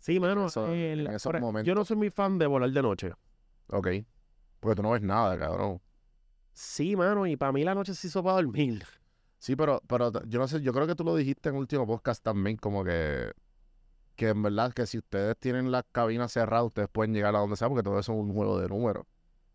Sí, 0.00 0.18
mano. 0.18 0.46
Eso- 0.46 0.66
el- 0.72 1.06
en 1.06 1.12
esos 1.14 1.30
por- 1.30 1.40
momentos. 1.40 1.68
Yo 1.68 1.76
no 1.76 1.84
soy 1.84 1.96
muy 1.96 2.10
fan 2.10 2.36
de 2.36 2.46
volar 2.48 2.70
de 2.72 2.82
noche. 2.82 3.12
Ok. 3.68 3.86
Porque 4.58 4.74
tú 4.74 4.82
no 4.82 4.90
ves 4.90 5.02
nada, 5.02 5.38
cabrón. 5.38 5.80
Sí, 6.52 6.96
mano, 6.96 7.26
y 7.28 7.36
para 7.36 7.52
mí 7.52 7.62
la 7.62 7.74
noche 7.76 7.94
se 7.94 8.08
hizo 8.08 8.24
para 8.24 8.36
dormir. 8.42 8.84
Sí, 9.38 9.54
pero, 9.54 9.80
pero 9.86 10.10
yo 10.24 10.38
no 10.40 10.48
sé, 10.48 10.60
yo 10.62 10.72
creo 10.72 10.86
que 10.88 10.96
tú 10.96 11.04
lo 11.04 11.14
dijiste 11.14 11.50
en 11.50 11.54
el 11.54 11.60
último 11.60 11.86
podcast 11.86 12.24
también, 12.24 12.56
como 12.56 12.82
que, 12.82 13.30
que 14.16 14.30
en 14.30 14.42
verdad 14.42 14.72
que 14.72 14.84
si 14.86 14.98
ustedes 14.98 15.36
tienen 15.38 15.70
las 15.70 15.84
cabinas 15.92 16.32
cerradas, 16.32 16.66
ustedes 16.66 16.88
pueden 16.90 17.14
llegar 17.14 17.36
a 17.36 17.38
donde 17.38 17.54
sea, 17.56 17.68
porque 17.68 17.84
todo 17.84 18.00
eso 18.00 18.12
es 18.12 18.18
un 18.18 18.32
juego 18.32 18.58
de 18.58 18.68
números. 18.68 19.04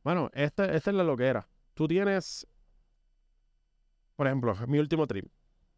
Bueno, 0.04 0.30
este, 0.34 0.74
esta 0.76 0.92
es 0.92 0.96
la 0.96 1.04
loquera. 1.04 1.48
Tú 1.74 1.88
tienes, 1.88 2.48
por 4.16 4.28
ejemplo, 4.28 4.56
mi 4.68 4.80
último 4.80 5.08
trip. 5.08 5.26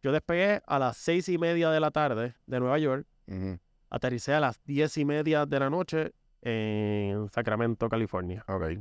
Yo 0.04 0.12
despegué 0.12 0.62
a 0.68 0.80
las 0.80 0.98
seis 0.98 1.30
y 1.30 1.38
media 1.38 1.70
de 1.72 1.80
la 1.80 1.90
tarde 1.90 2.36
de 2.46 2.60
Nueva 2.60 2.78
York, 2.78 3.08
Ujú. 3.26 3.58
aterricé 3.90 4.34
a 4.34 4.42
las 4.42 4.62
diez 4.66 4.98
y 4.98 5.06
media 5.06 5.46
de 5.46 5.60
la 5.60 5.70
noche 5.70 6.12
en 6.42 7.30
Sacramento, 7.30 7.88
California. 7.88 8.44
Ok. 8.50 8.80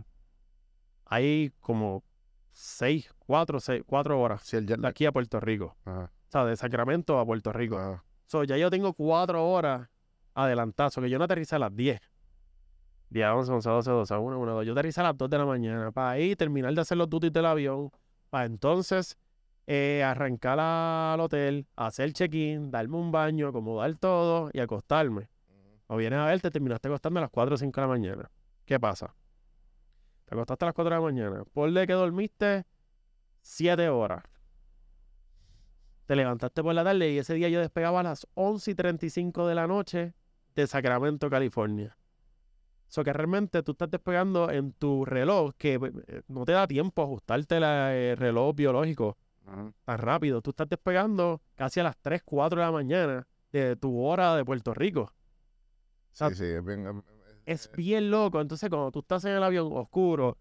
Hay 1.06 1.52
como 1.60 2.02
seis, 2.50 3.08
cuatro, 3.20 3.60
seis, 3.60 3.84
cuatro 3.86 4.20
horas 4.20 4.42
Sí, 4.42 4.58
de 4.60 4.86
aquí 4.88 5.06
a 5.06 5.12
Puerto 5.12 5.38
Rico. 5.38 5.76
Ajá. 5.84 6.10
O 6.26 6.30
sea, 6.32 6.44
de 6.44 6.56
Sacramento 6.56 7.16
a 7.20 7.24
Puerto 7.24 7.52
Rico. 7.52 7.78
Ajá. 7.78 8.04
So, 8.26 8.42
ya 8.42 8.56
yo 8.56 8.68
tengo 8.68 8.92
cuatro 8.92 9.46
horas 9.48 9.88
adelantadas. 10.34 10.92
So, 10.92 11.00
que 11.02 11.08
yo 11.08 11.18
no 11.18 11.24
aterricé 11.24 11.54
a 11.54 11.60
las 11.60 11.76
10. 11.76 12.00
10, 13.10 13.28
11, 13.28 13.52
11, 13.52 13.68
12, 13.70 13.90
12, 13.92 14.14
1, 14.16 14.38
1, 14.40 14.52
2. 14.54 14.66
Yo 14.66 14.72
aterricé 14.72 15.00
a 15.02 15.04
las 15.04 15.16
2 15.16 15.30
de 15.30 15.38
la 15.38 15.46
mañana 15.46 15.92
para 15.92 16.10
ahí 16.10 16.34
terminar 16.34 16.74
de 16.74 16.80
hacer 16.80 16.98
los 16.98 17.08
duties 17.08 17.32
del 17.32 17.46
avión. 17.46 17.92
Para 18.30 18.46
entonces 18.46 19.16
eh, 19.66 20.02
arrancar 20.04 20.58
al 20.60 21.20
hotel, 21.20 21.66
hacer 21.76 22.12
check-in, 22.12 22.70
darme 22.70 22.96
un 22.96 23.12
baño, 23.12 23.48
acomodar 23.48 23.94
todo 23.96 24.50
y 24.52 24.60
acostarme. 24.60 25.28
O 25.86 25.96
vienes 25.96 26.18
a 26.18 26.26
ver, 26.26 26.40
te 26.40 26.50
terminaste 26.50 26.88
acostando 26.88 27.18
a 27.18 27.22
las 27.22 27.30
4 27.30 27.54
o 27.54 27.58
5 27.58 27.80
de 27.80 27.86
la 27.86 27.88
mañana. 27.88 28.30
¿Qué 28.64 28.80
pasa? 28.80 29.14
Te 30.24 30.34
acostaste 30.34 30.64
a 30.64 30.68
las 30.68 30.74
4 30.74 30.90
de 30.90 30.96
la 30.96 31.02
mañana. 31.02 31.44
Ponle 31.52 31.86
que 31.86 31.92
dormiste 31.92 32.64
7 33.42 33.88
horas. 33.88 34.22
Te 36.06 36.16
levantaste 36.16 36.62
por 36.62 36.74
la 36.74 36.82
tarde 36.82 37.10
y 37.10 37.18
ese 37.18 37.34
día 37.34 37.48
yo 37.48 37.60
despegaba 37.60 38.00
a 38.00 38.02
las 38.02 38.26
11 38.34 38.70
y 38.70 38.74
35 38.74 39.46
de 39.46 39.54
la 39.54 39.66
noche 39.66 40.14
de 40.54 40.66
Sacramento, 40.66 41.30
California. 41.30 41.96
So 42.88 43.04
que 43.04 43.12
realmente 43.12 43.62
tú 43.62 43.72
estás 43.72 43.90
despegando 43.90 44.50
en 44.50 44.72
tu 44.72 45.04
reloj 45.04 45.52
que 45.56 45.74
eh, 45.74 46.22
no 46.28 46.44
te 46.44 46.52
da 46.52 46.66
tiempo 46.66 47.00
a 47.00 47.04
ajustarte 47.06 47.56
el 47.56 48.16
reloj 48.16 48.54
biológico 48.54 49.16
Ajá. 49.46 49.72
tan 49.84 49.98
rápido. 49.98 50.40
Tú 50.42 50.50
estás 50.50 50.68
despegando 50.68 51.40
casi 51.54 51.80
a 51.80 51.84
las 51.84 51.96
3, 51.98 52.22
4 52.24 52.60
de 52.60 52.66
la 52.66 52.72
mañana 52.72 53.26
de 53.52 53.76
tu 53.76 54.00
hora 54.02 54.36
de 54.36 54.44
Puerto 54.44 54.72
Rico. 54.74 55.12
sea, 56.10 56.28
Sí, 56.30 56.36
sí, 56.36 56.44
es 56.44 56.64
bien... 56.64 57.02
Es 57.44 57.70
bien 57.72 58.10
loco. 58.10 58.40
Entonces, 58.40 58.70
cuando 58.70 58.90
tú 58.92 59.00
estás 59.00 59.24
en 59.24 59.32
el 59.32 59.42
avión 59.42 59.68
oscuro, 59.72 60.38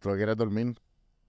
Tú 0.00 0.10
quieres 0.14 0.36
dormir. 0.36 0.76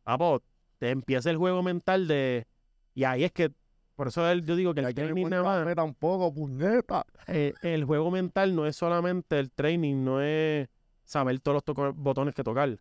papo, 0.04 0.44
te 0.78 0.92
empieza 0.92 1.30
el 1.32 1.38
juego 1.38 1.64
mental 1.64 2.08
de. 2.08 2.46
Y 2.94 3.04
ahí 3.04 3.24
es 3.24 3.32
que. 3.32 3.52
Por 3.96 4.10
eso 4.10 4.32
yo 4.36 4.56
digo 4.56 4.76
que 4.76 4.82
el 4.82 4.94
training 4.94 5.28
nada 5.28 5.66
más- 5.66 5.76
tampoco, 5.76 6.32
puñeta. 6.32 7.04
eh, 7.26 7.54
el 7.64 7.84
juego 7.86 8.12
mental 8.12 8.56
no 8.56 8.68
es 8.68 8.76
solamente 8.76 9.40
el 9.40 9.50
training, 9.52 10.04
no 10.04 10.22
es 10.22 10.70
saber 11.04 11.40
todos 11.40 11.64
los 11.66 11.96
botones 11.96 12.36
que 12.36 12.44
tocar. 12.44 12.78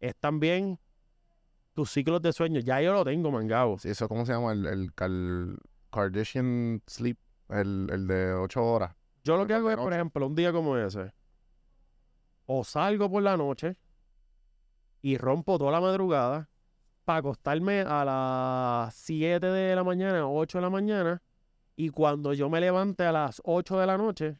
Es 0.00 0.16
también 0.16 0.80
tus 1.76 1.90
ciclos 1.90 2.20
de 2.22 2.32
sueño. 2.32 2.58
Ya 2.60 2.80
yo 2.80 2.92
lo 2.94 3.04
tengo 3.04 3.30
mangado. 3.30 3.76
Sí, 3.78 3.90
eso, 3.90 4.08
¿cómo 4.08 4.24
se 4.26 4.32
llama? 4.32 4.52
El, 4.52 4.66
el 4.66 4.94
Cal- 4.94 5.58
Kardashian 5.90 6.82
Sleep, 6.88 7.18
el, 7.50 7.88
el 7.92 8.06
de 8.08 8.32
8 8.32 8.64
horas. 8.64 8.96
Yo 9.22 9.36
lo 9.36 9.46
que 9.46 9.54
hago 9.54 9.70
es, 9.70 9.76
por 9.76 9.92
ejemplo, 9.92 10.26
un 10.26 10.34
día 10.34 10.52
como 10.52 10.76
ese, 10.76 11.12
o 12.46 12.64
salgo 12.64 13.10
por 13.10 13.22
la 13.22 13.36
noche 13.36 13.76
y 15.02 15.18
rompo 15.18 15.58
toda 15.58 15.72
la 15.72 15.80
madrugada 15.80 16.48
para 17.04 17.18
acostarme 17.18 17.80
a 17.80 18.04
las 18.04 18.94
7 18.94 19.46
de 19.46 19.76
la 19.76 19.84
mañana, 19.84 20.26
8 20.28 20.58
de 20.58 20.62
la 20.62 20.70
mañana, 20.70 21.22
y 21.76 21.90
cuando 21.90 22.32
yo 22.32 22.48
me 22.48 22.60
levante 22.60 23.04
a 23.04 23.12
las 23.12 23.40
8 23.44 23.78
de 23.78 23.86
la 23.86 23.98
noche, 23.98 24.38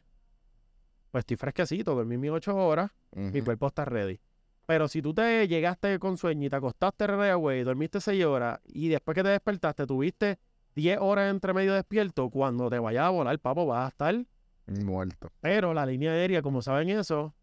pues 1.11 1.21
estoy 1.21 1.37
fresquecito, 1.37 1.93
dormí 1.95 2.17
mis 2.17 2.31
8 2.31 2.55
horas, 2.55 2.91
mi 3.11 3.41
cuerpo 3.41 3.67
está 3.67 3.85
ready. 3.85 4.19
Pero 4.67 4.87
si 4.89 5.01
tú 5.01 5.13
te 5.13 5.47
llegaste 5.47 5.97
con 5.97 6.17
sueño 6.17 6.45
y 6.45 6.49
te 6.49 6.55
acostaste 6.57 7.05
away, 7.05 7.63
dormiste 7.63 8.01
6 8.01 8.23
horas 8.25 8.59
y 8.65 8.89
después 8.89 9.15
que 9.15 9.23
te 9.23 9.29
despertaste 9.29 9.87
tuviste 9.87 10.37
10 10.75 10.97
horas 10.99 11.31
entre 11.31 11.53
medio 11.53 11.73
despierto, 11.73 12.29
cuando 12.29 12.69
te 12.69 12.77
vayas 12.77 13.05
a 13.05 13.09
volar, 13.09 13.39
papo, 13.39 13.65
vas 13.65 13.85
a 13.85 13.87
estar 13.87 14.25
Muerto. 14.67 15.29
pero 15.39 15.73
la 15.73 15.85
línea 15.85 16.11
aérea, 16.11 16.41
como 16.41 16.61
saben 16.61 16.89
eso, 16.89 17.33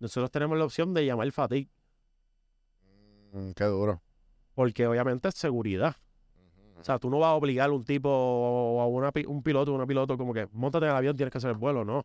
nosotros 0.00 0.30
tenemos 0.30 0.56
la 0.58 0.64
opción 0.64 0.94
de 0.94 1.04
llamar 1.04 1.30
fatigue, 1.30 1.68
Mm, 3.32 3.52
qué 3.52 3.64
duro. 3.64 4.00
porque 4.54 4.86
obviamente 4.86 5.28
es 5.28 5.34
seguridad. 5.34 5.94
O 6.80 6.84
sea, 6.84 6.98
tú 6.98 7.10
no 7.10 7.18
vas 7.20 7.28
a 7.28 7.34
obligar 7.34 7.68
a 7.70 7.72
un 7.72 7.84
tipo 7.84 8.08
o 8.10 8.80
a 8.80 8.86
una 8.86 9.12
un 9.28 9.42
piloto 9.42 9.72
o 9.72 9.74
una 9.76 9.86
piloto 9.86 10.18
como 10.18 10.34
que 10.34 10.48
montate 10.52 10.86
en 10.86 10.90
el 10.90 10.96
avión, 10.96 11.16
tienes 11.16 11.30
que 11.30 11.38
hacer 11.38 11.50
el 11.50 11.56
vuelo, 11.56 11.84
no. 11.84 12.04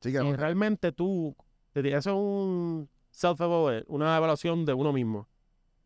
Sí, 0.00 0.10
que 0.12 0.20
Si 0.20 0.24
no- 0.30 0.36
realmente 0.36 0.92
tú, 0.92 1.36
te 1.72 1.82
di- 1.82 1.90
eso 1.92 2.10
es 2.10 2.16
un 2.16 2.88
self 3.16 3.40
una 3.88 4.14
evaluación 4.14 4.66
de 4.66 4.74
uno 4.74 4.92
mismo. 4.92 5.26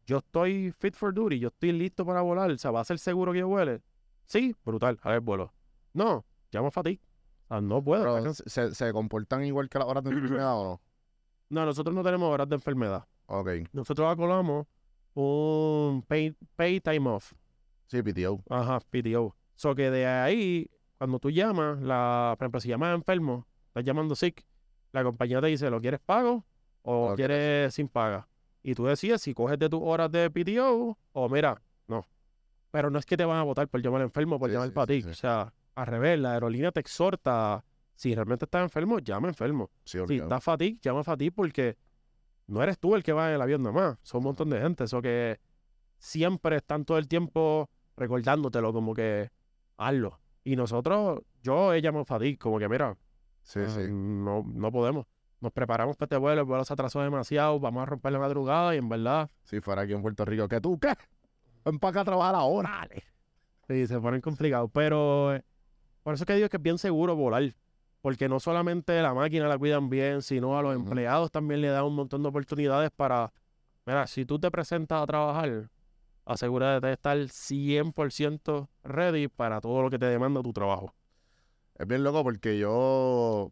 Yo 0.05 0.19
estoy 0.19 0.73
fit 0.73 0.97
for 0.97 1.15
duty, 1.15 1.39
yo 1.39 1.49
estoy 1.49 1.71
listo 1.71 2.05
para 2.05 2.23
volar, 2.23 2.51
o 2.51 2.59
sea, 2.59 2.73
¿va 2.73 2.81
a 2.81 2.85
ser 2.85 2.99
seguro 2.99 3.33
que 3.33 3.39
yo 3.39 3.47
vuele? 3.47 3.83
Sí, 4.25 4.57
brutal, 4.65 4.99
a 5.03 5.11
ver 5.11 5.21
vuelo. 5.21 5.53
No, 5.93 6.25
llamo 6.51 6.73
fatigue. 6.73 7.01
O 7.45 7.49
sea, 7.49 7.61
no 7.61 7.83
puedo. 7.85 8.03
pero 8.17 8.35
se 8.35 8.93
comportan 8.93 9.45
igual 9.45 9.69
que 9.69 9.79
las 9.79 9.87
horas 9.87 10.03
de 10.03 10.11
enfermedad 10.11 10.59
o 10.59 10.65
no? 10.65 10.81
No, 11.51 11.67
nosotros 11.67 11.95
no 11.95 12.03
tenemos 12.03 12.33
horas 12.33 12.49
de 12.49 12.57
enfermedad. 12.57 13.07
Ok. 13.27 13.49
nosotros 13.73 14.11
acordamos 14.11 14.67
un 15.15 16.03
pay, 16.03 16.35
pay 16.57 16.81
time 16.81 17.09
off. 17.09 17.33
Sí, 17.87 18.03
PTO. 18.03 18.43
Ajá, 18.49 18.81
PTO. 18.81 19.37
So 19.55 19.77
que 19.77 19.91
de 19.91 20.07
ahí, 20.07 20.69
cuando 20.99 21.21
tú 21.21 21.31
llamas, 21.31 21.81
la, 21.81 22.35
por 22.37 22.47
ejemplo, 22.47 22.61
si 22.61 22.69
llamas 22.69 22.97
enfermo, 22.97 23.47
estás 23.69 23.85
llamando 23.85 24.17
sick, 24.17 24.45
la 24.91 25.05
compañía 25.05 25.41
te 25.41 25.47
dice, 25.47 25.71
¿lo 25.71 25.81
quieres 25.81 26.01
pago 26.01 26.45
o 26.83 27.15
quieres 27.17 27.75
sin 27.75 27.89
paga? 27.89 28.27
Y 28.63 28.75
tú 28.75 28.85
decides 28.85 29.23
si 29.23 29.33
coges 29.35 29.59
de 29.59 29.69
tus 29.69 29.81
horas 29.83 30.11
de 30.13 30.31
PTO 30.31 30.97
o 31.13 31.29
mira, 31.29 31.61
no. 31.89 32.05
Pero 32.71 32.91
no 32.91 32.99
es 32.99 33.07
que 33.07 33.17
te 33.17 33.25
van 33.25 33.39
a 33.39 33.43
votar 33.43 33.69
por 33.69 33.81
llamar 33.83 34.03
enfermo, 34.03 34.39
por 34.39 34.49
Sí, 34.51 34.55
llamar 34.55 34.69
sí, 34.69 34.75
para 34.75 34.87
ti. 34.87 35.03
sí. 35.03 35.09
O 35.09 35.15
sea, 35.15 35.53
al 35.75 35.87
revés, 35.87 36.19
la 36.21 36.33
aerolínea 36.35 36.71
te 36.73 36.81
exhorta, 36.81 37.65
si 37.95 38.15
realmente 38.15 38.45
estás 38.45 38.63
enfermo, 38.63 38.99
llama 38.99 39.29
enfermo. 39.29 39.71
Si 39.85 39.99
obligado. 39.99 40.29
está 40.29 40.41
fatigue, 40.41 40.79
llama 40.83 41.03
fatigue 41.05 41.33
porque 41.33 41.77
no 42.47 42.63
eres 42.63 42.79
tú 42.79 42.95
el 42.95 43.03
que 43.03 43.13
va 43.13 43.29
en 43.31 43.35
el 43.37 43.43
avión 43.43 43.63
nomás. 43.63 43.99
Son 44.03 44.19
un 44.19 44.25
montón 44.25 44.51
de 44.51 44.61
gente. 44.61 44.85
Eso 44.85 45.01
que 45.01 45.39
siempre 45.99 46.57
están 46.57 46.85
todo 46.85 46.99
el 46.99 47.09
tiempo 47.09 47.69
recordándotelo, 47.97 48.73
como 48.73 48.95
que 48.95 49.31
hazlo. 49.77 50.19
Y 50.45 50.57
nosotros, 50.57 51.21
yo 51.43 51.73
he 51.75 51.81
llamado 51.83 52.05
fatigue, 52.05 52.39
como 52.39 52.59
que 52.59 52.69
mira, 52.69 52.97
Sí, 53.43 53.61
sí. 53.69 53.87
no, 53.91 54.43
no 54.47 54.71
podemos. 54.73 55.07
Nos 55.41 55.53
preparamos 55.53 55.97
para 55.97 56.05
este 56.07 56.17
vuelo, 56.19 56.43
el 56.43 56.47
vuelo 56.47 56.65
se 56.65 56.73
atrasó 56.73 57.01
demasiado, 57.01 57.59
vamos 57.59 57.83
a 57.83 57.87
romper 57.87 58.13
la 58.13 58.19
madrugada 58.19 58.75
y 58.75 58.79
en 58.79 58.89
verdad, 58.89 59.31
Si 59.45 59.61
fuera 59.61 59.83
aquí 59.83 59.95
en 59.95 60.03
Puerto 60.03 60.25
Rico, 60.25 60.49
¿qué 60.49 60.61
tú 60.61 60.79
qué? 60.79 60.95
Ven 61.65 61.79
para 61.79 61.91
acá 61.91 62.01
a 62.01 62.05
trabajar 62.05 62.35
ahora. 62.35 62.89
sí, 63.67 63.87
se 63.87 63.99
ponen 64.01 64.21
complicados. 64.21 64.71
Pero 64.73 65.35
eh, 65.35 65.43
por 66.03 66.15
eso 66.15 66.25
es 66.25 66.27
que 66.27 66.35
digo 66.35 66.49
que 66.49 66.57
es 66.57 66.63
bien 66.63 66.79
seguro 66.79 67.17
volar. 67.17 67.55
Porque 68.03 68.29
no 68.29 68.41
solamente 68.41 69.01
la 69.03 69.13
máquina 69.13 69.47
la 69.47 69.59
cuidan 69.59 69.91
bien, 69.91 70.23
sino 70.23 70.59
a 70.59 70.63
los 70.63 70.75
empleados 70.75 71.31
también 71.31 71.61
le 71.61 71.69
dan 71.69 71.85
un 71.85 71.95
montón 71.95 72.23
de 72.23 72.31
oportunidades 72.31 72.91
para, 72.91 73.33
mira, 73.85 74.07
si 74.07 74.25
tú 74.25 74.39
te 74.39 74.51
presentas 74.51 75.03
a 75.03 75.07
trabajar, 75.07 75.69
asegúrate 76.25 76.87
de 76.87 76.93
estar 76.95 77.17
100% 77.19 78.69
ready 78.85 79.29
para 79.29 79.61
todo 79.61 79.83
lo 79.83 79.91
que 79.91 79.99
te 79.99 80.07
demanda 80.07 80.43
tu 80.43 80.53
trabajo. 80.53 80.95
Es 81.79 81.87
bien 81.87 82.03
loco 82.03 82.23
porque 82.23 82.59
yo, 82.59 83.51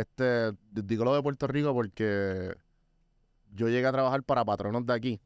este, 0.00 0.52
digo 0.70 1.04
lo 1.04 1.14
de 1.14 1.22
Puerto 1.22 1.46
Rico 1.46 1.72
porque 1.74 2.54
yo 3.52 3.68
llegué 3.68 3.86
a 3.86 3.92
trabajar 3.92 4.22
para 4.22 4.44
patronos 4.44 4.86
de 4.86 4.92
aquí 4.92 5.20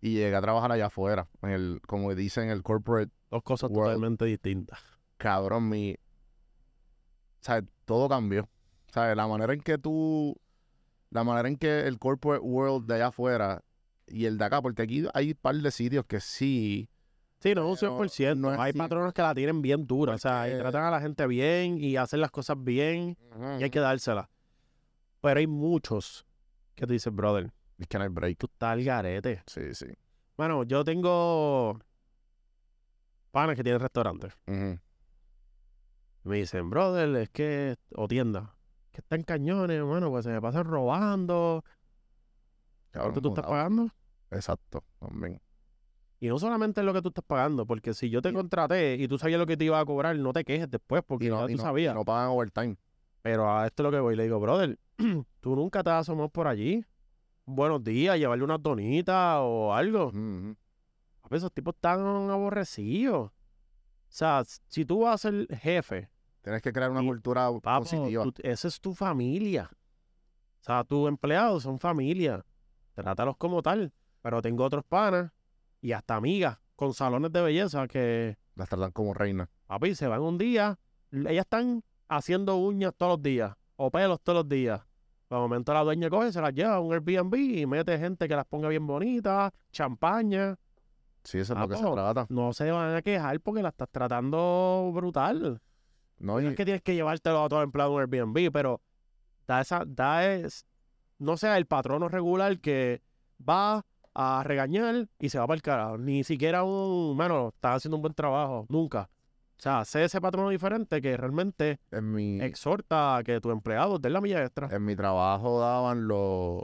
y 0.00 0.14
llegué 0.14 0.36
a 0.36 0.40
trabajar 0.42 0.70
allá 0.70 0.86
afuera, 0.86 1.28
en 1.42 1.50
el, 1.50 1.80
como 1.86 2.14
dicen, 2.14 2.50
el 2.50 2.62
corporate 2.62 3.10
Dos 3.30 3.42
cosas 3.42 3.70
World. 3.70 3.94
totalmente 3.94 4.26
distintas. 4.26 4.78
cabrón, 5.16 5.68
mi. 5.68 5.94
O 5.94 5.96
sea, 7.40 7.64
todo 7.84 8.08
cambió. 8.08 8.42
O 8.42 8.92
sea, 8.92 9.14
la 9.14 9.26
manera 9.26 9.54
en 9.54 9.60
que 9.60 9.78
tú. 9.78 10.36
La 11.10 11.24
manera 11.24 11.48
en 11.48 11.56
que 11.56 11.86
el 11.86 11.98
corporate 11.98 12.44
world 12.44 12.86
de 12.86 12.94
allá 12.96 13.06
afuera 13.08 13.64
y 14.06 14.26
el 14.26 14.36
de 14.38 14.44
acá, 14.44 14.60
porque 14.60 14.82
aquí 14.82 15.06
hay 15.14 15.30
un 15.30 15.38
par 15.40 15.56
de 15.56 15.70
sitios 15.70 16.04
que 16.06 16.20
sí. 16.20 16.90
Sí, 17.44 17.54
no 17.54 17.68
un 17.68 17.76
Pero 17.78 17.98
100%. 17.98 18.36
no 18.38 18.48
hay 18.58 18.70
así. 18.70 18.78
patronos 18.78 19.12
que 19.12 19.20
la 19.20 19.34
tienen 19.34 19.60
bien 19.60 19.86
dura. 19.86 20.14
O 20.14 20.18
sea, 20.18 20.48
y 20.48 20.56
tratan 20.58 20.84
a 20.84 20.90
la 20.90 20.98
gente 20.98 21.26
bien 21.26 21.76
y 21.78 21.96
hacen 21.96 22.22
las 22.22 22.30
cosas 22.30 22.56
bien 22.58 23.18
y 23.60 23.62
hay 23.64 23.68
que 23.68 23.80
dársela. 23.80 24.30
Pero 25.20 25.38
hay 25.40 25.46
muchos 25.46 26.24
que 26.74 26.86
te 26.86 26.94
dicen, 26.94 27.14
brother, 27.14 27.52
Es 27.78 27.86
que 27.86 27.98
no 27.98 28.04
hay 28.04 28.08
break. 28.08 28.38
tú 28.38 28.46
estás 28.50 28.70
al 28.72 28.82
garete. 28.82 29.42
Sí, 29.46 29.74
sí. 29.74 29.86
Bueno, 30.38 30.62
yo 30.64 30.84
tengo 30.84 31.78
panas 33.30 33.56
que 33.56 33.62
tienen 33.62 33.80
restaurantes. 33.82 34.32
Me 34.46 34.78
dicen, 36.36 36.70
brother, 36.70 37.14
es 37.16 37.28
que, 37.28 37.76
o 37.94 38.08
tienda, 38.08 38.54
que 38.90 39.02
están 39.02 39.22
cañones, 39.22 39.82
bueno, 39.82 40.08
pues 40.08 40.24
se 40.24 40.30
me 40.30 40.40
pasan 40.40 40.64
robando. 40.64 41.62
Cabrón, 42.90 43.12
¿Cuánto 43.12 43.20
tú 43.20 43.28
estás 43.34 43.46
pagando? 43.46 43.90
Exacto, 44.30 44.82
también. 44.98 45.42
Y 46.24 46.28
no 46.28 46.38
solamente 46.38 46.80
es 46.80 46.86
lo 46.86 46.94
que 46.94 47.02
tú 47.02 47.08
estás 47.08 47.24
pagando, 47.26 47.66
porque 47.66 47.92
si 47.92 48.08
yo 48.08 48.22
te 48.22 48.32
contraté 48.32 48.94
y 48.94 49.06
tú 49.08 49.18
sabías 49.18 49.38
lo 49.38 49.44
que 49.44 49.58
te 49.58 49.64
iba 49.66 49.78
a 49.78 49.84
cobrar, 49.84 50.16
no 50.16 50.32
te 50.32 50.42
quejes 50.42 50.70
después, 50.70 51.02
porque 51.06 51.26
Y 51.26 51.28
no, 51.28 51.40
ya 51.46 51.52
y 51.52 51.56
tú 51.56 51.58
no- 51.58 51.62
sabías. 51.64 51.92
y 51.92 51.94
no 51.98 52.02
pagan 52.02 52.30
overtime. 52.30 52.76
Pero 53.20 53.50
a 53.54 53.66
esto 53.66 53.82
es 53.82 53.84
lo 53.84 53.90
que 53.90 54.00
voy. 54.00 54.16
Le 54.16 54.22
digo, 54.22 54.40
brother, 54.40 54.78
tú 55.40 55.54
nunca 55.54 55.82
te 55.82 55.90
has 55.90 56.00
asomado 56.00 56.30
por 56.30 56.46
allí. 56.48 56.82
Buenos 57.44 57.84
días, 57.84 58.16
llevarle 58.16 58.42
unas 58.42 58.62
donitas 58.62 59.36
o 59.42 59.74
algo. 59.74 60.06
Ujú. 60.06 60.56
Papi, 61.20 61.36
Esos 61.36 61.52
tipos 61.52 61.74
están 61.74 62.00
aborrecidos. 62.30 63.26
O 63.28 63.32
sea, 64.08 64.44
si 64.68 64.86
tú 64.86 65.00
vas 65.00 65.16
a 65.26 65.30
ser 65.30 65.46
jefe, 65.58 66.08
Tienes 66.40 66.62
que 66.62 66.72
crear 66.72 66.90
una 66.90 67.02
Y, 67.02 67.06
cultura 67.06 67.50
papo, 67.62 67.84
positiva. 67.84 68.24
tú- 68.24 68.32
esa 68.42 68.68
es 68.68 68.80
tu 68.80 68.94
familia. 68.94 69.68
O 69.70 70.62
sea, 70.64 70.84
tus 70.84 71.06
empleados 71.06 71.64
son 71.64 71.78
familia. 71.78 72.42
Trátalos 72.94 73.36
como 73.36 73.60
tal. 73.62 73.92
Pero 74.22 74.40
tengo 74.40 74.64
otros 74.64 74.84
panas 74.84 75.30
y 75.84 75.92
hasta 75.92 76.16
amigas 76.16 76.58
con 76.76 76.94
salones 76.94 77.30
de 77.30 77.42
belleza 77.42 77.86
que, 77.86 78.38
Las 78.56 78.70
tratan 78.70 78.90
como 78.90 79.12
reinas. 79.12 79.50
papi, 79.66 79.94
se 79.94 80.06
van 80.06 80.22
un 80.22 80.38
día. 80.38 80.78
Ellas 81.12 81.44
están 81.44 81.84
haciendo 82.08 82.56
uñas 82.56 82.94
todos 82.96 83.18
los 83.18 83.22
días 83.22 83.54
o 83.76 83.90
pelos 83.90 84.18
todos 84.22 84.38
los 84.38 84.48
días. 84.48 84.80
De 85.28 85.36
momento 85.36 85.74
la 85.74 85.84
dueña 85.84 86.08
coge, 86.08 86.32
se 86.32 86.40
las 86.40 86.54
lleva 86.54 86.76
a 86.76 86.80
un 86.80 86.94
Airbnb 86.94 87.34
y 87.34 87.66
mete 87.66 87.98
gente 87.98 88.26
que 88.26 88.34
las 88.34 88.46
ponga 88.46 88.68
bien 88.70 88.86
bonitas, 88.86 89.52
champaña. 89.72 90.56
Sí, 91.22 91.38
eso 91.38 91.52
es 91.52 91.58
lo 91.60 91.68
que 91.68 91.76
se 91.76 91.82
Papo, 91.82 91.94
trata. 91.96 92.26
No 92.30 92.54
se 92.54 92.70
van 92.70 92.94
a 92.94 93.02
quejar 93.02 93.38
porque 93.40 93.62
la 93.62 93.68
estás 93.68 93.90
tratando 93.90 94.90
brutal. 94.94 95.60
No, 96.18 96.38
es 96.38 96.56
que 96.56 96.64
tienes 96.64 96.82
que 96.82 96.94
llevártelo 96.94 97.44
a 97.44 97.48
todo 97.50 97.60
el 97.60 97.64
empleado 97.64 97.90
de 97.90 97.96
un 97.96 98.00
Airbnb, 98.00 98.50
pero 98.50 98.80
da 99.46 99.60
esa, 99.60 99.84
da 99.86 100.32
es, 100.32 100.64
no 101.18 101.36
sea 101.36 101.58
el 101.58 101.66
patrono 101.66 102.08
regular 102.08 102.58
que 102.58 103.02
va 103.46 103.84
a 104.14 104.42
regañar 104.44 105.08
y 105.18 105.28
se 105.28 105.38
va 105.38 105.46
para 105.46 105.56
el 105.56 105.62
carajo. 105.62 105.98
Ni 105.98 106.24
siquiera 106.24 106.62
un, 106.64 107.16
bueno, 107.16 107.48
está 107.54 107.74
haciendo 107.74 107.96
un 107.96 108.02
buen 108.02 108.14
trabajo, 108.14 108.66
nunca. 108.68 109.10
O 109.56 109.62
sea, 109.64 109.84
sé 109.84 110.04
ese 110.04 110.20
patrono 110.20 110.50
diferente 110.50 111.00
que 111.00 111.16
realmente 111.16 111.78
en 111.90 112.12
mi, 112.12 112.40
exhorta 112.40 113.16
a 113.16 113.22
que 113.24 113.40
tu 113.40 113.50
empleado 113.50 113.98
dé 113.98 114.10
la 114.10 114.20
milla 114.20 114.42
extra. 114.42 114.68
en 114.74 114.84
mi 114.84 114.96
trabajo 114.96 115.60
daban 115.60 116.06
los... 116.08 116.62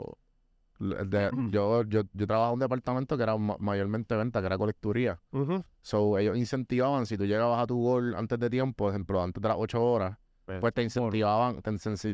de- 0.79 1.29
yo, 1.51 1.83
yo, 1.83 2.01
yo 2.13 2.27
trabajaba 2.27 2.49
en 2.49 2.53
un 2.55 2.59
departamento 2.59 3.17
que 3.17 3.23
era 3.23 3.37
ma- 3.37 3.57
mayormente 3.59 4.15
venta, 4.15 4.39
que 4.41 4.47
era 4.47 4.57
colecturía. 4.57 5.19
So, 5.81 6.17
ellos 6.17 6.37
incentivaban, 6.37 7.05
si 7.05 7.17
tú 7.17 7.25
llegabas 7.25 7.63
a 7.63 7.65
tu 7.67 7.81
gol 7.81 8.13
antes 8.15 8.37
de 8.39 8.49
tiempo, 8.49 8.85
por 8.85 8.91
ejemplo, 8.91 9.21
antes 9.23 9.41
de 9.41 9.47
las 9.49 9.57
8 9.59 9.83
horas, 9.83 10.17
pues 10.59 10.73
te 10.73 10.83
incentivaban, 10.83 11.61
te, 11.61 11.71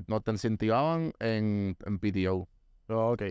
no, 0.07 0.21
te 0.21 0.31
incentivaban 0.31 1.11
en, 1.19 1.75
en 1.85 1.99
PTO. 1.99 2.47
Ok. 2.87 3.23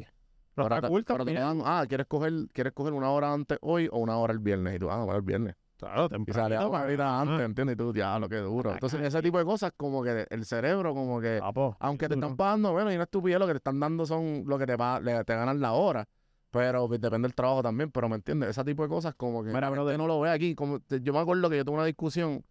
Pero 0.57 0.75
está 0.75 0.89
cool 0.89 1.05
pero 1.05 1.25
te 1.25 1.35
dan, 1.35 1.61
ah, 1.65 1.85
¿quieres 1.89 2.07
coger, 2.07 2.33
¿quieres 2.53 2.73
coger 2.73 2.93
una 2.95 3.11
hora 3.11 3.33
antes 3.33 3.59
hoy 3.61 3.89
o 3.93 3.99
una 3.99 4.17
hora 4.17 4.33
el 4.33 4.39
viernes? 4.41 4.75
Y 4.77 4.79
tú, 4.79 4.91
ah, 4.91 4.97
bueno, 5.05 5.17
el 5.17 5.23
viernes. 5.23 5.55
Claro, 5.77 6.07
Y 6.07 6.09
tempranito 6.09 6.41
salía 6.43 6.61
una 6.63 6.71
para- 6.71 6.85
horita 6.87 7.21
antes, 7.21 7.41
Ah, 7.41 7.45
¿entiendes? 7.45 7.75
Y 7.75 7.77
tú, 7.77 7.93
diablo, 7.93 8.29
qué 8.31 8.37
duro. 8.39 8.71
Ah, 8.71 8.75
Entonces, 8.75 9.01
ah, 9.03 9.07
ese 9.07 9.21
tipo 9.23 9.39
de 9.39 9.45
cosas, 9.45 9.73
como 9.77 10.03
que 10.03 10.27
el 10.31 10.45
cerebro, 10.47 10.95
como 10.95 11.21
que, 11.21 11.39
papo, 11.41 11.77
aunque 11.81 12.09
te 12.09 12.15
duro. 12.15 12.27
están 12.29 12.37
pagando, 12.39 12.73
bueno, 12.73 12.91
y 12.91 12.95
una 12.95 13.05
estupidez, 13.05 13.39
lo 13.39 13.47
que 13.47 13.53
te 13.53 13.59
están 13.59 13.79
dando 13.79 14.07
son 14.07 14.45
lo 14.47 14.59
que 14.59 14.65
te, 14.65 14.79
pa- 14.79 14.99
le- 15.01 15.23
te 15.25 15.35
ganan 15.35 15.61
la 15.61 15.73
hora. 15.75 16.09
Pero 16.51 16.89
pues, 16.89 16.99
depende 16.99 17.29
del 17.29 17.35
trabajo 17.35 17.63
también, 17.63 17.91
pero 17.91 18.09
¿me 18.09 18.17
entiendes? 18.17 18.49
Ese 18.49 18.65
tipo 18.65 18.83
de 18.83 18.89
cosas 18.89 19.15
como 19.15 19.45
que 19.45 19.51
Mira, 19.53 19.69
brother. 19.69 19.99
no 19.99 20.07
lo 20.07 20.19
ve 20.21 20.31
aquí. 20.31 20.55
Como, 20.55 20.81
te- 20.81 21.03
yo 21.03 21.13
me 21.13 21.19
acuerdo 21.19 21.51
que 21.51 21.59
yo 21.59 21.65
tuve 21.67 21.75
una 21.77 21.85
discusión 21.85 22.43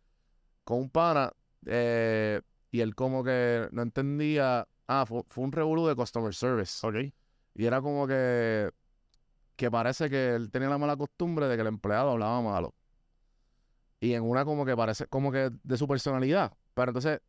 con 0.64 0.78
un 0.78 0.90
pana 0.92 1.32
eh, 1.66 2.42
y 2.70 2.82
él 2.82 2.94
como 2.94 3.24
que 3.24 3.68
no 3.72 3.82
entendía, 3.82 4.68
ah, 4.88 5.06
fue, 5.08 5.24
fue 5.30 5.44
un 5.44 5.52
revolú 5.52 5.88
de 5.88 5.96
customer 5.96 6.36
service. 6.36 6.86
Ok. 6.86 7.12
Y 7.56 7.66
era 7.66 7.82
como 7.82 8.06
que, 8.06 8.70
que 9.56 9.72
parece 9.72 10.10
que 10.10 10.36
él 10.36 10.52
tenía 10.52 10.70
la 10.70 10.78
mala 10.78 10.98
costumbre 10.98 11.48
de 11.48 11.56
que 11.56 11.62
el 11.62 11.68
empleado 11.68 12.12
hablaba 12.12 12.42
malo. 12.42 12.76
Y 14.02 14.14
en 14.14 14.24
una 14.24 14.46
como 14.46 14.66
que 14.66 14.76
parece, 14.76 15.08
como 15.08 15.32
que 15.32 15.50
de 15.64 15.78
su 15.78 15.88
personalidad. 15.88 16.54
Pero 16.74 16.90
entonces 16.90 17.22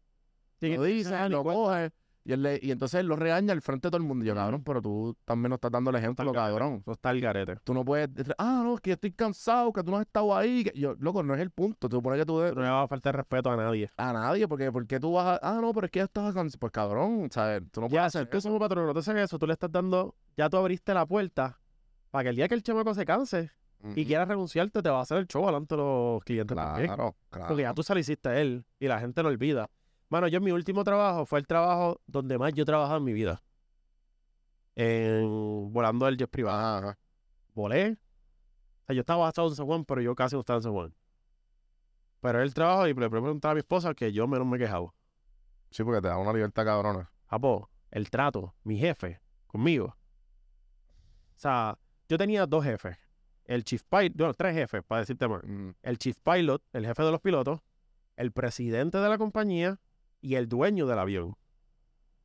lo 0.60 0.82
dice, 0.82 1.28
lo 1.28 1.44
coge, 1.44 1.92
y, 2.26 2.32
él 2.32 2.42
le- 2.42 2.58
y 2.60 2.70
entonces 2.72 2.98
él 3.00 3.06
lo 3.06 3.14
regaña 3.16 3.52
al 3.52 3.62
frente 3.62 3.86
de 3.86 3.90
todo 3.92 3.98
el 3.98 4.02
mundo. 4.06 4.24
Y 4.24 4.28
yo, 4.28 4.34
cabrón, 4.34 4.62
pero 4.64 4.82
tú 4.82 5.16
también 5.24 5.50
no 5.50 5.54
estás 5.54 5.70
dando 5.70 5.90
el 5.90 5.96
ejemplo, 5.96 6.26
Está 6.30 6.34
cabrón. 6.48 6.78
Eso 6.82 6.92
está 6.92 7.10
el 7.12 7.20
garete. 7.20 7.56
Tú 7.64 7.72
no 7.72 7.84
puedes 7.84 8.12
decir, 8.12 8.34
ah, 8.38 8.62
no, 8.64 8.74
es 8.74 8.80
que 8.80 8.90
yo 8.90 8.94
estoy 8.94 9.12
cansado, 9.12 9.72
que 9.72 9.82
tú 9.82 9.90
no 9.92 9.98
has 9.98 10.06
estado 10.06 10.36
ahí. 10.36 10.64
que-". 10.64 10.72
Yo, 10.78 10.94
loco, 10.98 11.22
no 11.22 11.34
es 11.34 11.40
el 11.40 11.50
punto. 11.50 11.88
Tú 11.88 12.02
pones 12.02 12.18
que 12.18 12.26
tú 12.26 12.40
de- 12.40 12.52
No 12.54 12.62
le 12.62 12.68
va 12.68 12.82
a 12.82 12.88
faltar 12.88 13.14
respeto 13.16 13.50
a 13.50 13.56
nadie. 13.56 13.90
a 13.96 14.12
nadie, 14.12 14.48
porque 14.48 14.72
porque 14.72 14.98
tú 14.98 15.12
vas 15.12 15.40
a, 15.40 15.56
ah, 15.56 15.60
no, 15.60 15.72
pero 15.72 15.86
es 15.86 15.90
que 15.92 16.00
ya 16.00 16.04
estás 16.06 16.34
cansado. 16.34 16.58
Pues 16.58 16.72
cabrón, 16.72 17.28
¿sabes? 17.30 17.62
Tú 17.70 17.80
no 17.80 17.86
puedes 17.88 18.00
Ya, 18.02 18.06
hacer 18.06 18.26
tú 18.28 18.38
eso. 18.38 18.48
somos 18.48 18.58
patrón, 18.60 18.86
no 18.86 18.92
te 18.92 18.98
haces 19.00 19.16
eso, 19.16 19.38
tú 19.38 19.46
le 19.46 19.52
estás 19.52 19.70
dando, 19.70 20.14
ya 20.36 20.48
tú 20.50 20.56
abriste 20.56 20.92
la 20.94 21.06
puerta 21.06 21.60
para 22.10 22.24
que 22.24 22.28
el 22.30 22.36
día 22.36 22.48
que 22.48 22.54
el 22.54 22.62
chamaco 22.62 22.92
se 22.94 23.04
canse 23.04 23.50
y 23.82 23.86
Ujú. 24.00 24.06
quiera 24.06 24.24
renunciarte, 24.24 24.82
te 24.82 24.88
va 24.88 24.98
a 24.98 25.02
hacer 25.02 25.18
el 25.18 25.26
show 25.28 25.44
delante 25.46 25.76
de 25.76 25.82
los 25.82 26.24
clientes 26.24 26.56
también. 26.56 26.86
Claro, 26.88 27.14
claro. 27.30 27.48
Porque 27.48 27.62
ya 27.62 27.74
tú 27.74 27.82
saliste 27.82 28.28
a 28.28 28.40
él 28.40 28.64
y 28.80 28.88
la 28.88 28.98
gente 28.98 29.22
lo 29.22 29.28
olvida. 29.28 29.68
Bueno, 30.08 30.28
yo 30.28 30.38
en 30.38 30.44
mi 30.44 30.52
último 30.52 30.84
trabajo 30.84 31.26
fue 31.26 31.40
el 31.40 31.46
trabajo 31.46 32.00
donde 32.06 32.38
más 32.38 32.52
yo 32.52 32.62
he 32.62 32.66
trabajado 32.66 32.98
en 32.98 33.04
mi 33.04 33.12
vida. 33.12 33.42
En 34.76 35.72
volando 35.72 36.06
el 36.06 36.16
jet 36.16 36.30
privado. 36.30 36.94
Volé. 37.54 37.92
O 37.92 38.86
sea, 38.86 38.94
yo 38.94 39.00
estaba 39.00 39.24
basado 39.24 39.48
en 39.48 39.56
San 39.56 39.66
Juan, 39.66 39.84
pero 39.84 40.00
yo 40.00 40.14
casi 40.14 40.36
no 40.36 40.40
estaba 40.40 40.58
en 40.58 40.62
San 40.62 40.72
Juan. 40.72 40.94
Pero 42.20 42.42
el 42.42 42.54
trabajo 42.54 42.86
y 42.86 42.94
le 42.94 43.10
preguntaba 43.10 43.52
a 43.52 43.54
mi 43.54 43.60
esposa 43.60 43.94
que 43.94 44.12
yo 44.12 44.26
menos 44.28 44.46
me 44.46 44.56
he 44.56 44.60
quejado. 44.60 44.94
Sí, 45.70 45.82
porque 45.82 46.00
te 46.00 46.08
da 46.08 46.18
una 46.18 46.32
libertad 46.32 46.64
cabrona. 46.64 47.10
Apo, 47.28 47.68
el 47.90 48.10
trato, 48.10 48.54
mi 48.62 48.78
jefe, 48.78 49.20
conmigo. 49.46 49.86
O 49.86 51.38
sea, 51.38 51.78
yo 52.08 52.16
tenía 52.16 52.46
dos 52.46 52.64
jefes. 52.64 52.96
El 53.44 53.64
chief 53.64 53.82
pilot, 53.84 54.16
bueno, 54.16 54.34
tres 54.34 54.54
jefes, 54.54 54.82
para 54.84 55.00
decirte 55.00 55.28
más. 55.28 55.42
Mm, 55.44 55.70
El 55.82 55.98
chief 55.98 56.18
pilot, 56.20 56.62
el 56.72 56.86
jefe 56.86 57.02
de 57.02 57.10
los 57.10 57.20
pilotos, 57.20 57.60
el 58.16 58.32
presidente 58.32 58.98
de 58.98 59.08
la 59.08 59.18
compañía 59.18 59.78
y 60.20 60.34
el 60.34 60.48
dueño 60.48 60.86
del 60.86 60.98
avión. 60.98 61.36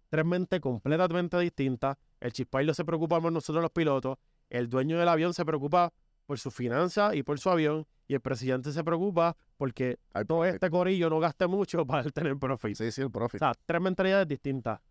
Tres 0.09 0.25
mentes 0.25 0.59
completamente 0.59 1.37
distintas. 1.39 1.97
El 2.19 2.33
chief 2.33 2.47
pilot 2.49 2.75
se 2.75 2.83
preocupa 2.85 3.19
por 3.21 3.31
nosotros 3.31 3.61
los 3.61 3.71
pilotos. 3.71 4.17
El 4.49 4.69
dueño 4.69 4.99
del 4.99 5.07
avión 5.07 5.33
se 5.33 5.45
preocupa 5.45 5.93
por 6.25 6.37
sus 6.39 6.53
finanzas 6.53 7.15
y 7.15 7.23
por 7.23 7.39
su 7.39 7.49
avión. 7.49 7.85
Y 8.07 8.13
el 8.13 8.19
presidente 8.21 8.73
se 8.73 8.83
preocupa 8.83 9.37
porque 9.55 9.97
todo 10.27 10.39
profit. 10.39 10.55
este 10.55 10.69
corillo 10.69 11.09
no 11.09 11.19
gaste 11.19 11.47
mucho 11.47 11.85
para 11.87 12.03
tener 12.09 12.37
profit. 12.37 12.75
Sí, 12.75 12.91
sí, 12.91 13.01
el 13.01 13.07
O 13.07 13.11
profit. 13.11 13.39
sea, 13.39 13.53
tres 13.65 13.81
mentalidades 13.81 14.27
distintas. 14.27 14.81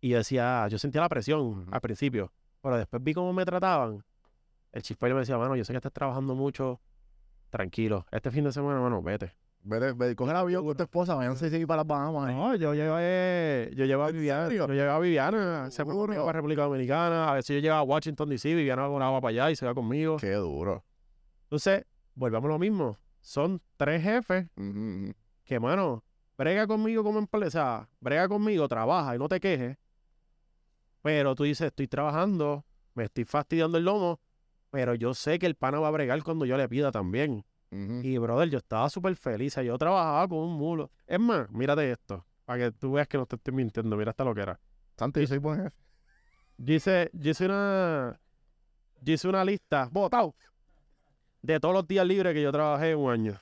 Y 0.00 0.10
yo 0.10 0.18
decía, 0.18 0.66
yo 0.68 0.78
sentía 0.78 1.00
la 1.02 1.08
presión 1.08 1.66
al 1.70 1.80
principio, 1.80 2.32
pero 2.62 2.78
después 2.78 3.02
vi 3.02 3.12
cómo 3.12 3.32
me 3.32 3.44
trataban. 3.44 4.02
El 4.72 4.82
chispero 4.82 5.14
me 5.14 5.20
decía, 5.20 5.36
bueno, 5.36 5.56
yo 5.56 5.64
sé 5.64 5.72
que 5.72 5.78
estás 5.78 5.92
trabajando 5.92 6.34
mucho, 6.34 6.80
tranquilo. 7.50 8.06
Este 8.10 8.30
fin 8.30 8.44
de 8.44 8.52
semana, 8.52 8.80
bueno, 8.80 9.02
vete. 9.02 9.34
Vete, 9.68 9.92
vete, 9.92 10.16
coge 10.16 10.30
el 10.30 10.36
avión 10.38 10.64
con 10.64 10.74
tu 10.74 10.82
esposa, 10.82 11.14
váyanse 11.14 11.50
sí, 11.50 11.66
para 11.66 11.82
las 11.82 11.86
Bahamas. 11.86 12.30
eh. 12.30 12.34
No, 12.34 12.54
yo 12.54 12.72
llevé, 12.72 13.70
yo 13.76 13.84
llevé 13.84 14.02
a 14.02 14.06
Viviana, 14.06 14.48
yo 14.48 14.66
llevé 14.66 14.88
a 14.88 14.98
Viviana, 14.98 15.70
se 15.70 15.84
fue 15.84 15.92
conmigo 15.92 16.24
para 16.24 16.38
República 16.38 16.62
Dominicana, 16.62 17.30
a 17.30 17.34
veces 17.34 17.54
yo 17.56 17.60
llevaba 17.60 17.80
a 17.80 17.84
Washington 17.84 18.30
DC, 18.30 18.54
Viviana 18.54 18.86
volaba 18.86 19.20
para 19.20 19.28
allá 19.28 19.50
y 19.50 19.56
se 19.56 19.66
va 19.66 19.74
conmigo. 19.74 20.16
Qué 20.16 20.32
duro. 20.32 20.82
Entonces, 21.42 21.84
volvamos 22.14 22.48
a 22.48 22.52
lo 22.54 22.58
mismo. 22.58 22.96
Son 23.20 23.60
tres 23.76 24.02
jefes 24.02 24.46
que, 25.44 25.60
mano, 25.60 26.02
brega 26.38 26.66
conmigo 26.66 27.04
como 27.04 27.18
empresa, 27.18 27.90
brega 28.00 28.26
conmigo, 28.26 28.66
trabaja 28.68 29.16
y 29.16 29.18
no 29.18 29.28
te 29.28 29.38
quejes. 29.38 29.76
Pero 31.02 31.34
tú 31.34 31.44
dices, 31.44 31.66
estoy 31.66 31.88
trabajando, 31.88 32.64
me 32.94 33.04
estoy 33.04 33.26
fastidiando 33.26 33.76
el 33.76 33.84
lomo, 33.84 34.18
pero 34.70 34.94
yo 34.94 35.12
sé 35.12 35.38
que 35.38 35.44
el 35.44 35.56
pana 35.56 35.78
va 35.78 35.88
a 35.88 35.90
bregar 35.90 36.22
cuando 36.22 36.46
yo 36.46 36.56
le 36.56 36.66
pida 36.70 36.90
también. 36.90 37.44
Y, 37.70 38.16
brother, 38.16 38.48
yo 38.48 38.58
estaba 38.58 38.88
súper 38.88 39.14
feliz. 39.16 39.56
Yo 39.56 39.76
trabajaba 39.76 40.26
con 40.28 40.38
un 40.38 40.54
mulo. 40.54 40.90
Es 41.06 41.20
más, 41.20 41.50
mírate 41.50 41.90
esto, 41.90 42.24
para 42.44 42.64
que 42.64 42.72
tú 42.72 42.92
veas 42.92 43.06
que 43.08 43.18
no 43.18 43.26
te 43.26 43.36
estoy 43.36 43.52
mintiendo. 43.54 43.96
Mira 43.96 44.10
esta 44.10 44.24
loquera. 44.24 44.58
Santi, 44.96 45.20
yo 45.20 45.26
soy 45.26 45.38
buen 45.38 45.64
jefe. 45.64 45.76
Yo 46.56 46.74
hice, 46.74 47.10
yo 47.12 47.30
hice 47.30 47.44
una, 47.44 48.18
yo 49.00 49.14
hice 49.14 49.28
una 49.28 49.44
lista, 49.44 49.88
botado, 49.92 50.34
de 51.42 51.60
todos 51.60 51.74
los 51.74 51.86
días 51.86 52.04
libres 52.04 52.34
que 52.34 52.42
yo 52.42 52.50
trabajé 52.50 52.92
en 52.92 52.98
un 52.98 53.12
año. 53.12 53.40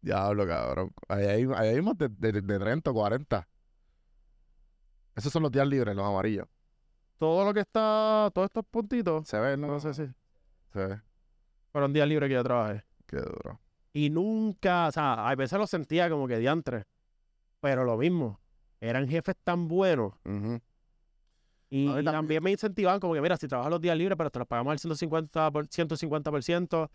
Diablo, 0.00 0.46
cabrón. 0.46 0.92
Ahí 1.08 1.26
hay, 1.26 1.48
ahí 1.54 1.68
hay 1.68 1.82
más 1.82 1.96
de, 1.98 2.08
de, 2.08 2.32
de 2.40 2.58
30 2.58 2.90
o 2.90 2.94
40. 2.94 3.46
Esos 5.14 5.32
son 5.32 5.42
los 5.42 5.52
días 5.52 5.68
libres, 5.68 5.94
los 5.94 6.04
amarillos. 6.04 6.46
Todo 7.18 7.44
lo 7.44 7.52
que 7.52 7.60
está, 7.60 8.30
todos 8.34 8.46
estos 8.46 8.64
puntitos, 8.64 9.28
Se 9.28 9.38
ve, 9.38 9.56
¿no? 9.56 9.66
no 9.66 9.78
sé 9.78 9.92
si. 9.92 10.06
Se 10.72 10.86
ve. 10.86 11.00
Fueron 11.72 11.92
días 11.92 12.08
libres 12.08 12.28
que 12.28 12.34
yo 12.34 12.44
trabajé. 12.44 12.84
Qué 13.06 13.16
duro. 13.16 13.60
Y 13.92 14.10
nunca, 14.10 14.88
o 14.88 14.92
sea, 14.92 15.28
a 15.28 15.34
veces 15.34 15.58
lo 15.58 15.66
sentía 15.66 16.08
como 16.08 16.28
que 16.28 16.38
diantre. 16.38 16.84
Pero 17.60 17.84
lo 17.84 17.96
mismo, 17.96 18.40
eran 18.80 19.08
jefes 19.08 19.36
tan 19.42 19.68
buenos. 19.68 20.14
Y, 21.68 22.04
también 22.04 22.42
me 22.42 22.50
incentivaban 22.50 22.98
como 23.00 23.14
que, 23.14 23.20
mira, 23.20 23.36
si 23.36 23.46
trabajas 23.46 23.70
los 23.70 23.80
días 23.80 23.96
libres, 23.96 24.16
pero 24.16 24.30
te 24.30 24.38
los 24.38 24.48
pagamos 24.48 24.72
al 24.72 24.78
150%, 24.78 25.52
por, 25.52 25.68
150%. 25.68 26.90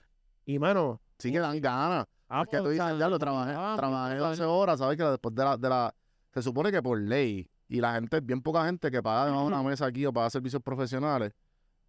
Y, 0.45 0.59
mano, 0.59 1.01
Sí 1.17 1.31
que 1.31 1.39
dan 1.39 1.59
ganas. 1.61 2.05
ah, 2.27 2.41
es 2.41 2.49
que 2.49 2.57
tú 2.57 2.63
pues, 2.63 2.77
dices, 2.77 2.99
ya 2.99 3.07
lo 3.07 3.17
trabajé, 3.17 3.53
ah, 3.55 3.75
trabajé 3.77 4.17
pues, 4.17 4.37
12 4.37 4.43
horas, 4.43 4.79
¿sabes? 4.79 4.97
Que 4.97 5.03
después 5.03 5.33
de 5.33 5.43
la, 5.43 5.57
de 5.57 5.69
la... 5.69 5.95
Se 6.33 6.41
supone 6.41 6.71
que 6.71 6.81
por 6.81 6.99
ley, 6.99 7.49
y 7.69 7.79
la 7.79 7.93
gente, 7.93 8.19
bien 8.19 8.41
poca 8.41 8.65
gente 8.65 8.91
que 8.91 9.01
paga 9.01 9.31
de 9.31 9.31
una 9.31 9.63
mesa 9.63 9.85
aquí 9.85 10.05
o 10.05 10.11
paga 10.11 10.29
servicios 10.29 10.61
profesionales, 10.61 11.31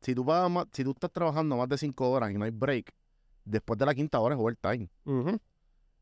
si 0.07 0.15
tú 0.15 0.25
pagas 0.25 0.51
más, 0.51 0.67
si 0.73 0.85
tú 0.85 0.91
estás 0.93 1.11
trabajando 1.11 1.57
más 1.57 1.69
de 1.69 1.77
5 1.79 2.09
horas 2.11 2.31
y 2.31 2.35
no 2.39 2.45
hay 2.45 2.51
break, 2.53 2.93
después 3.45 3.79
de 3.79 3.87
la 3.87 3.95
quinta 3.95 4.21
hora 4.21 4.35
es 4.35 4.41
overtime. 4.41 4.89
ujú, 5.05 5.39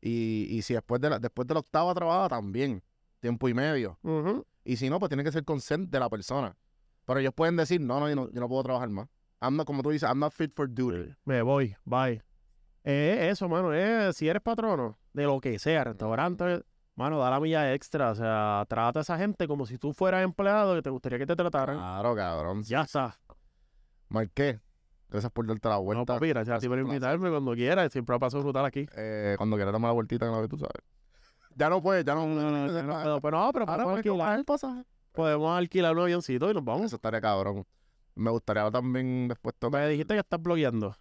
Y, 0.01 0.47
y 0.51 0.61
si 0.61 0.73
después 0.75 1.01
de 1.01 1.09
la, 1.09 1.19
después 1.19 1.47
de 1.47 1.53
la 1.55 1.59
octava 1.61 1.93
trabajada 1.93 2.29
también, 2.29 2.83
tiempo 3.19 3.49
y 3.49 3.53
medio. 3.53 3.97
Y 4.63 4.77
si 4.77 4.89
no, 4.89 4.99
pues 4.99 5.09
tiene 5.09 5.23
que 5.23 5.31
ser 5.31 5.43
consent 5.43 5.89
de 5.89 5.99
la 5.99 6.09
persona. 6.09 6.55
Pero 7.05 7.19
ellos 7.19 7.33
pueden 7.33 7.55
decir, 7.55 7.81
no, 7.81 7.99
no, 7.99 8.09
yo 8.09 8.15
no, 8.15 8.31
yo 8.31 8.39
no 8.39 8.47
puedo 8.49 8.63
trabajar 8.63 8.89
más. 8.89 9.07
I'm 9.41 9.55
not- 9.57 9.65
como 9.67 9.83
tú 9.83 9.89
dices, 9.89 10.07
I'm 10.09 10.19
not 10.19 10.33
fit 10.33 10.51
for 10.55 10.67
duty. 10.67 11.13
Me 11.25 11.41
voy, 11.41 11.75
bye. 11.85 12.21
Eh, 12.83 13.29
eso, 13.31 13.49
mano, 13.49 13.73
eh, 13.73 14.11
si 14.13 14.27
eres 14.27 14.41
patrono 14.41 14.97
de 15.13 15.23
lo 15.23 15.39
que 15.41 15.57
sea, 15.59 15.83
restaurante, 15.83 16.63
mano, 16.95 17.19
da 17.19 17.29
la 17.31 17.39
milla 17.39 17.73
extra. 17.73 18.11
O 18.11 18.15
sea, 18.15 18.65
trata 18.69 18.99
a 18.99 19.01
esa 19.01 19.17
gente 19.17 19.47
como 19.47 19.65
si 19.65 19.77
tú 19.77 19.93
fueras 19.93 20.23
empleado 20.23 20.75
que 20.75 20.81
te 20.83 20.89
gustaría 20.91 21.17
que 21.19 21.25
te 21.25 21.35
trataran. 21.35 21.77
Claro, 21.77 22.15
cabrón. 22.15 22.63
Ya 22.63 22.81
está. 22.81 23.17
Marqué. 24.09 24.59
Gracias 25.09 25.31
por 25.31 25.45
darte 25.47 25.69
la 25.69 25.75
No, 25.75 25.83
vuelta. 25.83 26.13
papi, 26.15 26.29
gracias 26.29 26.57
a 26.57 26.59
ti 26.59 26.67
por 26.67 26.79
invitarme 26.79 27.29
cuando 27.29 27.53
quieras. 27.53 27.91
Siempre 27.91 28.17
paso 28.19 28.39
brutal 28.41 28.65
aquí. 28.65 28.87
Eh, 28.95 29.35
cuando 29.37 29.55
quieras 29.55 29.71
darme 29.71 29.87
la 29.87 29.93
vueltita 29.93 30.25
en 30.25 30.31
la 30.33 30.41
que 30.41 30.47
tú 30.47 30.57
sabes. 30.57 30.81
Ya 31.55 31.69
no 31.69 31.81
puedes, 31.81 32.03
ya 32.03 32.15
no. 32.15 32.27
No, 32.27 32.51
no, 32.51 32.67
no, 32.67 33.03
no 33.05 33.21
pero 33.21 33.37
no, 33.37 33.53
pero 33.53 33.65
Ahora 33.69 33.83
podemos 33.83 33.97
alquilar, 33.97 34.39
el 34.39 34.45
pasaje. 34.45 34.83
podemos 35.13 35.57
alquilar 35.57 35.93
un 35.95 36.01
avioncito 36.01 36.49
y 36.51 36.53
nos 36.53 36.65
vamos. 36.65 36.85
Eso 36.87 36.95
estaría 36.97 37.21
cabrón. 37.21 37.65
Me 38.15 38.29
gustaría 38.31 38.69
también 38.71 39.27
después 39.27 39.55
tocar. 39.57 39.81
Me 39.81 39.89
dijiste 39.89 40.13
que 40.15 40.19
estás 40.19 40.41
blogueando. 40.41 40.95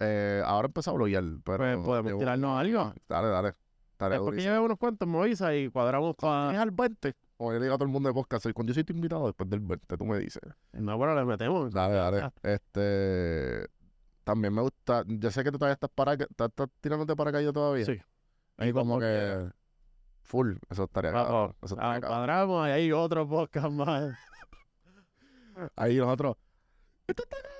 Eh, 0.00 0.42
ahora 0.44 0.66
empecé 0.66 0.90
a 0.90 0.94
bloguear, 0.94 1.22
pero. 1.44 1.58
Pues 1.58 1.78
podemos 1.78 2.18
tirarnos 2.18 2.58
algo. 2.58 2.94
Dale, 3.08 3.28
dale. 3.28 3.48
Después 3.98 4.10
que 4.12 4.18
durísimo. 4.18 4.52
lleve 4.54 4.64
unos 4.64 4.78
cuantos, 4.78 5.06
me 5.06 5.18
avisa 5.18 5.54
y 5.54 5.68
cuadramos 5.68 6.10
¿Es 6.12 6.16
para... 6.16 6.62
al 6.62 6.70
20? 6.70 7.14
Como 7.40 7.54
yo 7.54 7.58
le 7.58 7.64
digo 7.64 7.74
a 7.74 7.78
todo 7.78 7.86
el 7.86 7.90
mundo 7.90 8.10
de 8.10 8.12
podcast, 8.12 8.42
soy- 8.42 8.52
cuando 8.52 8.70
yo 8.70 8.74
soy 8.74 8.84
tu 8.84 8.92
invitado 8.92 9.24
después 9.24 9.48
del 9.48 9.60
20, 9.60 9.96
tú 9.96 10.04
me 10.04 10.18
dices. 10.18 10.42
No, 10.72 10.98
bueno, 10.98 11.14
le 11.14 11.24
metemos. 11.24 11.72
Dale, 11.72 11.94
dale. 11.94 12.18
Ah. 12.20 12.32
Este. 12.42 13.66
También 14.24 14.52
me 14.52 14.60
gusta. 14.60 15.04
Yo 15.06 15.30
sé 15.30 15.42
que 15.42 15.50
tú 15.50 15.56
todavía 15.56 15.72
estás 15.72 15.88
para 15.88 16.12
estás, 16.12 16.48
estás 16.50 16.68
tirándote 16.82 17.16
paracaídas 17.16 17.54
todavía. 17.54 17.86
Sí. 17.86 17.98
Y 18.58 18.72
como 18.72 19.00
que. 19.00 19.48
Full. 20.20 20.52
Eso 20.68 20.84
estaría 20.84 21.12
Ah, 21.14 21.50
Eso 21.62 21.76
estaría 21.76 22.06
cuadramos 22.06 22.68
y 22.68 22.72
hay 22.72 22.92
otro 22.92 23.26
podcast 23.26 23.70
más. 23.70 24.14
Ahí 25.76 25.96
nosotros. 25.96 26.36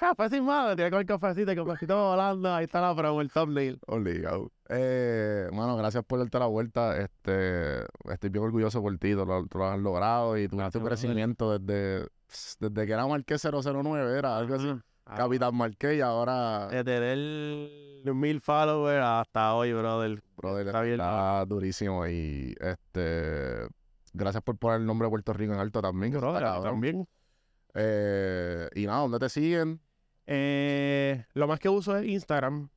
Café 0.00 0.30
sin 0.30 0.46
madre, 0.46 0.76
tiene 0.76 0.88
que 0.88 0.92
comer 0.92 1.06
cafecito, 1.06 1.50
el 1.50 1.56
cafecito 1.58 1.94
volando, 2.08 2.54
ahí 2.54 2.64
está 2.64 2.80
la 2.80 2.96
promo, 2.96 3.20
el 3.20 3.30
thumbnail. 3.30 3.78
Obligado. 3.86 4.50
Eh, 4.70 5.46
mano, 5.52 5.76
gracias 5.76 6.02
por 6.04 6.18
darte 6.20 6.38
la 6.38 6.46
vuelta. 6.46 6.96
Este, 6.96 7.80
estoy 8.10 8.30
bien 8.30 8.44
orgulloso 8.44 8.80
por 8.80 8.96
ti, 8.96 9.12
tú 9.12 9.26
lo, 9.26 9.46
tú 9.46 9.58
lo 9.58 9.66
has 9.66 9.78
logrado 9.78 10.38
y 10.38 10.48
tu, 10.48 10.56
Gracias, 10.56 10.72
tu 10.72 10.78
brother. 10.78 10.98
crecimiento 10.98 11.58
desde, 11.58 12.08
desde 12.60 12.86
que 12.86 12.92
era 12.94 13.06
Marqués 13.06 13.42
009, 13.44 14.18
era 14.18 14.38
algo 14.38 14.54
así. 14.54 14.72
Ah, 15.04 15.16
Capitán 15.18 15.54
Marqués 15.54 15.98
y 15.98 16.00
ahora, 16.00 16.68
De 16.68 16.82
tener 16.82 18.14
mil 18.14 18.40
followers 18.40 19.04
hasta 19.04 19.54
hoy, 19.54 19.74
brother. 19.74 20.22
brother, 20.34 20.66
está 20.66 20.80
bien. 20.80 20.94
está 20.94 21.44
durísimo. 21.44 22.06
Y 22.06 22.54
este, 22.58 23.68
gracias 24.14 24.42
por 24.42 24.56
poner 24.56 24.80
el 24.80 24.86
nombre 24.86 25.08
de 25.08 25.10
Puerto 25.10 25.34
Rico 25.34 25.52
en 25.52 25.58
alto 25.58 25.82
también. 25.82 26.12
Brother, 26.14 26.62
también. 26.62 27.06
Eh, 27.74 28.66
y 28.74 28.86
nada, 28.86 29.00
¿dónde 29.00 29.18
te 29.18 29.28
siguen? 29.28 29.78
Eh, 30.26 31.24
lo 31.34 31.46
más 31.48 31.58
que 31.58 31.68
uso 31.68 31.96
es 31.96 32.06
Instagram. 32.06 32.68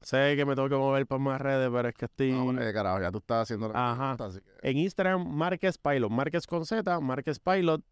Sé 0.00 0.34
que 0.36 0.44
me 0.44 0.54
tengo 0.54 0.68
que 0.68 0.76
mover 0.76 1.06
por 1.06 1.18
más 1.18 1.40
redes, 1.40 1.68
pero 1.72 1.88
es 1.88 1.94
que 1.94 2.04
estoy... 2.04 2.30
No, 2.32 2.44
hombre, 2.46 2.72
carajo, 2.72 3.00
ya 3.00 3.10
tú 3.10 3.18
estás 3.18 3.42
haciendo 3.42 3.68
la 3.68 3.92
Ajá. 3.92 4.16
pregunta, 4.16 4.26
así 4.26 4.40
que- 4.40 4.68
En 4.70 4.76
Instagram, 4.78 5.26
Márquez 5.26 5.78
Pilot. 5.78 6.10
Márquez 6.10 6.46
con 6.46 6.64
Z, 6.66 7.00
Márquez 7.00 7.38
Pilot. 7.40 7.82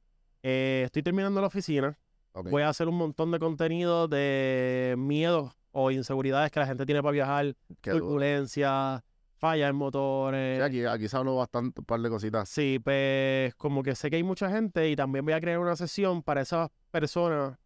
Eh, 0.42 0.82
estoy 0.84 1.02
terminando 1.02 1.40
la 1.40 1.46
oficina. 1.48 1.98
ok. 2.32 2.50
Voy 2.50 2.62
a 2.62 2.68
hacer 2.68 2.88
un 2.88 2.96
montón 2.96 3.30
de 3.32 3.38
contenido 3.38 4.06
de 4.06 4.94
miedos 4.98 5.54
o 5.72 5.90
inseguridades 5.90 6.50
que 6.52 6.60
la 6.60 6.66
gente 6.66 6.84
tiene 6.86 7.02
para 7.02 7.12
viajar. 7.12 7.56
Qué 7.80 7.90
turbulencia, 7.92 9.02
fallas 9.38 9.70
en 9.70 9.76
motores. 9.76 10.58
Sí, 10.58 10.62
aquí, 10.62 10.84
aquí 10.84 11.08
se 11.08 11.16
habló 11.16 11.36
bastante, 11.36 11.80
un 11.80 11.86
par 11.86 12.00
de 12.00 12.10
cositas. 12.10 12.48
Sí, 12.48 12.78
pues 12.84 13.54
como 13.56 13.82
que 13.82 13.94
sé 13.94 14.10
que 14.10 14.16
hay 14.16 14.22
mucha 14.22 14.50
gente 14.50 14.88
y 14.90 14.94
también 14.94 15.24
voy 15.24 15.34
a 15.34 15.40
crear 15.40 15.58
una 15.58 15.74
sesión 15.74 16.22
para 16.22 16.42
esas 16.42 16.70
personas, 16.90 17.56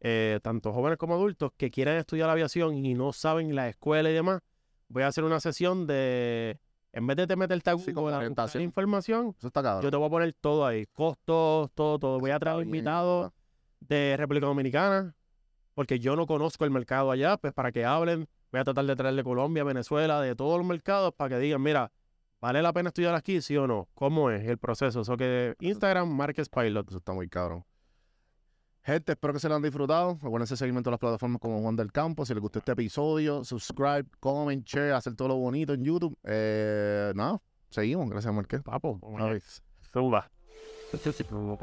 eh, 0.00 0.40
tanto 0.42 0.72
jóvenes 0.72 0.98
como 0.98 1.14
adultos, 1.14 1.52
que 1.56 1.70
quieren 1.70 1.96
estudiar 1.96 2.28
aviación 2.30 2.84
y 2.84 2.94
no 2.94 3.12
saben 3.12 3.54
la 3.54 3.68
escuela 3.68 4.10
y 4.10 4.12
demás. 4.14 4.40
Voy 4.88 5.02
a 5.02 5.08
hacer 5.08 5.24
una 5.24 5.40
sesión 5.40 5.86
de, 5.86 6.58
en 6.92 7.06
vez 7.06 7.16
de 7.16 7.26
te 7.26 7.34
meterte 7.36 7.70
a 7.70 7.72
Sí, 7.74 7.78
Google 7.80 7.94
como 7.94 8.06
a 8.08 8.10
buscar 8.10 8.20
orientación. 8.22 8.62
información, 8.62 9.34
Eso 9.38 9.48
está 9.48 9.62
cabrón. 9.62 9.82
yo 9.82 9.90
te 9.90 9.96
voy 9.96 10.06
a 10.06 10.10
poner 10.10 10.32
todo 10.34 10.64
ahí, 10.66 10.86
costos, 10.92 11.70
todo, 11.74 11.98
todo. 11.98 12.20
Voy 12.20 12.30
a 12.30 12.38
traer 12.38 12.62
invitados 12.62 13.32
de 13.80 14.16
República 14.16 14.46
Dominicana, 14.46 15.14
porque 15.74 15.98
yo 15.98 16.14
no 16.16 16.26
conozco 16.26 16.64
el 16.64 16.70
mercado 16.70 17.10
allá, 17.10 17.36
pues 17.36 17.52
para 17.52 17.72
que 17.72 17.84
hablen. 17.84 18.28
Voy 18.52 18.60
a 18.60 18.64
tratar 18.64 18.84
de 18.86 18.94
traer 18.96 19.14
de 19.16 19.24
Colombia, 19.24 19.64
Venezuela, 19.64 20.20
de 20.20 20.34
todos 20.36 20.56
los 20.58 20.66
mercados, 20.66 21.12
para 21.14 21.30
que 21.30 21.38
digan, 21.40 21.60
mira, 21.60 21.90
¿vale 22.40 22.62
la 22.62 22.72
pena 22.72 22.88
estudiar 22.88 23.14
aquí, 23.14 23.42
sí 23.42 23.56
o 23.56 23.66
no? 23.66 23.88
¿Cómo 23.94 24.30
es 24.30 24.46
el 24.48 24.56
proceso? 24.56 25.00
Eso 25.00 25.16
que 25.16 25.56
Instagram, 25.58 26.08
Marques 26.08 26.48
Pilot. 26.48 26.88
Eso 26.88 26.98
está 26.98 27.12
muy 27.12 27.28
cabrón. 27.28 27.64
Gente, 28.86 29.10
espero 29.10 29.32
que 29.32 29.40
se 29.40 29.48
lo 29.48 29.56
han 29.56 29.62
disfrutado. 29.62 30.16
Recuerden 30.22 30.46
seguirme 30.46 30.78
en 30.78 30.84
todas 30.84 30.92
las 30.92 31.00
plataformas 31.00 31.40
como 31.40 31.60
Juan 31.60 31.74
del 31.74 31.90
Campo. 31.90 32.24
Si 32.24 32.32
les 32.32 32.40
gustó 32.40 32.60
este 32.60 32.70
episodio, 32.70 33.42
subscribe, 33.42 34.04
comment, 34.20 34.64
share, 34.64 34.92
hacer 34.92 35.16
todo 35.16 35.26
lo 35.26 35.34
bonito 35.34 35.72
en 35.72 35.82
YouTube. 35.82 36.16
Eh, 36.22 37.12
nada, 37.16 37.42
seguimos. 37.68 38.08
Gracias, 38.08 38.32
Marqués. 38.32 38.62
Papo, 38.62 39.00
Una 39.02 39.26
vez. 39.26 39.60
zumba. 39.92 40.30
Statistical 40.90 41.58